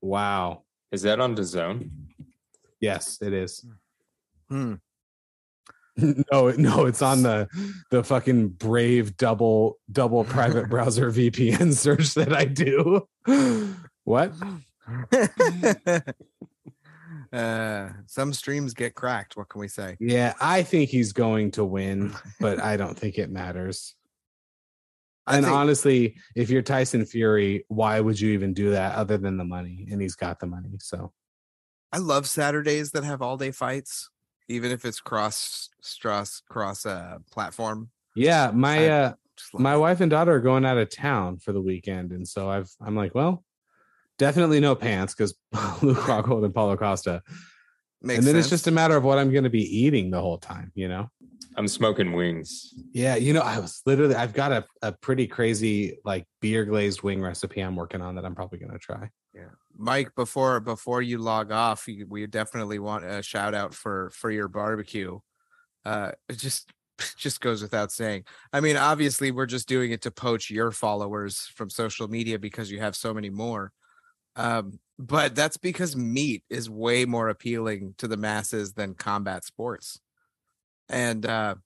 Wow. 0.00 0.62
Is 0.92 1.02
that 1.02 1.18
on 1.20 1.34
the 1.34 1.42
zone? 1.42 1.90
Yes, 2.80 3.20
it 3.20 3.32
is. 3.32 3.66
Hmm. 4.48 4.74
no, 6.32 6.50
no, 6.50 6.86
it's 6.86 7.02
on 7.02 7.22
the 7.22 7.48
the 7.90 8.02
fucking 8.02 8.48
brave 8.48 9.16
double 9.16 9.78
double 9.90 10.24
private 10.24 10.68
browser 10.70 11.10
VPN 11.10 11.72
search 11.72 12.14
that 12.14 12.32
I 12.32 12.44
do. 12.44 13.06
what? 14.04 14.32
uh, 17.32 17.88
some 18.06 18.32
streams 18.32 18.74
get 18.74 18.94
cracked. 18.94 19.36
What 19.36 19.48
can 19.48 19.60
we 19.60 19.68
say? 19.68 19.96
Yeah, 20.00 20.34
I 20.40 20.62
think 20.62 20.90
he's 20.90 21.12
going 21.12 21.52
to 21.52 21.64
win, 21.64 22.12
but 22.40 22.60
I 22.60 22.76
don't 22.76 22.98
think 22.98 23.18
it 23.18 23.30
matters. 23.30 23.94
I 25.26 25.36
And 25.36 25.46
think- 25.46 25.56
honestly, 25.56 26.16
if 26.36 26.50
you're 26.50 26.62
Tyson 26.62 27.06
Fury, 27.06 27.64
why 27.68 28.00
would 28.00 28.20
you 28.20 28.32
even 28.32 28.52
do 28.52 28.70
that 28.70 28.94
other 28.94 29.16
than 29.16 29.36
the 29.36 29.44
money? 29.44 29.86
And 29.90 30.00
he's 30.02 30.16
got 30.16 30.38
the 30.38 30.46
money. 30.46 30.72
So 30.80 31.12
I 31.92 31.98
love 31.98 32.26
Saturdays 32.28 32.90
that 32.90 33.04
have 33.04 33.22
all 33.22 33.36
day 33.36 33.50
fights, 33.52 34.10
even 34.48 34.70
if 34.70 34.84
it's 34.84 35.00
cross 35.00 35.68
cross 36.00 36.42
cross 36.48 36.86
uh 36.86 37.18
platform. 37.30 37.90
yeah, 38.14 38.50
my 38.54 38.86
I- 38.86 38.88
uh 38.88 39.12
my 39.54 39.74
it. 39.74 39.78
wife 39.78 40.00
and 40.00 40.10
daughter 40.10 40.32
are 40.34 40.40
going 40.40 40.64
out 40.64 40.78
of 40.78 40.90
town 40.90 41.38
for 41.38 41.52
the 41.52 41.60
weekend. 41.60 42.12
And 42.12 42.26
so 42.26 42.48
I've 42.48 42.70
I'm 42.80 42.94
like, 42.94 43.14
well, 43.14 43.44
definitely 44.18 44.60
no 44.60 44.74
pants 44.76 45.14
because 45.14 45.34
Luke 45.82 45.96
Rockhold 46.06 46.44
and 46.44 46.54
Paulo 46.54 46.76
Costa. 46.76 47.22
Makes 48.00 48.18
and 48.18 48.26
then 48.26 48.34
sense. 48.34 48.44
it's 48.46 48.50
just 48.50 48.66
a 48.66 48.70
matter 48.70 48.96
of 48.96 49.02
what 49.04 49.18
I'm 49.18 49.32
gonna 49.32 49.50
be 49.50 49.64
eating 49.64 50.10
the 50.10 50.20
whole 50.20 50.38
time, 50.38 50.70
you 50.74 50.88
know? 50.88 51.08
I'm 51.56 51.68
smoking 51.68 52.12
wings. 52.12 52.74
Yeah, 52.92 53.14
you 53.16 53.32
know, 53.32 53.40
I 53.40 53.58
was 53.58 53.80
literally 53.86 54.14
I've 54.14 54.34
got 54.34 54.52
a, 54.52 54.64
a 54.82 54.92
pretty 54.92 55.26
crazy 55.26 55.98
like 56.04 56.26
beer 56.40 56.64
glazed 56.64 57.02
wing 57.02 57.20
recipe 57.22 57.60
I'm 57.60 57.76
working 57.76 58.02
on 58.02 58.14
that 58.16 58.24
I'm 58.24 58.34
probably 58.34 58.58
gonna 58.58 58.78
try. 58.78 59.08
Mike, 59.76 60.14
before 60.14 60.60
before 60.60 61.02
you 61.02 61.18
log 61.18 61.50
off, 61.50 61.86
we 62.08 62.26
definitely 62.26 62.78
want 62.78 63.04
a 63.04 63.22
shout 63.22 63.54
out 63.54 63.74
for 63.74 64.10
for 64.10 64.30
your 64.30 64.48
barbecue. 64.48 65.18
Uh, 65.84 66.12
it 66.28 66.38
just 66.38 66.70
just 67.16 67.40
goes 67.40 67.62
without 67.62 67.92
saying. 67.92 68.24
I 68.52 68.60
mean, 68.60 68.76
obviously, 68.76 69.30
we're 69.30 69.46
just 69.46 69.68
doing 69.68 69.92
it 69.92 70.02
to 70.02 70.10
poach 70.10 70.50
your 70.50 70.70
followers 70.70 71.50
from 71.54 71.70
social 71.70 72.08
media 72.08 72.38
because 72.38 72.70
you 72.70 72.80
have 72.80 72.96
so 72.96 73.12
many 73.12 73.30
more. 73.30 73.72
Um, 74.36 74.78
but 74.98 75.34
that's 75.34 75.56
because 75.56 75.96
meat 75.96 76.44
is 76.48 76.70
way 76.70 77.04
more 77.04 77.28
appealing 77.28 77.94
to 77.98 78.08
the 78.08 78.16
masses 78.16 78.74
than 78.74 78.94
combat 78.94 79.44
sports. 79.44 80.00
And 80.88 81.26
uh, 81.26 81.56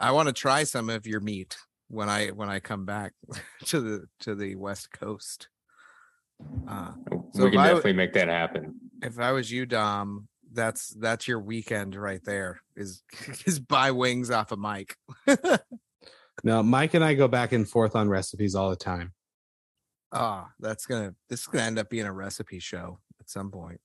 I 0.00 0.12
want 0.12 0.28
to 0.28 0.32
try 0.32 0.64
some 0.64 0.90
of 0.90 1.06
your 1.06 1.20
meat 1.20 1.56
when 1.88 2.08
I 2.08 2.28
when 2.28 2.48
I 2.48 2.60
come 2.60 2.84
back 2.84 3.12
to 3.66 3.80
the 3.80 4.06
to 4.20 4.34
the 4.34 4.56
West 4.56 4.90
Coast. 4.90 5.48
Uh, 6.68 6.92
So 7.34 7.44
we 7.44 7.50
can 7.50 7.60
I 7.60 7.68
w- 7.68 7.74
definitely 7.76 7.92
make 7.94 8.12
that 8.14 8.28
happen. 8.28 8.74
if 9.02 9.18
I 9.18 9.32
was 9.32 9.50
you, 9.50 9.66
Dom, 9.66 10.28
that's 10.52 10.88
that's 10.90 11.26
your 11.28 11.40
weekend 11.40 11.94
right 11.96 12.22
there. 12.24 12.60
Is 12.76 13.02
is 13.46 13.58
buy 13.58 13.90
wings 13.90 14.30
off 14.30 14.52
of 14.52 14.58
Mike. 14.58 14.96
No, 16.44 16.62
Mike 16.62 16.94
and 16.94 17.04
I 17.04 17.14
go 17.14 17.28
back 17.28 17.52
and 17.52 17.68
forth 17.68 17.94
on 17.94 18.08
recipes 18.08 18.54
all 18.54 18.70
the 18.70 18.74
time. 18.76 19.12
Ah, 20.12 20.48
that's 20.58 20.86
gonna 20.86 21.14
this 21.28 21.40
is 21.40 21.46
gonna 21.46 21.64
end 21.64 21.78
up 21.78 21.88
being 21.88 22.06
a 22.06 22.12
recipe 22.12 22.58
show 22.58 22.98
at 23.20 23.28
some 23.30 23.50
point. 23.50 23.80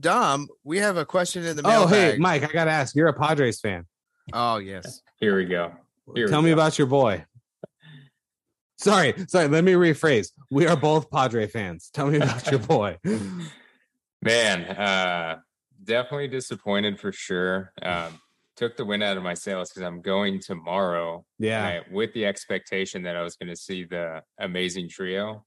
Dom, 0.00 0.48
we 0.64 0.78
have 0.78 0.96
a 0.96 1.04
question 1.04 1.44
in 1.44 1.56
the 1.56 1.62
middle. 1.62 1.82
Oh, 1.82 1.86
hey. 1.86 2.16
Mike, 2.18 2.44
I 2.44 2.52
gotta 2.52 2.70
ask, 2.70 2.94
you're 2.96 3.08
a 3.08 3.12
Padres 3.12 3.60
fan. 3.60 3.84
Oh 4.32 4.56
yes. 4.56 5.02
Here 5.18 5.36
we 5.36 5.44
go. 5.44 5.72
Here 6.14 6.26
we 6.26 6.30
Tell 6.30 6.40
me 6.40 6.50
go. 6.50 6.54
about 6.54 6.78
your 6.78 6.86
boy. 6.86 7.24
Sorry, 8.82 9.14
sorry, 9.28 9.46
let 9.48 9.62
me 9.62 9.72
rephrase. 9.74 10.32
We 10.50 10.66
are 10.66 10.76
both 10.76 11.08
Padre 11.10 11.46
fans. 11.46 11.88
Tell 11.94 12.08
me 12.08 12.16
about 12.16 12.50
your 12.50 12.58
boy. 12.60 12.98
Man, 14.20 14.62
uh, 14.64 15.38
definitely 15.84 16.28
disappointed 16.28 16.98
for 16.98 17.12
sure. 17.12 17.72
Um, 17.80 18.20
took 18.56 18.76
the 18.76 18.84
wind 18.84 19.02
out 19.04 19.16
of 19.16 19.22
my 19.22 19.34
sails 19.34 19.70
because 19.70 19.82
I'm 19.84 20.00
going 20.02 20.40
tomorrow 20.40 21.24
Yeah. 21.38 21.64
I- 21.64 21.92
with 21.92 22.12
the 22.12 22.26
expectation 22.26 23.02
that 23.04 23.16
I 23.16 23.22
was 23.22 23.36
going 23.36 23.48
to 23.50 23.56
see 23.56 23.84
the 23.84 24.22
amazing 24.38 24.88
trio. 24.88 25.44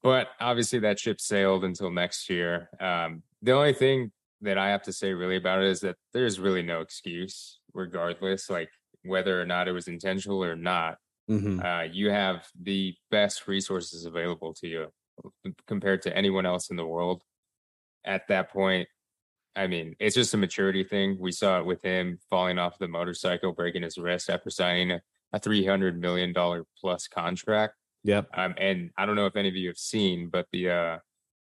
but 0.00 0.28
obviously 0.40 0.78
that 0.78 0.96
ship 1.00 1.20
sailed 1.20 1.64
until 1.64 1.90
next 1.90 2.30
year. 2.30 2.70
Um, 2.78 3.24
the 3.42 3.50
only 3.52 3.72
thing 3.72 4.12
that 4.42 4.56
I 4.56 4.68
have 4.68 4.82
to 4.84 4.92
say 4.92 5.12
really 5.12 5.34
about 5.34 5.58
it 5.58 5.66
is 5.66 5.80
that 5.80 5.96
there's 6.12 6.38
really 6.38 6.62
no 6.62 6.80
excuse, 6.80 7.58
regardless, 7.74 8.48
like 8.48 8.70
whether 9.02 9.42
or 9.42 9.44
not 9.44 9.66
it 9.66 9.72
was 9.72 9.88
intentional 9.88 10.42
or 10.44 10.54
not. 10.54 10.98
Mhm. 11.28 11.62
Uh, 11.62 11.90
you 11.92 12.10
have 12.10 12.46
the 12.60 12.94
best 13.10 13.46
resources 13.48 14.04
available 14.04 14.54
to 14.54 14.66
you 14.68 14.92
compared 15.66 16.02
to 16.02 16.16
anyone 16.16 16.46
else 16.46 16.70
in 16.70 16.76
the 16.76 16.86
world. 16.86 17.22
At 18.04 18.28
that 18.28 18.50
point, 18.50 18.88
I 19.56 19.66
mean, 19.66 19.96
it's 19.98 20.14
just 20.14 20.32
a 20.34 20.36
maturity 20.36 20.84
thing. 20.84 21.18
We 21.18 21.32
saw 21.32 21.58
it 21.58 21.66
with 21.66 21.82
him 21.82 22.18
falling 22.30 22.58
off 22.58 22.78
the 22.78 22.88
motorcycle, 22.88 23.52
breaking 23.52 23.82
his 23.82 23.98
wrist 23.98 24.30
after 24.30 24.50
signing 24.50 24.92
a, 24.92 25.02
a 25.32 25.38
three 25.38 25.66
hundred 25.66 26.00
million 26.00 26.32
dollar 26.32 26.64
plus 26.80 27.08
contract. 27.08 27.74
Yep. 28.04 28.28
Um, 28.34 28.54
and 28.56 28.90
I 28.96 29.04
don't 29.04 29.16
know 29.16 29.26
if 29.26 29.36
any 29.36 29.48
of 29.48 29.56
you 29.56 29.68
have 29.68 29.76
seen, 29.76 30.28
but 30.30 30.46
the 30.52 30.70
uh, 30.70 30.98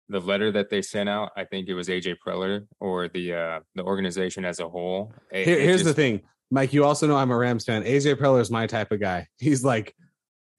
the 0.08 0.20
letter 0.20 0.52
that 0.52 0.70
they 0.70 0.80
sent 0.82 1.08
out, 1.08 1.32
I 1.36 1.44
think 1.44 1.68
it 1.68 1.74
was 1.74 1.88
AJ 1.88 2.16
Preller 2.24 2.66
or 2.80 3.08
the 3.08 3.34
uh, 3.34 3.60
the 3.74 3.82
organization 3.82 4.44
as 4.44 4.60
a 4.60 4.68
whole. 4.68 5.12
it- 5.32 5.46
Here, 5.46 5.58
it 5.58 5.62
here's 5.64 5.82
the 5.84 5.92
thing, 5.92 6.22
Mike. 6.50 6.72
You 6.72 6.84
also 6.84 7.06
know 7.06 7.16
I'm 7.16 7.30
a 7.30 7.36
Rams 7.36 7.64
fan. 7.64 7.82
AJ 7.84 8.16
Preller 8.16 8.40
is 8.40 8.50
my 8.50 8.66
type 8.66 8.92
of 8.92 9.00
guy. 9.00 9.26
He's 9.38 9.64
like, 9.64 9.94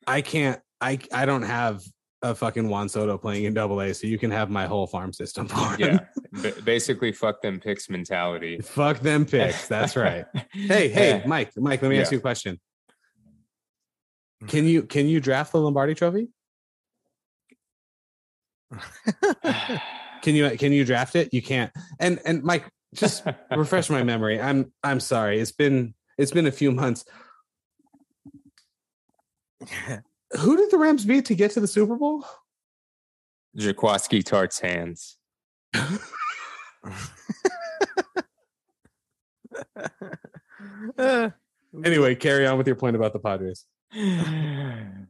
I 0.05 0.21
can't, 0.21 0.59
I, 0.81 0.99
I 1.13 1.25
don't 1.25 1.43
have 1.43 1.81
a 2.21 2.33
fucking 2.33 2.67
Juan 2.67 2.89
Soto 2.89 3.17
playing 3.17 3.43
in 3.45 3.53
Double 3.53 3.79
A, 3.81 3.93
so 3.93 4.07
you 4.07 4.17
can 4.17 4.31
have 4.31 4.49
my 4.49 4.65
whole 4.65 4.87
farm 4.87 5.13
system 5.13 5.47
for 5.49 5.75
him. 5.77 5.79
Yeah, 5.79 5.99
ba- 6.41 6.61
basically, 6.63 7.11
fuck 7.11 7.41
them 7.41 7.59
picks 7.59 7.89
mentality. 7.89 8.59
Fuck 8.61 8.99
them 8.99 9.25
picks. 9.25 9.67
That's 9.67 9.95
right. 9.95 10.25
Hey, 10.51 10.89
hey, 10.89 11.19
Yeah. 11.19 11.27
Mike, 11.27 11.51
Mike. 11.57 11.81
Let 11.81 11.89
me 11.89 11.99
ask 11.99 12.11
you 12.11 12.17
a 12.17 12.21
question. 12.21 12.59
Can 14.47 14.65
you 14.65 14.83
can 14.83 15.07
you 15.07 15.19
draft 15.19 15.51
the 15.51 15.59
Lombardi 15.59 15.95
Trophy? 15.95 16.27
Can 20.21 20.35
you 20.35 20.49
can 20.57 20.71
you 20.73 20.83
draft 20.85 21.15
it? 21.15 21.33
You 21.33 21.41
can't. 21.41 21.71
And 21.99 22.19
and 22.25 22.43
Mike, 22.43 22.65
just 22.93 23.23
refresh 23.55 23.89
my 23.89 24.03
memory. 24.03 24.41
I'm 24.41 24.71
I'm 24.83 24.99
sorry. 24.99 25.39
It's 25.39 25.51
been 25.51 25.93
it's 26.17 26.31
been 26.31 26.47
a 26.47 26.51
few 26.51 26.71
months. 26.71 27.05
Who 30.39 30.57
did 30.57 30.71
the 30.71 30.77
Rams 30.77 31.05
beat 31.05 31.25
to 31.25 31.35
get 31.35 31.51
to 31.51 31.59
the 31.59 31.67
Super 31.67 31.95
Bowl? 31.95 32.25
Jaquiski 33.57 34.23
Tartt's 34.23 34.59
hands. 34.59 35.17
Anyway, 41.85 42.15
carry 42.15 42.47
on 42.47 42.57
with 42.57 42.67
your 42.67 42.75
point 42.75 42.95
about 42.95 43.13
the 43.13 43.19
Padres. 43.19 43.65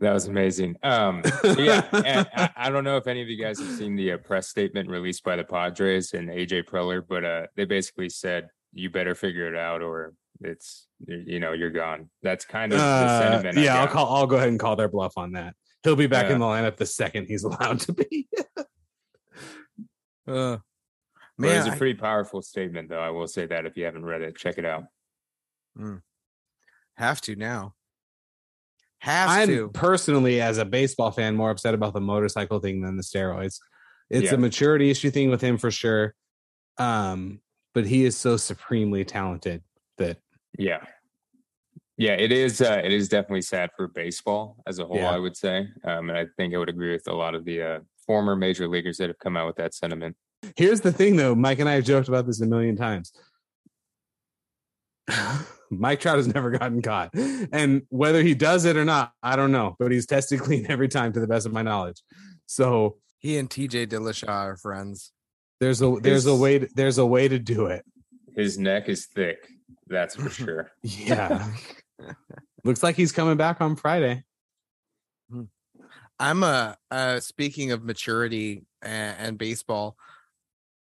That 0.00 0.12
was 0.12 0.26
amazing. 0.26 0.76
Um, 0.82 1.22
so 1.42 1.58
yeah, 1.58 1.86
I, 2.36 2.50
I 2.56 2.70
don't 2.70 2.84
know 2.84 2.98
if 2.98 3.06
any 3.06 3.22
of 3.22 3.28
you 3.28 3.42
guys 3.42 3.58
have 3.58 3.70
seen 3.78 3.96
the 3.96 4.12
uh, 4.12 4.16
press 4.18 4.48
statement 4.48 4.90
released 4.90 5.24
by 5.24 5.36
the 5.36 5.44
Padres 5.44 6.12
and 6.12 6.28
AJ 6.28 6.64
Preller, 6.64 7.02
but 7.06 7.24
uh, 7.24 7.46
they 7.56 7.64
basically 7.64 8.10
said 8.10 8.48
you 8.74 8.90
better 8.90 9.14
figure 9.14 9.48
it 9.48 9.56
out 9.58 9.80
or 9.80 10.12
it's 10.42 10.86
you 11.06 11.40
know 11.40 11.52
you're 11.54 11.70
gone. 11.70 12.10
That's 12.22 12.44
kind 12.44 12.72
of 12.74 12.78
the 12.78 12.84
Uh, 12.84 13.20
sentiment. 13.20 13.56
I 13.58 13.62
yeah, 13.62 13.80
I'll 13.80 13.88
call. 13.88 14.14
I'll 14.14 14.26
go 14.26 14.36
ahead 14.36 14.48
and 14.48 14.60
call 14.60 14.76
their 14.76 14.88
bluff 14.88 15.14
on 15.16 15.32
that. 15.32 15.54
He'll 15.82 15.96
be 15.96 16.06
back 16.08 16.26
Yeah. 16.26 16.34
in 16.34 16.40
the 16.40 16.46
lineup 16.46 16.76
the 16.76 16.84
second 16.84 17.24
he's 17.26 17.44
allowed 17.48 17.80
to 17.80 17.92
be. 17.94 18.28
uh, 20.28 20.58
But 21.38 21.48
it's 21.48 21.66
a 21.66 21.70
a 21.70 21.72
I- 21.72 21.78
pretty 21.78 21.94
powerful 21.98 22.42
statement, 22.42 22.90
though. 22.90 23.00
I 23.00 23.10
will 23.10 23.28
say 23.28 23.46
that 23.46 23.64
if 23.64 23.76
you 23.78 23.84
haven't 23.86 24.04
read 24.04 24.20
it, 24.20 24.36
check 24.36 24.58
it 24.58 24.66
out. 24.66 24.84
have 26.96 27.20
to 27.22 27.36
now. 27.36 27.74
Have 29.00 29.28
I'm 29.30 29.48
to. 29.48 29.68
personally, 29.68 30.40
as 30.40 30.58
a 30.58 30.64
baseball 30.64 31.10
fan, 31.10 31.36
more 31.36 31.50
upset 31.50 31.74
about 31.74 31.92
the 31.92 32.00
motorcycle 32.00 32.58
thing 32.60 32.80
than 32.80 32.96
the 32.96 33.02
steroids. 33.02 33.58
It's 34.10 34.26
Yeah. 34.30 34.34
a 34.34 34.38
maturity 34.38 34.90
issue 34.90 35.10
thing 35.10 35.30
with 35.30 35.40
him 35.40 35.58
for 35.58 35.70
sure. 35.70 36.14
Um, 36.78 37.40
but 37.74 37.86
he 37.86 38.04
is 38.04 38.16
so 38.16 38.36
supremely 38.36 39.04
talented 39.04 39.62
that 39.98 40.18
Yeah. 40.58 40.84
Yeah, 41.98 42.12
it 42.12 42.30
is. 42.30 42.60
Uh, 42.60 42.80
it 42.84 42.92
is 42.92 43.08
definitely 43.08 43.40
sad 43.42 43.70
for 43.76 43.88
baseball 43.88 44.62
as 44.66 44.78
a 44.78 44.84
whole. 44.84 44.96
Yeah. 44.98 45.10
I 45.10 45.18
would 45.18 45.36
say, 45.36 45.68
um, 45.84 46.10
and 46.10 46.18
I 46.18 46.26
think 46.36 46.54
I 46.54 46.58
would 46.58 46.68
agree 46.68 46.92
with 46.92 47.08
a 47.08 47.14
lot 47.14 47.34
of 47.34 47.44
the 47.46 47.62
uh, 47.62 47.80
former 48.06 48.36
major 48.36 48.68
leaguers 48.68 48.98
that 48.98 49.08
have 49.08 49.18
come 49.18 49.34
out 49.36 49.46
with 49.46 49.56
that 49.56 49.72
sentiment. 49.72 50.14
Here's 50.56 50.82
the 50.82 50.92
thing, 50.92 51.16
though. 51.16 51.34
Mike 51.34 51.58
and 51.58 51.68
I 51.68 51.72
have 51.74 51.84
joked 51.84 52.08
about 52.08 52.26
this 52.26 52.40
a 52.42 52.46
million 52.46 52.76
times. 52.76 53.12
Mike 55.70 56.00
Trout 56.00 56.16
has 56.16 56.26
never 56.28 56.50
gotten 56.50 56.82
caught, 56.82 57.10
and 57.14 57.82
whether 57.88 58.22
he 58.22 58.34
does 58.34 58.64
it 58.64 58.76
or 58.76 58.84
not, 58.84 59.12
I 59.22 59.36
don't 59.36 59.52
know. 59.52 59.76
But 59.78 59.92
he's 59.92 60.06
tested 60.06 60.40
clean 60.46 60.66
every 60.68 60.88
time, 60.88 61.12
to 61.12 61.20
the 61.20 61.26
best 61.26 61.46
of 61.46 61.52
my 61.52 61.62
knowledge. 61.62 62.02
So 62.46 62.96
He 63.18 63.36
and 63.38 63.50
TJ 63.50 63.88
Dillashaw 63.88 64.28
are 64.28 64.56
friends. 64.56 65.12
there's 65.60 65.82
a 65.82 65.96
there's 66.00 66.26
a 66.26 66.34
way 66.34 66.58
to, 66.60 66.68
there's 66.74 66.98
a 66.98 67.06
way 67.06 67.28
to 67.28 67.38
do 67.38 67.66
it. 67.66 67.84
His 68.34 68.58
neck 68.58 68.88
is 68.88 69.06
thick, 69.06 69.48
that's 69.86 70.14
for 70.16 70.30
sure. 70.40 70.70
Yeah, 70.82 71.46
looks 72.64 72.82
like 72.82 72.96
he's 72.96 73.12
coming 73.12 73.36
back 73.36 73.60
on 73.60 73.76
Friday. 73.76 74.22
I'm 76.18 76.42
a 76.42 76.76
uh 76.90 77.20
speaking 77.20 77.72
of 77.72 77.84
maturity 77.84 78.64
and, 78.82 79.16
and 79.18 79.38
baseball, 79.38 79.96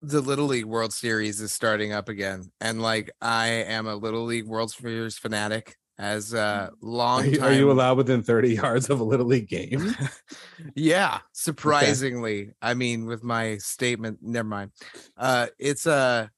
the 0.02 0.22
Little 0.22 0.46
League 0.48 0.66
World 0.66 0.94
Series 0.94 1.42
is 1.42 1.52
starting 1.54 1.92
up 1.94 2.10
again. 2.10 2.52
And 2.62 2.82
like 2.82 3.12
I 3.22 3.48
am 3.48 3.88
a 3.88 3.96
Little 3.96 4.24
League 4.26 4.48
World 4.48 4.72
Series 4.72 5.18
fanatic 5.18 5.76
as 5.98 6.34
a 6.34 6.72
long 6.82 7.24
Are 7.24 7.28
you, 7.28 7.38
time 7.38 7.48
are 7.50 7.54
you 7.54 7.72
allowed 7.72 7.98
within 7.98 8.24
30 8.24 8.54
yards 8.56 8.90
of 8.90 9.02
a 9.02 9.04
little 9.04 9.26
league 9.26 9.50
game? 9.50 9.94
yeah, 10.76 11.20
surprisingly. 11.34 12.52
I 12.62 12.74
mean, 12.74 13.06
with 13.06 13.22
my 13.24 13.58
statement, 13.58 14.20
never 14.22 14.48
mind. 14.48 14.72
Uh 15.18 15.48
it's 15.60 15.86
a 15.86 16.32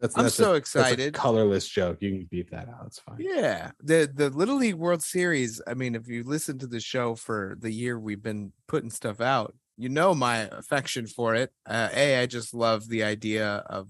That's, 0.00 0.18
I'm 0.18 0.24
that's 0.24 0.34
so 0.34 0.54
a, 0.54 0.56
excited. 0.56 1.14
colorless 1.14 1.68
joke. 1.68 1.98
You 2.00 2.10
can 2.10 2.28
beat 2.28 2.50
that 2.50 2.68
out. 2.68 2.86
It's 2.86 2.98
fine. 2.98 3.18
Yeah, 3.20 3.70
the 3.80 4.10
the 4.12 4.30
Little 4.30 4.56
League 4.56 4.74
World 4.74 5.04
Series. 5.04 5.62
I 5.64 5.74
mean, 5.74 5.94
if 5.94 6.08
you 6.08 6.24
listen 6.24 6.58
to 6.58 6.66
the 6.66 6.80
show 6.80 7.14
for 7.14 7.56
the 7.60 7.70
year 7.70 8.00
we've 8.00 8.22
been 8.22 8.52
putting 8.66 8.90
stuff 8.90 9.20
out, 9.20 9.54
you 9.82 9.88
know 9.88 10.14
my 10.14 10.48
affection 10.52 11.06
for 11.06 11.34
it. 11.34 11.50
Uh, 11.66 11.88
a, 11.92 12.20
I 12.20 12.26
just 12.26 12.54
love 12.54 12.88
the 12.88 13.02
idea 13.02 13.64
of 13.66 13.88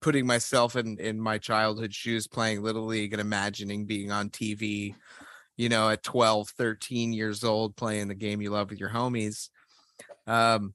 putting 0.00 0.24
myself 0.24 0.76
in 0.76 0.98
in 0.98 1.20
my 1.20 1.36
childhood 1.38 1.92
shoes, 1.92 2.28
playing 2.28 2.62
Little 2.62 2.86
League, 2.86 3.12
and 3.12 3.20
imagining 3.20 3.86
being 3.86 4.12
on 4.12 4.30
TV. 4.30 4.94
You 5.56 5.70
know, 5.70 5.88
at 5.88 6.02
12, 6.02 6.50
13 6.50 7.14
years 7.14 7.42
old, 7.42 7.76
playing 7.76 8.08
the 8.08 8.14
game 8.14 8.42
you 8.42 8.50
love 8.50 8.68
with 8.68 8.78
your 8.78 8.90
homies. 8.90 9.48
Um, 10.26 10.74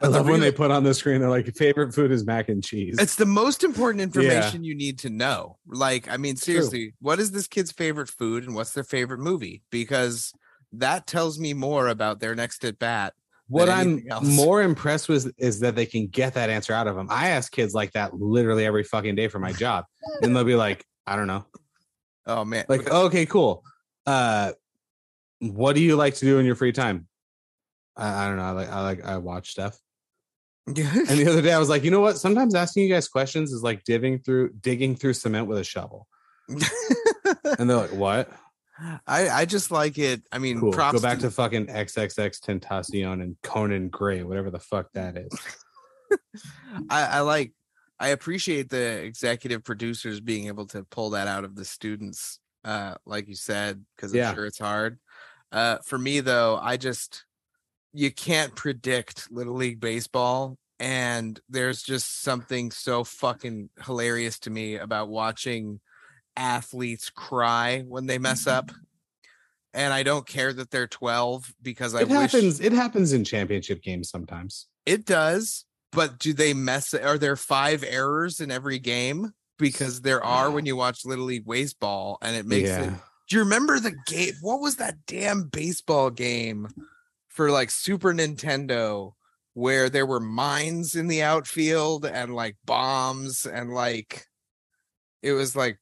I 0.00 0.06
the 0.06 0.12
love 0.12 0.24
when 0.24 0.40
real- 0.40 0.40
they 0.40 0.50
put 0.50 0.70
on 0.70 0.82
the 0.82 0.94
screen, 0.94 1.20
they're 1.20 1.28
like, 1.28 1.54
favorite 1.54 1.94
food 1.94 2.10
is 2.10 2.24
mac 2.24 2.48
and 2.48 2.64
cheese. 2.64 2.96
it's 2.98 3.16
the 3.16 3.26
most 3.26 3.62
important 3.62 4.00
information 4.00 4.64
you 4.64 4.74
need 4.74 4.98
to 5.00 5.10
know. 5.10 5.58
Like, 5.66 6.08
I 6.10 6.16
mean, 6.16 6.36
seriously, 6.36 6.94
what 7.00 7.20
is 7.20 7.32
this 7.32 7.46
kid's 7.46 7.70
favorite 7.70 8.08
food 8.08 8.44
and 8.44 8.54
what's 8.54 8.72
their 8.72 8.82
favorite 8.82 9.20
movie? 9.20 9.62
Because 9.70 10.32
that 10.72 11.06
tells 11.06 11.38
me 11.38 11.52
more 11.52 11.88
about 11.88 12.18
their 12.20 12.34
next 12.34 12.64
at 12.64 12.78
bat. 12.78 13.12
What 13.48 13.68
I'm 13.68 14.02
else. 14.08 14.24
more 14.24 14.62
impressed 14.62 15.08
with 15.08 15.32
is 15.38 15.60
that 15.60 15.74
they 15.76 15.86
can 15.86 16.06
get 16.06 16.34
that 16.34 16.50
answer 16.50 16.72
out 16.72 16.86
of 16.86 16.96
them. 16.96 17.08
I 17.10 17.30
ask 17.30 17.52
kids 17.52 17.74
like 17.74 17.92
that 17.92 18.14
literally 18.14 18.64
every 18.64 18.84
fucking 18.84 19.14
day 19.14 19.28
for 19.28 19.38
my 19.38 19.52
job, 19.52 19.84
and 20.22 20.34
they'll 20.34 20.44
be 20.44 20.54
like, 20.56 20.84
I 21.06 21.16
don't 21.16 21.26
know. 21.26 21.44
Oh 22.26 22.44
man, 22.44 22.64
Like, 22.68 22.90
okay, 22.90 23.26
cool. 23.26 23.62
Uh, 24.06 24.52
what 25.40 25.74
do 25.74 25.82
you 25.82 25.96
like 25.96 26.14
to 26.14 26.24
do 26.24 26.38
in 26.38 26.46
your 26.46 26.54
free 26.54 26.72
time? 26.72 27.06
I, 27.96 28.24
I 28.24 28.28
don't 28.28 28.36
know. 28.36 28.44
I 28.44 28.50
like, 28.52 28.68
I 28.70 28.80
like, 28.82 29.04
I 29.04 29.16
watch 29.18 29.50
stuff. 29.50 29.78
Yeah. 30.66 30.90
And 31.08 31.18
the 31.18 31.26
other 31.28 31.42
day, 31.42 31.52
I 31.52 31.58
was 31.58 31.68
like, 31.68 31.84
you 31.84 31.90
know 31.90 32.00
what? 32.00 32.16
Sometimes 32.16 32.54
asking 32.54 32.84
you 32.84 32.94
guys 32.94 33.08
questions 33.08 33.52
is 33.52 33.62
like 33.62 33.84
digging 33.84 34.18
through, 34.20 34.54
digging 34.60 34.96
through 34.96 35.12
cement 35.12 35.46
with 35.46 35.58
a 35.58 35.64
shovel. 35.64 36.06
And 37.58 37.68
they're 37.70 37.76
like, 37.76 37.92
what? 37.92 38.30
I 39.06 39.28
I 39.28 39.44
just 39.44 39.70
like 39.70 39.98
it. 39.98 40.22
I 40.32 40.38
mean, 40.38 40.60
Cool. 40.60 40.72
Go 40.72 41.00
back 41.00 41.20
to 41.20 41.30
fucking 41.30 41.66
XXX 41.66 42.40
Tentacion 42.40 43.22
and 43.22 43.36
Conan 43.42 43.88
Gray, 43.88 44.22
whatever 44.22 44.50
the 44.50 44.58
fuck 44.58 44.90
that 44.94 45.16
is. 45.16 45.32
I, 46.90 47.04
I 47.04 47.20
like 47.20 47.52
I 48.00 48.08
appreciate 48.08 48.68
the 48.70 49.02
executive 49.04 49.62
producers 49.64 50.20
being 50.20 50.48
able 50.48 50.66
to 50.68 50.84
pull 50.84 51.10
that 51.10 51.28
out 51.28 51.44
of 51.44 51.54
the 51.54 51.64
students, 51.64 52.40
uh, 52.64 52.94
like 53.06 53.28
you 53.28 53.36
said, 53.36 53.84
because 53.96 54.12
I'm 54.12 54.18
Yeah. 54.18 54.34
sure 54.34 54.46
it's 54.46 54.58
hard. 54.58 54.98
Uh, 55.52 55.78
for 55.84 55.98
me 55.98 56.20
though, 56.20 56.58
I 56.60 56.76
just 56.76 57.24
you 57.92 58.10
can't 58.10 58.56
predict 58.56 59.30
little 59.30 59.54
league 59.54 59.78
baseball, 59.78 60.58
and 60.80 61.38
there's 61.48 61.82
just 61.82 62.22
something 62.22 62.72
so 62.72 63.04
fucking 63.04 63.70
hilarious 63.84 64.40
to 64.40 64.50
me 64.50 64.74
about 64.76 65.08
watching 65.08 65.80
athletes 66.36 67.10
cry 67.10 67.80
when 67.86 68.06
they 68.06 68.18
mess 68.18 68.46
up. 68.46 68.70
And 69.76 69.92
I 69.92 70.04
don't 70.04 70.24
care 70.24 70.52
that 70.52 70.70
they're 70.70 70.86
12 70.86 71.52
because 71.60 71.96
I 71.96 72.02
it 72.02 72.08
wish 72.08 72.16
happens. 72.16 72.60
It 72.60 72.70
happens 72.70 73.12
in 73.12 73.24
championship 73.24 73.82
games 73.82 74.08
sometimes. 74.08 74.68
it 74.86 75.04
does, 75.04 75.64
but 75.90 76.20
do 76.20 76.32
they 76.32 76.54
mess? 76.54 76.94
Are 76.94 77.18
there 77.18 77.34
five 77.34 77.82
errors 77.82 78.38
in 78.38 78.52
every 78.52 78.78
game? 78.78 79.32
Because 79.58 80.02
there 80.02 80.22
are 80.22 80.48
when 80.48 80.64
you 80.64 80.76
watch 80.76 81.04
Little 81.04 81.24
League 81.24 81.44
baseball, 81.44 82.18
and 82.22 82.36
it 82.36 82.46
makes 82.46 82.70
it. 82.70 82.88
Do 83.28 83.36
you 83.36 83.42
remember 83.42 83.80
the 83.80 83.96
game? 84.06 84.34
What 84.42 84.60
was 84.60 84.76
that 84.76 84.94
damn 85.08 85.48
baseball 85.48 86.10
game 86.10 86.68
for 87.26 87.50
like 87.50 87.72
Super 87.72 88.14
Nintendo 88.14 89.14
where 89.54 89.88
there 89.88 90.06
were 90.06 90.20
mines 90.20 90.94
in 90.94 91.08
the 91.08 91.22
outfield 91.22 92.06
and 92.06 92.34
like 92.34 92.56
bombs 92.64 93.44
and 93.44 93.74
like 93.74 94.26
it 95.22 95.32
was 95.32 95.56
like 95.56 95.78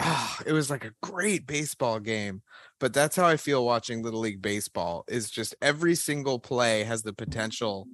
ah, 0.00 0.38
it 0.46 0.52
was 0.52 0.70
like 0.70 0.84
a 0.84 0.94
great 1.02 1.46
baseball 1.46 2.00
game. 2.00 2.42
But 2.80 2.92
that's 2.92 3.16
how 3.16 3.26
I 3.26 3.36
feel 3.36 3.64
watching 3.64 4.02
Little 4.02 4.20
League 4.20 4.42
Baseball 4.42 5.04
is 5.08 5.30
just 5.30 5.54
every 5.62 5.94
single 5.94 6.38
play 6.38 6.84
has 6.84 7.02
the 7.02 7.12
potential 7.12 7.86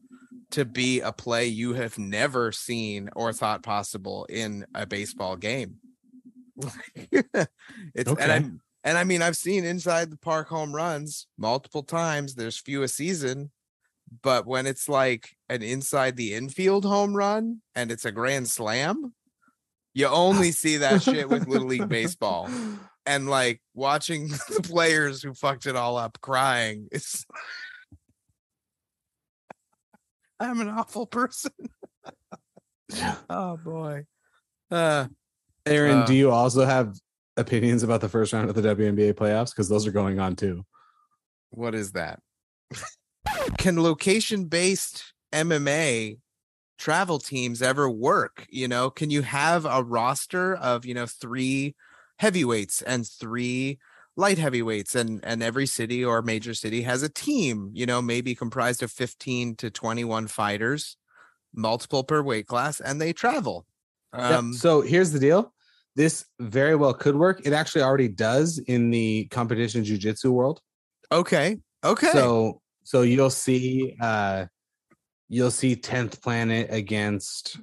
to 0.51 0.65
be 0.65 1.01
a 1.01 1.13
play 1.13 1.47
you 1.47 1.75
have 1.75 1.99
never 1.99 2.51
seen 2.53 3.09
or 3.15 3.33
thought 3.33 3.63
possible 3.63 4.27
in 4.29 4.67
a 4.75 4.87
baseball 4.87 5.37
game. 5.37 5.77
it's 7.95 8.11
Okay. 8.11 8.23
and 8.23 8.33
I'm 8.33 8.61
and 8.85 8.99
I 8.99 9.05
mean 9.05 9.23
I've 9.23 9.37
seen 9.37 9.65
inside 9.65 10.11
the 10.11 10.19
park 10.19 10.49
home 10.49 10.75
runs 10.75 11.27
multiple 11.39 11.83
times. 11.83 12.35
There's 12.35 12.59
few 12.59 12.83
a 12.83 12.89
season, 12.89 13.51
but 14.23 14.47
when 14.47 14.67
it's 14.67 14.89
like 14.89 15.37
an 15.49 15.63
inside 15.63 16.17
the 16.17 16.35
infield 16.35 16.85
home 16.85 17.17
run 17.17 17.63
and 17.75 17.91
it's 17.91 18.05
a 18.05 18.13
grand 18.13 18.49
slam, 18.49 19.15
you 19.95 20.07
only 20.07 20.53
see 20.62 20.79
that 20.79 21.03
shit 21.03 21.29
with 21.29 21.47
Little 21.49 21.69
League 21.69 21.89
Baseball. 21.89 22.49
And 23.07 23.31
like 23.31 23.62
watching 23.75 24.29
the 24.49 24.61
players 24.62 25.23
who 25.23 25.33
fucked 25.33 25.65
it 25.67 25.75
all 25.75 25.97
up 25.97 26.21
crying. 26.21 26.87
It's 26.93 27.25
I'm 30.39 30.61
an 30.61 30.69
awful 30.69 31.07
person. 31.07 31.51
oh 33.29 33.57
boy. 33.57 34.05
Uh 34.71 35.07
Aaron, 35.67 36.01
Uh, 36.01 36.07
do 36.07 36.15
you 36.15 36.31
also 36.31 36.65
have 36.65 36.95
opinions 37.37 37.83
about 37.83 38.01
the 38.03 38.09
first 38.09 38.33
round 38.33 38.49
of 38.51 38.55
the 38.55 38.62
WNBA 38.62 39.15
playoffs? 39.15 39.51
Because 39.51 39.69
those 39.69 39.87
are 39.87 39.93
going 39.93 40.21
on 40.21 40.37
too. 40.37 40.65
what 41.51 41.75
is 41.75 41.93
that? 41.93 42.21
Can 43.59 43.83
location 43.83 44.45
based 44.45 45.15
MMA 45.33 46.19
travel 46.81 47.19
teams 47.19 47.62
ever 47.62 47.89
work? 47.89 48.47
You 48.51 48.66
know, 48.66 48.90
can 48.90 49.11
you 49.11 49.23
have 49.23 49.66
a 49.66 49.82
roster 49.82 50.55
of, 50.55 50.85
you 50.85 50.94
know, 50.94 51.07
three 51.07 51.77
heavyweights 52.16 52.82
and 52.82 53.07
three 53.07 53.78
light 54.16 54.39
heavyweights 54.39 54.94
and 54.94 55.20
and 55.23 55.43
every 55.43 55.66
city 55.66 56.05
or 56.05 56.23
major 56.23 56.55
city 56.55 56.82
has 56.82 57.02
a 57.02 57.09
team, 57.09 57.70
you 57.74 57.86
know, 57.86 58.02
maybe 58.02 58.35
comprised 58.35 58.82
of 58.82 58.90
15 58.90 59.57
to 59.57 59.70
21 59.70 60.27
fighters, 60.27 60.97
multiple 61.55 62.02
per 62.02 62.23
weight 62.23 62.47
class 62.47 62.81
and 62.81 63.01
they 63.01 63.12
travel. 63.12 63.66
Yep. 64.16 64.23
Um 64.32 64.52
so 64.55 64.81
here's 64.81 65.12
the 65.12 65.20
deal. 65.20 65.52
This 65.97 66.24
very 66.39 66.77
well 66.77 66.94
could 66.94 67.16
work. 67.16 67.43
It 67.44 67.52
actually 67.52 67.82
already 67.82 68.09
does 68.09 68.59
in 68.59 68.90
the 68.90 69.27
competition 69.27 69.85
jujitsu 69.85 70.31
world. 70.31 70.61
okay. 71.12 71.59
Okay. 71.85 72.11
So 72.12 72.61
so 72.85 73.02
you'll 73.02 73.31
see 73.31 73.97
uh 74.01 74.47
you'll 75.31 75.51
see 75.52 75.77
10th 75.77 76.20
planet 76.20 76.69
against 76.70 77.57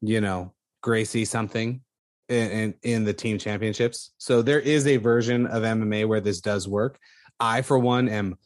you 0.00 0.20
know 0.20 0.52
Gracie 0.82 1.24
something 1.24 1.80
in, 2.28 2.50
in 2.50 2.74
in 2.82 3.04
the 3.04 3.12
team 3.12 3.38
championships. 3.38 4.12
So 4.18 4.42
there 4.42 4.60
is 4.60 4.86
a 4.86 4.96
version 4.96 5.46
of 5.46 5.62
MMA 5.62 6.08
where 6.08 6.20
this 6.20 6.40
does 6.40 6.66
work. 6.66 6.98
I 7.38 7.62
for 7.62 7.78
one 7.78 8.08
am 8.08 8.36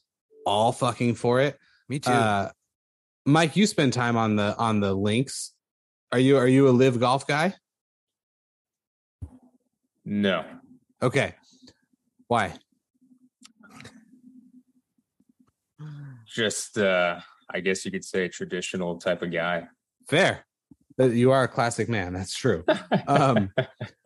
all 0.44 0.72
fucking 0.72 1.14
for 1.14 1.40
it. 1.40 1.56
me 1.88 2.00
too. 2.00 2.10
Uh 2.10 2.50
Mike, 3.24 3.56
you 3.56 3.66
spend 3.66 3.92
time 3.92 4.16
on 4.16 4.36
the 4.36 4.56
on 4.58 4.80
the 4.80 4.92
links. 4.92 5.54
Are 6.12 6.18
you 6.18 6.36
are 6.36 6.48
you 6.48 6.68
a 6.68 6.70
live 6.70 6.98
golf 6.98 7.26
guy? 7.26 7.54
No. 10.04 10.44
Okay. 11.02 11.34
Why? 12.26 12.54
Just 16.26 16.78
uh 16.78 17.20
I 17.52 17.60
guess 17.60 17.84
you 17.84 17.90
could 17.90 18.04
say 18.04 18.28
traditional 18.28 18.98
type 18.98 19.22
of 19.22 19.32
guy. 19.32 19.68
Fair. 20.08 20.44
You 20.98 21.30
are 21.32 21.44
a 21.44 21.48
classic 21.48 21.88
man. 21.88 22.12
That's 22.12 22.34
true. 22.34 22.64
Um, 23.06 23.52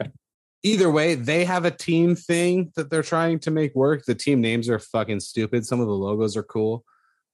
either 0.62 0.90
way, 0.90 1.14
they 1.14 1.44
have 1.44 1.64
a 1.64 1.70
team 1.70 2.14
thing 2.14 2.73
that 2.77 2.90
they're 2.90 3.02
trying 3.02 3.39
to 3.40 3.51
make 3.51 3.74
work. 3.74 4.05
The 4.05 4.14
team 4.14 4.40
names 4.40 4.69
are 4.69 4.78
fucking 4.78 5.20
stupid. 5.20 5.66
Some 5.66 5.81
of 5.81 5.86
the 5.86 5.94
logos 5.94 6.36
are 6.36 6.43
cool. 6.43 6.85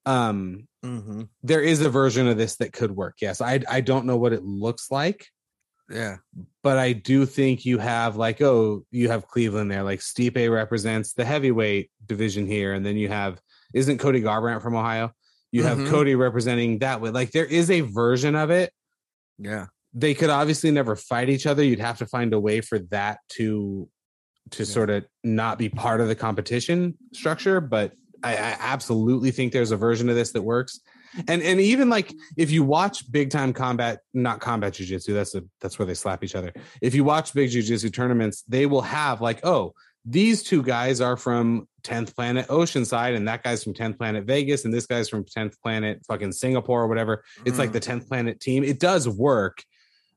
Um, 0.07 0.67
Mhm. 0.85 1.29
there 1.43 1.61
is 1.61 1.81
a 1.83 1.91
version 1.91 2.29
of 2.29 2.39
this 2.39 2.57
that 2.57 2.73
could 2.73 2.93
work. 2.93 3.17
Yes, 3.21 3.41
I 3.41 3.61
I 3.69 3.81
don't 3.81 4.07
know 4.07 4.17
what 4.17 4.33
it 4.33 4.45
looks 4.45 4.91
like, 4.93 5.27
Yeah. 5.91 6.19
but 6.63 6.79
I 6.79 6.93
do 6.93 7.27
think 7.27 7.67
you 7.67 7.79
have 7.79 8.15
like 8.17 8.41
oh 8.41 8.87
you 8.93 9.09
have 9.09 9.27
Cleveland 9.27 9.71
there. 9.73 9.83
Like 9.83 9.99
Stipe 10.01 10.51
represents 10.51 11.13
the 11.15 11.25
heavyweight 11.25 11.91
division 12.07 12.47
here, 12.47 12.73
and 12.75 12.87
then 12.87 12.97
you 12.97 13.09
have 13.09 13.41
isn't 13.75 13.99
Cody 13.99 14.23
Garbrandt 14.23 14.63
from 14.63 14.77
Ohio? 14.77 15.13
You 15.53 15.63
have 15.63 15.79
Mhm. 15.79 15.89
Cody 15.89 16.15
representing 16.15 16.79
that 16.81 17.01
way. 17.01 17.11
Like 17.11 17.31
there 17.33 17.47
is 17.47 17.71
a 17.71 17.81
version 17.81 18.35
of 18.35 18.51
it 18.51 18.73
Yeah. 19.39 19.67
they 19.95 20.15
could 20.15 20.31
obviously 20.31 20.71
never 20.71 20.95
fight 20.97 21.29
each 21.31 21.47
other. 21.47 21.63
You'd 21.65 21.81
have 21.81 21.99
to 21.99 22.07
find 22.07 22.33
a 22.35 22.41
way 22.41 22.61
for 22.61 22.79
that 22.91 23.21
to 23.31 23.89
to 24.51 24.63
Yeah. 24.63 24.67
sort 24.69 24.89
of 24.91 25.05
not 25.25 25.59
be 25.59 25.69
part 25.69 26.01
of 26.01 26.09
the 26.09 26.15
competition 26.15 26.97
structure. 27.13 27.61
But 27.61 27.93
I, 28.23 28.33
I 28.35 28.57
absolutely 28.61 29.31
think 29.31 29.53
there's 29.53 29.71
a 29.73 29.77
version 29.77 30.09
of 30.09 30.17
this 30.17 30.33
that 30.33 30.43
works. 30.43 30.81
And 31.29 31.43
and 31.43 31.61
even 31.61 31.89
like 31.91 32.13
if 32.37 32.51
you 32.51 32.63
watch 32.65 33.11
big 33.11 33.31
time 33.31 33.53
combat, 33.53 34.01
not 34.15 34.41
combat 34.41 34.75
jujitsu, 34.75 35.13
that's 35.15 35.35
a 35.35 35.43
that's 35.61 35.79
where 35.79 35.87
they 35.87 35.95
slap 35.95 36.23
each 36.25 36.35
other. 36.35 36.53
If 36.83 36.95
you 36.95 37.05
watch 37.05 37.33
big 37.35 37.51
jujitsu 37.51 37.93
tournaments, 37.93 38.43
they 38.49 38.67
will 38.67 38.83
have 38.83 39.21
like, 39.21 39.41
oh, 39.45 39.73
these 40.09 40.43
two 40.43 40.63
guys 40.63 41.01
are 41.01 41.17
from 41.17 41.69
10th 41.83 42.15
Planet 42.15 42.47
Oceanside, 42.49 43.15
and 43.15 43.29
that 43.29 43.43
guy's 43.43 43.63
from 43.63 43.75
10th 43.75 43.99
Planet 43.99 44.25
Vegas, 44.25 44.65
and 44.65 44.73
this 44.73 44.87
guy's 44.87 45.09
from 45.09 45.25
10th 45.25 45.61
Planet 45.63 46.01
fucking 46.07 46.33
Singapore 46.33 46.83
or 46.83 46.89
whatever. 46.89 47.25
It's 47.45 47.59
like 47.59 47.71
Mm. 47.71 47.75
the 47.75 47.81
10th 47.81 48.09
Planet 48.09 48.41
team. 48.41 48.65
It 48.65 48.81
does 48.81 49.09
work. 49.09 49.63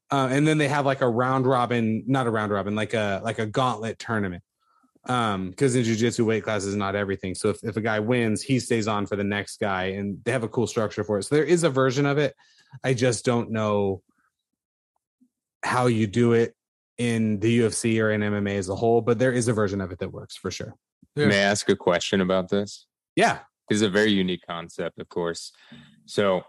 Uh, 0.10 0.28
and 0.32 0.46
then 0.48 0.58
they 0.58 0.68
have 0.68 0.86
like 0.86 1.02
a 1.02 1.10
round 1.10 1.46
robin, 1.46 2.04
not 2.08 2.28
a 2.28 2.30
round 2.32 2.52
robin, 2.52 2.76
like 2.76 2.94
a 2.94 3.22
like 3.24 3.40
a 3.40 3.46
gauntlet 3.46 3.98
tournament. 3.98 4.44
Um, 5.06 5.50
because 5.50 5.76
in 5.76 5.84
jujitsu 5.84 6.26
weight 6.26 6.44
class 6.44 6.64
is 6.64 6.76
not 6.76 6.96
everything. 6.96 7.34
So 7.34 7.50
if, 7.50 7.64
if 7.64 7.76
a 7.76 7.82
guy 7.82 8.00
wins, 8.00 8.42
he 8.44 8.60
stays 8.60 8.88
on 8.88 9.06
for 9.08 9.16
the 9.16 9.24
next 9.24 9.60
guy, 9.60 9.86
and 9.86 10.24
they 10.24 10.32
have 10.32 10.44
a 10.44 10.50
cool 10.50 10.68
structure 10.68 11.04
for 11.04 11.18
it. 11.18 11.24
So 11.24 11.36
there 11.36 11.44
is 11.44 11.64
a 11.64 11.70
version 11.70 12.06
of 12.06 12.18
it. 12.18 12.36
I 12.84 12.94
just 12.94 13.26
don't 13.26 13.52
know 13.52 14.04
how 15.64 15.88
you 15.88 16.08
do 16.08 16.34
it 16.34 16.56
in 17.02 17.40
the 17.40 17.60
UFC 17.62 18.00
or 18.02 18.12
in 18.12 18.22
MMA 18.22 18.58
as 18.58 18.70
a 18.70 18.76
whole, 18.76 19.02
but 19.02 19.18
there 19.18 19.32
is 19.32 19.48
a 19.48 19.54
version 19.54 19.82
of 19.82 19.92
it 19.92 19.98
that 20.00 20.12
works 20.12 20.36
for 20.38 20.52
sure. 20.52 20.76
Yeah. 21.16 21.26
May 21.28 21.40
I 21.40 21.44
ask 21.44 21.68
a 21.70 21.76
question 21.76 22.22
about 22.22 22.50
this? 22.50 22.86
Yeah. 23.16 23.40
This 23.70 23.78
is 23.78 23.82
a 23.82 23.90
very 23.90 24.12
unique 24.12 24.44
concept, 24.48 25.00
of 25.00 25.10
course. 25.10 25.52
So, 26.06 26.44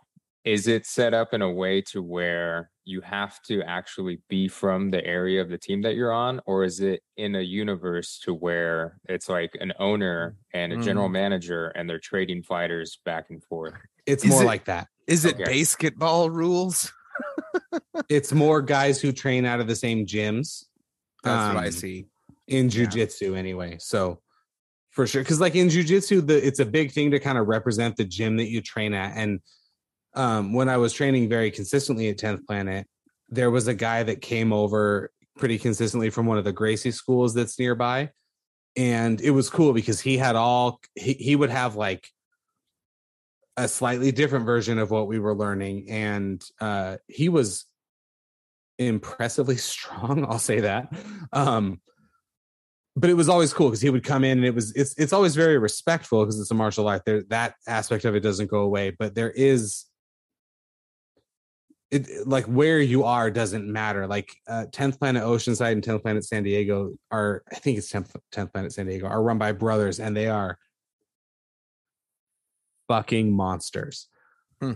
is 0.45 0.67
it 0.67 0.85
set 0.87 1.15
up 1.15 1.33
in 1.33 1.41
a 1.41 1.51
way 1.51 1.81
to 1.93 2.03
where 2.03 2.69
you 2.85 3.01
have 3.01 3.41
to 3.45 3.63
actually 3.63 4.21
be 4.29 4.49
from 4.49 4.91
the 4.91 5.05
area 5.07 5.41
of 5.41 5.49
the 5.49 5.57
team 5.57 5.83
that 5.83 5.95
you're 5.95 6.13
on, 6.13 6.41
or 6.47 6.65
is 6.65 6.81
it 6.81 7.01
in 7.17 7.37
a 7.37 7.41
universe 7.41 8.19
to 8.25 8.35
where 8.35 8.99
it's 9.09 9.29
like 9.29 9.53
an 9.61 9.73
owner 9.79 10.37
and 10.53 10.73
a 10.73 10.77
general 10.83 11.09
Mm. 11.09 11.13
manager 11.13 11.69
and 11.77 11.89
they're 11.89 12.01
trading 12.01 12.43
fighters 12.43 12.99
back 13.05 13.31
and 13.31 13.43
forth? 13.45 13.75
It's 14.05 14.25
Is 14.25 14.31
more 14.31 14.43
it- 14.43 14.47
like 14.47 14.65
that. 14.65 14.89
Is 15.07 15.25
it 15.25 15.35
Okay. 15.35 15.45
basketball 15.45 16.29
rules? 16.29 16.93
It's 18.09 18.33
more 18.33 18.63
guys 18.63 19.01
who 19.01 19.13
train 19.13 19.45
out 19.45 19.61
of 19.61 19.67
the 19.67 19.77
same 19.77 20.07
gyms. 20.07 20.65
That's 21.23 21.55
what 21.55 21.63
I 21.63 21.67
Um, 21.67 21.73
see. 21.73 22.07
in 22.49 22.69
Yeah. 22.69 22.85
jujitsu 22.87 23.37
anyway. 23.37 23.77
So 23.81 24.21
for 24.91 25.07
sure, 25.07 25.23
because 25.23 25.41
like 25.41 25.55
in 25.55 25.69
jujitsu, 25.69 26.27
the 26.27 26.45
it's 26.47 26.59
a 26.59 26.67
big 26.67 26.93
thing 26.93 27.11
to 27.13 27.21
kind 27.21 27.39
of 27.39 27.47
represent 27.47 27.97
the 27.97 28.05
gym 28.05 28.37
that 28.39 28.49
you 28.49 28.61
train 28.61 28.93
at. 28.95 29.17
And 29.17 29.41
um, 30.15 30.53
when 30.53 30.69
I 30.69 30.77
was 30.77 30.93
training 30.93 31.29
very 31.29 31.51
consistently 31.51 32.09
at 32.11 32.19
10th 32.19 32.45
Planet, 32.47 32.87
there 33.29 33.51
was 33.51 33.69
a 33.69 33.75
guy 33.75 34.03
that 34.03 34.21
came 34.21 34.53
over 34.53 35.11
pretty 35.39 35.59
consistently 35.59 36.11
from 36.11 36.27
one 36.27 36.37
of 36.37 36.45
the 36.45 36.53
Gracie 36.53 36.91
schools 36.91 37.33
that's 37.33 37.59
nearby. 37.59 38.11
And 38.77 39.21
it 39.21 39.31
was 39.31 39.49
cool 39.49 39.73
because 39.73 40.01
he 40.01 40.19
had 40.19 40.37
all 40.37 40.81
he, 40.95 41.15
he 41.15 41.37
would 41.37 41.51
have 41.51 41.77
like 41.77 42.07
a 43.57 43.69
slightly 43.69 44.13
different 44.13 44.47
version 44.47 44.79
of 44.79 44.91
what 44.91 45.07
we 45.07 45.19
were 45.19 45.35
learning. 45.35 45.91
And 45.91 46.43
uh 46.61 46.97
he 47.07 47.29
was 47.29 47.67
impressively 48.79 49.57
strong, 49.73 50.25
I'll 50.25 50.39
say 50.39 50.61
that. 50.61 50.93
Um 51.33 51.81
but 52.95 53.09
it 53.09 53.15
was 53.15 53.29
always 53.29 53.55
cool 53.55 53.69
because 53.69 53.81
he 53.81 53.89
would 53.89 54.05
come 54.05 54.23
in 54.23 54.39
and 54.39 54.47
it 54.47 54.55
was 54.55 54.73
it's 54.73 54.95
it's 54.99 55.13
always 55.13 55.35
very 55.35 55.59
respectful 55.59 56.25
because 56.25 56.39
it's 56.39 56.51
a 56.51 56.55
martial 56.55 56.89
art. 56.89 57.03
There 57.07 57.23
that 57.29 57.55
aspect 57.67 58.05
of 58.05 58.15
it 58.15 58.21
doesn't 58.21 58.51
go 58.51 58.61
away, 58.61 58.91
but 58.91 59.15
there 59.15 59.31
is 59.31 59.87
it 61.91 62.27
like 62.27 62.47
where 62.47 62.81
you 62.81 63.05
are 63.05 63.31
doesn't 63.31 63.71
matter. 63.71 64.07
Like 64.07 64.35
uh 64.49 64.67
10th 64.73 64.99
Planet 64.99 65.23
Oceanside 65.23 65.73
and 65.73 65.83
10th 65.83 66.03
Planet 66.03 66.25
San 66.25 66.43
Diego 66.43 66.93
are 67.11 67.43
I 67.51 67.57
think 67.57 67.79
it's 67.79 67.91
10th, 67.93 68.15
10th 68.33 68.53
Planet 68.53 68.73
San 68.73 68.87
Diego 68.87 69.07
are 69.07 69.23
run 69.23 69.39
by 69.39 69.53
brothers 69.53 70.01
and 70.01 70.17
they 70.17 70.29
are 70.29 70.59
fucking 72.93 73.35
monsters. 73.35 74.09
Hmm. 74.61 74.73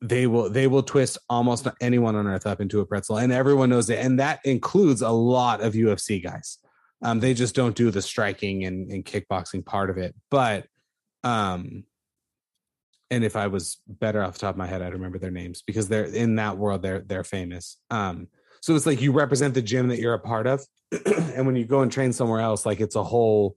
They 0.00 0.26
will 0.26 0.48
they 0.48 0.66
will 0.66 0.82
twist 0.82 1.18
almost 1.28 1.68
anyone 1.82 2.16
on 2.16 2.26
earth 2.26 2.46
up 2.46 2.60
into 2.60 2.80
a 2.80 2.86
pretzel 2.86 3.18
and 3.18 3.32
everyone 3.32 3.68
knows 3.68 3.90
it 3.90 3.98
and 3.98 4.18
that 4.18 4.40
includes 4.44 5.02
a 5.02 5.10
lot 5.10 5.60
of 5.60 5.74
UFC 5.74 6.22
guys. 6.22 6.58
Um, 7.02 7.20
they 7.20 7.34
just 7.34 7.54
don't 7.54 7.76
do 7.76 7.90
the 7.90 8.00
striking 8.00 8.64
and, 8.64 8.90
and 8.90 9.04
kickboxing 9.04 9.64
part 9.64 9.90
of 9.90 9.98
it. 9.98 10.14
But 10.30 10.66
Um, 11.22 11.84
and 13.10 13.24
if 13.24 13.36
I 13.36 13.48
was 13.48 13.78
better 13.86 14.22
off 14.22 14.34
the 14.34 14.38
top 14.38 14.54
of 14.54 14.58
my 14.58 14.66
head, 14.66 14.82
I'd 14.82 14.92
remember 14.94 15.18
their 15.18 15.30
names 15.30 15.62
because 15.66 15.88
they're 15.88 16.04
in 16.04 16.36
that 16.36 16.56
world. 16.56 16.80
They're 16.82 17.00
they're 17.00 17.24
famous. 17.24 17.76
Um, 17.90 18.28
so 18.62 18.74
it's 18.76 18.86
like 18.86 19.00
you 19.02 19.12
represent 19.12 19.52
the 19.54 19.62
gym 19.62 19.88
that 19.88 19.98
you're 19.98 20.14
a 20.14 20.18
part 20.18 20.46
of, 20.46 20.64
and 21.06 21.44
when 21.46 21.56
you 21.56 21.64
go 21.64 21.80
and 21.82 21.90
train 21.90 22.12
somewhere 22.12 22.40
else, 22.40 22.64
like 22.64 22.80
it's 22.80 22.96
a 22.96 23.04
whole. 23.04 23.56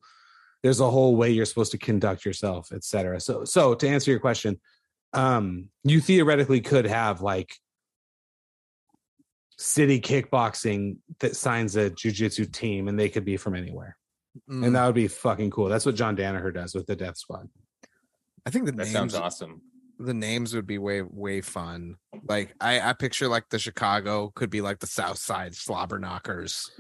There's 0.64 0.80
a 0.80 0.90
whole 0.90 1.16
way 1.16 1.30
you're 1.30 1.46
supposed 1.46 1.72
to 1.74 1.78
conduct 1.78 2.26
yourself, 2.26 2.70
et 2.74 2.84
cetera. 2.84 3.20
So 3.20 3.44
so 3.44 3.76
to 3.76 3.88
answer 3.88 4.10
your 4.12 4.20
question, 4.22 4.60
um, 5.14 5.70
you 5.84 6.00
theoretically 6.00 6.62
could 6.62 6.86
have 6.86 7.22
like 7.22 7.54
city 9.58 10.00
kickboxing 10.02 10.98
that 11.20 11.36
signs 11.36 11.76
a 11.76 11.90
jujitsu 11.92 12.52
team, 12.52 12.88
and 12.88 13.00
they 13.00 13.10
could 13.10 13.26
be 13.26 13.38
from 13.38 13.56
anywhere, 13.56 13.98
Mm, 14.50 14.66
and 14.66 14.76
that 14.76 14.86
would 14.88 14.96
be 14.96 15.08
fucking 15.08 15.52
cool. 15.52 15.70
That's 15.70 15.86
what 15.86 15.94
John 15.96 16.18
Danaher 16.18 16.52
does 16.52 16.74
with 16.74 16.88
the 16.88 16.96
Death 16.96 17.18
Squad. 17.18 17.50
I 18.48 18.50
think 18.50 18.66
the 18.66 18.72
That 18.72 18.78
names 18.86 18.92
sounds 18.92 19.14
awesome. 19.16 19.62
the 20.00 20.14
names 20.14 20.56
would 20.56 20.66
be 20.66 20.80
way 20.80 21.04
way 21.04 21.42
fun. 21.42 21.98
Like 22.28 22.56
I 22.60 22.80
I 22.82 22.94
picture 22.94 23.28
like 23.28 23.50
the 23.50 23.60
Chicago 23.60 24.32
could 24.34 24.50
be 24.50 24.62
like 24.62 24.80
the 24.80 24.88
South 24.88 25.20
Side 25.20 25.54
Slobber 25.56 26.00
Knockers, 26.00 26.72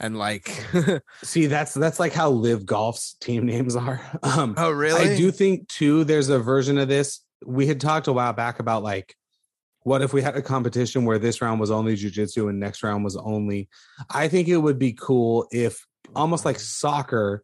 and 0.00 0.16
like 0.18 0.64
See, 1.22 1.46
that's 1.46 1.74
that's 1.74 1.98
like 2.00 2.12
how 2.12 2.30
Live 2.30 2.64
Golf's 2.66 3.14
team 3.14 3.46
names 3.54 3.76
are. 3.76 4.00
Um, 4.22 4.54
oh 4.56 4.70
really? 4.70 5.10
I 5.10 5.16
do 5.16 5.30
think 5.30 5.68
too. 5.68 6.04
There's 6.04 6.28
a 6.28 6.38
version 6.38 6.78
of 6.78 6.88
this. 6.88 7.20
We 7.44 7.66
had 7.66 7.80
talked 7.80 8.08
a 8.08 8.12
while 8.12 8.32
back 8.32 8.58
about 8.58 8.82
like, 8.82 9.14
what 9.82 10.02
if 10.02 10.12
we 10.12 10.22
had 10.22 10.36
a 10.36 10.42
competition 10.42 11.04
where 11.04 11.18
this 11.18 11.40
round 11.40 11.60
was 11.60 11.70
only 11.70 11.96
jujitsu 11.96 12.48
and 12.48 12.58
next 12.60 12.82
round 12.82 13.04
was 13.04 13.16
only. 13.16 13.68
I 14.10 14.28
think 14.28 14.48
it 14.48 14.56
would 14.56 14.78
be 14.78 14.92
cool 14.92 15.46
if 15.50 15.86
almost 16.16 16.44
like 16.44 16.58
soccer, 16.58 17.42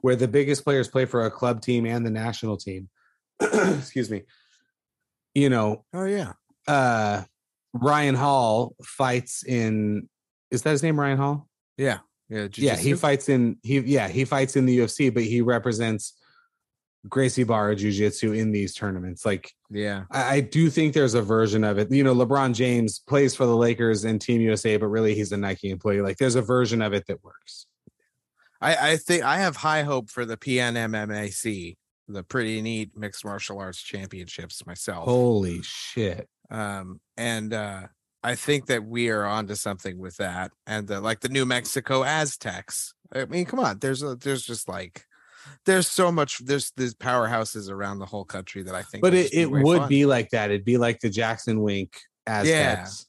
where 0.00 0.16
the 0.16 0.28
biggest 0.28 0.64
players 0.64 0.88
play 0.88 1.04
for 1.04 1.26
a 1.26 1.30
club 1.30 1.60
team 1.62 1.86
and 1.86 2.04
the 2.04 2.10
national 2.10 2.56
team. 2.56 2.88
Excuse 3.40 4.10
me. 4.10 4.22
You 5.34 5.48
know, 5.48 5.84
Oh 5.94 6.04
yeah. 6.04 6.32
uh 6.66 7.22
Ryan 7.72 8.14
Hall 8.16 8.74
fights 8.84 9.44
in. 9.44 10.08
Is 10.50 10.62
that 10.62 10.70
his 10.70 10.82
name, 10.82 10.98
Ryan 10.98 11.18
Hall? 11.18 11.46
Yeah. 11.80 11.98
Yeah. 12.28 12.46
yeah 12.56 12.76
he 12.76 12.94
fights 12.94 13.28
in 13.28 13.56
he 13.64 13.80
yeah 13.80 14.06
he 14.08 14.24
fights 14.24 14.54
in 14.54 14.64
the 14.66 14.78
ufc 14.80 15.12
but 15.12 15.24
he 15.24 15.40
represents 15.40 16.14
gracie 17.08 17.42
barra 17.42 17.74
jiu-jitsu 17.74 18.32
in 18.32 18.52
these 18.52 18.72
tournaments 18.74 19.24
like 19.26 19.50
Yeah. 19.70 20.04
I, 20.12 20.36
I 20.36 20.40
do 20.40 20.70
think 20.70 20.94
there's 20.94 21.14
a 21.14 21.22
version 21.22 21.64
of 21.64 21.78
it 21.78 21.90
you 21.90 22.04
know 22.04 22.14
lebron 22.14 22.54
james 22.54 23.00
plays 23.00 23.34
for 23.34 23.46
the 23.46 23.56
lakers 23.56 24.04
and 24.04 24.20
team 24.20 24.40
usa 24.42 24.76
but 24.76 24.86
really 24.88 25.14
he's 25.16 25.32
a 25.32 25.36
nike 25.36 25.70
employee 25.70 26.02
like 26.02 26.18
there's 26.18 26.36
a 26.36 26.42
version 26.42 26.82
of 26.82 26.92
it 26.92 27.06
that 27.08 27.24
works 27.24 27.66
I 28.60 28.90
I 28.92 28.96
think 28.98 29.24
I 29.24 29.38
have 29.38 29.56
high 29.56 29.82
hope 29.84 30.10
for 30.10 30.26
the 30.26 30.36
PNMMAC, 30.36 31.76
the 32.08 32.22
pretty 32.22 32.60
neat 32.60 32.90
mixed 32.94 33.24
martial 33.24 33.58
arts 33.58 33.80
championships 33.82 34.66
myself. 34.66 35.04
holy 35.06 35.60
shit 35.62 36.28
um 36.50 37.00
and 37.16 37.54
uh 37.54 37.86
i 38.22 38.34
think 38.34 38.66
that 38.66 38.84
we 38.84 39.08
are 39.08 39.24
onto 39.24 39.54
something 39.54 39.98
with 39.98 40.16
that 40.16 40.50
and 40.66 40.86
the, 40.86 41.00
like 41.00 41.20
the 41.20 41.28
new 41.28 41.44
mexico 41.44 42.04
aztecs 42.04 42.94
i 43.14 43.24
mean 43.26 43.44
come 43.44 43.60
on 43.60 43.78
there's 43.78 44.02
a 44.02 44.16
there's 44.16 44.44
just 44.44 44.68
like 44.68 45.04
there's 45.66 45.86
so 45.88 46.12
much 46.12 46.38
there's 46.44 46.72
there's 46.76 46.94
powerhouses 46.94 47.70
around 47.70 47.98
the 47.98 48.06
whole 48.06 48.24
country 48.24 48.62
that 48.62 48.74
i 48.74 48.82
think 48.82 49.02
but 49.02 49.14
it, 49.14 49.32
it 49.32 49.50
would 49.50 49.78
fun. 49.78 49.88
be 49.88 50.06
like 50.06 50.30
that 50.30 50.50
it'd 50.50 50.64
be 50.64 50.78
like 50.78 51.00
the 51.00 51.10
jackson 51.10 51.60
wink 51.60 51.98
aztecs 52.26 53.06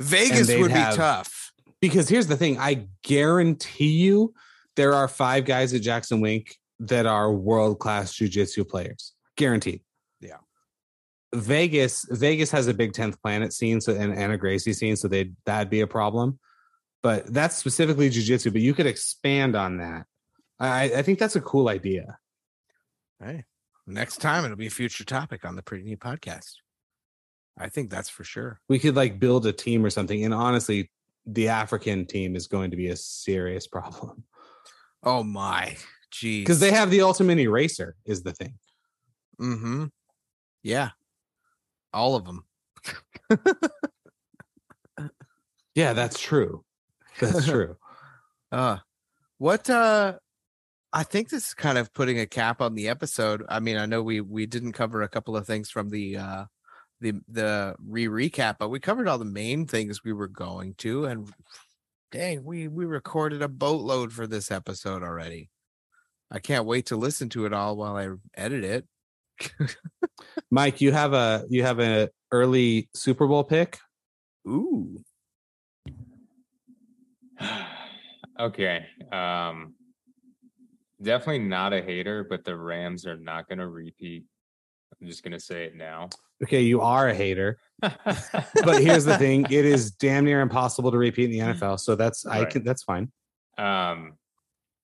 vegas 0.00 0.46
they'd 0.46 0.60
would 0.60 0.72
be 0.72 0.84
tough 0.94 1.52
because 1.80 2.08
here's 2.08 2.26
the 2.26 2.36
thing 2.36 2.58
i 2.58 2.86
guarantee 3.02 3.92
you 3.92 4.32
there 4.76 4.94
are 4.94 5.08
five 5.08 5.44
guys 5.44 5.72
at 5.74 5.82
jackson 5.82 6.20
wink 6.20 6.56
that 6.80 7.06
are 7.06 7.32
world 7.32 7.78
class 7.78 8.14
jiu-jitsu 8.14 8.64
players 8.64 9.12
guaranteed 9.36 9.80
Yeah. 9.80 9.93
Vegas 11.34 12.06
vegas 12.10 12.50
has 12.50 12.68
a 12.68 12.74
big 12.74 12.92
10th 12.92 13.20
planet 13.20 13.52
scene 13.52 13.80
so 13.80 13.94
and, 13.94 14.12
and 14.12 14.32
a 14.32 14.38
gracie 14.38 14.72
scene 14.72 14.96
so 14.96 15.08
they 15.08 15.32
that'd 15.44 15.70
be 15.70 15.80
a 15.80 15.86
problem. 15.86 16.38
But 17.02 17.32
that's 17.32 17.56
specifically 17.56 18.08
jiu-jitsu 18.08 18.50
but 18.50 18.60
you 18.60 18.74
could 18.74 18.86
expand 18.86 19.56
on 19.56 19.78
that. 19.78 20.06
I 20.58 20.84
i 20.84 21.02
think 21.02 21.18
that's 21.18 21.36
a 21.36 21.40
cool 21.40 21.68
idea. 21.68 22.18
Hey 23.22 23.44
next 23.86 24.18
time 24.18 24.44
it'll 24.44 24.56
be 24.56 24.66
a 24.66 24.70
future 24.70 25.04
topic 25.04 25.44
on 25.44 25.56
the 25.56 25.62
pretty 25.62 25.84
neat 25.84 26.00
podcast. 26.00 26.54
I 27.58 27.68
think 27.68 27.90
that's 27.90 28.08
for 28.08 28.24
sure. 28.24 28.60
We 28.68 28.78
could 28.78 28.96
like 28.96 29.20
build 29.20 29.46
a 29.46 29.52
team 29.52 29.84
or 29.84 29.90
something 29.90 30.24
and 30.24 30.34
honestly 30.34 30.90
the 31.26 31.48
african 31.48 32.04
team 32.04 32.36
is 32.36 32.46
going 32.46 32.70
to 32.70 32.76
be 32.76 32.88
a 32.88 32.96
serious 32.96 33.66
problem. 33.66 34.24
Oh 35.02 35.22
my 35.22 35.76
geez 36.10 36.44
because 36.44 36.60
they 36.60 36.70
have 36.70 36.90
the 36.90 37.02
ultimate 37.02 37.38
eraser 37.38 37.96
is 38.04 38.22
the 38.22 38.32
thing. 38.32 38.54
Mm-hmm. 39.40 39.86
Yeah 40.62 40.90
all 41.94 42.16
of 42.16 42.24
them 42.24 42.44
yeah 45.74 45.92
that's 45.92 46.20
true 46.20 46.64
that's 47.20 47.46
true 47.50 47.76
Uh 48.52 48.78
what 49.38 49.68
uh 49.70 50.14
I 50.92 51.02
think 51.02 51.28
this 51.28 51.48
is 51.48 51.54
kind 51.54 51.76
of 51.76 51.92
putting 51.92 52.20
a 52.20 52.26
cap 52.26 52.60
on 52.60 52.76
the 52.76 52.88
episode. 52.88 53.42
I 53.48 53.58
mean, 53.58 53.76
I 53.76 53.84
know 53.84 54.00
we 54.00 54.20
we 54.20 54.46
didn't 54.46 54.74
cover 54.74 55.02
a 55.02 55.08
couple 55.08 55.36
of 55.36 55.44
things 55.44 55.68
from 55.68 55.90
the 55.90 56.16
uh 56.18 56.44
the 57.00 57.14
the 57.28 57.74
re-recap, 57.84 58.56
but 58.60 58.68
we 58.68 58.78
covered 58.78 59.08
all 59.08 59.18
the 59.18 59.24
main 59.24 59.66
things 59.66 60.04
we 60.04 60.12
were 60.12 60.28
going 60.28 60.74
to 60.74 61.06
and 61.06 61.32
dang, 62.12 62.44
we 62.44 62.68
we 62.68 62.84
recorded 62.84 63.42
a 63.42 63.48
boatload 63.48 64.12
for 64.12 64.28
this 64.28 64.52
episode 64.52 65.02
already. 65.02 65.50
I 66.30 66.38
can't 66.38 66.64
wait 66.64 66.86
to 66.86 66.96
listen 66.96 67.28
to 67.30 67.44
it 67.44 67.52
all 67.52 67.76
while 67.76 67.96
I 67.96 68.08
edit 68.40 68.62
it. 68.64 68.86
Mike, 70.50 70.80
you 70.80 70.92
have 70.92 71.12
a 71.12 71.44
you 71.48 71.62
have 71.62 71.78
an 71.78 72.08
early 72.30 72.88
Super 72.94 73.26
Bowl 73.26 73.44
pick. 73.44 73.78
Ooh. 74.46 75.02
okay. 78.40 78.86
Um 79.12 79.74
definitely 81.02 81.40
not 81.40 81.72
a 81.72 81.82
hater, 81.82 82.24
but 82.24 82.44
the 82.44 82.56
Rams 82.56 83.06
are 83.06 83.16
not 83.16 83.48
gonna 83.48 83.68
repeat. 83.68 84.24
I'm 85.00 85.06
just 85.06 85.22
gonna 85.22 85.40
say 85.40 85.64
it 85.64 85.74
now. 85.74 86.08
Okay, 86.42 86.62
you 86.62 86.80
are 86.80 87.08
a 87.08 87.14
hater, 87.14 87.58
but 87.80 88.82
here's 88.82 89.04
the 89.04 89.16
thing: 89.18 89.46
it 89.50 89.64
is 89.64 89.92
damn 89.92 90.24
near 90.24 90.40
impossible 90.40 90.90
to 90.90 90.98
repeat 90.98 91.30
in 91.30 91.30
the 91.30 91.54
NFL. 91.54 91.80
So 91.80 91.94
that's 91.94 92.26
I 92.26 92.44
can 92.44 92.64
that's 92.64 92.82
fine. 92.82 93.10
Um, 93.56 94.14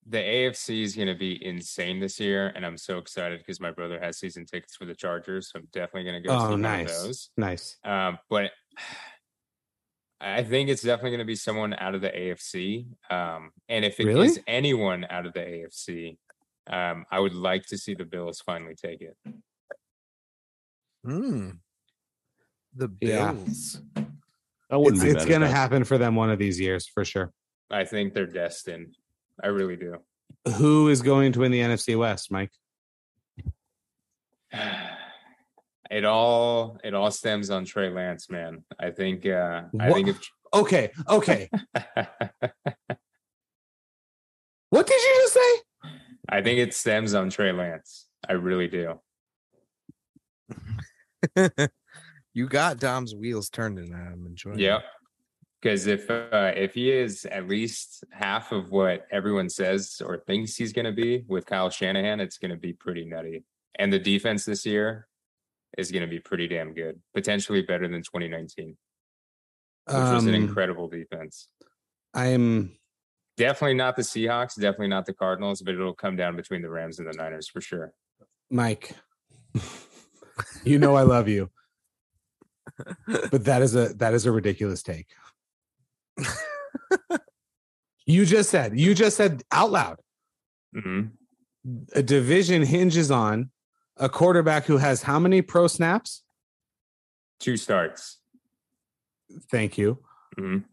the 0.06 0.18
AFC 0.18 0.82
is 0.82 0.96
going 0.96 1.08
to 1.08 1.14
be 1.14 1.44
insane 1.44 2.00
this 2.00 2.18
year, 2.18 2.52
and 2.56 2.64
I'm 2.64 2.76
so 2.78 2.98
excited 2.98 3.38
because 3.38 3.60
my 3.60 3.70
brother 3.70 4.00
has 4.00 4.18
season 4.18 4.46
tickets 4.46 4.76
for 4.76 4.84
the 4.86 4.94
Chargers, 4.94 5.50
so 5.52 5.58
I'm 5.58 5.68
definitely 5.72 6.10
going 6.10 6.22
to 6.22 6.28
go 6.28 6.38
see 6.38 6.44
Oh, 6.46 6.50
one 6.50 6.62
nice. 6.62 6.98
of 7.00 7.06
those. 7.06 7.30
Nice. 7.36 7.76
Um, 7.84 8.18
but 8.28 8.50
I 10.22 10.42
think 10.42 10.68
it's 10.68 10.82
definitely 10.82 11.10
going 11.12 11.18
to 11.20 11.24
be 11.24 11.34
someone 11.36 11.74
out 11.74 11.94
of 11.94 12.02
the 12.02 12.10
AFC. 12.10 12.86
Um, 13.10 13.52
and 13.70 13.84
if 13.86 13.98
it 14.00 14.06
is 14.08 14.14
Really? 14.14 14.30
anyone 14.46 15.06
out 15.08 15.24
of 15.24 15.32
the 15.32 15.40
AFC, 15.40 16.18
um, 16.66 17.06
I 17.10 17.18
would 17.20 17.34
like 17.34 17.64
to 17.68 17.78
see 17.78 17.94
the 17.94 18.04
Bills 18.04 18.40
finally 18.44 18.74
take 18.74 19.00
it. 19.00 19.16
Hmm. 21.04 21.50
The 22.74 22.90
Yeah. 23.00 23.32
Bills. 23.32 23.80
I 24.70 24.76
wouldn't 24.76 25.02
It's, 25.02 25.14
it's 25.14 25.24
gonna 25.24 25.48
happen 25.48 25.84
for 25.84 25.96
them 25.98 26.14
one 26.14 26.30
of 26.30 26.38
these 26.38 26.60
years 26.60 26.86
for 26.86 27.02
sure. 27.04 27.32
I 27.70 27.84
think 27.84 28.12
they're 28.14 28.26
destined. 28.26 28.96
I 29.42 29.48
really 29.48 29.76
do. 29.76 29.96
Who 30.56 30.88
is 30.88 31.02
going 31.02 31.32
to 31.32 31.40
win 31.40 31.52
the 31.52 31.60
NFC 31.60 31.98
West, 31.98 32.30
Mike? 32.30 32.52
It 35.90 36.04
all 36.04 36.78
it 36.84 36.94
all 36.94 37.10
stems 37.10 37.50
on 37.50 37.64
Trey 37.64 37.90
Lance, 37.90 38.30
man. 38.30 38.62
I 38.78 38.90
think 38.92 39.26
uh 39.26 39.62
I 39.80 39.88
What? 39.88 39.94
think 39.96 40.08
if 40.10 40.20
Okay, 40.54 40.92
okay. 41.08 41.48
what 44.70 44.86
did 44.86 45.00
you 45.00 45.20
just 45.22 45.34
say? 45.34 45.90
I 46.28 46.42
think 46.42 46.60
it 46.60 46.74
stems 46.74 47.12
on 47.14 47.28
Trey 47.28 47.50
Lance. 47.50 48.06
I 48.28 48.34
really 48.34 48.68
do. 48.68 49.00
you 52.34 52.46
got 52.46 52.78
Dom's 52.78 53.12
wheels 53.14 53.48
turning. 53.50 53.92
I'm 53.92 54.26
enjoying 54.26 54.60
it. 54.60 54.82
Yep. 55.62 55.72
Because 55.72 55.86
if 55.86 56.10
uh, 56.10 56.52
if 56.56 56.74
he 56.74 56.90
is 56.90 57.26
at 57.26 57.48
least 57.48 58.04
half 58.10 58.52
of 58.52 58.70
what 58.70 59.06
everyone 59.10 59.48
says 59.50 60.00
or 60.04 60.18
thinks 60.18 60.56
he's 60.56 60.72
going 60.72 60.86
to 60.86 60.92
be 60.92 61.24
with 61.28 61.46
Kyle 61.46 61.70
Shanahan, 61.70 62.20
it's 62.20 62.38
going 62.38 62.50
to 62.50 62.56
be 62.56 62.72
pretty 62.72 63.04
nutty. 63.04 63.44
And 63.78 63.92
the 63.92 63.98
defense 63.98 64.44
this 64.44 64.64
year 64.64 65.06
is 65.76 65.90
going 65.90 66.02
to 66.02 66.08
be 66.08 66.18
pretty 66.18 66.48
damn 66.48 66.74
good, 66.74 67.00
potentially 67.14 67.62
better 67.62 67.86
than 67.88 68.02
2019, 68.02 68.76
which 69.86 69.94
was 69.94 70.24
an 70.24 70.34
Um, 70.34 70.42
incredible 70.42 70.88
defense. 70.88 71.48
I'm 72.14 72.72
Definitely 73.36 73.74
not 73.76 73.96
the 73.96 74.02
Seahawks, 74.02 74.54
definitely 74.56 74.88
not 74.88 75.06
the 75.06 75.14
Cardinals, 75.14 75.62
but 75.62 75.74
it'll 75.74 75.94
come 75.94 76.14
down 76.14 76.36
between 76.36 76.60
the 76.60 76.68
Rams 76.68 76.98
and 76.98 77.08
the 77.08 77.16
Niners 77.16 77.48
for 77.48 77.62
sure. 77.62 77.94
Mike. 78.50 78.94
you 80.64 80.78
know 80.78 80.94
I 80.94 81.02
love 81.02 81.28
you. 81.28 81.50
But 83.06 83.44
that 83.44 83.62
is 83.62 83.74
a 83.74 83.94
that 83.94 84.14
is 84.14 84.26
a 84.26 84.32
ridiculous 84.32 84.82
take. 84.82 85.08
You 88.06 88.24
just 88.26 88.50
said, 88.50 88.78
you 88.78 88.94
just 88.94 89.16
said 89.16 89.42
out 89.52 89.70
loud, 89.70 89.98
hmm 90.74 91.02
a 91.92 92.02
division 92.02 92.62
hinges 92.62 93.10
on 93.10 93.50
a 93.96 94.08
quarterback 94.08 94.64
who 94.64 94.78
has 94.78 95.02
how 95.02 95.18
many 95.18 95.42
pro 95.42 95.66
snaps? 95.66 96.22
Two 97.38 97.56
starts. 97.56 98.18
Thank 99.50 99.78
you. 99.78 99.98
Mhm. 100.38 100.64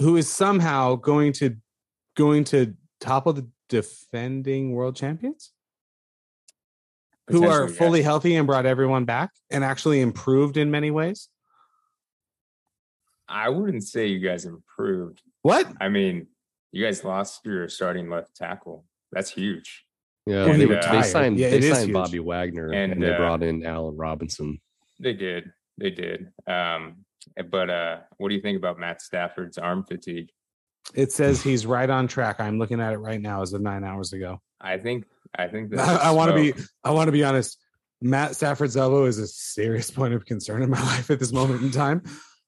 Who 0.00 0.16
is 0.16 0.30
somehow 0.30 0.96
going 0.96 1.32
to 1.34 1.56
going 2.16 2.44
to 2.44 2.74
topple 3.00 3.32
the 3.32 3.48
defending 3.68 4.72
world 4.72 4.96
champions? 4.96 5.52
Who 7.28 7.46
are 7.46 7.68
fully 7.68 8.00
yes. 8.00 8.06
healthy 8.06 8.36
and 8.36 8.46
brought 8.46 8.66
everyone 8.66 9.04
back 9.04 9.32
and 9.50 9.64
actually 9.64 10.00
improved 10.00 10.56
in 10.56 10.70
many 10.70 10.90
ways? 10.90 11.28
I 13.28 13.48
wouldn't 13.48 13.84
say 13.84 14.06
you 14.06 14.20
guys 14.20 14.44
improved. 14.44 15.20
What? 15.42 15.70
I 15.80 15.88
mean, 15.88 16.26
you 16.72 16.84
guys 16.84 17.04
lost 17.04 17.40
your 17.44 17.68
starting 17.68 18.08
left 18.10 18.34
tackle. 18.36 18.84
That's 19.12 19.30
huge. 19.30 19.84
Yeah, 20.26 20.44
Well, 20.44 20.54
he 20.54 20.58
they, 20.60 20.66
retired. 20.66 21.04
they 21.04 21.08
signed 21.08 21.38
Yeah, 21.38 21.50
they 21.50 21.60
signed 21.60 21.86
huge. 21.86 21.94
Bobby 21.94 22.18
Wagner 22.18 22.72
and, 22.72 22.92
And, 22.92 23.02
they 23.02 23.14
uh, 23.14 23.16
brought 23.16 23.42
in 23.42 23.64
Allen 23.64 23.96
Robinson. 23.96 24.60
They 24.98 25.12
did. 25.12 25.52
They 25.78 25.90
did. 25.90 26.30
Um, 26.46 27.04
but 27.50 27.70
uh, 27.70 27.98
what 28.18 28.28
do 28.28 28.34
you 28.34 28.40
think 28.40 28.58
about 28.58 28.78
Matt 28.78 29.02
Stafford's 29.02 29.58
arm 29.58 29.84
fatigue? 29.84 30.30
It 30.94 31.12
says 31.12 31.42
he's 31.42 31.66
right 31.66 31.88
on 31.88 32.06
track. 32.06 32.40
I'm 32.40 32.58
looking 32.58 32.80
at 32.80 32.92
it 32.92 32.98
right 32.98 33.20
now 33.20 33.42
as 33.42 33.52
of 33.52 33.60
nine 33.60 33.84
hours 33.84 34.12
ago. 34.12 34.40
I 34.60 34.78
think. 34.78 35.04
I 35.36 35.48
think 35.48 35.70
that 35.74 35.80
I, 35.80 36.08
I 36.08 36.10
want 36.12 36.30
to 36.30 36.36
be 36.36 36.54
I 36.84 36.90
want 36.92 37.08
to 37.08 37.12
be 37.12 37.24
honest. 37.24 37.58
Matt 38.00 38.36
Stafford's 38.36 38.76
elbow 38.76 39.04
is 39.06 39.18
a 39.18 39.26
serious 39.26 39.90
point 39.92 40.14
of 40.14 40.24
concern 40.24 40.62
in 40.62 40.70
my 40.70 40.80
life 40.82 41.10
at 41.10 41.18
this 41.18 41.32
moment 41.32 41.62
in 41.62 41.70
time. 41.70 42.02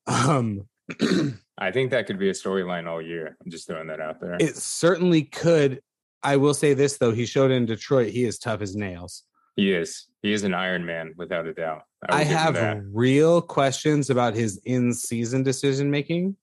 Um, 0.09 0.66
I 1.59 1.70
think 1.70 1.90
that 1.90 2.06
could 2.06 2.18
be 2.18 2.30
a 2.30 2.32
storyline 2.32 2.86
all 2.89 3.01
year. 3.02 3.36
I'm 3.44 3.51
just 3.51 3.66
throwing 3.68 3.89
that 3.89 4.01
out 4.01 4.20
there. 4.20 4.36
it 4.40 4.56
certainly 4.56 5.22
could. 5.22 5.80
I 6.22 6.36
will 6.36 6.55
say 6.55 6.74
this 6.74 6.98
though: 6.98 7.12
he 7.12 7.26
showed 7.26 7.51
in 7.51 7.66
Detroit 7.66 8.09
he 8.09 8.24
is 8.24 8.39
tough 8.39 8.60
as 8.62 8.74
nails. 8.74 9.24
he 9.56 9.72
is. 9.72 10.06
He 10.22 10.32
is 10.32 10.43
an 10.44 10.55
Iron 10.55 10.85
Man 10.85 11.12
without 11.16 11.47
a 11.47 11.52
doubt. 11.55 11.82
will 12.09 12.14
I 12.16 12.24
have 12.24 12.82
real 12.93 13.40
questions 13.40 14.10
about 14.10 14.35
his 14.35 14.60
in-season 14.64 15.43
decision 15.44 15.90
making, 15.90 16.36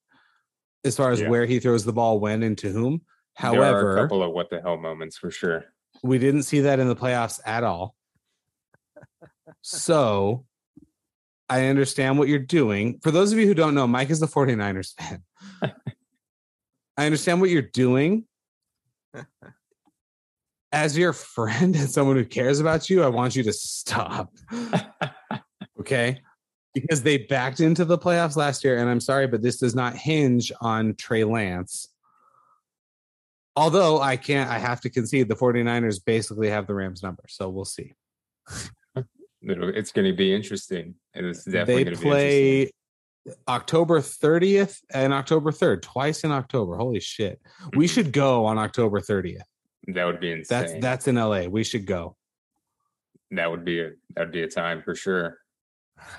as 0.84 0.96
far 0.96 1.10
as 1.10 1.20
Yeah. 1.20 1.28
where 1.28 1.44
he 1.44 1.58
throws 1.60 1.84
the 1.84 1.92
ball, 1.92 2.20
when, 2.20 2.42
and 2.42 2.56
to 2.58 2.70
whom. 2.70 3.02
are 3.42 3.98
a 3.98 4.02
couple 4.02 4.22
of 4.22 4.32
what 4.32 4.48
the 4.48 4.60
hell 4.62 4.76
moments 4.78 5.18
for 5.18 5.30
sure. 5.30 5.64
we 6.02 6.18
didn't 6.18 6.44
see 6.44 6.60
that 6.60 6.78
in 6.78 6.88
the 6.88 6.96
playoffs 6.96 7.38
at 7.44 7.64
all. 7.64 7.94
So 9.62 10.46
I 11.48 11.66
understand 11.66 12.18
what 12.18 12.28
you're 12.28 12.38
doing. 12.38 12.98
For 13.02 13.10
those 13.10 13.32
of 13.32 13.38
you 13.38 13.46
who 13.46 13.54
don't 13.54 13.74
know, 13.74 13.86
Mike 13.86 14.10
is 14.10 14.20
the 14.20 14.26
49ers 14.26 14.94
fan. 14.94 15.22
I 16.96 17.06
understand 17.06 17.40
what 17.40 17.50
you're 17.50 17.62
doing. 17.62 18.24
As 20.72 20.98
your 20.98 21.12
friend 21.12 21.76
and 21.76 21.88
someone 21.88 22.16
who 22.16 22.24
cares 22.24 22.58
about 22.60 22.90
you, 22.90 23.02
I 23.02 23.08
want 23.08 23.36
you 23.36 23.42
to 23.44 23.52
stop. 23.52 24.32
Okay. 25.86 26.20
Because 26.74 27.02
they 27.02 27.18
backed 27.18 27.60
into 27.60 27.84
the 27.84 27.96
playoffs 27.96 28.36
last 28.36 28.64
year. 28.64 28.78
And 28.78 28.90
I'm 28.90 29.00
sorry, 29.00 29.28
but 29.28 29.40
this 29.40 29.58
does 29.58 29.74
not 29.74 29.96
hinge 29.96 30.50
on 30.60 30.94
Trey 30.96 31.22
Lance. 31.24 31.88
Although 33.54 34.00
I 34.00 34.16
can't, 34.16 34.50
I 34.50 34.58
have 34.58 34.80
to 34.82 34.90
concede 34.90 35.28
the 35.28 35.36
49ers 35.36 36.04
basically 36.04 36.50
have 36.50 36.66
the 36.66 36.74
Rams 36.74 37.02
number. 37.02 37.22
So 37.28 37.48
we'll 37.48 37.64
see. 37.64 37.94
It's 39.40 39.92
going 39.92 40.10
to 40.10 40.16
be 40.16 40.34
interesting. 40.34 40.96
It's 41.24 41.44
definitely 41.44 41.74
they 41.74 41.84
going 41.84 41.96
to 41.96 42.02
be 42.02 42.08
play 42.08 42.70
October 43.48 44.00
30th 44.00 44.80
and 44.92 45.12
October 45.12 45.50
3rd, 45.50 45.82
twice 45.82 46.24
in 46.24 46.30
October. 46.32 46.76
Holy 46.76 47.00
shit. 47.00 47.40
We 47.74 47.86
Mhm. 47.86 47.90
should 47.90 48.12
go 48.12 48.44
on 48.46 48.58
October 48.58 49.00
30th. 49.00 49.42
That 49.88 50.04
would 50.04 50.20
be 50.20 50.32
insane. 50.32 50.46
That's 50.60 50.72
that's 50.80 51.08
in 51.08 51.16
LA. 51.16 51.46
We 51.48 51.64
should 51.64 51.86
go. 51.86 52.16
that 53.32 53.50
would 53.50 53.64
be 53.64 53.80
a 53.80 53.90
that 54.14 54.20
would 54.26 54.32
be 54.32 54.42
a 54.42 54.48
time 54.48 54.82
for 54.82 54.94
sure. 54.94 55.38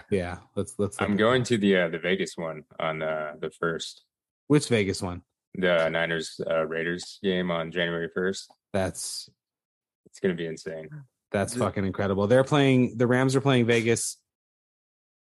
Yeah. 0.09 0.39
Let's 0.55 0.73
let's 0.77 0.99
I'm 1.01 1.15
going 1.15 1.43
that. 1.43 1.47
to 1.49 1.57
the 1.57 1.77
uh, 1.77 1.87
the 1.89 1.99
Vegas 1.99 2.33
one 2.35 2.63
on 2.79 3.01
uh, 3.01 3.33
the 3.39 3.49
first, 3.51 4.03
which 4.47 4.67
Vegas 4.69 5.01
one? 5.01 5.21
the 5.59 5.89
Niners 5.89 6.39
uh, 6.49 6.67
Raiders 6.67 7.19
game 7.23 7.49
on 7.49 7.71
January 7.71 8.09
first. 8.13 8.51
That's 8.73 9.29
It's 10.05 10.19
going 10.19 10.35
to 10.35 10.41
be 10.41 10.45
insane. 10.47 10.89
That's 11.31 11.53
The- 11.53 11.59
fucking 11.59 11.85
incredible. 11.85 12.27
They're 12.27 12.43
playing 12.43 12.97
the 12.97 13.07
Rams 13.07 13.35
are 13.35 13.41
playing 13.41 13.65
Vegas, 13.65 14.17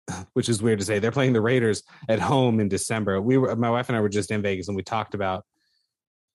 which 0.33 0.49
is 0.49 0.63
weird 0.63 0.79
to 0.79 0.85
say. 0.85 0.99
They're 0.99 1.11
playing 1.13 1.33
the 1.33 1.41
Raiders 1.41 1.83
at 2.09 2.19
home 2.21 2.61
in 2.61 2.69
December. 2.69 3.21
We 3.21 3.39
were 3.39 3.55
my 3.57 3.71
wife 3.71 3.89
and 3.89 3.97
I 3.97 4.01
were 4.01 4.09
just 4.09 4.31
in 4.31 4.43
Vegas 4.43 4.69
and 4.69 4.77
we 4.77 4.83
talked 4.83 5.15
about 5.15 5.45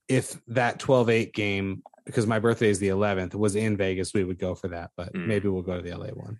if 0.07 0.39
that 0.47 0.79
12-8 0.79 1.33
game, 1.33 1.83
because 2.05 2.25
my 2.25 2.39
birthday 2.39 2.69
is 2.69 2.79
the 2.79 2.87
11th, 2.87 3.35
was 3.35 3.55
in 3.57 3.75
Vegas, 3.75 4.13
we 4.13 4.23
would 4.23 4.39
go 4.39 4.55
for 4.55 4.69
that. 4.69 4.91
But 4.95 5.13
Mm. 5.13 5.27
maybe 5.27 5.49
we'll 5.49 5.63
go 5.63 5.75
to 5.75 5.81
the 5.81 5.91
LA 5.97 6.07
one. 6.13 6.39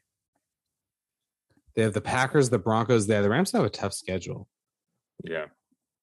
They 1.76 1.84
have 1.84 1.94
the 1.94 2.02
Packers, 2.02 2.50
the 2.50 2.60
Broncos 2.60 3.08
there. 3.08 3.22
The 3.22 3.30
Rams 3.30 3.52
have 3.52 3.66
a 3.66 3.70
tough 3.70 3.94
schedule. 3.94 4.48
Yeah. 5.24 5.46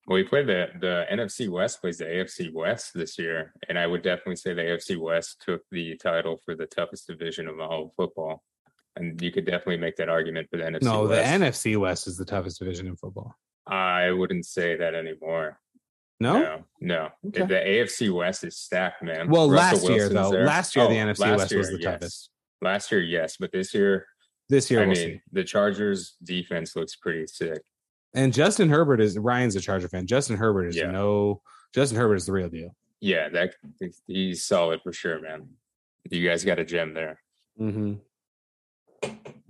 Well, 0.07 0.17
we 0.17 0.25
played 0.25 0.47
the 0.47 0.69
the 0.79 1.07
NFC 1.11 1.49
West 1.49 1.81
plays 1.81 1.97
the 1.99 2.05
AFC 2.05 2.53
West 2.53 2.93
this 2.95 3.19
year, 3.19 3.55
and 3.69 3.79
I 3.79 3.87
would 3.87 4.03
definitely 4.03 4.37
say 4.37 4.53
the 4.53 4.61
AFC 4.63 4.99
West 5.01 5.41
took 5.41 5.63
the 5.71 5.97
title 5.97 6.43
for 6.45 6.55
the 6.55 6.67
toughest 6.67 7.07
division 7.07 7.49
of 7.49 7.59
all 7.59 7.95
football. 7.97 8.45
And 8.97 9.21
you 9.21 9.33
could 9.33 9.45
definitely 9.45 9.79
make 9.79 9.97
that 9.97 10.09
argument 10.09 10.49
for 10.51 10.57
the 10.57 10.65
NFC 10.65 10.83
no, 10.83 11.07
West. 11.07 11.11
the 11.41 11.47
NFC 11.47 11.77
West 11.77 12.07
is 12.07 12.17
the 12.17 12.25
toughest 12.25 12.61
division 12.61 12.87
in 12.87 12.97
football. 12.97 13.35
I 13.67 14.11
wouldn't 14.13 14.47
say 14.47 14.77
that 14.77 14.95
anymore. 14.95 15.59
No? 16.21 16.39
No, 16.41 16.65
no. 16.81 17.09
Okay. 17.27 17.45
The 17.45 17.55
AFC 17.55 18.13
West 18.15 18.45
is 18.45 18.57
stacked, 18.57 19.03
man. 19.03 19.29
Well, 19.29 19.51
Russell 19.51 19.81
last 19.89 19.91
year 19.91 20.09
though, 20.09 20.31
there. 20.31 20.47
last 20.47 20.77
year 20.77 20.87
the 20.89 21.01
Oh, 21.01 21.07
NFC 21.07 21.19
last 21.21 21.39
West 21.39 21.55
was 21.57 21.69
the 21.71 21.79
yes. 21.81 21.85
toughest. 21.85 22.31
Last 22.63 22.93
year, 22.93 23.01
yes, 23.03 23.37
but 23.39 23.51
this 23.53 23.75
year, 23.75 24.07
This 24.49 24.71
year 24.71 24.81
I 24.83 24.87
we'll 24.87 24.95
mean, 24.97 25.15
see. 25.17 25.21
the 25.33 25.43
Chargers 25.45 26.15
defense 26.23 26.77
looks 26.77 26.95
pretty 26.95 27.27
sick. 27.27 27.61
And 28.15 28.33
Justin 28.33 28.69
Herbert 28.71 29.01
is 29.01 29.19
Ryan's 29.19 29.57
a 29.57 29.61
Charger 29.61 29.89
fan. 29.89 30.07
Justin 30.07 30.37
Herbert 30.37 30.67
is 30.69 30.77
Yeah. 30.77 30.93
no 30.93 31.43
Justin 31.75 31.99
Herbert 31.99 32.15
is 32.17 32.27
the 32.27 32.33
real 32.33 32.49
deal. 32.49 32.77
Yeah, 33.01 33.29
that 33.31 33.55
he's 34.07 34.45
solid 34.45 34.81
for 34.83 34.93
sure, 34.93 35.21
man. 35.21 35.49
You 36.11 36.27
guys 36.27 36.45
got 36.45 36.61
a 36.61 36.65
gem 36.65 36.95
there. 36.95 37.21
Mm-hmm. 37.61 37.95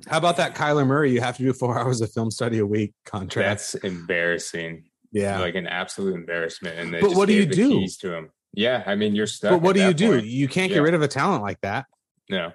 How 0.07 0.19
about 0.19 0.37
that 0.37 0.55
Kyler 0.55 0.87
Murray? 0.87 1.13
You 1.13 1.21
have 1.21 1.37
to 1.39 1.43
do 1.43 1.53
four 1.53 1.79
hours 1.81 2.01
of 2.01 2.13
film 2.13 2.31
study 2.31 2.59
a 2.59 2.67
week 2.67 2.93
contract. 3.07 3.49
That's 3.49 3.75
embarrassing. 3.77 4.85
yeah. 5.13 5.39
Like 5.41 5.55
an 5.55 5.67
absolute 5.67 6.15
embarrassment. 6.15 6.79
And 6.79 6.93
they 6.93 7.01
But 7.01 7.09
just 7.09 7.17
what 7.19 7.29
do 7.29 7.35
you 7.35 7.47
do? 7.47 7.71
Keys 7.71 7.97
to 7.99 8.15
him. 8.15 8.31
Yeah, 8.53 8.83
I 8.87 8.95
mean, 8.95 9.15
you're 9.17 9.27
stuck. 9.27 9.51
but 9.53 9.63
what 9.63 9.75
do 9.75 9.83
you 9.83 9.93
do? 9.95 10.13
point. 10.13 10.27
You 10.27 10.47
can't 10.47 10.71
get 10.71 10.79
rid 10.81 10.95
of 10.95 11.03
a 11.03 11.09
talent 11.09 11.43
like 11.43 11.61
that. 11.63 11.87
No, 12.31 12.53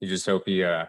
you 0.00 0.08
just 0.08 0.24
hope 0.24 0.44
he 0.46 0.62
uh 0.64 0.86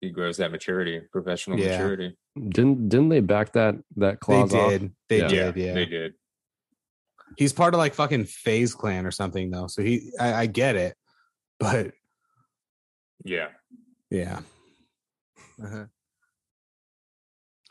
he 0.00 0.10
grows 0.10 0.38
that 0.38 0.50
maturity, 0.50 1.00
professional 1.12 1.58
Yeah. 1.58 1.72
maturity. 1.78 2.16
Didn't 2.36 2.88
didn't 2.88 3.10
they 3.10 3.20
back 3.20 3.52
that 3.52 3.76
that 3.96 4.14
They 4.14 4.16
clause 4.16 4.52
off? 4.54 4.70
did. 4.70 4.92
They 5.08 5.18
Yeah. 5.20 5.28
did. 5.28 5.56
Yeah. 5.56 5.72
they 5.74 5.86
did. 5.86 6.14
He's 7.38 7.52
part 7.52 7.74
of 7.74 7.78
like 7.78 7.94
fucking 7.94 8.24
FaZe 8.24 8.74
Clan 8.74 9.06
or 9.06 9.10
something 9.12 9.50
though. 9.50 9.66
So 9.68 9.82
he, 9.82 10.10
I, 10.18 10.34
I 10.34 10.46
get 10.46 10.74
it, 10.76 10.96
but 11.60 11.92
Yeah, 13.24 13.48
yeah. 14.10 14.40
Uh-huh. 15.64 15.84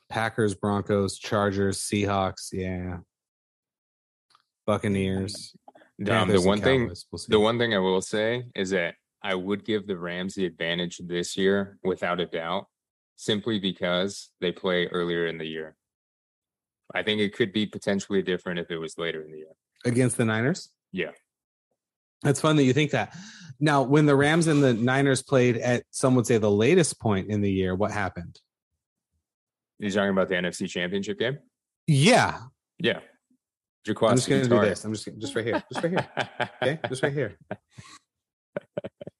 Packers, 0.09 0.55
Broncos, 0.55 1.17
Chargers, 1.17 1.79
Seahawks. 1.79 2.49
Yeah. 2.51 2.97
Buccaneers. 4.65 5.55
um, 6.09 6.29
the 6.29 6.41
one 6.41 6.61
thing 6.61 6.91
We'll. 7.11 7.21
The 7.27 7.39
one 7.39 7.57
thing 7.57 7.73
I 7.73 7.79
will 7.79 8.01
say 8.01 8.45
is 8.55 8.69
that 8.71 8.95
I 9.23 9.35
would 9.35 9.65
give 9.65 9.87
the 9.87 9.97
Rams 9.97 10.35
the 10.35 10.45
advantage 10.45 10.99
this 11.05 11.37
year 11.37 11.77
without 11.83 12.19
a 12.19 12.25
doubt, 12.25 12.67
simply 13.15 13.59
because 13.59 14.31
they 14.41 14.51
play 14.51 14.87
earlier 14.87 15.27
in 15.27 15.37
the 15.37 15.45
year. 15.45 15.75
I 16.93 17.03
think 17.03 17.21
it 17.21 17.33
could 17.33 17.53
be 17.53 17.65
potentially 17.65 18.21
different 18.21 18.59
if 18.59 18.69
it 18.69 18.77
was 18.77 18.97
later 18.97 19.23
in 19.23 19.31
the 19.31 19.37
year. 19.37 19.55
against 19.85 20.17
the 20.17 20.25
Niners. 20.25 20.69
Yeah. 20.91 21.11
That's 22.21 22.41
fun 22.41 22.55
that 22.57 22.63
you 22.63 22.73
think 22.73 22.91
that. 22.91 23.15
Now, 23.59 23.83
when 23.83 24.05
the 24.05 24.15
Rams 24.15 24.47
and 24.47 24.63
the 24.63 24.73
Niners 24.73 25.21
played 25.21 25.57
at 25.57 25.83
some 25.91 26.15
would 26.15 26.25
say 26.25 26.37
the 26.37 26.49
latest 26.49 26.99
point 26.99 27.29
in 27.29 27.41
the 27.41 27.51
year, 27.51 27.75
what 27.75 27.91
happened? 27.91 28.39
You're 29.77 29.91
talking 29.91 30.09
about 30.09 30.29
the 30.29 30.35
NFC 30.35 30.69
Championship 30.69 31.19
game? 31.19 31.39
Yeah. 31.87 32.39
Yeah. 32.79 32.99
I'm 33.87 34.15
just 34.15 34.29
gonna 34.29 34.47
do 34.47 34.61
this. 34.61 34.85
I'm 34.85 34.93
just 34.93 35.09
just 35.17 35.35
right 35.35 35.45
here. 35.45 35.63
Just 35.71 35.83
right 35.83 35.91
here. 35.91 36.07
Okay. 36.61 36.79
Just 36.87 37.01
right 37.01 37.13
here. 37.13 37.37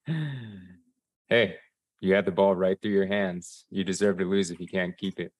hey, 1.29 1.55
you 1.99 2.13
had 2.13 2.25
the 2.25 2.31
ball 2.31 2.55
right 2.55 2.79
through 2.79 2.91
your 2.91 3.07
hands. 3.07 3.65
You 3.71 3.83
deserve 3.83 4.19
to 4.19 4.25
lose 4.25 4.51
if 4.51 4.59
you 4.59 4.67
can't 4.67 4.95
keep 4.95 5.19
it. 5.19 5.31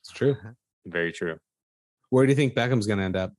It's 0.00 0.12
true. 0.12 0.32
Uh-huh. 0.32 0.52
Very 0.86 1.12
true. 1.12 1.38
Where 2.10 2.24
do 2.24 2.30
you 2.30 2.36
think 2.36 2.54
Beckham's 2.54 2.86
gonna 2.86 3.02
end 3.02 3.16
up? 3.16 3.32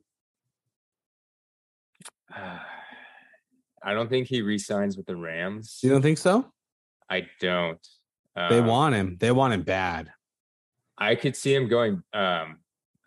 I 3.83 3.93
don't 3.93 4.09
think 4.09 4.27
he 4.27 4.41
re-signs 4.41 4.97
with 4.97 5.05
the 5.07 5.15
Rams. 5.15 5.79
You 5.81 5.89
don't 5.89 6.01
think 6.01 6.17
so? 6.17 6.51
I 7.09 7.27
don't. 7.39 7.85
They 8.35 8.59
Um, 8.59 8.67
want 8.67 8.95
him. 8.95 9.17
They 9.19 9.31
want 9.31 9.53
him 9.53 9.63
bad. 9.63 10.11
I 10.97 11.15
could 11.15 11.35
see 11.35 11.53
him 11.53 11.67
going. 11.67 12.03
Um, 12.13 12.59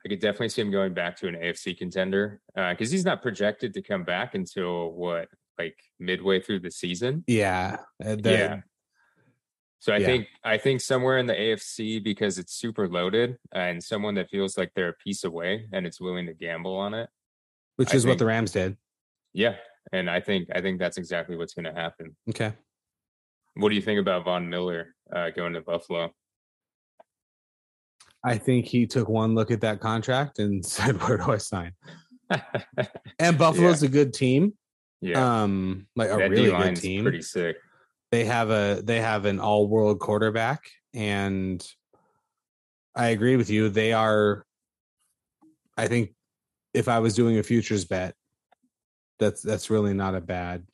I 0.04 0.08
could 0.08 0.18
definitely 0.20 0.50
see 0.50 0.60
him 0.60 0.70
going 0.70 0.92
back 0.92 1.16
to 1.18 1.28
an 1.28 1.34
AFC 1.34 1.74
contender 1.78 2.40
because 2.54 2.90
he's 2.90 3.04
not 3.04 3.22
projected 3.22 3.72
to 3.74 3.82
come 3.82 4.04
back 4.04 4.34
until 4.34 4.92
what, 4.92 5.28
like 5.58 5.78
midway 5.98 6.40
through 6.40 6.60
the 6.60 6.70
season. 6.70 7.24
Yeah. 7.26 7.78
Uh, 8.04 8.16
the- 8.16 8.30
yeah, 8.32 8.60
So 9.78 9.92
I 9.94 9.98
Yeah. 9.98 10.06
think 10.06 10.28
I 10.42 10.58
think 10.58 10.80
somewhere 10.80 11.18
in 11.18 11.26
the 11.26 11.34
AFC 11.38 12.02
because 12.02 12.38
it's 12.38 12.52
super 12.54 12.88
loaded 12.88 13.38
and 13.52 13.82
someone 13.82 14.14
that 14.16 14.28
feels 14.30 14.58
like 14.58 14.72
they're 14.74 14.88
a 14.90 14.94
piece 14.94 15.24
away 15.24 15.68
and 15.72 15.86
it's 15.86 16.00
willing 16.00 16.26
to 16.26 16.34
gamble 16.34 16.74
on 16.76 16.92
it. 16.94 17.08
which 17.76 17.92
I 17.92 17.96
is 17.96 18.06
what 18.06 18.18
the 18.18 18.24
Rams 18.26 18.52
did. 18.52 18.76
Yeah, 19.32 19.56
and 19.92 20.08
I 20.10 20.20
think 20.20 20.48
I 20.54 20.60
think 20.60 20.78
that's 20.78 20.96
exactly 20.98 21.36
what's 21.36 21.54
going 21.54 21.66
to 21.66 21.72
happen. 21.80 22.16
Okay. 22.30 22.52
What 23.56 23.68
do 23.68 23.74
you 23.76 23.82
think 23.82 24.00
about 24.00 24.24
Von 24.24 24.48
Miller 24.48 24.94
uh, 25.14 25.30
going 25.30 25.52
to 25.52 25.60
Buffalo? 25.60 26.12
I 28.24 28.38
think 28.38 28.66
he 28.66 28.86
took 28.86 29.08
one 29.08 29.34
look 29.34 29.50
at 29.50 29.60
that 29.60 29.80
contract 29.80 30.38
and 30.38 30.64
said, 30.76 31.00
"Where 31.02 31.18
do 31.18 31.30
I 31.32 31.38
sign?" 31.38 31.72
And 33.18 33.38
Buffalo's 33.38 33.82
a 33.82 33.88
good 33.88 34.12
team. 34.14 34.54
yeah, 35.00 35.42
Um, 35.42 35.86
like 35.94 36.10
a 36.10 36.16
that 36.16 36.30
really 36.30 36.50
good 36.50 36.76
team. 36.76 37.02
pretty 37.02 37.22
sick. 37.22 37.56
They 38.10 38.24
have 38.24 38.50
a 38.50 38.80
they 38.82 39.00
have 39.00 39.24
an 39.26 39.40
all 39.40 39.68
world 39.68 40.00
quarterback, 40.00 40.62
and 40.94 41.64
I 42.96 43.08
agree 43.08 43.36
with 43.36 43.50
you. 43.50 43.68
They 43.68 43.92
are. 43.92 44.44
I 45.76 45.88
think 45.88 46.14
if 46.72 46.88
I 46.88 47.00
was 47.00 47.14
doing 47.14 47.38
a 47.38 47.42
futures 47.42 47.84
bet, 47.84 48.14
that's 49.18 49.42
that's 49.42 49.70
really 49.70 49.94
not 49.94 50.14
a 50.14 50.20
bad 50.20 50.66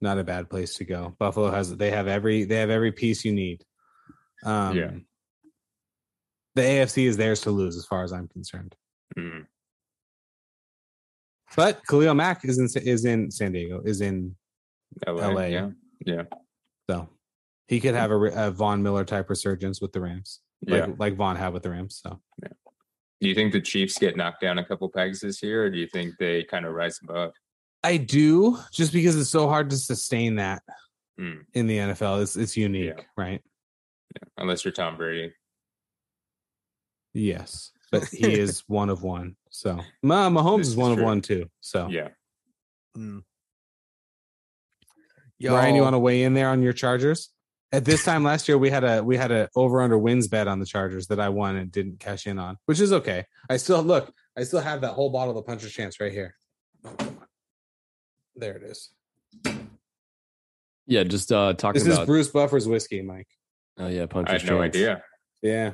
not 0.00 0.18
a 0.18 0.24
bad 0.24 0.50
place 0.50 0.74
to 0.74 0.84
go. 0.84 1.14
Buffalo 1.18 1.50
has 1.50 1.76
they 1.76 1.90
have 1.90 2.08
every 2.08 2.44
they 2.44 2.56
have 2.56 2.70
every 2.70 2.92
piece 2.92 3.24
you 3.24 3.32
need. 3.32 3.64
Um 4.44 4.76
Yeah. 4.76 4.90
The 6.54 6.62
AFC 6.62 7.06
is 7.06 7.16
theirs 7.16 7.40
to 7.42 7.50
lose 7.50 7.76
as 7.76 7.86
far 7.86 8.04
as 8.04 8.12
I'm 8.12 8.28
concerned. 8.28 8.74
Mm. 9.16 9.46
But 11.56 11.80
Khalil 11.86 12.14
Mack 12.14 12.44
is 12.44 12.58
in 12.58 12.82
is 12.82 13.04
in 13.04 13.30
San 13.30 13.52
Diego, 13.52 13.80
is 13.84 14.00
in 14.00 14.36
LA, 15.06 15.28
LA. 15.28 15.44
yeah, 15.46 15.70
yeah, 16.04 16.22
so 16.88 17.08
he 17.66 17.80
could 17.80 17.94
have 17.94 18.10
a, 18.10 18.16
a 18.16 18.50
Von 18.50 18.82
Miller 18.82 19.04
type 19.04 19.28
resurgence 19.28 19.80
with 19.80 19.92
the 19.92 20.00
Rams, 20.00 20.40
like 20.66 20.86
yeah. 20.86 20.94
like 20.98 21.16
Von 21.16 21.36
had 21.36 21.52
with 21.52 21.62
the 21.62 21.70
Rams. 21.70 22.00
So 22.02 22.20
Do 23.22 23.28
you 23.28 23.36
think 23.36 23.52
the 23.52 23.60
Chiefs 23.60 23.98
get 23.98 24.16
knocked 24.16 24.40
down 24.40 24.58
a 24.58 24.64
couple 24.64 24.88
pegs 24.88 25.20
this 25.20 25.44
year, 25.44 25.64
or 25.64 25.70
do 25.70 25.78
you 25.78 25.86
think 25.86 26.14
they 26.18 26.42
kind 26.42 26.66
of 26.66 26.74
rise 26.74 26.98
above? 27.04 27.32
I 27.84 27.96
do 27.96 28.58
just 28.72 28.92
because 28.92 29.16
it's 29.16 29.30
so 29.30 29.46
hard 29.48 29.70
to 29.70 29.76
sustain 29.76 30.34
that 30.36 30.62
Mm. 31.20 31.44
in 31.54 31.66
the 31.68 31.78
NFL. 31.78 32.20
It's 32.22 32.36
it's 32.36 32.56
unique, 32.56 32.94
Yeah. 32.96 33.04
right? 33.16 33.40
Unless 34.38 34.64
you're 34.64 34.72
Tom 34.72 34.96
Brady. 34.96 35.32
Yes, 37.14 37.70
but 37.92 38.08
he 38.08 38.32
is 38.40 38.64
one 38.66 38.90
of 38.90 39.04
one. 39.04 39.36
So 39.50 39.78
Ma 40.02 40.28
Mahomes 40.28 40.58
This 40.58 40.66
is 40.68 40.72
is 40.72 40.76
one 40.78 40.90
of 40.90 40.96
true. 40.98 41.04
one 41.06 41.20
too. 41.20 41.48
So 41.60 41.86
Yeah. 41.88 42.08
Mm. 42.96 43.22
Ryan, 45.44 45.74
you 45.76 45.82
want 45.82 45.94
to 45.94 45.98
weigh 46.00 46.24
in 46.24 46.34
there 46.34 46.48
on 46.48 46.60
your 46.62 46.72
Chargers? 46.72 47.30
At 47.74 47.86
this 47.86 48.04
time 48.04 48.22
last 48.22 48.48
year, 48.48 48.58
we 48.58 48.68
had 48.68 48.84
a 48.84 49.02
we 49.02 49.16
had 49.16 49.32
a 49.32 49.48
over 49.56 49.80
under 49.80 49.96
wins 49.96 50.28
bet 50.28 50.46
on 50.46 50.58
the 50.60 50.66
Chargers 50.66 51.06
that 51.06 51.18
I 51.18 51.30
won 51.30 51.56
and 51.56 51.72
didn't 51.72 52.00
cash 52.00 52.26
in 52.26 52.38
on, 52.38 52.58
which 52.66 52.80
is 52.80 52.92
okay. 52.92 53.24
I 53.48 53.56
still 53.56 53.82
look, 53.82 54.12
I 54.36 54.44
still 54.44 54.60
have 54.60 54.82
that 54.82 54.92
whole 54.92 55.08
bottle 55.10 55.38
of 55.38 55.46
Puncher's 55.46 55.72
Chance 55.72 55.98
right 55.98 56.12
here. 56.12 56.34
There 58.36 58.56
it 58.56 58.62
is. 58.62 58.90
Yeah, 60.86 61.04
just 61.04 61.32
uh 61.32 61.54
talking 61.54 61.60
about 61.62 61.72
This 61.74 61.86
is 61.86 61.94
about. 61.94 62.06
Bruce 62.06 62.28
Buffer's 62.28 62.68
whiskey, 62.68 63.00
Mike. 63.00 63.28
oh 63.78 63.88
yeah, 63.88 64.02
I 64.02 64.06
Puncher's 64.06 64.42
had 64.42 64.50
no 64.50 64.60
idea. 64.60 65.02
Yeah, 65.40 65.72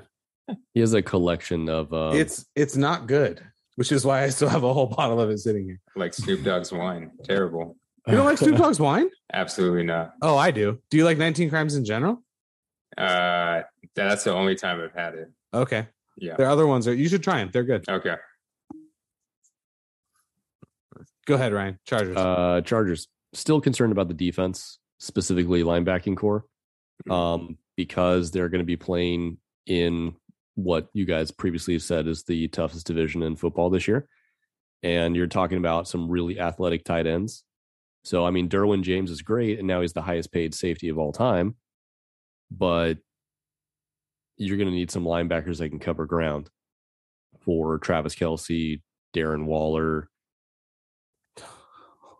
He 0.74 0.80
has 0.80 0.94
a 0.94 1.02
collection 1.02 1.68
of. 1.68 1.92
Um, 1.92 2.16
it's 2.16 2.46
it's 2.54 2.76
not 2.76 3.08
good, 3.08 3.42
which 3.74 3.90
is 3.90 4.04
why 4.04 4.22
I 4.22 4.28
still 4.28 4.48
have 4.48 4.62
a 4.62 4.72
whole 4.72 4.86
bottle 4.86 5.20
of 5.20 5.30
it 5.30 5.38
sitting 5.38 5.64
here. 5.64 5.80
Like 5.96 6.14
Snoop 6.14 6.44
Dogg's 6.44 6.70
wine. 6.70 7.10
Terrible. 7.24 7.76
You 8.08 8.16
don't 8.16 8.24
like 8.26 8.38
Snoop 8.38 8.56
Dogg's 8.56 8.80
wine? 8.80 9.08
Absolutely 9.32 9.84
not. 9.84 10.14
Oh, 10.22 10.36
I 10.36 10.50
do. 10.50 10.78
Do 10.90 10.96
you 10.96 11.04
like 11.04 11.18
19 11.18 11.50
Crimes 11.50 11.74
in 11.76 11.84
general? 11.84 12.22
Uh, 12.96 13.62
that's 13.94 14.24
the 14.24 14.32
only 14.32 14.54
time 14.56 14.80
I've 14.80 14.92
had 14.94 15.14
it. 15.14 15.30
Okay, 15.54 15.86
Yeah. 16.16 16.34
there 16.36 16.46
are 16.46 16.50
other 16.50 16.66
ones. 16.66 16.86
That, 16.86 16.96
you 16.96 17.08
should 17.08 17.22
try 17.22 17.38
them. 17.38 17.50
They're 17.52 17.62
good. 17.64 17.88
Okay. 17.88 18.16
Go 21.26 21.34
ahead, 21.34 21.52
Ryan. 21.52 21.78
Chargers. 21.86 22.16
Uh, 22.16 22.60
Chargers 22.64 23.08
still 23.34 23.60
concerned 23.60 23.92
about 23.92 24.08
the 24.08 24.14
defense, 24.14 24.78
specifically 24.98 25.62
linebacking 25.62 26.16
corps, 26.16 26.44
Hmm. 27.04 27.12
um, 27.12 27.58
because 27.76 28.30
they're 28.30 28.48
going 28.48 28.60
to 28.60 28.64
be 28.66 28.76
playing 28.76 29.38
in 29.66 30.14
what 30.54 30.88
you 30.92 31.04
guys 31.04 31.30
previously 31.30 31.74
have 31.74 31.82
said 31.82 32.06
is 32.08 32.24
the 32.24 32.48
toughest 32.48 32.86
division 32.86 33.22
in 33.22 33.36
football 33.36 33.70
this 33.70 33.86
year, 33.86 34.08
and 34.82 35.14
you're 35.14 35.26
talking 35.28 35.58
about 35.58 35.86
some 35.86 36.08
really 36.10 36.40
athletic 36.40 36.84
tight 36.84 37.06
ends. 37.06 37.44
So, 38.04 38.24
I 38.24 38.30
mean, 38.30 38.48
Derwin 38.48 38.82
James 38.82 39.10
is 39.10 39.22
great, 39.22 39.58
and 39.58 39.68
now 39.68 39.80
he's 39.82 39.92
the 39.92 40.02
highest 40.02 40.32
paid 40.32 40.54
safety 40.54 40.88
of 40.88 40.98
all 40.98 41.12
time, 41.12 41.56
but 42.50 42.98
you're 44.36 44.56
going 44.56 44.68
to 44.68 44.74
need 44.74 44.90
some 44.90 45.04
linebackers 45.04 45.58
that 45.58 45.68
can 45.70 45.78
cover 45.80 46.06
ground 46.06 46.48
for 47.40 47.78
Travis 47.78 48.14
Kelce, 48.14 48.80
Darren 49.14 49.44
Waller. 49.46 50.08
oh 51.38 51.42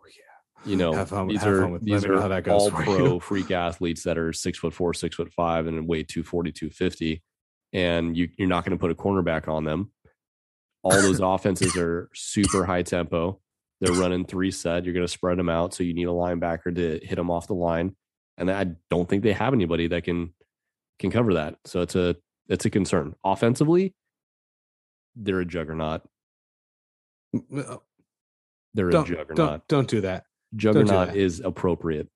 yeah. 0.07 0.69
You 0.69 0.75
know, 0.75 0.91
Have 0.93 1.09
fun- 1.09 1.27
these 1.27 1.43
are 1.45 1.61
fun 1.61 1.71
with- 1.71 1.83
these 1.83 2.05
are 2.05 2.19
how 2.19 2.27
that 2.27 2.43
goes 2.43 2.61
all 2.63 2.71
pro 2.71 3.19
freak 3.19 3.51
athletes 3.51 4.03
that 4.03 4.17
are 4.17 4.33
six 4.33 4.59
foot 4.59 4.73
four, 4.73 4.93
six 4.93 5.15
foot 5.15 5.31
five, 5.33 5.65
and 5.67 5.87
weigh 5.87 6.03
240, 6.03 6.51
250. 6.51 7.23
And 7.71 8.17
you, 8.17 8.29
you're 8.37 8.47
not 8.47 8.65
going 8.65 8.77
to 8.77 8.81
put 8.81 8.91
a 8.91 8.95
cornerback 8.95 9.47
on 9.47 9.63
them. 9.63 9.91
All 10.83 10.91
those 10.91 11.19
offenses 11.23 11.77
are 11.77 12.09
super 12.13 12.65
high 12.65 12.81
tempo. 12.83 13.39
They're 13.81 13.93
running 14.01 14.25
three 14.25 14.51
set. 14.51 14.85
You're 14.85 14.93
going 14.93 15.05
to 15.05 15.11
spread 15.11 15.37
them 15.37 15.49
out. 15.49 15.73
So 15.73 15.83
you 15.83 15.93
need 15.93 16.07
a 16.07 16.11
linebacker 16.11 16.75
to 16.75 16.99
hit 17.05 17.15
them 17.15 17.29
off 17.31 17.47
the 17.47 17.53
line. 17.55 17.95
And 18.37 18.49
I 18.51 18.67
don't 18.89 19.07
think 19.07 19.23
they 19.23 19.33
have 19.33 19.53
anybody 19.53 19.87
that 19.87 20.03
can 20.03 20.33
can 20.99 21.11
cover 21.11 21.33
that. 21.35 21.55
So 21.65 21.81
it's 21.81 21.95
a 21.95 22.15
it's 22.47 22.65
a 22.65 22.69
concern. 22.69 23.15
Offensively, 23.23 23.93
they're 25.15 25.39
a 25.41 25.45
juggernaut. 25.45 26.01
Oh. 27.55 27.81
They're 28.73 28.89
a 28.89 28.91
Don't, 28.91 29.07
juggernaut. 29.07 29.35
don't 29.35 29.67
don't 29.67 29.87
do 29.89 30.01
that. 30.01 30.23
Juggernaut 30.55 31.07
that. 31.09 31.15
is 31.17 31.41
appropriate. 31.41 32.07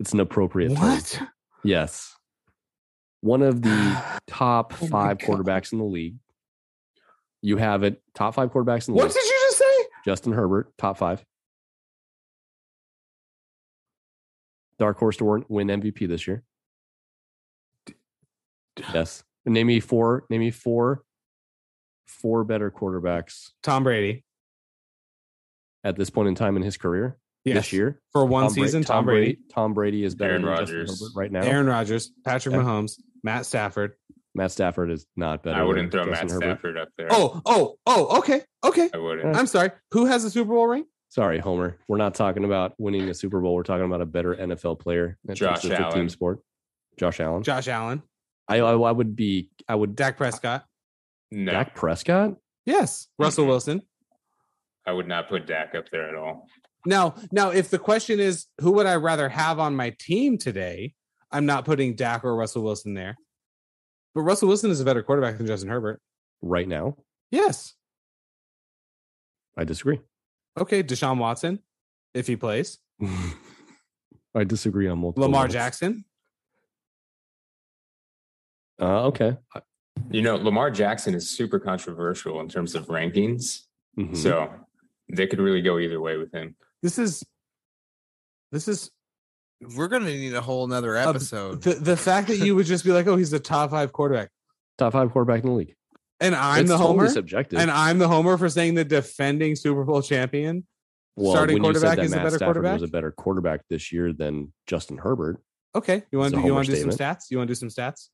It's 0.00 0.12
an 0.12 0.20
appropriate 0.20 0.68
term. 0.76 0.78
What? 0.78 1.20
Yes. 1.64 2.14
One 3.22 3.42
of 3.42 3.62
the 3.62 4.02
top 4.26 4.74
Oh 4.82 4.86
five 4.88 5.18
quarterbacks 5.18 5.72
in 5.72 5.78
the 5.78 5.84
league. 5.84 6.16
You 7.40 7.56
have 7.56 7.82
it. 7.82 8.00
Top 8.14 8.34
five 8.34 8.50
quarterbacks 8.52 8.88
in 8.88 8.94
the 8.94 8.98
What 8.98 9.06
league. 9.06 9.14
did 9.14 9.24
you? 9.24 9.41
Justin 10.04 10.32
Herbert, 10.32 10.72
top 10.78 10.98
five. 10.98 11.24
Dark 14.78 14.98
horse 14.98 15.16
to 15.18 15.24
win- 15.24 15.44
win 15.48 15.68
MVP 15.68 16.06
this 16.08 16.26
year. 16.26 16.42
Yes. 18.94 19.22
Name 19.44 19.66
me 19.66 19.80
four. 19.80 20.24
Name 20.30 20.40
me 20.40 20.50
four. 20.50 21.02
Four 22.06 22.42
better 22.44 22.70
quarterbacks 22.70 23.50
Tom 23.62 23.84
Brady. 23.84 24.24
at 25.84 25.96
this 25.96 26.08
point 26.10 26.28
in 26.28 26.34
time 26.34 26.56
in 26.56 26.62
his 26.62 26.76
career 26.78 27.18
Yes. 27.44 27.56
this 27.56 27.72
year. 27.72 28.00
for 28.12 28.24
one 28.24 28.44
Tom 28.44 28.54
Bra- 28.54 28.64
season. 28.64 28.82
Tom, 28.82 29.04
Brady, 29.04 29.38
Tom 29.52 29.74
Brady 29.74 30.04
is 30.04 30.14
better 30.14 30.30
Aaron 30.32 30.42
than 30.42 30.50
Rodgers. 30.50 30.90
Justin 30.90 31.06
Herbert 31.08 31.18
right 31.20 31.32
now. 31.32 31.42
Aaron 31.42 31.66
Rodgers, 31.66 32.12
Patrick 32.24 32.54
Yeah. 32.54 32.62
Mahomes, 32.62 33.00
Matt 33.22 33.44
Stafford. 33.46 33.92
Matt 34.34 34.50
Stafford 34.50 34.90
is 34.90 35.06
not 35.16 35.42
better. 35.42 35.60
I 35.60 35.62
wouldn't 35.62 35.90
than 35.92 36.04
throw 36.04 36.12
Justin 36.12 36.26
Matt 36.28 36.32
Herbert. 36.32 36.44
Stafford 36.58 36.78
up 36.78 36.88
there. 36.96 37.08
Oh, 37.10 37.42
oh, 37.44 37.76
oh. 37.86 38.18
Okay, 38.18 38.42
okay. 38.64 38.90
I 38.92 38.98
wouldn't. 38.98 39.36
I'm 39.36 39.46
sorry. 39.46 39.70
Who 39.92 40.06
has 40.06 40.24
a 40.24 40.30
Super 40.30 40.52
Bowl 40.54 40.66
ring? 40.66 40.84
Sorry, 41.10 41.38
Homer. 41.38 41.78
We're 41.88 41.98
not 41.98 42.14
talking 42.14 42.44
about 42.44 42.72
winning 42.78 43.10
a 43.10 43.14
Super 43.14 43.40
Bowl. 43.40 43.54
We're 43.54 43.62
talking 43.64 43.84
about 43.84 44.00
a 44.00 44.06
better 44.06 44.34
NFL 44.34 44.78
player. 44.80 45.18
It's- 45.24 45.38
Josh 45.38 45.56
it's 45.58 45.66
a 45.66 45.76
team 45.76 45.82
Allen. 45.84 46.08
sport. 46.08 46.40
Josh 46.98 47.20
Allen. 47.20 47.42
Josh 47.42 47.68
Allen, 47.68 48.02
I, 48.48 48.56
I 48.60 48.72
I 48.74 48.92
would 48.92 49.14
be. 49.16 49.50
I 49.68 49.74
would. 49.74 49.94
Dak 49.96 50.16
Prescott. 50.16 50.64
No, 51.30 51.52
Dak 51.52 51.74
Prescott. 51.74 52.36
Yes, 52.64 53.08
Russell. 53.18 53.46
Wilson. 53.46 53.82
I 54.86 54.92
would 54.92 55.06
not 55.08 55.28
put 55.28 55.46
Dak 55.46 55.74
up 55.74 55.84
there 55.90 56.08
at 56.08 56.14
all. 56.14 56.46
Now, 56.84 57.14
now, 57.30 57.50
if 57.50 57.70
the 57.70 57.78
question 57.78 58.18
is 58.18 58.46
who 58.60 58.72
would 58.72 58.86
I 58.86 58.96
rather 58.96 59.28
have 59.28 59.58
on 59.58 59.76
my 59.76 59.94
team 59.98 60.38
today, 60.38 60.94
I'm 61.30 61.46
not 61.46 61.64
putting 61.64 61.94
Dak 61.94 62.24
or 62.24 62.34
Russell 62.34 62.62
Wilson 62.62 62.94
there. 62.94 63.16
But 64.14 64.22
Russell 64.22 64.48
Wilson 64.48 64.70
is 64.70 64.80
a 64.80 64.84
better 64.84 65.02
quarterback 65.02 65.38
than 65.38 65.46
Justin 65.46 65.68
Herbert. 65.70 66.00
Right 66.42 66.68
now, 66.68 66.96
Yes. 67.30 67.74
I 69.56 69.64
disagree. 69.64 70.00
Okay, 70.58 70.82
Deshaun 70.82 71.18
Watson, 71.18 71.60
if 72.14 72.26
he 72.26 72.36
plays. 72.36 72.78
I 74.34 74.44
disagree 74.44 74.88
on 74.88 74.98
multiple. 74.98 75.24
Lamar 75.24 75.42
levels. 75.42 75.52
Jackson. 75.54 76.04
Uh, 78.80 79.06
okay. 79.06 79.36
You 80.10 80.22
know, 80.22 80.36
Lamar 80.36 80.70
Jackson 80.70 81.14
is 81.14 81.30
super 81.30 81.58
controversial 81.58 82.40
in 82.40 82.48
terms 82.48 82.74
of 82.74 82.86
rankings. 82.88 83.66
Mhm. 83.98 84.16
So 84.16 84.50
they 85.12 85.26
could 85.26 85.38
really 85.38 85.62
go 85.62 85.78
either 85.78 86.00
way 86.00 86.16
with 86.16 86.32
him. 86.32 86.56
This 86.82 86.98
is 86.98 87.22
this 88.50 88.68
is 88.68 88.90
We're 89.76 89.88
gonna 89.88 90.06
need 90.06 90.34
a 90.34 90.40
whole 90.40 90.66
nother 90.66 90.96
Uh, 90.96 91.10
episode. 91.10 91.62
the 91.62 91.74
the 91.74 91.96
fact 91.96 92.28
that 92.28 92.38
you 92.38 92.54
would 92.56 92.66
just 92.66 92.84
be 92.84 92.90
like, 92.92 93.06
oh, 93.06 93.16
he's 93.16 93.30
the 93.30 93.38
top 93.40 93.70
five 93.70 93.92
quarterback. 93.92 94.30
top 94.78 94.92
five 94.92 95.10
quarterback 95.12 95.42
in 95.44 95.50
the 95.50 95.54
league. 95.56 95.74
And 96.20 96.34
I'm 96.34 96.60
It's 96.62 96.70
the 96.70 96.76
totally 96.76 96.98
homer. 96.98 97.08
subjective. 97.08 97.58
And 97.58 97.70
I'm 97.70 97.98
the 97.98 98.08
homer 98.08 98.38
for 98.38 98.48
saying 98.48 98.74
the 98.74 98.84
defending 98.84 99.56
Super 99.56 99.84
Bowl 99.84 100.02
champion. 100.02 100.66
well, 101.16 101.32
starting 101.34 101.54
when 101.62 101.64
you 101.64 101.74
said 101.74 101.80
quarterback 101.82 101.96
that 101.98 102.04
is 102.06 102.12
a 102.12 102.16
better 102.16 102.28
Stafford 102.30 102.44
quarterback? 102.46 102.72
was 102.80 102.82
a 102.88 102.92
better 102.92 103.10
quarterback 103.12 103.60
this 103.68 103.92
year 103.92 104.12
than 104.12 104.52
Justin 104.66 104.98
Herbert, 104.98 105.42
Okay, 105.74 106.02
you 106.10 106.18
want 106.18 106.32
It's 106.32 106.38
a 106.38 106.40
to 106.42 106.46
you 106.46 106.54
want 106.54 106.66
to 106.66 106.72
do 106.74 106.80
some 106.80 106.90
stats? 106.90 107.30
You 107.30 107.38
want 107.38 107.48
to 107.48 107.54
do 107.54 107.54
some 107.54 107.68
stats? 107.68 108.08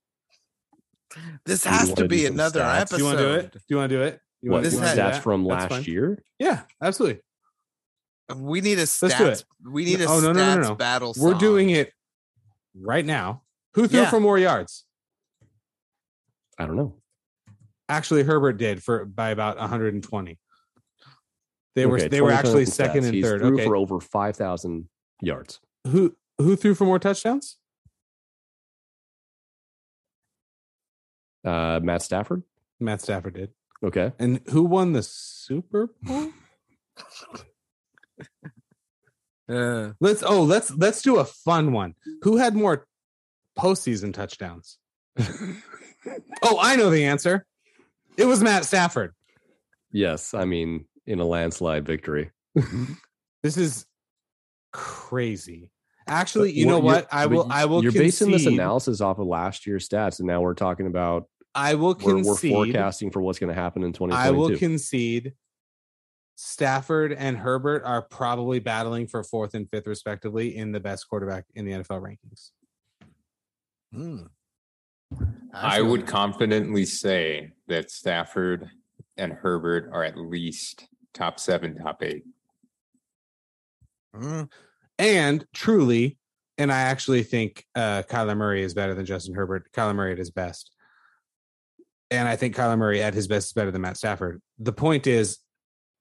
This 1.46 1.64
has 1.64 1.90
wanna 1.90 2.06
be 2.08 2.24
some 2.24 2.34
another 2.34 2.60
stats? 2.60 2.80
episode. 2.80 2.96
Do 2.96 3.02
you 3.02 3.06
want 3.06 3.18
to 3.18 3.24
do 3.24 3.34
it? 3.34 3.52
Do 3.52 3.58
you 3.68 3.76
want 3.76 3.90
to 3.90 3.96
do 3.96 4.02
it? 4.02 4.20
You 4.42 4.50
What 4.50 4.56
wanna- 4.56 4.64
this 4.64 4.74
you 4.74 4.80
wanna 4.80 4.94
do 4.94 5.00
stats 5.00 5.12
that? 5.12 5.22
from 5.22 5.44
last 5.46 5.86
year? 5.88 6.22
Yeah, 6.38 6.62
absolutely. 6.82 7.22
We 8.36 8.60
need 8.60 8.74
a 8.78 8.82
do 8.82 8.86
stats. 8.86 9.40
it. 9.40 9.44
We 9.64 9.84
need 9.84 10.00
a 10.00 10.05
Oh, 10.05 10.09
stats 10.20 10.22
no, 10.22 10.32
no, 10.32 10.55
no, 10.56 10.68
no. 10.68 10.74
battle. 10.74 11.14
We're 11.18 11.34
doing 11.34 11.70
it 11.70 11.92
right 12.74 13.05
now. 13.05 13.42
Who 13.74 13.88
threw 13.88 14.00
Yeah. 14.00 14.10
for 14.10 14.20
more 14.20 14.38
yards? 14.38 14.84
I 16.59 16.66
don't 16.66 16.76
know. 16.76 17.00
Actually, 17.88 18.24
Herbert 18.24 18.55
did 18.59 18.82
for 18.82 19.05
by 19.06 19.30
about 19.30 19.56
120. 19.59 20.38
They 21.74 21.86
were 21.86 22.00
they 22.00 22.20
were 22.20 22.30
20 22.30 22.38
actually 22.38 22.64
stats. 22.64 22.72
second 22.72 23.05
and 23.05 23.14
He's 23.14 23.24
third. 23.24 23.40
Threw 23.40 23.55
Okay, 23.55 23.64
for 23.64 23.76
over 23.76 24.00
five 24.00 24.36
thousand 24.36 24.88
yards. 25.22 25.60
who 25.86 26.16
who 26.38 26.56
threw 26.56 26.74
for 26.74 26.84
more 26.84 26.98
touchdowns? 26.98 27.56
Uh, 31.44 31.80
Matt 31.82 32.02
Stafford. 32.02 32.42
Matt 32.80 33.00
Stafford 33.00 33.34
did. 33.34 33.50
Okay. 33.82 34.12
And 34.18 34.40
who 34.50 34.64
won 34.64 34.92
the 34.92 35.02
Super 35.02 35.88
Bowl? 36.02 36.30
Uh, 39.48 39.92
let's 40.00 40.22
oh 40.22 40.42
let's 40.42 40.70
let's 40.72 41.02
do 41.02 41.16
a 41.18 41.24
fun 41.24 41.72
one. 41.72 41.94
Who 42.22 42.36
had 42.36 42.54
more 42.54 42.86
postseason 43.58 44.12
touchdowns? 44.12 44.78
oh, 46.42 46.58
I 46.60 46.76
know 46.76 46.90
the 46.90 47.04
answer. 47.04 47.46
It 48.16 48.26
was 48.26 48.42
Matt 48.42 48.64
Stafford. 48.64 49.14
Yes, 49.92 50.34
I 50.34 50.44
mean 50.44 50.86
in 51.06 51.20
a 51.20 51.24
landslide 51.24 51.86
victory. 51.86 52.30
This 53.40 53.56
is 53.56 53.86
crazy. 54.72 55.70
Actually, 56.08 56.48
But 56.50 56.54
you 56.54 56.66
know 56.66 56.80
what- 56.80 57.06
I 57.12 57.26
will. 57.26 57.46
I 57.50 57.66
will. 57.66 57.82
You're 57.82 57.92
basing 57.92 58.30
this 58.32 58.46
analysis 58.46 59.00
off 59.00 59.18
of 59.18 59.26
last 59.26 59.66
year's 59.66 59.88
stats, 59.88 60.18
and 60.18 60.26
now 60.26 60.40
we're 60.40 60.54
talking 60.54 60.86
about 60.86 61.28
I 61.54 61.74
will 61.74 61.96
we're, 62.02 62.22
we're 62.22 62.34
forecasting 62.34 63.10
for 63.10 63.20
what's 63.22 63.38
going 63.38 63.54
to 63.54 63.60
happen 63.60 63.82
in 63.84 63.92
2022. 63.92 64.16
I 64.20 64.30
will 64.36 64.56
concede. 64.58 65.34
Stafford 66.40 67.12
and 67.12 67.36
Herbert 67.36 67.82
are 67.85 68.01
probably 68.01 68.60
battling 68.60 69.09
for 69.09 69.24
fourth 69.24 69.55
and 69.55 69.69
fifth, 69.69 69.89
respectively, 69.89 70.56
in 70.56 70.70
the 70.70 70.78
best 70.78 71.09
quarterback 71.09 71.47
in 71.56 71.65
the 71.65 71.73
NFL 71.73 72.01
rankings. 72.01 72.51
hmm. 73.93 74.27
I 75.52 75.82
would 75.82 76.06
confidently 76.06 76.85
say 76.85 77.55
that 77.66 77.90
Stafford 77.90 78.70
and 79.16 79.32
Herbert 79.32 79.90
are 79.93 80.05
at 80.05 80.16
least 80.16 80.86
top 81.12 81.40
seven, 81.40 81.74
top 81.74 82.05
eight. 82.05 82.23
Mm, 84.15 84.48
And 84.97 85.44
truly, 85.52 86.19
and 86.56 86.70
I 86.70 86.82
actually 86.82 87.24
think 87.24 87.65
uh, 87.74 88.05
Kyler 88.09 88.36
Murray 88.36 88.62
is 88.62 88.74
better 88.74 88.94
than 88.94 89.06
Justin 89.06 89.35
Herbert. 89.35 89.73
Kyler 89.73 89.97
Murray 89.97 90.12
at 90.12 90.19
his 90.19 90.31
best. 90.31 90.70
And 92.12 92.28
I 92.28 92.36
think 92.36 92.55
Kyler 92.55 92.78
Murray 92.78 93.02
at 93.02 93.15
his 93.15 93.27
best 93.27 93.48
is 93.48 93.52
better 93.55 93.73
than 93.73 93.82
Matt 93.82 93.97
Stafford. 93.97 94.40
The 94.60 94.73
point 94.73 95.09
is, 95.09 95.39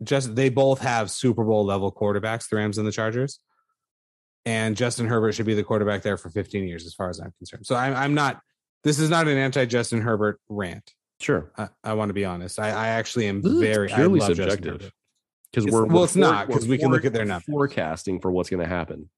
just 0.03 0.35
they 0.35 0.49
both 0.49 0.79
have 0.79 1.09
Super 1.09 1.43
Bowl 1.43 1.65
level 1.65 1.91
quarterbacks, 1.91 2.49
the 2.49 2.57
Rams 2.57 2.77
and 2.77 2.87
the 2.87 2.91
Chargers. 2.91 3.39
And 4.45 4.77
Justin 4.77 5.07
Herbert 5.07 5.33
should 5.33 5.45
be 5.45 5.55
the 5.55 5.63
quarterback 5.63 6.03
there 6.03 6.15
for 6.15 6.29
15 6.29 6.67
years, 6.67 6.85
as 6.85 6.93
far 6.93 7.09
as 7.09 7.19
I'm 7.19 7.33
concerned. 7.37 7.65
So 7.65 7.75
I'm, 7.75 7.93
I'm 7.93 8.13
not, 8.13 8.39
this 8.83 8.97
is 8.99 9.09
not 9.09 9.27
an 9.27 9.37
anti 9.37 9.65
Justin 9.65 10.01
Herbert 10.01 10.39
rant. 10.47 10.93
Sure, 11.19 11.51
I, 11.57 11.67
I 11.83 11.93
want 11.93 12.09
to 12.09 12.13
be 12.13 12.25
honest. 12.25 12.59
I, 12.59 12.69
I 12.69 12.87
actually 12.89 13.27
am 13.27 13.41
This 13.41 13.53
very 13.53 13.87
purely 13.87 14.19
subjective. 14.21 14.91
Because 15.51 15.71
we're 15.71 15.85
well, 15.85 15.97
we're 15.99 16.03
it's 16.05 16.15
not, 16.15 16.47
'cause 16.47 16.67
we're 16.67 16.77
can 16.77 16.91
look 16.91 17.05
at 17.05 17.13
their 17.13 17.25
numbers. 17.25 17.45
forecasting 17.45 18.19
for 18.19 18.31
what's 18.31 18.49
going 18.49 18.61
to 18.61 18.69
happen. 18.69 19.09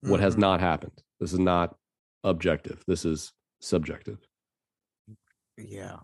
What 0.00 0.20
has 0.20 0.36
mhm. 0.36 0.40
not 0.40 0.60
happened. 0.60 1.02
This 1.18 1.32
is 1.32 1.38
not 1.38 1.76
objective. 2.24 2.82
This 2.86 3.04
is 3.04 3.32
subjective. 3.60 4.18
Yeah. 5.58 5.98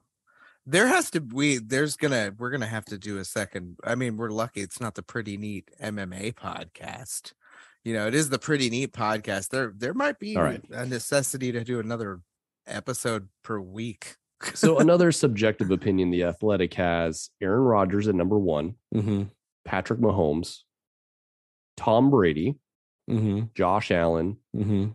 There 0.69 0.89
has 0.89 1.11
to 1.13 1.21
we 1.21 1.59
there's 1.59 1.97
gonna 1.97 2.33
we're 2.37 2.51
gonna 2.51 2.67
have 2.67 2.85
to 2.87 2.99
do 2.99 3.19
a 3.19 3.25
second. 3.25 3.77
I 3.85 3.95
mean, 3.95 4.17
we're 4.17 4.31
lucky 4.31 4.61
it's 4.61 4.81
not 4.81 4.95
the 4.97 5.03
pretty 5.03 5.37
neat 5.37 5.71
MMA 5.81 6.35
podcast. 6.35 7.33
You 7.85 7.95
know, 7.95 8.09
it 8.09 8.15
is 8.15 8.31
the 8.31 8.39
pretty 8.39 8.69
neat 8.69 8.93
podcast. 8.93 9.51
There 9.51 9.73
there 9.77 9.95
might 9.95 10.19
be 10.19 10.37
right. 10.37 10.61
a 10.73 10.85
necessity 10.85 11.53
to 11.53 11.63
do 11.63 11.79
another 11.79 12.21
episode 12.67 13.29
per 13.45 13.61
week. 13.61 14.17
So 14.55 14.79
another 14.81 15.13
subjective 15.13 15.71
opinion 15.71 16.11
the 16.11 16.25
athletic 16.25 16.75
has 16.75 17.31
Aaron 17.41 17.61
Rodgers 17.63 18.09
at 18.09 18.17
number 18.17 18.39
one, 18.39 18.75
Mm-hmm. 18.93 19.23
Patrick 19.65 20.01
Mahomes, 20.01 20.59
Tom 21.77 22.11
Brady, 22.11 22.57
Mm-hmm. 23.09 23.45
Josh 23.55 23.93
Allen, 23.93 24.39
Mm-hmm. 24.55 24.87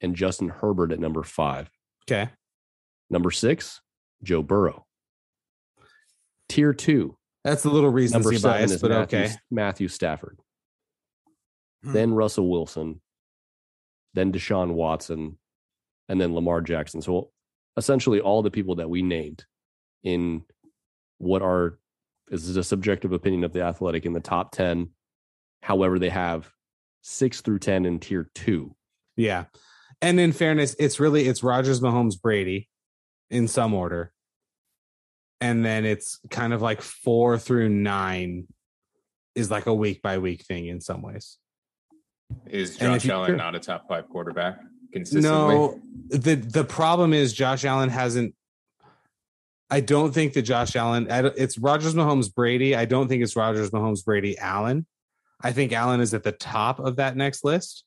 and 0.00 0.16
Justin 0.16 0.48
Herbert 0.48 0.90
at 0.90 0.98
number 0.98 1.22
five. 1.22 1.70
Okay. 2.10 2.28
Number 3.08 3.30
six, 3.30 3.80
Joe 4.24 4.42
Burrow. 4.42 4.84
Tier 6.52 6.74
two, 6.74 7.16
That's 7.44 7.64
a 7.64 7.68
little 7.68 7.84
number 7.84 7.96
recency 7.96 8.36
seven 8.36 8.58
bias, 8.58 8.72
is 8.72 8.82
but 8.82 8.90
Matthew, 8.90 9.18
okay. 9.18 9.34
Matthew 9.50 9.88
Stafford. 9.88 10.38
Hmm. 11.82 11.92
Then 11.92 12.14
Russell 12.14 12.50
Wilson, 12.50 13.00
then 14.14 14.32
Deshaun 14.32 14.72
Watson, 14.74 15.38
and 16.08 16.20
then 16.20 16.34
Lamar 16.34 16.60
Jackson. 16.60 17.00
So 17.00 17.30
essentially 17.76 18.20
all 18.20 18.42
the 18.42 18.50
people 18.50 18.76
that 18.76 18.90
we 18.90 19.00
named 19.00 19.46
in 20.02 20.44
what 21.18 21.40
are 21.40 21.78
this 22.28 22.46
is 22.46 22.56
a 22.56 22.64
subjective 22.64 23.12
opinion 23.12 23.44
of 23.44 23.52
the 23.52 23.62
athletic 23.62 24.06
in 24.06 24.12
the 24.12 24.20
top 24.20 24.52
10. 24.52 24.90
However, 25.62 25.98
they 25.98 26.08
have 26.10 26.50
six 27.02 27.40
through 27.40 27.60
10 27.60 27.84
in 27.84 27.98
tier 27.98 28.30
two. 28.34 28.74
Yeah. 29.16 29.44
And 30.00 30.18
in 30.18 30.32
fairness, 30.32 30.74
it's 30.78 30.98
really 31.00 31.28
it's 31.28 31.42
Rodgers, 31.42 31.80
Mahomes, 31.80 32.20
Brady 32.20 32.68
in 33.30 33.48
some 33.48 33.72
order. 33.74 34.12
And 35.42 35.64
then 35.64 35.84
it's 35.84 36.20
kind 36.30 36.52
of 36.52 36.62
like 36.62 36.80
four 36.80 37.36
through 37.36 37.68
nine 37.68 38.46
is 39.34 39.50
like 39.50 39.66
a 39.66 39.74
week 39.74 40.00
by 40.00 40.18
week 40.18 40.44
thing 40.44 40.68
in 40.68 40.80
some 40.80 41.02
ways. 41.02 41.36
Is 42.46 42.76
Josh 42.76 43.08
Allen 43.08 43.36
not 43.36 43.56
a 43.56 43.58
top 43.58 43.88
five 43.88 44.08
quarterback 44.08 44.60
consistently? 44.92 45.28
No, 45.28 45.80
the 46.10 46.36
the 46.36 46.62
problem 46.62 47.12
is 47.12 47.32
Josh 47.32 47.64
Allen 47.64 47.88
hasn't. 47.88 48.36
I 49.68 49.80
don't 49.80 50.14
think 50.14 50.34
that 50.34 50.42
Josh 50.42 50.76
Allen. 50.76 51.08
It's 51.10 51.58
Rodgers, 51.58 51.94
Mahomes, 51.94 52.32
Brady. 52.32 52.76
I 52.76 52.84
don't 52.84 53.08
think 53.08 53.24
it's 53.24 53.34
Rodgers, 53.34 53.70
Mahomes, 53.70 54.04
Brady, 54.04 54.38
Allen. 54.38 54.86
I 55.40 55.50
think 55.50 55.72
Allen 55.72 56.00
is 56.00 56.14
at 56.14 56.22
the 56.22 56.30
top 56.30 56.78
of 56.78 56.96
that 56.96 57.16
next 57.16 57.42
list, 57.42 57.82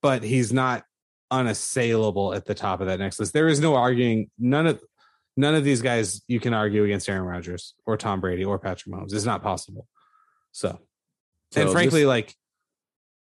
but 0.00 0.22
he's 0.22 0.52
not 0.52 0.84
unassailable 1.32 2.34
at 2.34 2.44
the 2.44 2.54
top 2.54 2.80
of 2.80 2.86
that 2.86 3.00
next 3.00 3.18
list. 3.18 3.32
There 3.32 3.48
is 3.48 3.58
no 3.58 3.74
arguing. 3.74 4.30
None 4.38 4.68
of 4.68 4.80
none 5.36 5.54
of 5.54 5.64
these 5.64 5.82
guys 5.82 6.22
you 6.28 6.40
can 6.40 6.54
argue 6.54 6.84
against 6.84 7.08
Aaron 7.08 7.24
Rodgers 7.24 7.74
or 7.86 7.96
Tom 7.96 8.20
Brady 8.20 8.44
or 8.44 8.58
Patrick 8.58 8.94
Mahomes. 8.94 9.12
It's 9.14 9.24
not 9.24 9.42
possible. 9.42 9.86
So, 10.52 10.78
and 11.56 11.70
frankly, 11.70 12.00
this- 12.02 12.08
like 12.08 12.34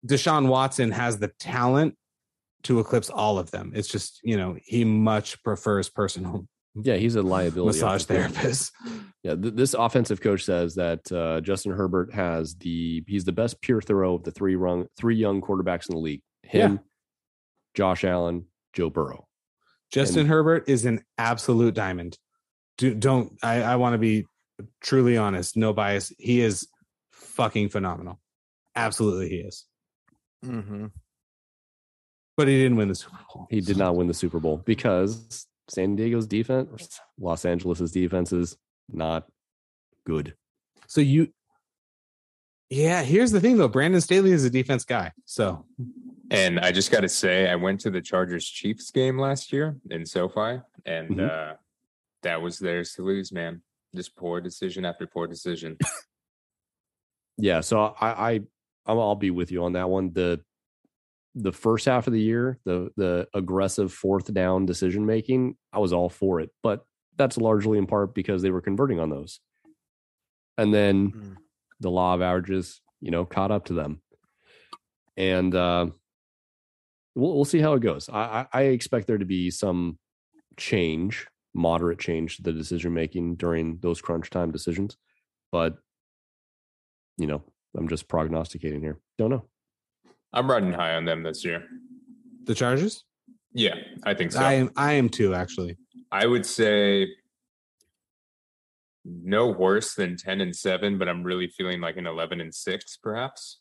Deshaun 0.06 0.48
Watson 0.48 0.92
has 0.92 1.18
the 1.20 1.30
talent 1.40 1.96
to 2.64 2.80
eclipse 2.80 3.10
all 3.10 3.40
of 3.40 3.52
them. 3.52 3.72
It's 3.76 3.88
just, 3.88 4.20
you 4.24 4.38
know, 4.38 4.58
he 4.64 4.84
much 4.86 5.42
prefers 5.44 5.90
personal 5.90 6.46
Yeah, 6.82 6.96
he's 6.96 7.16
a 7.16 7.22
liability. 7.22 7.78
massage 7.78 8.02
off 8.02 8.08
the 8.08 8.14
field. 8.16 8.32
therapist. 8.34 8.72
Yeah, 9.22 9.36
th- 9.36 9.54
this 9.54 9.74
offensive 9.76 10.22
coach 10.22 10.44
says 10.44 10.74
that 10.76 11.10
uh, 11.12 11.40
Justin 11.42 11.72
Herbert 11.74 12.12
has 12.14 12.56
the 12.56 13.04
he's 13.08 13.26
the 13.26 13.32
best 13.32 13.62
pure 13.62 13.80
throw 13.80 14.16
of 14.16 14.24
the 14.24 14.32
three 14.32 14.56
rung 14.56 14.88
three 14.98 15.16
young 15.16 15.40
quarterbacks 15.40 15.88
in 15.88 15.96
the 15.96 16.02
league. 16.02 16.22
Him, 16.42 16.80
Josh 17.76 18.04
Allen, 18.04 18.46
Joe 18.74 18.90
Burrow. 18.90 19.28
Justin 19.94 20.22
And- 20.22 20.30
Herbert 20.30 20.68
is 20.68 20.86
an 20.86 21.04
absolute 21.18 21.76
diamond. 21.76 22.18
Do, 22.80 22.94
don't 22.96 23.38
I, 23.44 23.62
I 23.62 23.76
want 23.76 23.94
to 23.94 24.00
be 24.00 24.26
truly 24.82 25.16
honest, 25.16 25.56
no 25.56 25.72
bias. 25.72 26.12
He 26.18 26.42
is 26.42 26.68
fucking 27.12 27.70
phenomenal. 27.70 28.20
Absolutely, 28.76 29.30
he 29.30 29.36
is. 29.38 29.66
Mm-hmm. 30.44 30.88
But 32.36 32.48
he 32.48 32.58
didn't 32.58 32.78
win 32.78 32.88
the 32.88 32.96
Super 32.96 33.20
Bowl. 33.32 33.48
He 33.52 33.62
did 33.62 33.78
not 33.78 33.96
win 33.96 34.08
the 34.08 34.14
Super 34.16 34.40
Bowl 34.40 34.58
because 34.58 35.46
San 35.70 35.96
Diego's 35.96 36.26
defense, 36.26 37.00
Los 37.20 37.46
Angeles's 37.46 37.92
defense 37.92 38.34
is 38.34 38.58
not 38.92 39.28
good. 40.08 40.34
So 40.88 41.00
you, 41.00 41.28
yeah. 42.72 43.04
Here's 43.04 43.32
the 43.32 43.40
thing, 43.40 43.58
though. 43.58 43.68
Brandon 43.68 44.02
Staley 44.02 44.32
is 44.32 44.44
a 44.46 44.50
defense 44.50 44.84
guy. 44.84 45.12
So 45.26 45.66
And 46.34 46.60
I 46.60 46.72
just 46.72 46.92
got 46.92 47.02
to 47.02 47.10
say, 47.10 47.48
I 47.48 47.56
went 47.56 47.80
to 47.82 47.92
the 47.92 48.02
Chargers 48.02 48.46
Chiefs 48.46 48.90
game 48.92 49.20
last 49.20 49.54
year 49.54 49.78
in 49.92 50.04
SoFi, 50.06 50.62
and 50.86 51.10
Mhm. 51.12 51.30
uh, 51.30 51.56
that 52.24 52.42
was 52.42 52.58
theirs 52.58 52.94
to 52.94 53.04
lose, 53.04 53.32
man. 53.32 53.62
Just 53.96 54.16
poor 54.16 54.42
decision 54.42 54.84
after 54.84 55.06
poor 55.08 55.28
decision. 55.28 55.78
Yeah, 57.38 57.62
so 57.62 57.96
I, 58.00 58.34
I 58.34 58.40
I'll 58.86 59.02
I'll 59.02 59.16
be 59.16 59.32
with 59.32 59.52
you 59.52 59.64
on 59.64 59.74
that 59.74 59.90
one. 59.90 60.14
The 60.14 60.40
the 61.34 61.52
first 61.52 61.86
half 61.88 62.06
of 62.06 62.14
the 62.14 62.22
year, 62.22 62.60
the 62.64 62.92
the 62.96 63.28
aggressive 63.34 63.92
fourth 63.92 64.32
down 64.32 64.68
decision 64.68 65.04
making, 65.08 65.58
I 65.74 65.80
was 65.80 65.94
all 65.94 66.10
for 66.10 66.42
it, 66.42 66.52
but 66.62 66.86
that's 67.18 67.38
largely 67.40 67.80
in 67.80 67.88
part 67.88 68.14
because 68.14 68.44
they 68.44 68.52
were 68.52 68.62
converting 68.62 69.00
on 69.00 69.10
those. 69.10 69.40
And 70.60 70.72
then 70.72 71.12
Mm. 71.12 71.36
the 71.80 71.90
law 71.90 72.14
of 72.14 72.22
averages, 72.22 72.82
you 73.02 73.10
know, 73.10 73.26
caught 73.26 73.50
up 73.50 73.66
to 73.66 73.74
them. 73.74 74.04
And 75.18 75.56
uh 75.56 75.88
we'll 77.16 77.36
we'll 77.36 77.46
see 77.46 77.60
how 77.60 77.74
it 77.74 77.82
goes. 77.82 78.10
I, 78.10 78.22
I 78.22 78.48
I 78.54 78.62
expect 78.64 79.08
there 79.08 79.18
to 79.18 79.26
be 79.26 79.52
some 79.52 79.98
change, 80.58 81.28
moderate 81.54 82.00
change 82.00 82.38
to 82.38 82.44
the 82.44 82.54
decision 82.54 82.94
making 82.94 83.36
during 83.36 83.78
those 83.82 84.02
crunch 84.02 84.30
time 84.30 84.52
decisions, 84.52 84.98
but 85.52 85.78
you 87.18 87.28
know, 87.28 87.44
I'm 87.78 87.88
just 87.88 88.08
prognosticating 88.08 88.82
here. 88.82 89.00
Don't 89.18 89.30
know. 89.30 89.46
I'm 90.34 90.50
riding 90.50 90.74
high 90.74 90.96
on 90.96 91.06
them 91.06 91.24
this 91.24 91.46
year. 91.46 91.64
The 92.46 92.56
Chargers? 92.56 93.04
Yeah, 93.54 93.76
I 94.04 94.16
think 94.16 94.32
so. 94.32 94.40
I 94.42 94.54
am 94.54 94.72
I 94.76 94.94
am 94.94 95.10
too, 95.10 95.36
actually. 95.36 95.78
I 96.12 96.26
would 96.26 96.46
say 96.46 97.08
no 99.06 99.48
worse 99.48 99.96
than 99.96 100.16
10 100.16 100.42
and 100.42 100.56
7, 100.56 100.98
but 100.98 101.10
I'm 101.10 101.24
really 101.24 101.48
feeling 101.48 101.82
like 101.82 101.98
an 101.98 102.08
11 102.08 102.40
and 102.42 102.54
6, 102.54 102.98
perhaps. 102.98 103.60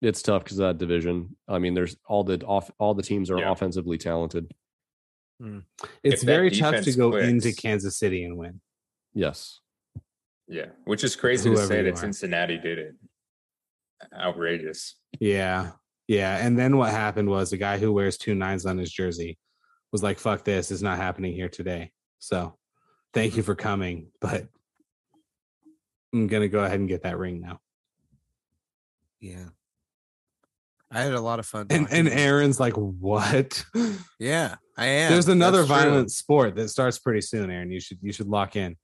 It's 0.00 0.22
tough 0.22 0.44
because 0.44 0.58
that 0.58 0.78
division. 0.78 1.36
I 1.48 1.58
mean, 1.58 1.74
there's 1.74 1.96
all 2.06 2.24
the 2.24 2.40
off 2.44 2.70
all 2.78 2.94
the 2.94 3.02
teams 3.02 3.30
are 3.30 3.38
Yeah. 3.38 3.50
offensively 3.50 3.98
talented. 3.98 4.52
Mm. 5.42 5.64
It's 6.02 6.20
that 6.22 6.26
very 6.26 6.50
tough 6.50 6.84
to 6.84 6.92
go 6.92 7.10
clicks- 7.10 7.28
into 7.28 7.52
Kansas 7.52 7.98
City 7.98 8.24
and 8.24 8.36
win. 8.36 8.60
Yes. 9.14 9.60
Yeah, 10.46 10.66
which 10.84 11.04
is 11.04 11.16
crazy 11.16 11.50
to 11.50 11.56
Whoever 11.56 11.66
say 11.66 11.82
that 11.82 11.94
are. 11.94 11.96
Cincinnati 11.96 12.58
did 12.58 12.78
it. 12.78 12.94
Outrageous. 14.14 14.96
Yeah. 15.20 15.72
Yeah. 16.06 16.44
And 16.44 16.58
then 16.58 16.76
what 16.76 16.90
happened 16.90 17.28
was 17.28 17.50
the 17.50 17.56
guy 17.56 17.78
who 17.78 17.92
wears 17.92 18.16
two 18.16 18.34
nines 18.34 18.64
on 18.64 18.78
his 18.78 18.90
jersey 18.90 19.38
was 19.92 20.02
like, 20.02 20.18
fuck 20.18 20.44
this, 20.44 20.70
it's 20.70 20.82
not 20.82 20.96
happening 20.96 21.34
here 21.34 21.48
today. 21.48 21.92
So 22.18 22.56
thank 23.12 23.36
you 23.36 23.42
mm. 23.42 23.46
for 23.46 23.54
coming, 23.54 24.08
but 24.20 24.48
I'm 26.12 26.26
gonna 26.26 26.48
go 26.48 26.64
ahead 26.64 26.80
and 26.80 26.88
get 26.88 27.02
that 27.02 27.18
ring 27.18 27.40
now. 27.40 27.60
Yeah. 29.20 29.48
I 30.90 31.02
had 31.02 31.12
a 31.12 31.20
lot 31.20 31.38
of 31.38 31.46
fun. 31.46 31.66
And 31.70 31.86
and 31.90 32.08
Aaron's 32.08 32.58
like, 32.60 32.74
what? 32.74 33.64
Yeah, 34.18 34.56
I 34.76 34.86
am. 34.86 35.12
There's 35.12 35.28
another 35.28 35.58
That's 35.64 35.68
true. 35.68 35.76
violent 35.90 36.10
sport 36.10 36.56
that 36.56 36.68
starts 36.68 36.98
pretty 36.98 37.20
soon, 37.20 37.50
Aaron. 37.50 37.70
You 37.70 37.80
should 37.80 37.98
you 38.02 38.12
should 38.12 38.26
lock 38.28 38.56
in. 38.56 38.76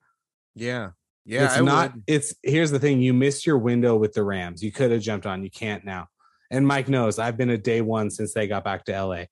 Yeah. 0.54 0.90
Yeah. 1.26 1.46
it's 1.46 1.56
I 1.56 1.60
not 1.62 1.94
would. 1.94 2.04
it's 2.06 2.34
here's 2.42 2.70
the 2.70 2.78
thing 2.78 3.00
you 3.00 3.14
missed 3.14 3.46
your 3.46 3.56
window 3.58 3.96
with 3.96 4.12
the 4.12 4.22
rams 4.22 4.62
you 4.62 4.70
could 4.70 4.90
have 4.90 5.00
jumped 5.00 5.24
on 5.24 5.42
you 5.42 5.50
can't 5.50 5.82
now 5.82 6.06
and 6.50 6.66
mike 6.66 6.86
knows 6.86 7.18
i've 7.18 7.38
been 7.38 7.48
a 7.48 7.56
day 7.56 7.80
one 7.80 8.10
since 8.10 8.34
they 8.34 8.46
got 8.46 8.62
back 8.62 8.84
to 8.84 8.92
la 9.02 9.14
uh, 9.14 9.24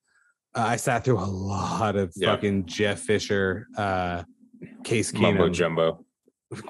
i 0.55 0.77
sat 0.77 1.05
through 1.05 1.19
a 1.19 1.29
lot 1.29 1.95
of 1.97 2.11
Yeah. 2.17 2.29
fucking 2.35 2.65
jeff 2.65 2.99
fisher 3.01 3.67
uh 3.77 4.23
case 4.85 5.13
Mumbo 5.13 5.51
jumbo. 5.51 6.03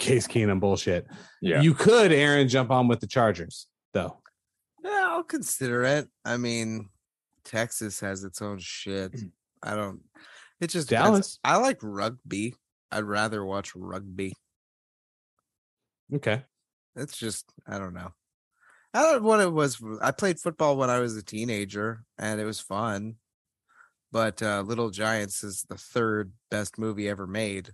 case 0.00 0.26
keenum 0.26 0.58
bullshit 0.58 1.06
Yeah. 1.40 1.60
you 1.62 1.72
could 1.74 2.10
aaron 2.10 2.48
jump 2.48 2.72
on 2.72 2.88
with 2.88 2.98
the 2.98 3.06
chargers 3.06 3.68
though 3.94 4.18
Yeah, 4.84 5.08
I'll 5.10 5.22
consider 5.22 5.84
it. 5.84 6.08
I 6.24 6.36
mean, 6.36 6.88
Texas 7.44 8.00
has 8.00 8.24
its 8.24 8.42
own 8.42 8.58
shit. 8.58 9.14
I 9.62 9.74
don't. 9.74 10.00
It 10.60 10.68
just 10.68 10.88
depends. 10.88 11.08
Dallas. 11.08 11.38
I 11.44 11.56
like 11.56 11.78
rugby. 11.82 12.54
I'd 12.90 13.04
rather 13.04 13.44
watch 13.44 13.74
rugby. 13.74 14.34
okay 16.14 16.42
It's 16.96 17.16
just 17.16 17.52
I 17.66 17.78
don't 17.78 17.94
know. 17.94 18.12
I 18.94 19.02
don't 19.02 19.22
know 19.22 19.28
what 19.28 19.40
it 19.40 19.52
was. 19.52 19.82
I 20.02 20.10
played 20.10 20.38
football 20.38 20.76
when 20.76 20.90
I 20.90 20.98
was 21.00 21.16
a 21.16 21.22
teenager, 21.22 22.04
and 22.18 22.40
it 22.40 22.44
was 22.44 22.60
fun. 22.60 23.16
But 24.10 24.42
uh, 24.42 24.60
Little 24.66 24.90
Giants 24.90 25.42
is 25.42 25.64
the 25.68 25.78
third 25.78 26.32
best 26.50 26.78
movie 26.78 27.08
ever 27.08 27.26
made, 27.26 27.70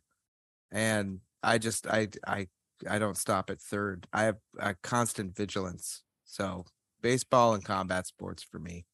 and 0.71 1.19
I 1.43 1.59
just 1.59 1.87
I 1.89 2.09
I 2.27 2.47
I 2.89 3.01
don't 3.01 3.17
stop 3.17 3.51
at 3.51 3.61
third. 3.61 4.07
I 4.13 4.25
have 4.25 4.37
a 4.59 4.75
constant 4.75 5.35
vigilance. 5.35 6.05
So 6.25 6.65
baseball 7.01 7.55
and 7.55 7.65
combat 7.65 8.07
sports 8.07 8.43
for 8.43 8.59
me, 8.59 8.87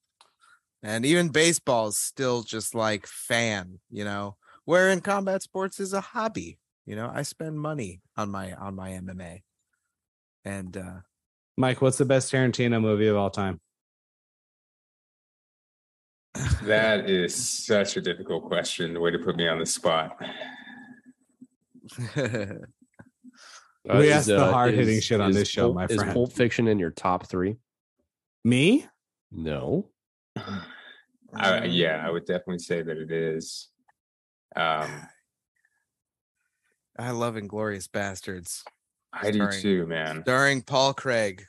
and 0.83 1.05
even 1.05 1.29
baseball 1.29 1.89
is 1.89 1.99
still 1.99 2.43
just 2.43 2.75
like 2.75 3.07
fan. 3.07 3.81
You 3.91 4.05
know, 4.05 4.37
where 4.65 4.91
in 4.91 5.01
combat 5.01 5.43
sports 5.43 5.81
is 5.81 5.93
a 5.93 6.01
hobby. 6.01 6.59
You 6.87 6.97
know, 6.97 7.11
I 7.13 7.23
spend 7.23 7.59
money 7.59 8.03
on 8.17 8.31
my 8.31 8.53
on 8.53 8.75
my 8.75 8.91
MMA, 8.91 9.43
and 10.45 10.77
uh 10.77 11.01
mike 11.57 11.81
what's 11.81 11.99
the 11.99 12.05
best 12.05 12.33
tarantino 12.33 12.81
movie 12.81 13.07
of 13.07 13.17
all 13.17 13.31
time 13.31 13.61
That 16.65 17.09
is 17.09 17.35
such 17.35 17.97
a 17.97 18.01
difficult 18.01 18.45
question. 18.45 19.01
Way 19.01 19.13
to 19.13 19.19
put 19.19 19.37
me 19.37 19.47
on 19.47 19.59
the 19.59 19.67
spot. 19.67 20.17
We 23.87 24.11
ask 24.11 24.27
the 24.27 24.39
uh, 24.43 24.51
hard-hitting 24.51 25.01
shit 25.01 25.21
on 25.21 25.33
this 25.33 25.49
show, 25.49 25.67
Pulp- 25.67 25.75
my 25.75 25.85
Is 25.85 25.97
friend. 25.97 26.15
Pulp 26.15 26.33
Fiction 26.33 26.69
in 26.69 26.79
your 26.79 26.91
top 26.91 27.27
three? 27.27 27.57
Me 28.45 28.87
No. 29.33 29.89
I, 31.37 31.65
yeah, 31.65 32.05
I 32.07 32.11
would 32.11 32.27
definitely 32.27 32.61
say 32.61 32.83
that 32.83 32.97
it 32.97 33.11
is. 33.11 33.69
Um, 34.55 34.89
I 36.99 37.11
love 37.11 37.35
Inglourious 37.35 37.89
Basterds, 37.89 38.63
I 39.13 39.33
do 39.33 39.51
too, 39.51 39.87
man. 39.87 40.23
starring 40.23 40.63
Paul 40.63 40.95
Craig 40.95 41.45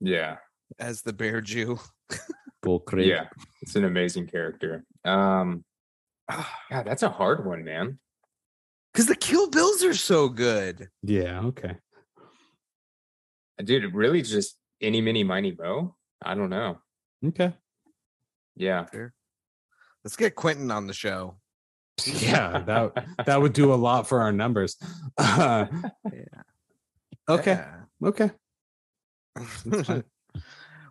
Yeah, 0.00 0.38
as 0.78 1.02
the 1.02 1.12
Bear 1.12 1.40
Jew. 1.40 1.78
Bull 2.62 2.80
Craig. 2.80 3.06
yeah, 3.06 3.26
it's 3.62 3.76
an 3.76 3.84
amazing 3.84 4.26
character. 4.26 4.84
Um, 5.04 5.64
God, 6.30 6.84
that's 6.84 7.04
a 7.04 7.08
hard 7.10 7.46
one, 7.46 7.62
man. 7.64 7.98
Because 8.92 9.06
the 9.06 9.14
Kill 9.14 9.48
Bills 9.50 9.84
are 9.84 9.94
so 9.94 10.28
good. 10.28 10.88
yeah 11.02 11.40
okay 11.42 11.76
Dude, 13.62 13.92
really 13.94 14.22
just 14.22 14.56
any, 14.80 15.00
mini, 15.00 15.22
miny, 15.24 15.52
mo. 15.56 15.94
I 16.22 16.34
don't 16.34 16.50
know. 16.50 16.78
okay 17.26 17.52
Yeah, 18.56 18.86
Let's 20.04 20.16
get 20.16 20.34
Quentin 20.34 20.70
on 20.70 20.86
the 20.86 20.94
show. 20.94 21.36
yeah 22.06 22.60
that 22.60 23.24
that 23.26 23.42
would 23.42 23.52
do 23.52 23.72
a 23.72 23.74
lot 23.74 24.06
for 24.06 24.20
our 24.20 24.30
numbers 24.30 24.76
Uh, 25.16 25.66
Yeah. 26.12 26.42
okay 27.28 27.60
okay 28.04 28.30
Yeah. 29.36 29.82
fine. 29.82 30.04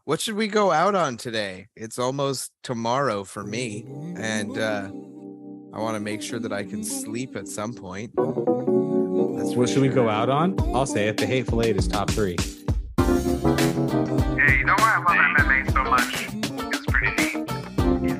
what 0.03 0.19
should 0.19 0.35
we 0.35 0.47
go 0.49 0.71
out 0.71 0.95
on 0.95 1.15
today? 1.17 1.67
It's 1.77 1.97
almost 1.97 2.51
tomorrow 2.61 3.23
for 3.23 3.43
me, 3.43 3.85
and 4.17 4.57
uh 4.57 4.89
I 5.73 5.79
want 5.79 5.95
to 5.95 5.99
make 6.01 6.21
sure 6.21 6.39
that 6.39 6.51
I 6.53 6.63
can 6.63 6.83
sleep 6.83 7.35
at 7.35 7.47
some 7.47 7.73
point. 7.73 8.11
That's 8.15 9.55
What 9.55 9.69
should 9.69 9.81
we 9.81 9.89
go 9.89 10.09
out 10.09 10.29
on? 10.29 10.55
I'll 10.75 10.85
say 10.85 11.07
it. 11.07 11.17
The 11.17 11.25
Hateful 11.27 11.61
Eight 11.61 11.75
is 11.77 11.87
top 11.87 12.09
three. 12.09 12.35
Yeah, 13.47 14.51
you 14.51 14.65
know 14.65 14.75
why 14.77 14.95
I 14.95 14.99
love 14.99 15.15
MMA 15.47 15.71
so 15.71 15.83
much? 15.85 16.27
It's 16.75 16.85
pretty 16.87 17.15
neat. 17.15 17.47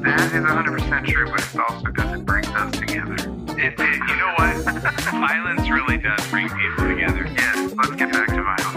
That 0.01 0.31
is 0.31 0.41
100% 0.41 1.05
true, 1.05 1.29
but 1.29 1.41
it's 1.41 1.57
also 1.57 1.83
because 1.83 2.17
it 2.17 2.25
brings 2.25 2.47
us 2.47 2.71
together. 2.71 3.15
It, 3.59 3.77
it, 3.77 3.95
you 4.07 4.15
know 4.15 4.33
what? 4.37 4.55
Violence 5.11 5.69
really 5.69 5.97
does 5.97 6.25
bring 6.29 6.47
people 6.47 6.87
together. 6.87 7.27
Yes, 7.35 7.73
let's 7.75 7.95
get 7.97 8.13
back 8.13 8.27
to 8.27 8.41
violence. 8.41 8.76